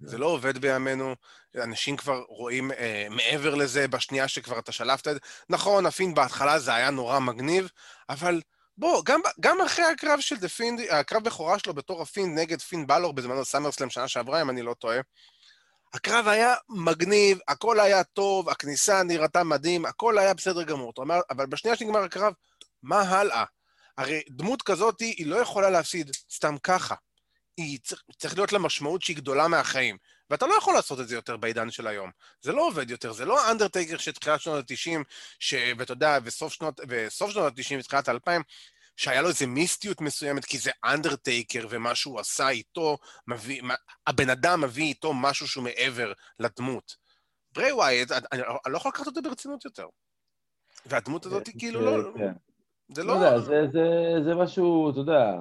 זה 0.01 0.17
לא 0.17 0.25
עובד 0.25 0.57
בימינו, 0.57 1.15
אנשים 1.55 1.97
כבר 1.97 2.23
רואים 2.27 2.71
אה, 2.71 3.07
מעבר 3.09 3.55
לזה 3.55 3.87
בשנייה 3.87 4.27
שכבר 4.27 4.59
אתה 4.59 4.71
שלפת 4.71 5.07
את 5.07 5.13
זה. 5.13 5.19
נכון, 5.49 5.85
ה 5.85 5.90
Fiend 5.90 6.15
בהתחלה 6.15 6.59
זה 6.59 6.75
היה 6.75 6.89
נורא 6.89 7.19
מגניב, 7.19 7.69
אבל 8.09 8.41
בוא, 8.77 9.01
גם, 9.05 9.19
גם 9.39 9.61
אחרי 9.61 9.85
הקרב 9.85 10.19
של 10.19 10.35
The 10.35 10.47
Fiend, 10.49 10.79
הקרב 10.89 11.23
בכורה 11.23 11.59
שלו 11.59 11.73
בתור 11.73 12.01
ה 12.01 12.08
Fiend 12.08 12.39
נגד 12.39 12.61
פין 12.61 12.87
באלור 12.87 13.13
בזמנו 13.13 13.45
סאמרסלאם 13.45 13.89
שנה 13.89 14.07
שעברה, 14.07 14.41
אם 14.41 14.49
אני 14.49 14.61
לא 14.61 14.73
טועה, 14.73 14.99
הקרב 15.93 16.27
היה 16.27 16.55
מגניב, 16.69 17.39
הכל 17.47 17.79
היה 17.79 18.03
טוב, 18.03 18.49
הכניסה 18.49 19.03
נראתה 19.03 19.43
מדהים, 19.43 19.85
הכל 19.85 20.17
היה 20.17 20.33
בסדר 20.33 20.63
גמור. 20.63 20.91
אתה 20.91 21.01
אומר, 21.01 21.19
אבל 21.29 21.45
בשנייה 21.45 21.75
שנגמר 21.75 22.03
הקרב, 22.03 22.33
מה 22.83 23.01
הלאה? 23.01 23.43
הרי 23.97 24.21
דמות 24.29 24.61
כזאת 24.61 24.99
היא 24.99 25.27
לא 25.27 25.35
יכולה 25.35 25.69
להפסיד 25.69 26.11
סתם 26.31 26.55
ככה. 26.63 26.95
היא 27.57 27.79
צריך, 27.83 28.01
צריך 28.17 28.35
להיות 28.35 28.53
לה 28.53 28.59
משמעות 28.59 29.01
שהיא 29.01 29.17
גדולה 29.17 29.47
מהחיים. 29.47 29.97
ואתה 30.29 30.47
לא 30.47 30.53
יכול 30.53 30.73
לעשות 30.73 30.99
את 30.99 31.07
זה 31.07 31.15
יותר 31.15 31.37
בעידן 31.37 31.71
של 31.71 31.87
היום. 31.87 32.11
זה 32.41 32.51
לא 32.51 32.67
עובד 32.67 32.91
יותר, 32.91 33.13
זה 33.13 33.25
לא 33.25 33.51
אנדרטייקר 33.51 33.97
של 33.97 34.11
תחילת 34.11 34.41
שנות 34.41 34.71
ה-90, 34.71 35.03
ש... 35.39 35.53
ואתה 35.77 35.93
יודע, 35.93 36.17
וסוף 36.23 36.53
שנות, 36.53 36.79
וסוף 36.89 37.31
שנות 37.31 37.53
ה-90 37.57 37.79
ותחילת 37.79 38.09
ה-2000, 38.09 38.41
שהיה 38.99 39.21
לו 39.21 39.29
איזה 39.29 39.47
מיסטיות 39.47 40.01
מסוימת, 40.01 40.45
כי 40.45 40.57
זה 40.57 40.71
אנדרטייקר, 40.85 41.67
ומה 41.69 41.95
שהוא 41.95 42.19
עשה 42.19 42.49
איתו, 42.49 42.97
מביא, 43.27 43.61
מה, 43.61 43.75
הבן 44.07 44.29
אדם 44.29 44.61
מביא 44.61 44.83
איתו 44.83 45.13
משהו 45.13 45.47
שהוא 45.47 45.63
מעבר 45.63 46.13
לדמות. 46.39 46.95
ברי 47.51 47.71
ווייט, 47.71 48.11
אני, 48.11 48.41
אני 48.65 48.73
לא 48.73 48.77
יכול 48.77 48.89
לקחת 48.89 49.07
אותו 49.07 49.21
ברצינות 49.21 49.65
יותר. 49.65 49.85
והדמות 50.85 51.25
הזאת 51.25 51.47
היא 51.47 51.55
כאילו 51.59 51.81
לא... 51.81 52.11
כן. 52.17 52.33
זה 52.93 53.03
לא 53.03 53.21
לא... 53.21 53.39
זה, 54.23 54.35
משהו, 54.35 54.91
אתה 54.91 54.99
יודע, 54.99 55.35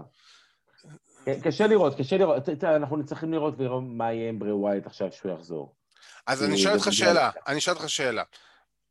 קשה 1.42 1.66
לראות, 1.66 1.98
קשה 1.98 2.16
לראות, 2.16 2.42
אנחנו 2.62 3.06
צריכים 3.06 3.32
לראות 3.32 3.54
ולראות 3.58 3.84
מה 3.86 4.12
יהיה 4.12 4.28
עם 4.28 4.38
ברי 4.38 4.52
ווייט 4.52 4.86
עכשיו 4.86 5.12
שהוא 5.12 5.32
יחזור. 5.32 5.74
אז 6.26 6.44
אני 6.44 6.58
שואל 6.58 6.74
אותך 6.74 6.88
שאלה, 6.92 7.30
אני 7.46 7.60
שואל 7.60 7.76
אותך 7.76 7.88
שאלה. 7.90 8.22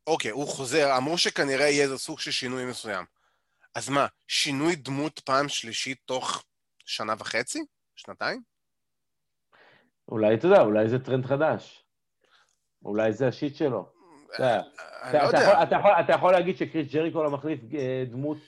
אוקיי, 0.06 0.30
הוא 0.30 0.48
חוזר, 0.48 0.96
אמרו 0.96 1.18
שכנראה 1.18 1.68
יהיה 1.68 1.84
איזה 1.84 1.98
סוג 1.98 2.20
של 2.20 2.30
שינוי 2.30 2.64
מסוים. 2.64 3.17
אז 3.78 3.88
מה, 3.88 4.06
שינוי 4.28 4.76
דמות 4.76 5.18
פעם 5.18 5.48
שלישית 5.48 5.98
תוך 6.04 6.44
שנה 6.84 7.14
וחצי? 7.18 7.64
שנתיים? 7.96 8.42
אולי, 10.08 10.34
אתה 10.34 10.46
יודע, 10.46 10.60
אולי 10.60 10.88
זה 10.88 10.98
טרנד 10.98 11.26
חדש. 11.26 11.84
אולי 12.84 13.12
זה 13.12 13.28
ה 13.28 13.34
shit 13.34 13.56
שלו. 13.56 13.88
אתה 14.34 14.60
אתה- 15.10 16.06
לא. 16.10 16.14
יכול- 16.14 16.32
להגיד 16.32 16.56
שקריס 16.56 16.92
ג'ריקו 16.92 17.22
לא 17.22 17.30
מחליף 17.30 17.60
אה, 17.78 18.04
דמות 18.10 18.38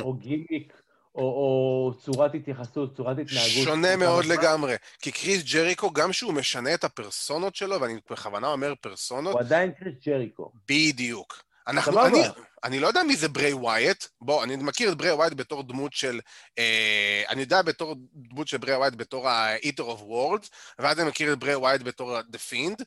או 0.00 0.14
גימיק 0.14 0.82
או- 1.14 1.20
או 1.20 1.94
צורת 2.00 2.34
התייחסות, 2.34 2.96
צורת 2.96 3.18
התנהגות. 3.18 3.64
שונה 3.64 3.96
מאוד 3.96 4.24
לגמרי. 4.24 4.74
כי 5.02 5.12
קריס 5.12 5.52
ג'ריקו, 5.52 5.90
גם 5.92 6.12
שהוא 6.12 6.32
משנה 6.32 6.74
את 6.74 6.84
הפרסונות 6.84 7.56
שלו, 7.56 7.80
ואני 7.80 8.00
בכוונה 8.10 8.46
אומר 8.46 8.74
פרסונות, 8.80 9.32
הוא 9.32 9.40
עדיין 9.40 9.72
קריס 9.72 9.94
ג'ריקו. 10.06 10.52
בדיוק. 10.68 11.44
אנחנו. 11.66 12.06
אני, 12.06 12.22
אני 12.64 12.80
לא 12.80 12.86
יודע 12.86 13.02
מי 13.02 13.16
זה 13.16 13.28
ברי 13.28 13.52
ווייט, 13.52 14.04
בוא, 14.20 14.44
אני 14.44 14.56
מכיר 14.56 14.92
את 14.92 14.96
ברי 14.96 15.10
ווייט 15.10 15.32
בתור 15.32 15.62
דמות 15.62 15.92
של, 15.92 16.20
אה, 16.58 17.22
אני 17.28 17.40
יודע 17.40 17.62
בתור 17.62 17.96
דמות 18.12 18.48
של 18.48 18.58
ברי 18.58 18.74
ווייט 18.74 18.94
בתור 18.94 19.28
ה-Eater 19.28 19.80
of 19.80 20.00
Worlds, 20.00 20.48
ואז 20.78 21.00
אני 21.00 21.08
מכיר 21.08 21.32
את 21.32 21.38
ברי 21.38 21.54
ווייט 21.54 21.82
בתור 21.82 22.16
ה-The 22.16 22.52
Fiend, 22.52 22.84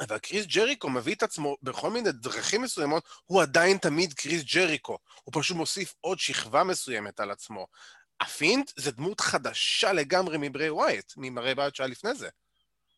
אבל 0.00 0.18
קריס 0.18 0.46
ג'ריקו 0.46 0.90
מביא 0.90 1.14
את 1.14 1.22
עצמו 1.22 1.56
בכל 1.62 1.90
מיני 1.90 2.12
דרכים 2.12 2.62
מסוימות, 2.62 3.04
הוא 3.24 3.42
עדיין 3.42 3.78
תמיד 3.78 4.12
קריס 4.12 4.42
ג'ריקו, 4.54 4.98
הוא 5.24 5.32
פשוט 5.40 5.56
מוסיף 5.56 5.94
עוד 6.00 6.18
שכבה 6.18 6.64
מסוימת 6.64 7.20
על 7.20 7.30
עצמו. 7.30 7.66
ה 8.20 8.27
Fiend 8.27 8.64
זה 8.76 8.90
דמות 8.90 9.20
חדשה 9.20 9.92
לגמרי 9.92 10.36
מברי 10.40 10.70
ווייט, 10.70 11.12
ממראי 11.16 11.52
ווייט 11.52 11.74
שהיה 11.74 11.88
לפני 11.88 12.14
זה. 12.14 12.28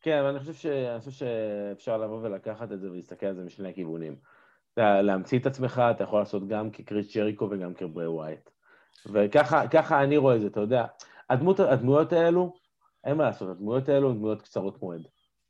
כן, 0.02 0.18
אבל 0.18 0.28
אני 0.28 0.38
חושב, 0.38 0.54
ש... 0.54 0.66
אני 0.66 1.00
חושב 1.00 1.10
שאפשר 1.10 1.98
לבוא 1.98 2.20
ולקחת 2.22 2.72
את 2.72 2.80
זה 2.80 2.90
ולהסתכל 2.90 3.26
על 3.26 3.34
זה 3.34 3.42
משני 3.42 3.70
הכיוונים. 3.70 4.16
להמציא 4.76 5.38
את 5.38 5.46
עצמך, 5.46 5.82
אתה 5.90 6.04
יכול 6.04 6.18
לעשות 6.18 6.48
גם 6.48 6.70
כקריס 6.70 7.16
ג'ריקו 7.16 7.48
וגם 7.50 7.74
כברי 7.74 8.06
ווייט. 8.06 8.50
וככה 9.12 9.68
ככה 9.68 10.02
אני 10.02 10.16
רואה 10.16 10.36
את 10.36 10.40
זה, 10.40 10.46
אתה 10.46 10.60
יודע. 10.60 10.84
הדמות, 11.30 11.60
הדמויות 11.60 12.12
האלו, 12.12 12.54
אין 13.04 13.16
מה 13.16 13.24
לעשות, 13.24 13.48
הדמויות 13.50 13.88
האלו 13.88 14.10
הן 14.10 14.16
דמויות 14.16 14.42
קצרות 14.42 14.82
מועד. 14.82 15.06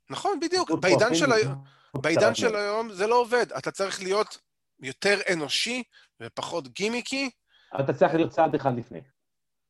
נכון, 0.09 0.39
בדיוק. 0.39 0.71
בעידן 0.71 1.15
של 1.15 1.31
היום, 1.31 1.63
בעידן 1.93 2.35
של. 2.35 2.55
היום 2.55 2.91
זה 2.91 3.07
לא 3.07 3.21
עובד. 3.21 3.45
אתה 3.57 3.71
צריך 3.71 4.03
להיות 4.03 4.37
יותר 4.79 5.17
אנושי 5.33 5.83
ופחות 6.21 6.67
גימיקי. 6.67 7.29
אתה 7.79 7.93
צריך 7.93 8.13
להיות 8.13 8.31
צעד 8.31 8.55
אחד 8.55 8.77
לפני. 8.77 9.01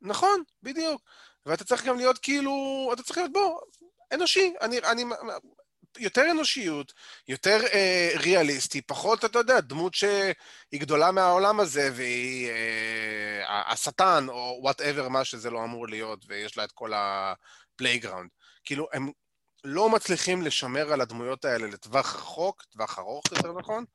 נכון, 0.01 0.43
בדיוק. 0.63 1.01
ואתה 1.45 1.63
צריך 1.63 1.85
גם 1.85 1.97
להיות 1.97 2.17
כאילו, 2.17 2.89
אתה 2.93 3.03
צריך 3.03 3.17
להיות 3.17 3.31
בוא, 3.31 3.59
אנושי. 4.13 4.53
אני, 4.61 4.79
אני, 4.79 5.03
יותר 5.97 6.31
אנושיות, 6.31 6.93
יותר 7.27 7.59
אה, 7.73 8.09
ריאליסטי, 8.15 8.81
פחות, 8.81 9.25
אתה 9.25 9.39
יודע, 9.39 9.59
דמות 9.59 9.93
שהיא 9.93 10.79
גדולה 10.79 11.11
מהעולם 11.11 11.59
הזה, 11.59 11.89
והיא 11.93 12.49
אה, 12.49 13.71
השטן, 13.71 14.25
או 14.29 14.59
whatever 14.61 15.09
מה 15.09 15.23
שזה 15.23 15.49
לא 15.49 15.63
אמור 15.63 15.87
להיות, 15.87 16.25
ויש 16.27 16.57
לה 16.57 16.63
את 16.63 16.71
כל 16.71 16.91
ה 16.95 17.06
playground. 17.06 18.29
כאילו, 18.63 18.87
הם 18.93 19.11
לא 19.63 19.89
מצליחים 19.89 20.41
לשמר 20.41 20.93
על 20.93 21.01
הדמויות 21.01 21.45
האלה 21.45 21.67
לטווח 21.67 22.15
רחוק, 22.15 22.63
טווח 22.63 22.99
ארוך 22.99 23.23
יותר 23.31 23.53
נכון, 23.53 23.85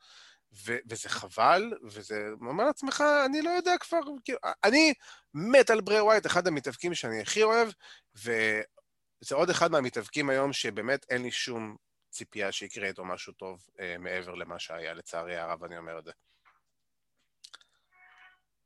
ו- 0.67 0.79
וזה 0.89 1.09
חבל, 1.09 1.73
וזה 1.85 2.29
אומר 2.41 2.65
לעצמך, 2.65 3.05
אני 3.27 3.43
לא 3.43 3.51
יודע 3.51 3.79
כבר, 3.81 3.99
כאילו, 4.25 4.39
אני 4.65 4.95
מת 5.35 5.71
על 5.71 5.81
ברי 5.81 6.01
ווייט, 6.01 6.27
אחד 6.27 6.47
המתאבקים 6.47 6.95
שאני 6.95 7.21
הכי 7.21 7.43
אוהב, 7.43 7.69
וזה 8.15 9.35
עוד 9.35 9.51
אחד 9.51 9.71
מהמתאבקים 9.71 10.31
היום 10.31 10.53
שבאמת 10.53 11.07
אין 11.11 11.23
לי 11.23 11.31
שום 11.31 11.77
ציפייה 12.11 12.53
שיקרה 12.53 12.89
איתו 12.89 13.05
משהו 13.05 13.33
טוב 13.33 13.67
אה, 13.81 13.97
מעבר 13.99 14.35
למה 14.35 14.59
שהיה, 14.59 14.95
לצערי 14.95 15.37
הרב, 15.37 15.65
אני 15.65 15.79
אומר 15.79 15.99
את 15.99 16.05
זה. 16.05 16.13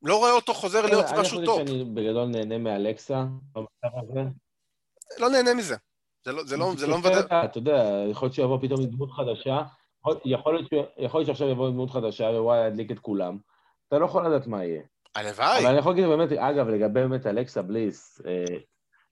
לא 0.03 0.17
רואה 0.17 0.33
אותו 0.33 0.55
חוזר 0.55 0.87
להיות 0.87 1.07
משהו 1.19 1.45
טוב, 1.45 1.59
אני 1.61 1.67
חושב 1.67 1.79
שאני 1.79 1.95
בגדול 1.95 2.27
נהנה 2.29 2.59
מאלקסה 2.59 3.25
במצב 3.53 3.99
הזה. 4.03 4.21
לא 5.19 5.31
נהנה 5.31 5.55
מזה. 5.55 5.77
זה 6.25 6.33
לא, 6.33 6.45
זה 6.45 6.57
לא, 6.57 6.73
זה 6.77 6.87
לא 6.87 6.99
מבדר... 6.99 7.45
אתה 7.45 7.59
יודע, 7.59 8.05
יכול 8.11 8.27
להיות 8.27 8.35
שיבוא 8.35 8.59
פתאום 8.63 8.87
דמות 8.87 9.11
חדשה, 9.11 9.63
יכול- 10.01 10.21
יכול 10.97 11.21
להיות 11.21 11.27
שעכשיו 11.27 11.49
יבוא 11.49 11.71
דמות 11.71 11.91
חדשה 11.91 12.25
וואו 12.25 12.67
ידליק 12.67 12.91
את 12.91 12.99
כולם. 12.99 13.39
אתה 13.89 13.99
לא 13.99 14.05
יכול 14.05 14.27
לדעת 14.27 14.47
מה 14.47 14.65
יהיה. 14.65 14.83
הלוואי. 15.15 15.59
אבל 15.59 15.67
אני 15.67 15.79
יכול 15.79 15.93
להגיד 15.93 16.07
באמת, 16.07 16.33
אגב, 16.33 16.69
לגבי 16.69 17.01
באמת 17.01 17.27
אלכסה 17.27 17.63
בליס, 17.63 18.21
אה, 18.27 18.45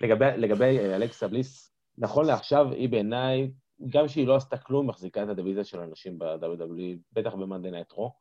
לגבי, 0.01 0.24
לגבי 0.37 0.78
אה, 0.78 0.97
אלכסה 0.97 1.28
בליס, 1.28 1.72
נכון 1.99 2.26
לעכשיו, 2.26 2.72
היא 2.72 2.89
בעיניי, 2.89 3.51
גם 3.89 4.09
שהיא 4.09 4.26
לא 4.26 4.37
עשתה 4.37 4.59
כלום, 4.59 4.87
מחזיקה 4.87 5.22
את 5.22 5.28
ה 5.28 5.33
division 5.33 5.64
של 5.64 5.80
הנשים 5.80 6.18
ב-WWE, 6.18 6.99
בטח 7.12 7.35
ב 7.35 7.40
Monday 7.40 7.70
Night 7.70 7.93
Raw, 7.93 8.14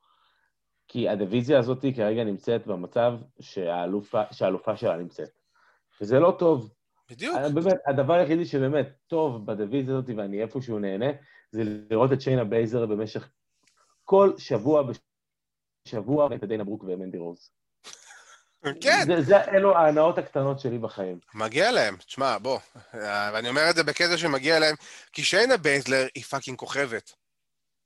כי 0.88 1.10
הדיוויזיה 1.10 1.60
הזאת 1.60 1.86
כרגע 1.96 2.24
נמצאת 2.24 2.68
במצב 2.68 3.14
שהאלופה, 3.40 4.22
שהאלופה 4.32 4.78
שלה 4.78 4.98
נמצאת. 4.98 5.30
וזה 6.02 6.20
לא 6.20 6.36
טוב. 6.40 6.74
בדיוק. 7.12 7.36
אה, 7.36 7.50
באמת, 7.50 7.78
הדבר 7.88 8.14
היחידי 8.14 8.46
שבאמת 8.46 8.88
טוב 9.08 9.46
בדיוויזיה 9.46 9.98
הזאת, 9.98 10.10
ואני 10.18 10.42
איפשהו 10.42 10.80
נהנה, 10.80 11.12
זה 11.52 11.64
לראות 11.66 12.14
את 12.14 12.22
שיינה 12.22 12.44
בייזלר 12.44 12.86
במשך 12.86 13.32
כל 14.04 14.34
שבוע 14.38 14.84
בשבוע, 15.88 16.36
את 16.36 16.44
דיינה 16.44 16.64
ברוק 16.64 16.84
ומנדי 16.84 17.18
רוז. 17.18 17.52
כן, 18.82 19.04
זה, 19.08 19.22
זה 19.22 19.44
אלו 19.44 19.78
ההנאות 19.78 20.18
הקטנות 20.18 20.60
שלי 20.60 20.78
בחיים. 20.78 21.20
מגיע 21.34 21.72
להם. 21.72 21.96
תשמע, 21.98 22.38
בוא, 22.38 22.60
ואני 22.94 23.50
אומר 23.50 23.70
את 23.70 23.76
זה 23.76 23.84
בקטע 23.84 24.18
שמגיע 24.18 24.60
להם, 24.60 24.76
כי 25.14 25.24
שיינה 25.24 25.58
בייזלר 25.58 26.08
היא 26.16 26.24
fucking 26.24 26.58
כוכבת. 26.58 27.12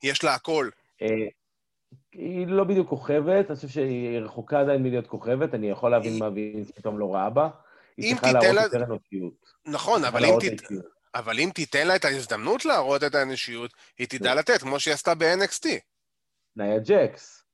יש 0.04 0.24
לה 0.24 0.34
הכל. 0.34 0.70
אה, 1.02 1.08
היא 2.14 2.48
לא 2.48 2.64
בדיוק 2.64 2.90
כוכבת, 2.90 3.46
אני 3.50 3.56
חושב 3.56 3.68
שהיא 3.68 4.20
רחוקה 4.20 4.60
עדיין 4.60 4.84
מלהיות 4.84 5.08
כוכבת, 5.08 5.54
אני 5.54 5.70
יכול 5.70 5.92
להבין 5.92 6.12
היא- 6.14 6.20
מה 6.20 6.30
וינס 6.30 6.72
פתאום 6.72 7.00
לא 7.00 7.16
ראה 7.16 7.30
בה. 7.30 7.50
היא 7.98 8.14
צריכה 8.16 8.32
להראות 8.32 8.56
לה- 8.56 8.62
יותר 8.62 8.78
אנושיות. 8.84 9.34
נכון, 9.66 10.06
אבל 10.06 10.26
אם, 10.26 10.32
תת... 10.40 10.44
אישיות. 10.64 10.86
אבל 11.16 11.40
אם 11.40 11.50
תיתן 11.56 11.88
לה 11.88 11.96
את 11.96 12.06
ההזדמנות 12.06 12.66
להראות 12.66 13.04
את 13.04 13.16
האנושיות, 13.16 13.74
היא 13.98 14.08
תדע 14.08 14.36
לתת, 14.36 14.62
כמו 14.62 14.80
שהיא 14.80 14.94
עשתה 14.94 15.16
ב-NXT. 15.16 15.68
נאיה 16.56 16.80
ג'קס. 16.80 17.45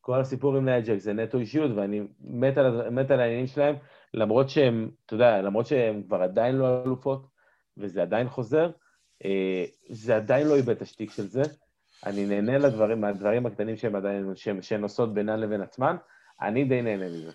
כל 0.00 0.20
הסיפור 0.20 0.56
עם 0.56 0.64
נאיה 0.64 0.80
ג'קס 0.80 1.02
זה 1.02 1.12
נטו 1.12 1.38
אישיות, 1.38 1.70
ואני 1.76 2.00
מת 2.20 2.58
על, 2.58 2.90
מת 2.90 3.10
על 3.10 3.20
העניינים 3.20 3.46
שלהם, 3.46 3.76
למרות 4.14 4.50
שהם, 4.50 4.90
אתה 5.06 5.14
יודע, 5.14 5.42
למרות 5.42 5.66
שהם 5.66 6.02
כבר 6.02 6.22
עדיין 6.22 6.54
לא 6.54 6.82
אלופות, 6.84 7.26
וזה 7.76 8.02
עדיין 8.02 8.28
חוזר, 8.28 8.70
אה, 9.24 9.64
זה 9.90 10.16
עדיין 10.16 10.46
לא 10.46 10.56
איבד 10.56 10.76
את 10.76 10.82
השטיק 10.82 11.10
של 11.10 11.26
זה. 11.26 11.42
אני 12.06 12.26
נהנה 12.26 12.58
לדברים, 12.58 13.00
מהדברים 13.00 13.46
הקטנים 13.46 13.76
שהם 13.76 13.96
עדיין, 13.96 14.32
שהן 14.60 14.82
עושות 14.82 15.14
בינן 15.14 15.40
לבין 15.40 15.60
עצמן, 15.60 15.96
אני 16.40 16.64
די 16.64 16.82
נהנה 16.82 17.08
מזה. 17.08 17.30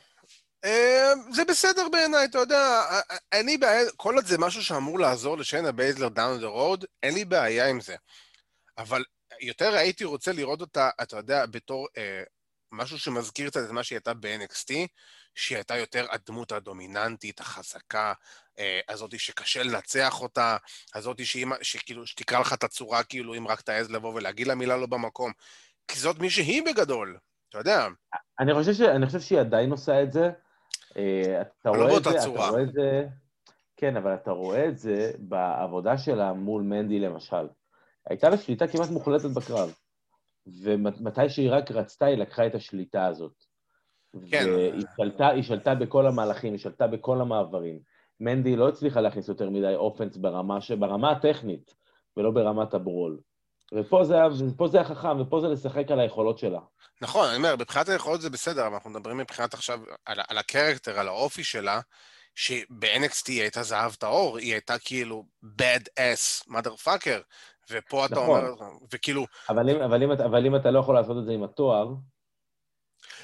אה, 0.66 1.14
זה 1.32 1.46
בסדר 1.46 1.90
בעיניי, 1.92 2.26
אתה 2.26 2.38
יודע, 2.38 2.82
אה, 2.92 3.00
אין 3.32 3.46
לי 3.46 3.58
בעיה, 3.58 3.82
כל 3.96 4.16
עוד 4.16 4.26
זה 4.26 4.38
משהו 4.38 4.64
שאמור 4.64 5.00
לעזור 5.00 5.38
לשיינה 5.38 5.72
בייזלר 5.72 6.10
down 6.10 6.42
the 6.42 6.48
road, 6.48 6.86
אין 7.04 7.14
לי 7.14 7.26
בעיה 7.26 7.70
עם 7.70 7.82
זה. 7.82 7.96
אבל 8.78 9.04
יותר 9.42 9.74
הייתי 9.76 10.04
רוצה 10.04 10.32
לראות 10.32 10.62
אותה, 10.62 10.90
אתה 11.02 11.18
יודע, 11.18 11.46
בתור 11.46 11.88
אה, 11.98 12.24
משהו 12.76 13.00
שמזכיר 13.00 13.50
קצת 13.50 13.66
את 13.66 13.72
מה 13.72 13.84
שהיא 13.84 13.96
הייתה 13.96 14.14
ב-NXT, 14.14 14.74
שהיא 15.36 15.58
הייתה 15.58 15.78
יותר 15.78 16.06
הדמות 16.12 16.52
הדומיננטית, 16.52 17.40
החזקה, 17.40 18.14
אה, 18.60 18.80
הזאתי 18.90 19.20
שקשה 19.20 19.64
לנצח 19.64 20.22
אותה, 20.22 20.58
הזאתי 20.96 21.26
שאם, 21.26 21.52
שכאילו, 21.62 22.06
שתקרא 22.06 22.40
לך 22.40 22.54
את 22.54 22.64
הצורה, 22.64 23.04
כאילו, 23.04 23.38
אם 23.38 23.48
רק 23.48 23.62
תעז 23.62 23.92
לבוא 23.92 24.14
ולהגיד 24.14 24.48
לה 24.48 24.56
מילה 24.56 24.78
לא 24.78 24.86
במקום. 24.86 25.32
כי 25.88 26.00
זאת 26.00 26.20
מי 26.20 26.30
שהיא 26.30 26.64
בגדול, 26.66 27.18
אתה 27.50 27.58
יודע. 27.58 27.88
אני 28.40 28.54
חושב, 28.54 28.74
ש... 28.74 28.82
אני 28.82 29.06
חושב 29.06 29.20
שהיא 29.20 29.40
עדיין 29.40 29.72
עושה 29.72 30.04
את 30.04 30.12
זה. 30.12 30.30
אה, 30.98 31.42
אתה 31.42 31.70
לא 31.70 31.84
רואה 31.84 31.98
את 31.98 32.04
זה. 32.04 32.10
אתה 32.20 32.28
רואה 32.28 32.62
את 32.64 32.74
זה... 32.74 33.06
כן, 33.78 33.98
אבל 33.98 34.14
אתה 34.14 34.32
רואה 34.32 34.68
את 34.68 34.78
זה 34.78 35.12
בעבודה 35.18 35.98
שלה 35.98 36.34
מול 36.34 36.64
מנדי 36.64 37.00
למשל. 37.00 37.48
הייתה 38.10 38.30
לה 38.30 38.38
שליטה 38.38 38.68
כמעט 38.68 38.90
מוחלטת 38.90 39.30
בקרב. 39.30 39.74
ומתי 40.48 41.30
שהיא 41.30 41.52
רק 41.52 41.72
רצתה, 41.72 42.06
היא 42.06 42.18
לקחה 42.18 42.48
את 42.48 42.56
השליטה 42.56 43.06
הזאת. 43.06 43.46
כן. 44.32 44.46
והיא 44.50 44.86
שלטה, 44.98 45.28
היא 45.28 45.44
שלטה 45.44 45.76
בכל 45.76 46.08
המהלכים, 46.08 46.54
היא 46.54 46.60
שלטה 46.60 46.88
בכל 46.88 47.22
המעברים. 47.22 47.80
מנדי 48.20 48.56
לא 48.56 48.70
הצליחה 48.70 49.02
להכניס 49.02 49.28
יותר 49.28 49.50
מדי 49.50 49.76
אופנס 49.76 50.18
ברמה, 50.18 50.62
ש... 50.62 50.72
ברמה 50.72 51.12
הטכנית, 51.12 51.74
ולא 52.18 52.32
ברמת 52.32 52.74
הברול. 52.74 53.20
ופה 53.74 54.04
זה, 54.04 54.16
ופה 54.50 54.68
זה 54.68 54.78
היה 54.78 54.88
חכם, 54.88 55.22
ופה 55.22 55.42
זה 55.42 55.48
לשחק 55.48 55.92
על 55.92 56.00
היכולות 56.00 56.38
שלה. 56.38 56.60
נכון, 57.02 57.28
אני 57.28 57.38
אומר, 57.38 57.56
מבחינת 57.56 57.90
היכולות 57.90 58.22
זה 58.22 58.30
בסדר, 58.30 58.68
אבל 58.68 58.74
אנחנו 58.74 58.90
מדברים 58.90 59.18
מבחינת 59.18 59.54
עכשיו 59.54 59.80
על, 60.06 60.20
על 60.28 60.38
הקרקטר, 60.38 61.00
על 61.00 61.08
האופי 61.08 61.44
שלה, 61.44 61.82
שב-NXT 62.36 63.24
היא 63.28 63.42
הייתה 63.42 63.64
זהב 63.64 63.94
טהור, 63.94 64.38
היא 64.38 64.54
הייתה 64.54 64.80
כאילו 64.80 65.26
bad 65.62 65.84
ass 66.00 66.50
motherfucker, 66.50 67.22
ופה 67.72 68.06
אתה 68.06 68.16
נכון. 68.16 68.46
אומר, 68.46 68.70
וכאילו, 68.94 69.26
אבל 69.50 69.70
אם, 69.70 69.82
אבל, 69.82 70.04
אם, 70.04 70.12
אבל 70.12 70.46
אם 70.46 70.56
אתה 70.56 70.72
לא 70.72 70.80
יכול 70.80 70.96
לעשות 70.96 71.18
את 71.20 71.26
זה 71.26 71.32
עם 71.32 71.44
התואר, 71.44 71.88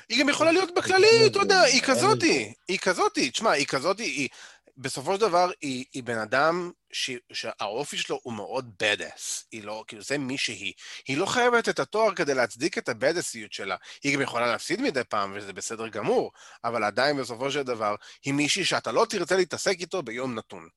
היא 0.09 0.21
גם 0.21 0.29
יכולה 0.29 0.51
להיות 0.51 0.69
בכללי, 0.75 1.27
אתה 1.27 1.39
יודע, 1.39 1.61
היא 1.61 1.81
כזאתי. 1.81 2.53
היא 2.67 2.79
כזאתי, 2.79 3.31
תשמע, 3.31 3.51
היא 3.51 3.65
כזאתי, 3.67 4.03
היא, 4.03 4.29
בסופו 4.77 5.15
של 5.15 5.21
דבר, 5.21 5.51
היא, 5.61 5.85
היא 5.93 6.03
בן 6.03 6.17
אדם 6.17 6.71
ש, 6.93 7.11
שהאופי 7.33 7.97
שלו 7.97 8.19
הוא 8.23 8.33
מאוד 8.33 8.71
badass, 8.83 9.43
היא 9.51 9.63
לא, 9.63 9.83
כאילו, 9.87 10.01
זה 10.03 10.17
מי 10.17 10.37
שהיא. 10.37 10.73
היא 11.07 11.17
לא 11.17 11.25
חייבת 11.25 11.69
את 11.69 11.79
התואר 11.79 12.15
כדי 12.15 12.33
להצדיק 12.33 12.77
את 12.77 12.89
הבדסיות 12.89 13.53
שלה. 13.53 13.76
היא 14.03 14.15
גם 14.15 14.22
יכולה 14.22 14.47
להפסיד 14.47 14.81
מדי 14.81 15.03
פעם, 15.03 15.34
וזה 15.35 15.53
בסדר 15.53 15.88
גמור, 15.88 16.31
אבל 16.63 16.84
עדיין, 16.84 17.18
בסופו 17.18 17.51
של 17.51 17.63
דבר, 17.63 17.95
היא 18.26 18.34
מישהי 18.34 18.65
שאתה 18.65 18.91
לא 18.91 19.05
תרצה 19.09 19.38
להתעסק 19.38 19.80
איתו 19.80 20.03
ביום 20.03 20.35
נתון. 20.35 20.68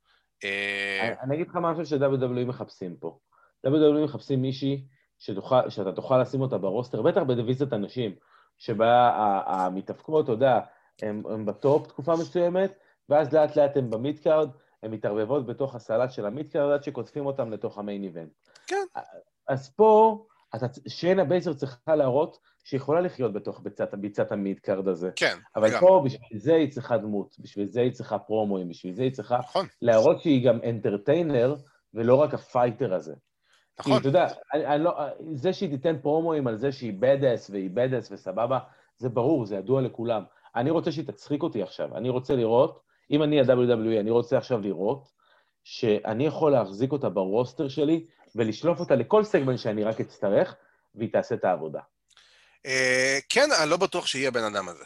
אה, 0.45 1.01
אני- 1.03 1.15
אני 1.23 1.35
אגיד 1.35 1.49
לך 1.49 1.57
משהו 1.62 1.86
ש-WWE 1.86 2.45
מחפשים 2.47 2.97
פה. 3.01 3.19
WWE 3.65 4.05
מחפשים 4.05 4.43
מישהי 4.43 4.85
שתוכל, 5.19 5.70
שאתה 5.70 5.93
תוכל 5.93 6.23
לשים 6.23 6.41
אותה 6.41 6.59
ב 6.59 6.64
roster, 6.64 7.03
בטח 7.03 7.23
ב 7.23 7.26
division-יית 7.26 7.73
הנשים, 7.73 8.15
שבה 8.59 9.11
המתאבקות, 9.47 10.24
אתה 10.24 10.32
יודע, 10.32 10.61
הן 11.03 11.23
הן 11.31 11.47
ב 11.47 11.57
top 11.57 11.87
תקופה 11.86 12.12
מסוימת, 12.12 12.74
ואז 13.09 13.32
לאט 13.32 13.57
לאט 13.57 13.77
הן 13.77 13.91
ב 13.91 13.97
midcard, 13.97 14.49
הן 14.82 14.91
מתערבבות 14.91 15.47
בתוך 15.47 15.74
הסלט 15.74 16.11
של 16.11 16.27
ה 16.27 16.32
midcard 16.32 16.73
עד 16.73 16.82
שקוטפים 16.82 17.27
אותן 17.27 17.51
לתוך 17.51 17.78
ה 17.79 17.83
main 17.83 18.03
event. 18.03 18.31
כן. 18.66 18.85
אז 19.49 19.74
פה, 19.77 20.24
אתה, 20.55 20.66
שיינה 20.89 21.24
בייזר 21.24 21.53
צריכה 21.53 21.97
להראות 21.97 22.39
שהיא 22.65 22.78
יכולה 22.78 23.01
לחיות 23.01 23.32
בתוך 23.32 23.61
ביצת, 23.62 23.95
ביצת 23.95 24.32
ה 24.33 24.40
midcard 24.40 24.89
הזה. 24.89 25.11
כן, 25.16 25.36
אבל 25.57 25.70
גם. 25.73 25.81
פה, 25.81 26.03
בשביל 26.05 26.39
זה 26.41 26.55
היא 26.55 26.70
צריכה 26.70 26.99
דמות, 26.99 27.36
בשביל 27.39 27.69
זה 27.69 27.81
היא 27.81 27.93
צריכה 27.93 28.19
פרומואים, 28.19 28.69
בשביל 28.69 28.95
זה 28.95 29.03
היא 29.03 29.12
צריכה 29.12 29.39
נכון, 29.39 29.66
להראות 29.82 30.20
שהיא 30.20 30.49
גם 30.49 30.59
entertainer, 30.69 31.57
ולא 31.95 32.15
רק 32.15 32.35
ה 32.35 32.42
fighter 32.42 32.95
הזה. 32.95 33.15
כי 33.83 33.91
נכון. 33.91 34.01
אתה 34.01 34.09
יודע, 34.09 34.27
אני, 34.55 34.67
אני 34.67 34.85
לא, 34.85 34.95
זה 35.35 35.53
שהיא 35.53 35.71
תיתן 35.71 35.97
פרומואים 36.03 36.47
על 36.47 36.57
זה 36.59 36.73
שהיא 36.73 36.93
badass 37.01 37.51
והיא 37.51 37.71
badass 37.75 38.12
וסבבה, 38.13 38.59
זה 38.99 39.09
ברור, 39.09 39.47
זה 39.47 39.57
ידוע 39.57 39.83
לכולם. 39.83 40.23
אני 40.57 40.71
רוצה 40.71 40.93
שהיא 40.93 41.07
תצחיק 41.07 41.43
אותי 41.43 41.63
עכשיו. 41.63 41.97
אני 41.97 42.09
רוצה 42.09 42.37
לראות, 42.37 42.81
אם 43.11 43.23
אני 43.23 43.41
ה-WWE, 43.41 44.01
אני 44.01 44.11
רוצה 44.11 44.39
עכשיו 44.39 44.61
לראות 44.61 45.09
שאני 45.65 46.27
יכול 46.27 46.53
להחזיק 46.53 46.93
אותה 46.93 47.09
ב 47.09 47.17
roster 47.17 47.69
שלי 47.69 48.07
ולשלוף 48.37 48.81
אותה 48.81 48.95
לכל 48.97 49.25
סגמנט 49.25 49.59
שאני 49.59 49.85
רק 49.85 50.01
אצטרך, 50.01 50.57
והיא 50.95 51.13
תעשה 51.13 51.35
את 51.35 51.45
העבודה. 51.45 51.81
אה, 52.67 53.19
כן, 53.29 53.49
אני 53.63 53.71
לא 53.71 53.77
בטוח 53.77 54.07
שהיא 54.07 54.29
הבן 54.29 54.45
אדם 54.45 54.69
הזה. 54.69 54.85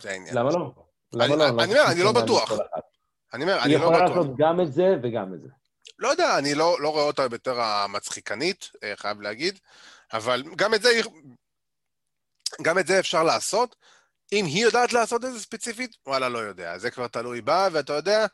זה 0.00 0.10
העניין. 0.10 0.34
למה 0.36 0.50
לא? 0.50 0.72
אני- 1.14 1.22
למה 1.22 1.36
לא? 1.36 1.48
אני 1.48 1.72
אומר, 1.72 1.84
אני 1.92 2.02
לא 2.02 2.08
חושב 2.10 2.22
בטוח. 2.24 2.52
אני 3.34 3.42
אומר, 3.42 3.54
היא 3.54 3.62
אני 3.64 3.72
לא 3.74 3.78
יכולה 3.78 4.04
בטוח. 4.04 4.16
לעשות 4.16 4.36
גם 4.38 4.60
את 4.60 4.72
זה 4.72 4.96
וגם 5.02 5.34
את 5.34 5.40
זה. 5.40 5.48
לא 5.98 6.08
יודע, 6.08 6.38
אני 6.38 6.54
לא, 6.54 6.76
לא 6.80 6.88
רואה 6.88 7.04
אותה 7.04 7.22
יותר 7.32 7.60
המצחיקנית, 7.60 8.70
אה, 8.84 8.92
חייב 8.96 9.20
להגיד, 9.20 9.58
אבל 10.12 10.42
גם 10.56 10.74
את 10.74 10.82
זה, 10.82 11.00
גם 12.62 12.78
את 12.78 12.86
זה 12.86 12.98
אפשר 12.98 13.22
לעשות. 13.22 13.76
אם 14.32 14.44
היא 14.44 14.64
יודעת 14.64 14.92
לעשות 14.92 15.24
את 15.24 15.32
זה 15.32 15.40
ספציפית, 15.40 15.96
וואלה, 16.06 16.28
לא 16.28 16.38
יודע. 16.38 16.78
זה 16.78 16.90
כבר 16.90 17.06
תלוי 17.06 17.40
בה, 17.40 17.68
ואתה 17.72 17.92
יודע, 17.92 18.26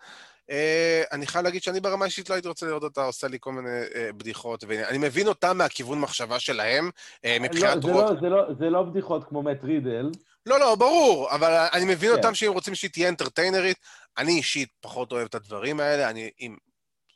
אה, 0.51 1.03
אני 1.13 1.27
חייב 1.27 1.45
להגיד 1.45 1.63
שאני 1.63 1.81
ברמה 1.81 2.05
אישית 2.05 2.31
לא 2.31 2.35
הייתי 2.35 2.49
רוצה 2.49 2.67
לראות 2.67 2.83
אותה 2.83 3.05
עושה 3.05 3.29
לי 3.29 3.39
כל 3.41 3.53
מיני 3.53 3.81
אה, 3.95 4.11
בדיחות. 4.17 4.65
ואני 4.69 4.99
מבין 4.99 5.29
אותה 5.29 5.53
מהכיוון 5.53 6.01
מחשבה 6.01 6.41
שלהם, 6.41 6.91
אה, 7.25 7.37
מבחינת... 7.41 7.85
לא, 7.85 7.91
זה, 7.91 7.93
לא, 7.93 8.21
זה, 8.21 8.29
לא, 8.29 8.43
זה 8.59 8.71
לא 8.71 8.83
בדיחות 8.83 9.25
כמו 9.29 9.43
מאט 9.43 9.65
רידל. 9.65 10.11
לא, 10.47 10.61
לא, 10.61 10.75
ברור, 10.75 11.31
אבל 11.31 11.67
אני 11.73 11.85
מבין 11.85 12.11
כן. 12.11 12.17
אותם 12.17 12.35
שהם 12.35 12.53
רוצים 12.53 12.75
שהיא 12.75 12.91
תהיה 12.91 13.09
אנטרטיינרית. 13.09 13.77
אני 14.19 14.33
אישית 14.33 14.69
פחות 14.81 15.13
אוהב 15.13 15.27
את 15.27 15.35
הדברים 15.35 15.81
האלה, 15.81 16.11
אני, 16.11 16.31
אם... 16.41 16.57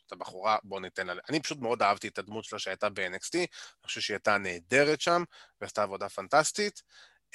את 0.09 0.13
הבחורה, 0.13 0.57
בוא 0.63 0.79
ניתן 0.79 1.07
לה... 1.07 1.13
אני 1.29 1.39
פשוט 1.39 1.59
מאוד 1.59 1.81
אהבתי 1.83 2.07
את 2.07 2.17
הדמות 2.17 2.43
שלה 2.43 2.59
שהייתה 2.59 2.89
ב-NXT, 2.89 3.37
אני 3.37 3.47
חושב 3.85 4.01
שהיא 4.01 4.15
הייתה 4.15 4.37
נהדרת 4.37 5.01
שם, 5.01 5.23
ועשתה 5.61 5.83
עבודה 5.83 6.09
פנטסטית. 6.09 6.81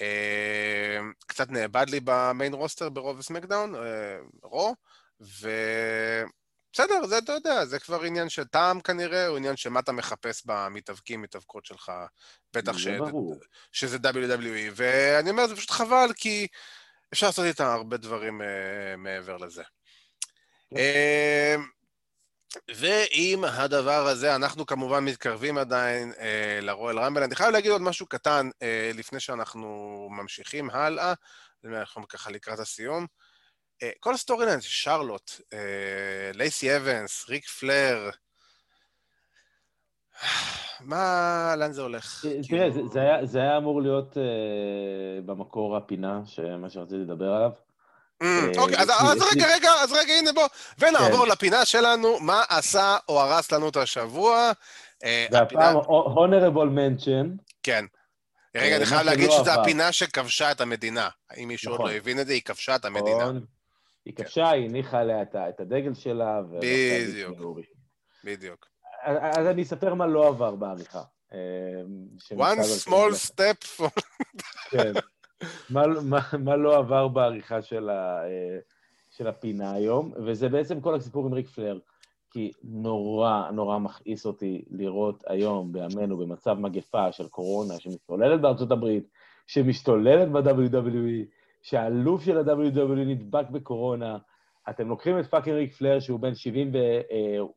אה, 0.01 1.01
קצת 1.27 1.51
נאבד 1.51 1.87
לי 1.89 2.01
במיין 2.05 2.55
רוסטר 2.55 2.89
ברוב 2.89 3.23
סמקדאון, 3.23 3.75
אה, 3.75 4.17
רו, 4.43 4.75
ובסדר, 5.21 6.27
זה 7.07 7.19
אתה 7.19 7.33
יודע, 7.33 7.65
זה 7.65 7.79
כבר 7.79 8.03
עניין 8.03 8.29
של 8.29 8.45
טעם 8.45 8.81
כנראה, 8.81 9.29
או 9.29 9.37
עניין 9.37 9.57
של 9.57 9.71
מה 9.71 9.81
אתה 9.81 9.93
מחפש 9.93 10.43
במתאבקים, 10.47 11.23
מתאבקות 11.23 11.65
שלך, 11.65 11.93
בטח 12.55 12.79
ש... 12.79 12.87
ברור. 12.87 13.37
שזה 13.73 13.97
WWE, 13.97 14.73
ואני 14.75 15.31
אומר, 15.31 15.47
זה 15.47 15.57
פשוט 15.57 15.71
חבל, 15.71 16.11
כי 16.17 16.47
אפשר 17.13 17.27
לעשות 17.27 17.45
איתם 17.45 17.65
הרבה 17.65 17.97
דברים 17.97 18.43
אה, 18.43 18.97
מעבר 18.97 19.37
לזה. 19.37 19.63
כן. 20.71 21.61
ועם 22.75 23.45
הדבר 23.45 24.07
הזה, 24.07 24.35
אנחנו 24.35 24.67
כמובן 24.67 25.05
מתקרבים 25.05 25.59
עדיין 25.59 26.13
אה, 26.19 26.59
ל 26.62 26.99
Royal 26.99 27.09
Rumble. 27.09 27.23
אני 27.23 27.35
חייב 27.35 27.51
להגיד 27.51 27.71
עוד 27.71 27.83
משהו 27.83 28.07
קטן 28.07 28.51
אה, 28.63 28.91
לפני 28.95 29.21
שאנחנו 29.21 29.69
ממשיכים 30.11 30.71
הלאה, 30.71 31.13
אנחנו 31.65 32.09
ככה 32.09 32.31
לקראת 32.31 32.59
הסיום. 32.59 33.07
אה, 33.83 33.91
כל 34.01 34.15
ה 34.15 34.47
storyline 34.47 34.61
של 34.61 34.71
שרלוט, 34.71 35.31
אה, 35.53 36.31
לייסי 36.35 36.77
אבנס, 36.77 37.29
Ric 37.29 37.47
Flair, 37.47 38.11
מה, 40.81 41.55
לאן 41.59 41.73
זה 41.73 41.83
הולך? 41.83 42.21
תראה, 42.23 42.43
כאילו- 42.49 42.73
זה, 42.73 42.81
זה, 42.93 43.01
היה, 43.01 43.27
זה 43.27 43.39
היה 43.39 43.57
אמור 43.57 43.83
להיות 43.83 44.19
אה, 44.19 45.21
במקור 45.27 45.77
הפינה, 45.77 46.21
מה 46.59 46.71
שרציתי 46.71 47.01
לדבר 47.01 47.33
עליו. 47.33 47.51
Mm, 48.25 48.27
אה, 48.27 48.63
אוקיי, 48.63 48.77
אז 48.79 49.23
רגע, 49.33 49.55
רגע, 49.55 49.71
אז 49.71 49.93
רגע, 49.93 50.13
הנה 50.13 50.33
בוא. 50.33 50.49
ונעבור 50.79 51.27
לפינה 51.27 51.65
שלנו, 51.65 52.21
מה 52.21 52.43
עשה 52.49 52.97
או 53.09 53.21
הרס 53.21 53.53
לנו 53.53 53.69
את 53.69 53.77
השבוע. 53.77 54.53
אה, 55.05 55.27
והפעם 55.33 55.77
הונרבול 55.87 56.69
מנשן. 56.69 57.31
כן. 57.63 57.85
רגע, 58.55 58.73
אה, 58.73 58.77
אני 58.77 58.87
חייב 58.87 59.03
להגיד 59.03 59.31
שזו. 59.31 59.51
הפינה 59.51 59.93
שכבשה 59.93 60.53
את 60.53 60.61
המדינה. 60.61 61.09
אם 61.37 61.49
מישהו 61.49 61.71
עוד 61.71 61.81
נכון. 61.81 61.91
לא 61.91 61.97
הבין 61.97 62.21
את 62.21 62.27
זה, 62.27 62.33
היא 62.33 62.43
כבשה 62.43 62.77
את 62.77 62.85
המדינה. 62.85 63.23
נכון? 63.23 63.45
היא 64.05 64.15
כבשה, 64.15 64.51
היא 64.51 64.65
הניחה 64.65 64.99
עליה 64.99 65.23
את 65.23 65.61
הדגל 65.61 65.95
שלה. 65.95 66.41
בדיוק. 66.61 67.39
בדיוק. 68.25 68.67
אז 69.05 69.47
אני 69.47 69.63
אספר 69.63 69.95
מה 69.95 70.07
לא 70.07 70.29
עבר 70.29 70.55
בעריכה. 70.55 71.03
אה, 71.33 71.39
One 72.37 72.59
small 72.87 73.15
step 73.15 73.65
for... 73.77 73.91
מה, 75.71 75.83
מה, 76.09 76.21
מה 76.39 76.57
לא 76.57 76.79
עבר 76.79 77.09
בעריכה 77.09 77.62
של, 77.62 77.89
ה, 77.89 78.25
אה, 78.25 78.59
של 79.11 79.27
הפינה 79.27 79.73
היום, 79.73 80.12
וזה 80.16 80.49
בעצם 80.49 80.81
כל 80.81 80.95
הסיפור 80.95 81.27
עם 81.27 81.33
ריק 81.33 81.49
פלר, 81.49 81.79
כי 82.31 82.51
נורא 82.65 83.51
נורא 83.51 83.79
מכעיס 83.79 84.27
אותי 84.27 84.65
לראות 84.71 85.25
היום, 85.27 85.73
בימינו, 85.73 86.16
במצב 86.16 86.59
מגפה 86.59 87.12
של 87.12 87.29
קורונה 87.29 87.75
שמשתוללת 87.79 88.41
בארצות 88.41 88.71
הברית, 88.71 89.09
שמשתוללת 89.47 90.29
ב-WWE, 90.33 91.27
שהאלוף 91.62 92.23
של 92.23 92.39
ה-WWE 92.39 93.07
נדבק 93.07 93.51
בקורונה, 93.51 94.19
אתם 94.71 94.89
לוקחים 94.89 95.19
את 95.19 95.27
fucking 95.27 95.57
Ric 95.57 95.73
Flair, 95.73 96.01
שהוא 96.01 96.21
בן 96.21 96.35
70 96.35 96.73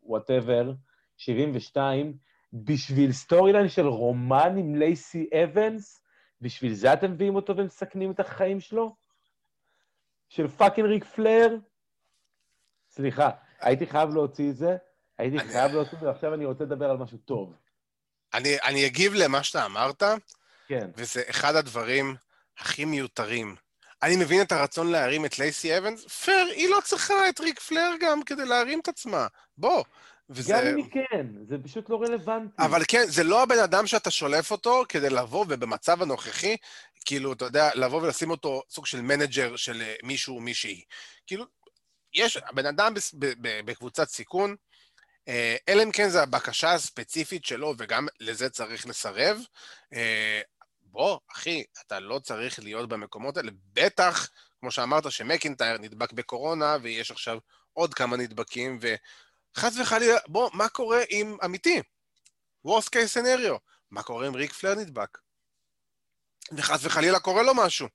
whatever, 0.04 0.72
72, 1.18 2.14
בשביל 2.54 3.12
storyline 3.12 3.68
של 3.68 3.88
רומן 3.88 4.58
עם 4.58 4.76
לייסי 4.76 5.30
אבנס, 5.44 6.04
בשביל 6.42 6.74
זה 6.74 6.94
אתם 6.94 7.12
מביאים 7.12 7.36
אותו 7.36 7.58
ומסכנים 7.58 8.12
את 8.12 8.20
החיים 8.20 8.60
שלו? 8.60 8.96
של 10.30 10.48
fucking 10.48 10.88
Ric 10.88 11.06
Flair? 11.06 11.56
סליחה, 12.90 13.30
הייתי 13.60 13.88
חייב 13.88 14.10
להוציא 14.10 14.50
את 14.50 14.58
זה, 14.58 14.78
הייתי 15.18 15.40
אני- 15.40 15.50
חייב 15.50 15.72
להוציא 15.72 15.94
את 15.94 16.00
זה, 16.00 16.08
ועכשיו 16.08 16.34
אני 16.34 16.46
רוצה 16.46 16.64
לדבר 16.64 16.90
על 16.90 16.98
משהו 16.98 17.18
טוב. 17.18 17.54
אני 18.34 18.58
אני 18.64 18.86
אגיב 18.86 19.14
למה 19.14 19.44
שאתה 19.44 19.66
אמרת, 19.66 20.04
כן. 20.68 20.90
וזה 20.96 21.22
אחד 21.30 21.56
הדברים 21.56 22.16
הכי 22.58 22.86
מיותרים. 22.86 23.56
אני 24.04 24.16
מבין 24.16 24.42
את 24.42 24.52
הרצון 24.52 24.92
להרים 24.92 25.26
את 25.26 25.40
לייסי 25.40 25.78
אבנס, 25.78 26.06
פייר, 26.08 26.46
היא 26.48 26.70
לא 26.70 26.78
צריכה 26.84 27.30
את 27.30 27.40
Ric 27.40 27.60
Flair 27.60 27.92
גם 28.02 28.24
כדי 28.24 28.46
להרים 28.46 28.80
את 28.80 28.88
עצמה. 28.88 29.28
בוא. 29.58 29.84
וזה... 30.30 30.54
גם 30.54 30.68
אם 30.68 30.76
היא 30.76 30.86
כן, 30.92 31.28
זה 31.50 31.58
פשוט 31.64 31.90
לא 31.90 32.02
רלוונטי. 32.02 32.64
אבל 32.64 32.82
כן, 32.88 33.04
זה 33.08 33.24
לא 33.24 33.44
הבן 33.44 33.60
אדם 33.60 33.88
שאתה 33.88 34.12
שולף 34.12 34.52
אותו 34.52 34.84
כדי 34.90 35.10
לבוא, 35.10 35.46
ובמצב 35.50 36.02
הנוכחי, 36.02 36.58
כאילו, 37.06 37.34
אתה 37.34 37.46
יודע, 37.46 37.70
לבוא 37.76 38.02
ולשים 38.02 38.30
אותו 38.30 38.62
סוג 38.70 38.86
של 38.86 39.02
manager 39.02 39.56
של 39.56 39.82
אה, 39.82 39.96
מישהו 40.04 40.36
או 40.36 40.42
מישהי. 40.42 40.84
כאילו, 41.28 41.46
יש, 42.14 42.38
הבן 42.38 42.66
אדם 42.66 42.94
בס- 42.94 43.14
ב- 43.14 43.34
ב- 43.42 43.66
בקבוצת 43.66 44.10
סיכון, 44.10 44.56
אה, 45.28 45.56
אלא 45.70 45.84
אם 45.84 45.92
כן 45.92 46.10
זו 46.10 46.20
הבקשה 46.20 46.74
הספציפית 46.74 47.46
שלו, 47.46 47.74
וגם 47.78 48.08
לזה 48.20 48.50
צריך 48.50 48.88
לסרב. 48.88 49.38
אה, 49.94 50.42
בוא, 50.82 51.20
אחי, 51.32 51.64
אתה 51.86 52.00
לא 52.00 52.20
צריך 52.20 52.60
להיות 52.60 52.90
במקומות 52.90 53.38
האלה, 53.38 53.52
בטח, 53.74 54.30
כמו 54.60 54.72
שאמרת, 54.72 55.12
שמקינטייר 55.12 55.78
נדבק 55.78 56.12
בקורונה, 56.14 56.78
ויש 56.82 57.12
עכשיו 57.12 57.38
עוד 57.74 57.94
כמה 57.94 58.18
נדבקים, 58.18 58.80
וחס 59.58 59.78
וחלילה, 59.82 60.18
בוא, 60.28 60.50
מה 60.54 60.70
קורה 60.70 61.02
עם 61.10 61.38
אמיתי? 61.46 61.82
worst 62.68 62.90
case 62.90 63.18
scenario, 63.18 63.58
מה 63.92 64.04
קורה 64.04 64.28
אם 64.28 64.36
ריק 64.36 64.54
פלר 64.54 64.76
נדבק? 64.76 65.18
וחס 66.52 66.80
וחלילה 66.86 67.20
קורה 67.20 67.44
לו 67.44 67.54
משהו. 67.56 67.88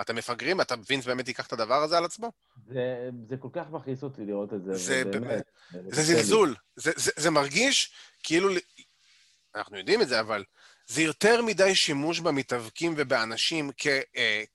אתם 0.00 0.16
מפגרים? 0.16 0.60
אתה 0.60 0.74
וינס 0.90 1.04
באמת 1.06 1.28
ייקח 1.28 1.46
את 1.46 1.52
הדבר 1.52 1.82
הזה 1.82 1.98
על 1.98 2.04
עצמו? 2.04 2.32
זה, 2.66 3.08
זה 3.28 3.36
כל 3.36 3.48
כך 3.52 3.62
מכעיס 3.70 4.02
אותי 4.02 4.24
לראות 4.24 4.52
את 4.54 4.64
זה. 4.64 4.74
זה 4.74 5.04
באמת- 5.04 5.46
זה. 5.88 6.02
זלזול. 6.02 6.56
זה, 6.76 6.92
זה, 6.96 7.10
זה 7.16 7.30
מרגיש 7.30 7.92
כאילו, 8.22 8.48
אנחנו 9.54 9.78
יודעים 9.78 10.02
את 10.02 10.08
זה, 10.08 10.20
אבל 10.20 10.44
זה 10.86 11.02
יותר 11.02 11.42
מדי 11.42 11.74
שימוש 11.74 12.20
במתאבקים 12.20 12.94
ובאנשים 12.96 13.70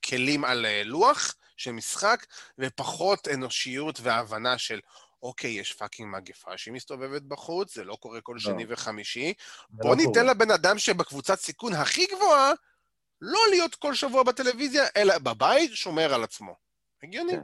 ככלים 0.02 0.44
על 0.44 0.66
אה, 0.66 0.82
לוח 0.84 1.34
של 1.56 1.72
משחק, 1.72 2.26
ופחות 2.58 3.28
אנושיות 3.28 4.00
והבנה 4.02 4.58
של, 4.58 4.80
אוקיי, 5.26 5.50
יש 5.50 5.72
פאקינג 5.72 6.16
מגפה 6.16 6.56
שהיא 6.58 6.74
מסתובבת 6.74 7.22
בחוץ, 7.22 7.74
זה 7.74 7.84
לא 7.84 7.96
קורה 8.00 8.20
כל 8.20 8.38
שני 8.38 8.64
וחמישי. 8.68 9.32
זה 9.70 9.76
בוא 9.82 9.90
לא 9.90 9.96
ניתן 9.96 10.12
קורה. 10.20 10.22
לבן 10.22 10.50
אדם 10.50 10.78
שבקבוצת 10.78 11.38
סיכון 11.38 11.72
הכי 11.72 12.06
גבוהה, 12.16 12.52
לא 13.20 13.40
להיות 13.50 13.74
כל 13.74 13.94
שבוע 13.94 14.22
בטלוויזיה, 14.22 14.84
אלא 14.96 15.18
בבית 15.18 15.70
שומר 15.74 16.14
על 16.14 16.24
עצמו. 16.24 16.54
הגיוני. 17.02 17.32
כן. 17.32 17.40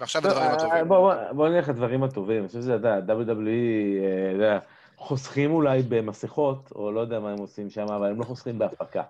ועכשיו 0.00 0.22
טוב, 0.22 0.30
הדברים 0.30 0.50
אה, 0.50 0.56
הטובים. 0.56 0.88
בוא, 0.88 0.98
בוא, 1.14 1.32
בוא 1.32 1.48
נלך 1.48 1.68
לדברים 1.68 2.02
הטובים. 2.02 2.38
אני 2.38 2.46
חושב 2.48 2.60
שזה, 2.60 2.76
אתה 2.76 2.88
יודע, 2.88 3.14
WWE, 3.14 3.48
אה, 4.04 4.30
אתה 4.30 4.36
יודע, 4.36 4.58
חוסכים 4.96 5.50
אולי 5.50 5.82
במסכות, 5.82 6.72
או 6.72 6.92
לא 6.92 7.00
יודע 7.00 7.20
מה 7.20 7.30
הם 7.30 7.38
עושים 7.38 7.70
שם, 7.70 7.86
אבל 7.88 8.10
הם 8.10 8.18
לא 8.18 8.24
חוסכים 8.24 8.58
בהפקה. 8.58 9.02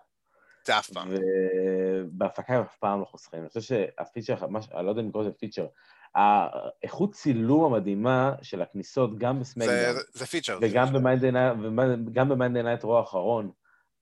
זה 0.65 0.79
אף 0.79 0.91
פעם. 0.91 1.09
ובהפקה 1.11 2.55
הם 2.55 2.63
אף 2.63 2.77
פעם 2.77 3.01
לא 3.01 3.05
חוסכים. 3.05 3.41
אני 3.41 3.49
חושב 3.49 3.61
שה 3.61 3.84
feature, 3.84 4.47
מה 4.47 4.63
ש- 4.63 4.69
אני 4.73 4.85
לא 4.87 4.91
יודע 4.91 5.03
אם 5.03 5.09
לקרוא 5.09 5.23
לזה 5.23 5.33
feature, 5.33 5.67
האיכות 6.17 7.13
צילום 7.13 7.75
המדהימה 7.75 8.33
של 8.43 8.63
הכניסות, 8.63 9.19
גם 9.19 9.35
זה- 9.37 9.41
ב 9.41 9.46
SmackDown, 9.46 9.97
זה 10.13 10.27
feature. 10.27 10.59
וגם 12.07 12.29
ב 12.29 12.34
Monday 12.34 12.63
Night 12.63 12.85
Raw 12.85 12.99
האחרון, 12.99 13.51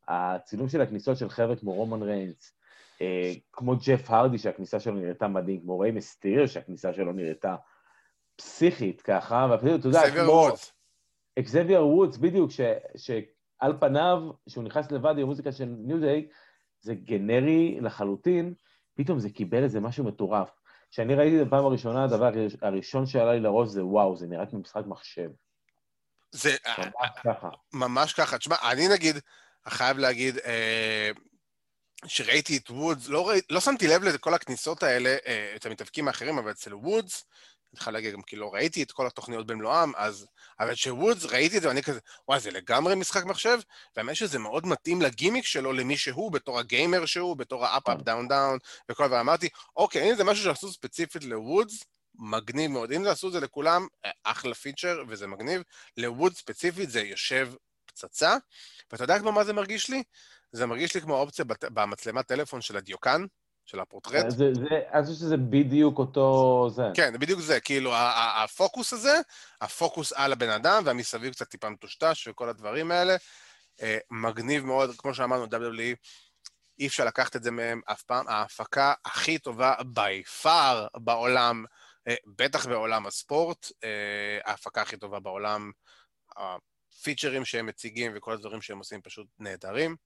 הצילום 0.08 0.68
של 0.68 0.80
הכניסות 0.80 1.16
של 1.16 1.28
חבר'ה 1.28 1.56
כמו 1.56 1.72
רומן 1.72 2.02
ריינס, 2.02 2.52
אה, 3.02 3.32
כמו 3.52 3.76
ג'ף 3.86 4.10
הרדי 4.10 4.38
שהכניסה 4.38 4.80
שלו 4.80 4.94
נראתה 4.94 5.28
מדהים, 5.28 5.60
כמו 5.60 5.78
ריי 5.78 5.90
מסטיריו 5.90 6.48
שהכניסה 6.48 6.92
שלו 6.92 7.12
נראתה 7.12 7.56
פסיכית 8.36 9.02
ככה, 9.02 9.46
ואפילו, 9.50 9.76
אתה 9.76 9.88
יודע, 9.88 10.10
כמו 10.10 10.32
וודס. 10.32 10.72
אקזביאר 11.38 11.86
וודס, 11.86 12.16
בדיוק, 12.16 12.50
ש, 12.50 12.60
שעל 12.96 13.76
פניו, 13.80 14.18
שהוא 14.48 14.64
נכנס 14.64 14.92
לבד 14.92 15.10
עם 15.18 15.22
המוזיקה 15.22 15.52
של 15.52 15.64
ניו 15.78 16.00
דיי, 16.00 16.26
זה 16.80 16.94
גנרי 16.94 17.78
לחלוטין, 17.80 18.54
פתאום 18.94 19.18
זה 19.18 19.30
קיבל 19.30 19.62
איזה 19.62 19.80
משהו 19.80 20.04
מטורף. 20.04 20.50
כשאני 20.94 21.14
ראיתי 21.14 21.34
את 21.34 21.38
זה 21.38 21.44
בפעם 21.44 21.64
הראשונה, 21.66 22.04
הדבר 22.04 22.30
הראשון 22.62 23.06
שעלה 23.06 23.32
לי 23.32 23.40
לראש 23.40 23.68
זה 23.68 23.84
וואו, 23.84 24.16
זה 24.16 24.26
נראה 24.26 24.46
כמו 24.46 24.58
משחק 24.58 24.82
מחשב. 24.86 25.30
זה 26.30 26.56
ממש 26.78 27.10
ככה. 27.24 27.48
ממש 27.72 28.12
ככה. 28.12 28.38
תשמע, 28.38 28.56
אני 28.70 28.88
נגיד, 28.88 29.16
חייב 29.68 29.98
להגיד, 29.98 30.38
אה, 30.38 31.10
שראיתי 32.06 32.56
את 32.56 32.70
וודס, 32.70 33.08
לא, 33.08 33.28
ראי, 33.28 33.40
לא 33.50 33.60
שמתי 33.60 33.88
לב 33.88 34.02
לכל 34.02 34.34
הכניסות 34.34 34.82
האלה, 34.82 35.16
אה, 35.26 35.52
את 35.56 35.66
המתאבקים 35.66 36.08
האחרים, 36.08 36.38
אבל 36.38 36.50
אצל 36.50 36.74
וודס, 36.74 37.24
אני 37.74 37.80
חייב 37.80 37.94
להגיד, 37.94 38.12
גם 38.12 38.22
כי 38.22 38.36
לא 38.36 38.54
ראיתי 38.54 38.82
את 38.82 38.92
כל 38.92 39.06
התוכניות 39.06 39.46
במלואם, 39.46 39.92
אז... 39.96 40.26
אבל 40.60 40.74
שוודס, 40.74 41.24
ראיתי 41.24 41.56
את 41.56 41.62
זה, 41.62 41.68
ואני 41.68 41.82
כזה, 41.82 42.00
וואי, 42.28 42.40
זה 42.40 42.50
לגמרי 42.50 42.94
משחק 42.94 43.24
מחשב, 43.24 43.58
והאמת 43.96 44.16
שזה 44.16 44.38
מאוד 44.38 44.66
מתאים 44.66 45.02
לגימיק 45.02 45.44
שלו, 45.44 45.72
למי 45.72 45.96
שהוא, 45.96 46.32
בתור 46.32 46.58
ה 46.58 46.66
gamer 46.66 47.06
שהוא, 47.06 47.36
בתור 47.36 47.66
ה 47.66 47.73
Up 47.73 47.88
Up 47.88 48.02
Down 48.02 48.27
Down, 48.27 48.58
וכל 48.88 49.04
הדבר. 49.04 49.20
אמרתי, 49.20 49.48
אוקיי, 49.76 50.10
אם 50.10 50.16
זה 50.16 50.24
משהו 50.24 50.44
שעשו 50.44 50.72
ספציפית 50.72 51.24
לוודס, 51.24 51.84
מגניב 52.14 52.70
מאוד. 52.70 52.92
אם 52.92 53.04
זה 53.04 53.10
עשו 53.10 53.28
את 53.28 53.32
זה 53.32 53.40
לכולם, 53.40 53.86
אחלה 54.24 54.54
feature, 54.54 55.02
וזה 55.08 55.26
מגניב. 55.26 55.62
לוודס 55.96 56.38
ספציפית 56.38 56.90
זה 56.90 57.00
יושב 57.00 57.52
פצצה, 57.86 58.36
ואתה 58.92 59.04
יודע 59.04 59.18
כמו 59.18 59.32
מה 59.32 59.44
זה 59.44 59.52
מרגיש 59.52 59.90
לי? 59.90 60.02
זה 60.52 60.66
מרגיש 60.66 60.94
לי 60.94 61.00
כמו 61.00 61.16
אופציה 61.16 61.44
בת... 61.44 61.64
במצלמת 61.64 62.26
טלפון 62.26 62.60
של 62.60 62.76
הדיוקן, 62.76 63.24
של 63.66 63.80
הפורטרט. 63.80 64.30
זה, 64.30 64.54
זה, 64.54 64.68
אני 64.92 65.02
חושב 65.02 65.14
שזה 65.18 65.36
בדיוק 65.36 65.98
אותו 65.98 66.68
זה. 66.74 66.82
כן, 66.94 67.12
זה 67.12 67.18
בדיוק 67.18 67.40
זה, 67.40 67.60
כאילו 67.60 67.92
הפוקוס 68.44 68.92
הזה, 68.92 69.20
הפוקוס 69.60 70.12
על 70.12 70.32
הבן 70.32 70.50
אדם, 70.50 70.82
והמסביב 70.84 71.32
קצת 71.32 71.48
טיפה 71.48 71.70
מטושטש 71.70 72.28
וכל 72.28 72.48
הדברים 72.48 72.90
האלה, 72.90 73.16
אה, 73.82 73.98
מגניב 74.10 74.64
מאוד, 74.64 74.90
כמו 74.98 75.14
שאמרנו, 75.14 75.44
WWE, 75.44 75.96
אי 76.78 76.86
אפשר 76.86 77.04
לקחת 77.04 77.36
את 77.36 77.42
זה 77.42 77.50
מהם 77.50 77.80
אף 77.86 78.02
פעם, 78.02 78.28
ההפקה 78.28 78.94
הכי 79.04 79.38
טובה 79.38 79.74
by 79.80 80.42
far 80.42 80.98
בעולם, 80.98 81.64
אה, 82.08 82.14
בטח 82.26 82.66
בעולם 82.66 83.06
הספורט, 83.06 83.66
אה, 83.84 84.38
ההפקה 84.44 84.82
הכי 84.82 84.96
טובה 84.96 85.20
בעולם, 85.20 85.70
הפיצ'רים 86.36 87.44
שהם 87.44 87.66
מציגים 87.66 88.12
וכל 88.14 88.32
הדברים 88.32 88.62
שהם 88.62 88.78
עושים 88.78 89.02
פשוט 89.02 89.26
נהדרים, 89.38 89.96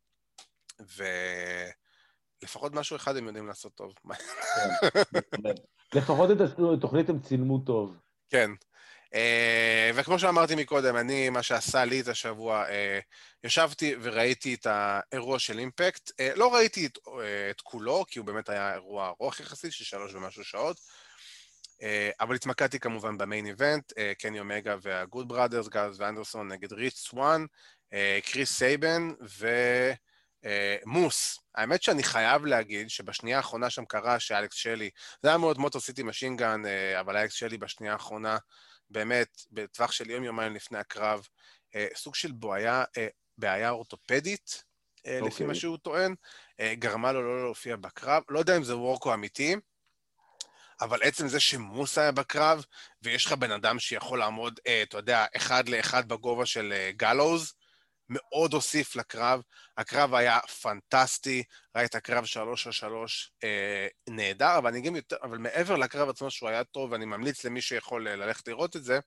ולפחות 2.42 2.74
משהו 2.74 2.96
אחד 2.96 3.16
הם 3.16 3.26
יודעים 3.26 3.46
לעשות 3.46 3.74
טוב. 3.74 3.94
כן, 5.42 5.54
לפחות 5.94 6.30
את 6.30 6.36
התוכנית 6.76 7.08
הם 7.08 7.20
צילמו 7.20 7.58
טוב. 7.58 7.96
כן. 8.30 8.50
Uh, 9.14 9.94
וכמו 9.94 10.18
שאמרתי 10.18 10.54
מקודם, 10.54 10.96
אני, 10.96 11.30
מה 11.30 11.42
שעשה 11.42 11.84
לי 11.84 12.00
את 12.00 12.08
השבוע, 12.08 12.64
uh, 12.66 12.70
ישבתי 13.44 13.94
וראיתי 14.02 14.54
את 14.54 14.66
האירוע 14.66 15.38
של 15.38 15.58
אימפקט. 15.58 16.10
Uh, 16.10 16.36
לא 16.36 16.54
ראיתי 16.54 16.86
את, 16.86 16.98
את 17.50 17.60
כולו, 17.60 18.04
כי 18.08 18.18
הוא 18.18 18.26
באמת 18.26 18.48
היה 18.48 18.74
אירוע 18.74 19.08
ארוך 19.08 19.40
יחסית, 19.40 19.72
של 19.72 19.84
שלוש 19.84 20.14
ומשהו 20.14 20.44
שעות, 20.44 20.80
אבל 22.20 22.34
התמקדתי 22.34 22.80
כמובן 22.80 23.18
ב 23.18 23.24
main 23.24 23.46
event, 23.46 23.92
קני 24.18 24.40
אומגה 24.40 24.76
וה 24.82 24.98
Good 24.98 25.28
Brothers, 25.28 25.68
גאלוס 25.68 25.96
ואנדרסון 25.98 26.52
נגד 26.52 26.72
ריץ' 26.72 26.96
סוואן, 26.96 27.44
קריס 28.24 28.52
סייבן 28.52 29.10
ומוס. 30.44 31.38
האמת 31.54 31.82
שאני 31.82 32.02
חייב 32.02 32.44
להגיד 32.44 32.90
שבשנייה 32.90 33.36
האחרונה 33.36 33.70
שם 33.70 33.84
קרה 33.84 34.20
שאלכס 34.20 34.56
שלי, 34.56 34.90
זה 35.22 35.28
היה 35.28 35.38
מאוד 35.38 35.58
Motor 35.58 35.80
City 35.80 36.02
Machine 36.02 36.37
Guns, 36.37 36.62
uh, 36.64 37.00
אבל 37.00 37.16
אלכס 37.16 37.34
שלי 37.34 37.58
בשנייה 37.58 37.92
האחרונה, 37.92 38.38
באמת, 38.90 39.42
בטווח 39.50 39.92
של 39.92 40.10
יום-יומיים 40.10 40.54
לפני 40.54 40.78
הקרב, 40.78 41.26
אה, 41.74 41.86
סוג 41.96 42.14
של 42.14 42.32
בעיה, 42.32 42.84
אה, 42.96 43.08
בעיה 43.38 43.70
אורתופדית, 43.70 44.64
אה, 45.06 45.18
לפי 45.20 45.30
אוקיי. 45.30 45.46
מה 45.46 45.54
שהוא 45.54 45.78
טוען, 45.78 46.14
אה, 46.60 46.74
גרמה 46.74 47.12
לו 47.12 47.22
לא 47.22 47.44
להופיע 47.44 47.76
בקרב. 47.76 48.22
לא 48.28 48.38
יודע 48.38 48.56
אם 48.56 48.64
זה 48.64 48.76
וורקו 48.76 49.14
אמיתי, 49.14 49.56
אבל 50.80 51.02
עצם 51.02 51.28
זה 51.28 51.40
שמוס 51.40 51.98
היה 51.98 52.12
בקרב, 52.12 52.64
ויש 53.02 53.26
לך 53.26 53.32
בן 53.32 53.50
אדם 53.50 53.78
שיכול 53.78 54.18
לעמוד, 54.18 54.60
אה, 54.66 54.82
אתה 54.82 54.98
יודע, 54.98 55.26
אחד 55.36 55.68
לאחד 55.68 56.08
בגובה 56.08 56.46
של 56.46 56.72
אה, 56.76 56.90
גלוז, 56.96 57.52
מאוד 58.08 58.54
הוסיף 58.54 58.96
לקרב. 58.96 59.40
הקרב 59.78 60.14
היה 60.14 60.38
פנטסטי, 60.62 61.42
ראית 61.76 61.96
קרב 61.96 62.24
שלוש 62.24 62.66
על 62.66 62.72
שלוש 62.72 63.32
אה, 63.44 63.86
נהדר, 64.08 64.58
אבל 64.58 64.80
גם 64.80 64.96
יותר, 64.96 65.16
אבל 65.22 65.38
מעבר 65.38 65.76
לקרב 65.76 66.08
עצמו 66.08 66.30
שהוא 66.30 66.48
היה 66.48 66.64
טוב, 66.64 66.92
ואני 66.92 67.04
ממליץ 67.04 67.44
למי 67.44 67.60
שיכול 67.60 68.08
אה, 68.08 68.16
ללכת 68.16 68.48
לראות 68.48 68.76
את 68.76 68.84
זה, 68.84 68.98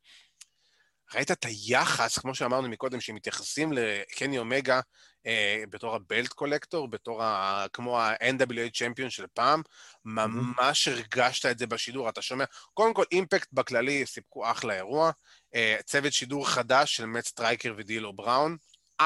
ראית 1.15 1.31
את 1.31 1.45
היחס, 1.45 2.17
כמו 2.17 2.35
שאמרנו 2.35 2.69
מקודם, 2.69 3.01
שמתייחסים 3.01 3.73
לקני 3.73 4.37
אומגה 4.37 4.79
אה, 5.25 5.63
בתור 5.69 5.95
ה 5.95 6.02
belt 6.02 6.27
collector, 6.27 6.87
בתור 6.87 7.23
ה... 7.23 7.65
כמו 7.73 7.99
ה-NWA 7.99 8.71
champion 8.73 9.09
של 9.09 9.25
פעם, 9.33 9.61
ממש 10.05 10.87
הרגשת 10.87 11.45
את 11.45 11.59
זה 11.59 11.67
בשידור, 11.67 12.09
אתה 12.09 12.21
שומע? 12.21 12.45
קודם 12.73 12.93
כל, 12.93 13.03
Impact 13.11 13.47
בכללי 13.53 14.05
סיפקו 14.05 14.51
אחלה 14.51 14.73
אירוע, 14.73 15.11
אה, 15.55 15.77
צוות 15.85 16.13
שידור 16.13 16.49
חדש 16.49 16.95
של 16.95 17.05
מאט 17.05 17.25
סטרייקר 17.25 17.73
ו 17.77 17.84
D'Lo 17.84 18.13
Brown, 18.13 18.57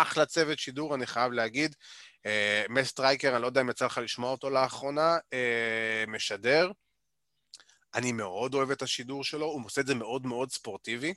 אחלה 0.02 0.26
צוות 0.26 0.60
שידור, 0.60 0.96
אני 0.96 1.06
חייב 1.06 1.32
להגיד. 1.32 1.76
אה, 2.26 2.64
מאט 2.70 2.86
סטרייקר, 2.86 3.34
אני 3.36 3.42
לא 3.42 3.48
יודע 3.48 3.62
אם 3.62 3.70
יצא 3.70 3.86
לך 3.86 4.00
לשמוע 4.04 4.32
אותו 4.32 4.50
לאחרונה, 4.50 5.18
אה, 5.34 6.04
משדר. 6.08 6.72
אני 7.96 8.12
מאוד 8.12 8.54
אוהב 8.54 8.72
את 8.72 8.82
השידור 8.82 9.24
שלו, 9.24 9.46
הוא 9.46 9.66
עושה 9.66 9.82
את 9.82 9.88
זה 9.88 9.96
מאוד 9.96 10.26
מאוד 10.26 10.52
ספורטיבי. 10.52 11.14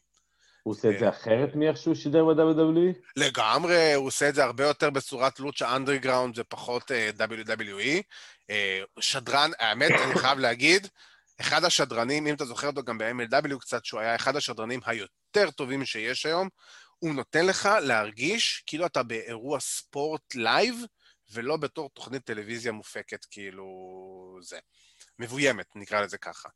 הוא 0.62 0.74
עושה 0.74 0.90
את 0.90 0.98
זה 0.98 1.08
אחרת 1.08 1.54
מאיך 1.54 1.76
שהוא 1.76 1.94
שידר 1.94 2.24
ב-WWE? 2.24 2.98
לגמרי, 3.16 3.94
הוא 3.94 4.06
עושה 4.06 4.28
את 4.28 4.34
זה 4.34 4.44
הרבה 4.44 4.64
יותר 4.64 4.90
בצורת 4.90 5.40
Lucha 5.40 5.76
Underground 5.76 6.38
ופחות 6.38 6.92
אה, 6.92 7.10
WWE. 7.18 8.02
אה, 8.50 8.82
שדרן, 9.00 9.50
האמת, 9.58 9.90
אני 9.90 10.14
חייב 10.18 10.38
להגיד, 10.38 10.88
אחד 11.40 11.64
השדרנים, 11.64 12.26
אם 12.26 12.34
אתה 12.34 12.44
זוכר 12.44 12.66
אותו 12.66 12.82
גם 12.82 12.98
ב-MLW 12.98 13.58
קצת, 13.58 13.84
שהוא 13.84 14.00
היה 14.00 14.14
אחד 14.14 14.36
השדרנים 14.36 14.80
היותר 14.86 15.50
טובים 15.50 15.84
שיש 15.84 16.26
היום, 16.26 16.48
הוא 16.98 17.14
נותן 17.14 17.46
לך 17.46 17.68
להרגיש 17.82 18.62
כאילו 18.66 18.86
אתה 18.86 19.02
באירוע 19.02 19.60
ספורט 19.60 20.34
live, 20.34 20.76
ולא 21.30 21.56
בתור 21.56 21.90
תוכנית 21.90 22.24
טלוויזיה 22.24 22.72
מופקת, 22.72 23.24
כאילו 23.24 23.66
זה. 24.40 24.58
מבוימת, 25.18 25.66
נקרא 25.74 26.00
לזה 26.00 26.18
ככה. 26.18 26.48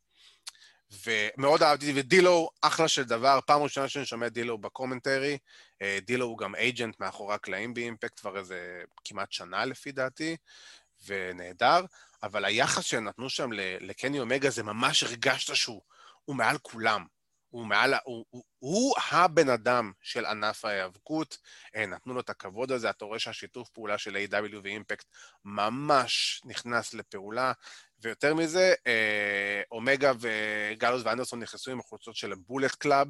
ומאוד 1.05 1.63
אהבתי, 1.63 1.93
ודילו, 1.95 2.49
אחלה 2.61 2.87
של 2.87 3.03
דבר, 3.03 3.39
פעם 3.45 3.61
ראשונה 3.61 3.89
שאני 3.89 4.05
שומע 4.05 4.29
דילו 4.29 4.57
בקומנטרי, 4.57 5.37
אה, 5.81 5.99
דילו 6.01 6.25
הוא 6.25 6.37
גם 6.37 6.55
אייג'נט 6.55 6.99
מאחורי 6.99 7.35
הקלעים 7.35 7.73
באימפקט 7.73 8.19
כבר 8.19 8.37
איזה 8.37 8.83
כמעט 9.03 9.31
שנה 9.31 9.65
לפי 9.65 9.91
דעתי, 9.91 10.37
ונהדר, 11.05 11.85
אבל 12.23 12.45
היחס 12.45 12.83
שנתנו 12.83 13.29
שם 13.29 13.49
לקני 13.81 14.19
אומגה 14.19 14.49
זה 14.49 14.63
ממש 14.63 15.03
הרגשת 15.03 15.55
שהוא 15.55 15.81
הוא 16.25 16.35
מעל 16.35 16.57
כולם. 16.57 17.05
הוא 17.53 17.65
מעל, 17.65 17.93
הוא, 18.03 18.25
הוא, 18.29 18.43
הוא 18.59 18.95
הבן 19.11 19.49
אדם 19.49 19.91
של 20.01 20.25
ענף 20.25 20.65
ההיאבקות, 20.65 21.37
אה, 21.75 21.85
נתנו 21.85 22.13
לו 22.13 22.19
את 22.19 22.29
הכבוד 22.29 22.71
הזה, 22.71 22.89
אתה 22.89 23.05
רואה 23.05 23.19
שהשיתוף 23.19 23.69
פעולה 23.69 23.97
של 23.97 24.15
A.W. 24.15 24.55
ואימפקט 24.63 25.05
ממש 25.45 26.41
נכנס 26.45 26.93
לפעולה, 26.93 27.51
ויותר 27.99 28.33
מזה, 28.33 28.73
אה, 28.87 29.61
אומגה 29.71 30.11
וגאלוס 30.19 31.01
ואנדרסון 31.05 31.39
נכנסו 31.39 31.71
עם 31.71 31.79
החולצות 31.79 32.15
של 32.15 32.31
ה 32.31 32.37
Bullet 32.37 32.75
Club, 32.75 33.07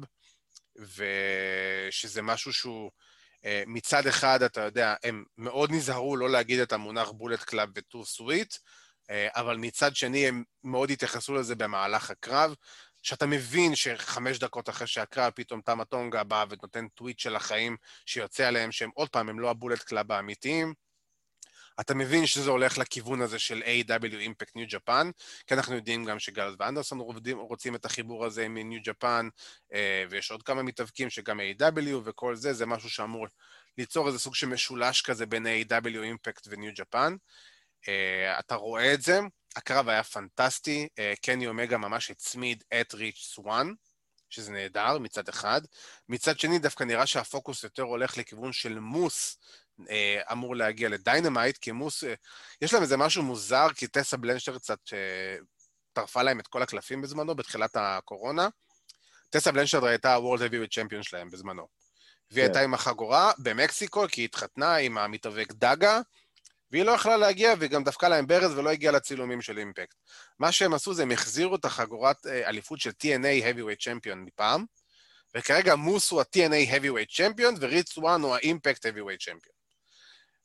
ושזה 0.76 2.22
משהו 2.22 2.52
שהוא, 2.52 2.90
אה, 3.44 3.62
מצד 3.66 4.06
אחד, 4.06 4.42
אתה 4.42 4.60
יודע, 4.60 4.94
הם 5.04 5.24
מאוד 5.38 5.70
נזהרו 5.72 6.16
לא 6.16 6.30
להגיד 6.30 6.60
את 6.60 6.72
המונח 6.72 7.10
Bullet 7.10 7.42
Club 7.42 7.68
ו 7.74 7.81
too 7.81 8.04
sweet, 8.04 8.54
אבל 9.10 9.56
מצד 9.56 9.96
שני 9.96 10.28
הם 10.28 10.44
מאוד 10.64 10.90
התייחסו 10.90 11.34
לזה 11.34 11.54
במהלך 11.54 12.10
הקרב, 12.10 12.54
שאתה 13.04 13.26
מבין 13.26 13.74
שחמש 13.74 14.38
דקות 14.38 14.68
אחרי 14.68 14.86
שהקרב, 14.86 15.32
פתאום 15.34 15.60
תמה 15.60 15.84
טונגה 15.84 16.24
בא 16.24 16.44
ונותן 16.50 16.88
טוויט 16.88 17.18
של 17.18 17.36
החיים 17.36 17.76
שיוצא 18.06 18.46
עליהם, 18.46 18.72
שהם 18.72 18.90
עוד 18.94 19.08
פעם, 19.08 19.28
הם 19.28 19.40
לא 19.40 19.50
ה 19.50 19.55
Bullet 19.55 19.82
Club 19.82 20.12
האמיתיים. 20.12 20.74
אתה 21.80 21.94
מבין 21.94 22.26
שזה 22.26 22.50
הולך 22.50 22.78
לכיוון 22.78 23.22
הזה 23.22 23.38
של 23.38 23.62
AEW 23.62 24.12
Impact 24.12 24.58
New 24.58 24.74
Japan, 24.74 25.06
כי 25.46 25.54
אנחנו 25.54 25.74
יודעים 25.74 26.04
גם 26.04 26.18
שגאלוס 26.18 26.54
ואנדרסון 26.58 27.00
רוצים, 27.00 27.38
רוצים 27.38 27.74
את 27.74 27.84
החיבור 27.84 28.24
הזה 28.24 28.48
מ-New 28.48 28.88
Japan, 28.88 29.24
אה, 29.74 30.04
ויש 30.10 30.30
עוד 30.30 30.42
כמה 30.42 30.62
מתאבקים 30.62 31.10
שגם 31.10 31.40
AEW 31.40 31.94
וכל 32.04 32.36
זה, 32.36 32.52
זה 32.52 32.66
משהו 32.66 32.90
שאמור 32.90 33.26
ליצור 33.78 34.06
איזה 34.06 34.18
סוג 34.18 34.34
של 34.34 34.46
משולש 34.46 35.02
כזה 35.02 35.26
בין 35.26 35.46
AEW 35.46 35.96
Impact 36.14 36.48
ו-New 36.48 36.80
Japan. 36.80 37.12
אה, 37.88 38.38
אתה 38.38 38.54
רואה 38.54 38.94
את 38.94 39.02
זה, 39.02 39.20
הקרב 39.56 39.88
היה 39.88 40.02
פנטסטי, 40.02 40.88
אה, 40.98 41.12
קני 41.22 41.46
אומגה 41.46 41.78
ממש 41.78 42.10
הצמיד 42.10 42.64
את 42.80 42.94
ריץ' 42.94 43.30
סואן, 43.34 43.72
שזה 44.30 44.52
נהדר 44.52 44.98
מצד 44.98 45.28
אחד. 45.28 45.60
מצד 46.08 46.38
שני, 46.38 46.58
דווקא 46.58 46.84
נראה 46.84 47.06
שהפוקוס 47.06 47.64
יותר 47.64 47.82
הולך 47.82 48.18
לכיוון 48.18 48.52
של 48.52 48.78
מוס, 48.78 49.38
אה, 49.90 50.20
אמור 50.32 50.56
להגיע 50.56 50.88
לדיינמייט, 50.88 51.58
כי 51.58 51.72
מוס, 51.72 52.04
אה, 52.04 52.14
יש 52.62 52.72
להם 52.72 52.82
איזה 52.82 52.96
משהו 52.96 53.22
מוזר, 53.22 53.66
כי 53.74 53.86
טסה 53.86 54.16
בלנשרד 54.16 54.58
קצת 54.58 54.78
טרפה 55.92 56.22
להם 56.22 56.40
את 56.40 56.46
כל 56.46 56.62
הקלפים 56.62 57.02
בזמנו, 57.02 57.34
בתחילת 57.34 57.76
הקורונה. 57.76 58.48
טסה 59.30 59.52
בלנשרד 59.52 59.84
הייתה 59.84 60.14
ה-World 60.14 60.40
Heavyweight 60.40 60.72
Champion 60.72 61.02
שלהם 61.02 61.30
בזמנו. 61.30 61.66
והיא 62.30 62.44
כן. 62.44 62.50
הייתה 62.50 62.60
עם 62.60 62.74
החגורה 62.74 63.32
במקסיקו, 63.38 64.06
כי 64.08 64.20
היא 64.20 64.24
התחתנה 64.24 64.76
עם 64.76 64.98
המתאבק 64.98 65.52
דאגה, 65.52 66.00
והיא 66.74 66.84
לא 66.84 66.92
יכלה 66.92 67.16
להגיע, 67.16 67.54
והיא 67.58 67.70
גם 67.70 67.84
דפקה 67.84 68.08
להם 68.08 68.26
ברז 68.26 68.58
ולא 68.58 68.70
הגיעה 68.70 68.92
לצילומים 68.92 69.42
של 69.42 69.58
אימפקט. 69.58 69.96
מה 70.38 70.52
שהם 70.52 70.74
עשו 70.74 70.94
זה 70.94 71.02
הם 71.02 71.10
החזירו 71.10 71.56
את 71.56 71.64
החגורת 71.64 72.26
אה, 72.26 72.48
אליפות 72.48 72.80
של 72.80 72.90
TNA 72.90 73.44
Heavyweight 73.44 73.82
Champion 73.82 74.14
מפעם, 74.14 74.64
וכרגע 75.34 75.74
מוס 75.74 76.10
הוא 76.10 76.20
ה-TNA 76.20 76.70
Heavyweight 76.70 77.14
Champion, 77.16 77.58
וריץ 77.60 77.98
וואן 77.98 78.22
הוא 78.22 78.34
ה-Impact 78.34 78.78
Heavyweight 78.78 79.30
Champion. 79.30 79.54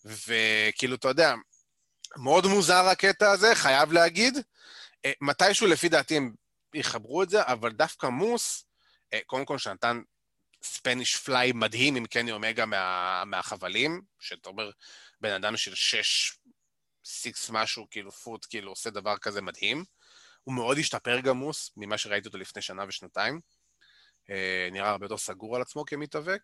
וכאילו, 0.06 0.96
אתה 0.96 1.08
יודע, 1.08 1.34
מאוד 2.18 2.48
מוזר 2.48 2.86
הקטע 2.86 3.32
הזה, 3.32 3.56
חייב 3.56 3.92
להגיד. 3.92 4.38
אה, 5.06 5.12
מתישהו, 5.22 5.68
לפי 5.68 5.90
דעתי, 5.90 6.18
הם 6.18 6.34
יחברו 6.74 7.24
את 7.24 7.30
זה, 7.30 7.42
אבל 7.44 7.72
דווקא 7.72 8.08
מוס, 8.08 8.66
אה, 9.14 9.20
קודם 9.26 9.46
כל 9.46 9.58
שנתן 9.58 10.02
ספניש 10.64 11.18
פליי 11.18 11.52
מדהים 11.52 11.96
עם 11.96 12.06
קני 12.06 12.32
אומגה 12.32 12.66
מה, 12.66 13.24
מהחבלים, 13.26 14.02
שאתה 14.20 14.50
אומר, 14.50 14.72
בן 15.22 15.32
אדם 15.32 15.58
של 15.58 15.76
שש, 15.76 16.38
סיקס 17.06 17.50
משהו, 17.50 17.88
כאילו 17.92 18.12
פוט, 18.12 18.46
כאילו 18.50 18.72
עושה 18.72 18.90
דבר 18.90 19.18
כזה 19.18 19.42
מדהים. 19.42 19.84
הוא 20.44 20.54
מאוד 20.54 20.78
השתפר 20.78 21.20
גם 21.20 21.38
מוס, 21.38 21.72
ממה 21.78 21.98
שראיתי 21.98 22.28
אותו 22.28 22.38
לפני 22.38 22.62
שנה 22.62 22.84
ושנתיים. 22.88 23.40
אה, 24.30 24.70
נראה 24.72 24.90
הרבה 24.90 25.06
יותר 25.06 25.18
סגור 25.18 25.56
על 25.56 25.62
עצמו 25.62 25.86
כמתאבק. 25.86 26.42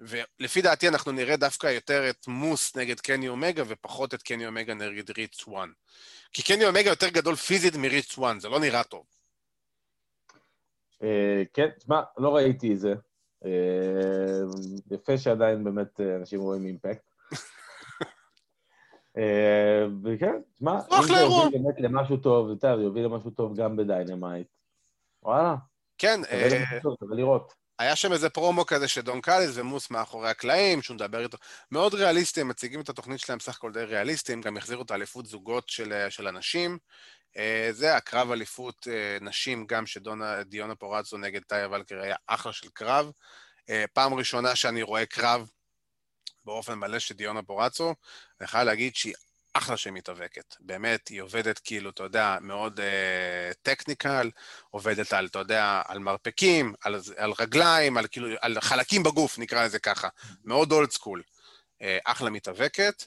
ולפי 0.00 0.62
דעתי 0.62 0.88
אנחנו 0.88 1.12
נראה 1.12 1.36
דווקא 1.36 1.66
יותר 1.66 2.10
את 2.10 2.28
מוס 2.28 2.76
נגד 2.76 3.00
קני 3.00 3.28
אומגה 3.28 3.62
ופחות 3.66 4.14
את 4.14 4.22
קני 4.22 4.46
אומגה 4.46 4.74
נגד 4.74 5.10
ריץ 5.10 5.48
1. 5.48 5.48
כי 6.32 6.42
קני 6.42 6.64
אומגה 6.64 6.90
יותר 6.90 7.08
גדול 7.08 7.36
פיזית 7.36 7.74
מריץ 7.74 8.18
1, 8.18 8.40
זה 8.40 8.48
לא 8.48 8.60
נראה 8.60 8.84
טוב. 8.84 9.04
אה, 11.02 11.42
כן, 11.54 11.68
תשמע, 11.78 12.00
לא 12.18 12.34
ראיתי 12.36 12.72
את 12.72 12.78
זה. 12.78 12.94
אה, 13.44 13.50
יפה 14.90 15.18
שעדיין 15.18 15.64
באמת 15.64 16.00
אה, 16.00 16.16
אנשים 16.16 16.40
רואים 16.40 16.66
אימפקט. 16.66 17.09
אה, 19.18 19.86
וכן, 20.04 20.34
תשמע, 20.54 20.78
אם 20.92 21.02
זה. 21.02 21.12
יוביל 21.12 21.50
באמת 21.52 21.80
למשהו 21.80 22.16
טוב, 22.16 22.50
אתה 22.50 22.66
יודע, 22.66 22.76
זה 22.76 22.82
יוביל 22.82 23.04
למשהו 23.04 23.30
טוב 23.30 23.56
גם 23.56 23.76
בדיינמייט. 23.76 24.46
וואלה, 25.22 25.54
כן, 25.98 26.20
שווה 26.82 26.96
אה, 27.10 27.16
לראות. 27.16 27.52
היה 27.78 27.96
שם 27.96 28.12
איזה 28.12 28.30
פרומו 28.30 28.66
כזה 28.66 28.88
של 28.88 29.00
דון 29.00 29.20
קאליס 29.20 29.50
ומוס 29.54 29.90
מאחורי 29.90 30.28
הקלעים, 30.28 30.82
שהוא 30.82 30.94
מדבר 30.94 31.22
איתו. 31.22 31.38
מאוד 31.70 31.94
ריאליסטי, 31.94 32.40
הם 32.40 32.48
מציגים 32.48 32.80
את 32.80 32.88
התוכנית 32.88 33.20
שלהם 33.20 33.40
סך 33.40 33.56
הכל 33.56 33.72
די 33.72 33.84
ריאליסטי, 33.84 34.32
הם 34.32 34.40
גם 34.40 34.56
החזירו 34.56 34.82
את 34.82 34.90
האליפות 34.90 35.26
זוגות 35.26 35.68
של, 35.68 36.06
של 36.08 36.26
הנשים. 36.26 36.78
אה, 37.36 37.68
זה 37.72 37.96
הקרב 37.96 38.30
אליפות 38.30 38.88
אה, 38.90 39.18
נשים, 39.20 39.66
גם 39.66 39.86
שדיאונה 39.86 40.74
פוראצו 40.78 41.18
נגד 41.18 41.42
טאיה 41.42 41.68
ולקר 41.70 42.00
היה 42.00 42.16
אחלה 42.26 42.52
של 42.52 42.68
קרב. 42.72 43.10
אה, 43.70 43.84
פעם 43.92 44.14
ראשונה 44.14 44.56
שאני 44.56 44.82
רואה 44.82 45.06
קרב 45.06 45.48
באופן 46.50 46.74
מלא 46.74 46.98
של 46.98 47.14
דיונה 47.14 47.42
פורצו, 47.42 47.94
אני 48.40 48.48
חייב 48.48 48.66
להגיד 48.66 48.96
שהיא 48.96 49.14
אחלה 49.54 49.76
שהיא 49.76 49.92
מתאבקת. 49.92 50.54
באמת, 50.60 51.08
היא 51.08 51.22
עובדת 51.22 51.58
כאילו, 51.58 51.90
אתה 51.90 52.02
יודע, 52.02 52.38
מאוד 52.40 52.80
אה, 52.80 53.50
טכניקל, 53.62 54.30
עובדת 54.70 55.12
על, 55.12 55.26
אתה 55.26 55.38
יודע, 55.38 55.82
על 55.86 55.98
מרפקים, 55.98 56.74
על, 56.80 57.00
על 57.16 57.32
רגליים, 57.40 57.96
על 57.96 58.06
כאילו, 58.10 58.28
על 58.40 58.60
חלקים 58.60 59.02
בגוף, 59.02 59.38
נקרא 59.38 59.64
לזה 59.64 59.78
ככה. 59.78 60.08
מאוד 60.44 60.72
אולד 60.72 60.90
סקול. 60.90 61.22
אה, 61.82 61.98
אחלה 62.04 62.30
מתאבקת. 62.30 63.04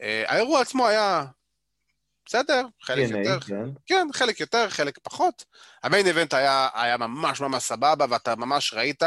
אה, 0.00 0.22
האירוע 0.26 0.60
עצמו 0.60 0.88
היה 0.88 1.24
בסדר, 2.30 2.66
חלק 2.82 3.10
TNA, 3.10 3.16
יותר, 3.16 3.40
כן. 3.40 3.64
כן, 3.86 4.06
חלק 4.12 4.40
יותר, 4.40 4.70
חלק 4.70 4.98
פחות. 5.02 5.44
המיין 5.82 6.06
איבנט 6.06 6.34
היה, 6.34 6.68
היה 6.74 6.96
ממש 6.96 7.40
ממש 7.40 7.62
סבבה, 7.62 8.06
ואתה 8.10 8.36
ממש 8.36 8.74
ראית 8.74 9.02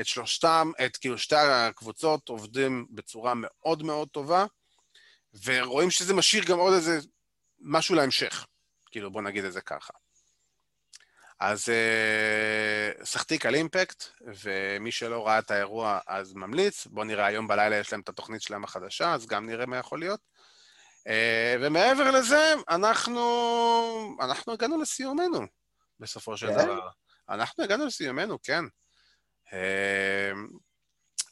את 0.00 0.06
שלושתם, 0.06 0.70
את 0.86 0.96
כאילו 0.96 1.18
שתי 1.18 1.36
הקבוצות 1.36 2.28
עובדים 2.28 2.86
בצורה 2.90 3.32
מאוד 3.36 3.82
מאוד 3.82 4.08
טובה, 4.08 4.44
ורואים 5.44 5.90
שזה 5.90 6.14
משאיר 6.14 6.44
גם 6.44 6.58
עוד 6.58 6.74
איזה 6.74 6.98
משהו 7.60 7.94
להמשך. 7.94 8.46
כאילו, 8.90 9.10
בוא 9.10 9.22
נגיד 9.22 9.44
את 9.44 9.52
זה 9.52 9.60
ככה. 9.60 9.92
אז 11.40 11.68
אה, 11.68 13.04
שחתיק 13.04 13.46
על 13.46 13.54
אימפקט, 13.54 14.04
ומי 14.20 14.92
שלא 14.92 15.26
ראה 15.26 15.38
את 15.38 15.50
האירוע 15.50 15.98
אז 16.06 16.34
ממליץ. 16.34 16.86
בואו 16.86 17.04
נראה, 17.04 17.26
היום 17.26 17.48
בלילה 17.48 17.76
יש 17.76 17.92
להם 17.92 18.00
את 18.00 18.08
התוכנית 18.08 18.42
שלהם 18.42 18.64
החדשה, 18.64 19.12
אז 19.14 19.26
גם 19.26 19.46
נראה 19.46 19.66
מה 19.66 19.76
יכול 19.76 20.00
להיות. 20.00 20.20
אה, 21.06 21.56
ומעבר 21.60 22.10
לזה, 22.10 22.54
אנחנו, 22.68 24.16
אנחנו 24.20 24.52
הגענו 24.52 24.80
לסיומנו, 24.80 25.40
בסופו 26.00 26.36
של 26.36 26.46
כן? 26.46 26.64
דבר. 26.64 26.88
אנחנו 27.28 27.64
הגענו 27.64 27.86
לסיומנו, 27.86 28.42
כן. 28.42 28.64
אה, 29.52 30.32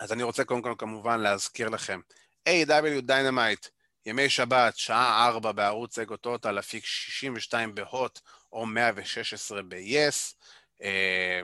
אז 0.01 0.13
אני 0.13 0.23
רוצה 0.23 0.45
קודם 0.45 0.63
כל 0.63 0.75
כמובן 0.79 1.21
להזכיר 1.21 1.69
לכם, 1.69 2.01
A.W. 2.49 3.03
Dynamite, 3.09 3.69
ימי 4.07 4.31
שבת, 4.31 4.77
שעה 4.77 5.27
4 5.27 5.53
בערוץ 5.53 5.99
אגו 5.99 6.17
טוטל, 6.17 6.59
אפיק 6.59 6.85
62 6.85 7.75
בהוט 7.75 8.21
או 8.53 8.67
116 8.67 9.63
ב-yes. 9.63 10.35
אה, 10.83 11.41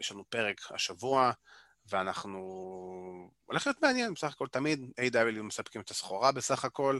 יש 0.00 0.12
לנו 0.12 0.24
פרק 0.28 0.60
השבוע, 0.70 1.32
ואנחנו... 1.86 2.40
הולך 3.44 3.66
להיות 3.66 3.82
מעניין, 3.82 4.14
בסך 4.14 4.32
הכל 4.32 4.46
תמיד 4.48 4.92
A.W. 5.00 5.42
מספקים 5.42 5.80
את 5.80 5.90
הסחורה 5.90 6.32
בסך 6.32 6.64
הכל. 6.64 6.98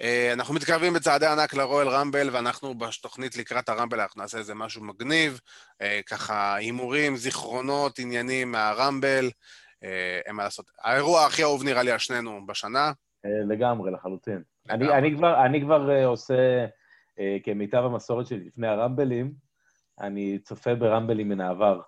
אה, 0.00 0.32
אנחנו 0.32 0.54
מתקרבים 0.54 0.92
בצעדי 0.92 1.26
ענק 1.26 1.54
לרואל 1.54 1.88
רמבל, 1.88 2.30
ואנחנו 2.32 2.74
בתוכנית 2.74 3.36
לקראת 3.36 3.68
הרמבל, 3.68 4.00
אנחנו 4.00 4.22
נעשה 4.22 4.38
איזה 4.38 4.54
משהו 4.54 4.84
מגניב, 4.84 5.40
אה, 5.82 6.00
ככה 6.06 6.54
הימורים, 6.54 7.16
זיכרונות, 7.16 7.98
עניינים 7.98 8.52
מהרמבל, 8.52 9.30
אה, 9.84 10.20
אין 10.26 10.36
מה 10.36 10.44
לעשות. 10.44 10.70
האירוע 10.82 11.26
הכי 11.26 11.42
אהוב 11.42 11.64
נראה 11.64 11.82
לי 11.82 11.90
על 11.90 11.98
שנינו 11.98 12.46
בשנה. 12.46 12.92
לגמרי, 13.48 13.90
לחלוטין. 13.90 14.42
אני, 14.70 14.84
לגמרי. 14.84 14.98
אני 14.98 15.16
כבר, 15.16 15.44
אני 15.46 15.60
כבר 15.60 16.04
עושה, 16.04 16.66
כמיטב 17.44 17.82
המסורת 17.84 18.26
שלי 18.26 18.44
לפני 18.44 18.68
הרמבלים, 18.68 19.32
אני 20.00 20.38
צופה 20.38 20.74
ברמבלים 20.74 21.28
מן 21.28 21.40
העבר. 21.40 21.80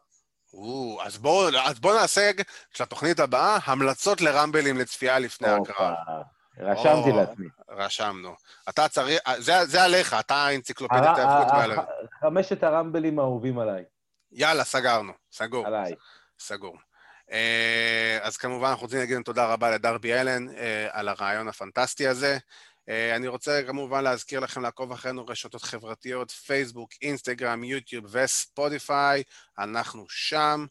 או, 0.55 0.99
אז 1.03 1.19
בואו 1.19 1.51
בוא 1.81 1.95
נעשה 2.01 2.31
של 2.71 2.83
התוכנית 2.85 3.21
הבאה, 3.21 3.59
המלצות 3.65 4.21
לרמבלים 4.21 4.77
לצפייה 4.79 5.19
לפני 5.19 5.49
הקרב. 5.49 5.95
רשמתי 6.59 7.11
או. 7.11 7.17
לעצמי. 7.17 7.49
רשמנו. 7.69 8.35
אתה 8.69 8.89
צריך, 8.89 9.21
זה, 9.39 9.67
זה 9.67 9.83
עליך, 9.83 10.17
אתה 10.21 10.35
האנציקלופדיית 10.35 11.19
ההיאבקות 11.19 11.53
מעליך. 11.53 11.81
חמשת 12.21 12.63
הרמבלים 12.63 13.19
האהובים 13.19 13.59
עליי, 13.59 13.85
יאללה, 14.33 14.65
סגרנו, 14.65 15.13
סגור. 15.33 15.67
עליי. 15.67 15.95
סגור. 16.39 16.77
אה, 17.33 18.19
אז 18.23 18.37
כמובן 18.37 18.69
אנחנו 18.69 18.83
רוצים 18.83 18.99
להגיד 18.99 19.23
תודה 19.25 19.47
רבה 19.47 19.71
לדרבי 19.71 20.15
אלן 20.15 20.49
אה, 20.49 20.89
על 20.91 21.09
הרעיון 21.09 21.49
הפנטסטי 21.49 22.09
הזה. 22.09 22.39
אה, 22.89 23.17
אני 23.17 23.29
רוצה 23.29 23.63
כמובן 23.67 24.05
להזכיר 24.05 24.41
לכם 24.41 24.63
לעקוב 24.63 24.93
אחרינו 24.93 25.27
רשתות 25.27 25.63
חברתיות, 25.63 26.31
פייסבוק, 26.31 26.91
אינסטגרם, 27.03 27.65
יוטיוב 27.65 28.05
וספוטיפיי, 28.11 29.23
אנחנו 29.59 30.07
שם. 30.09 30.67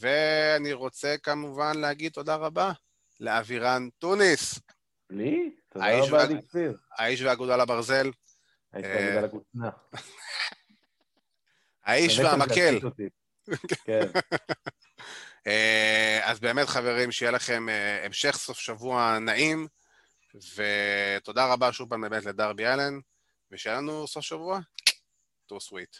ואני 0.00 0.72
רוצה 0.72 1.14
כמובן 1.22 1.78
להגיד 1.78 2.12
תודה 2.12 2.34
רבה 2.34 2.72
לאבירן 3.20 3.88
טוניס, 3.98 4.60
לי? 5.10 5.56
תודה 5.68 6.00
רבה, 6.02 6.22
עדי 6.22 6.34
כפיר. 6.48 6.76
האיש 8.72 8.84
בגלל 9.08 9.24
הכותנה. 9.24 9.70
האיש 11.84 12.18
והמקל. 12.24 12.78
כן, 13.84 14.00
אה, 15.46 16.20
אז 16.22 16.40
באמת, 16.40 16.68
חברים, 16.68 17.12
שיהיה 17.12 17.32
לכם 17.32 17.68
אה, 17.68 18.04
המשך 18.04 18.36
סוף 18.36 18.58
שבוע 18.58 19.18
נעים, 19.18 19.68
ותודה 20.34 21.52
רבה 21.52 21.72
שוב 21.72 21.90
פעם 21.90 22.00
באמת 22.00 22.24
לדרבי 22.24 22.66
אלן, 22.66 22.98
ושיהיה 23.50 23.76
לנו 23.76 24.06
סוף 24.06 24.24
שבוע 24.24 24.60
טו 25.46 25.60
סוויט. 25.60 25.96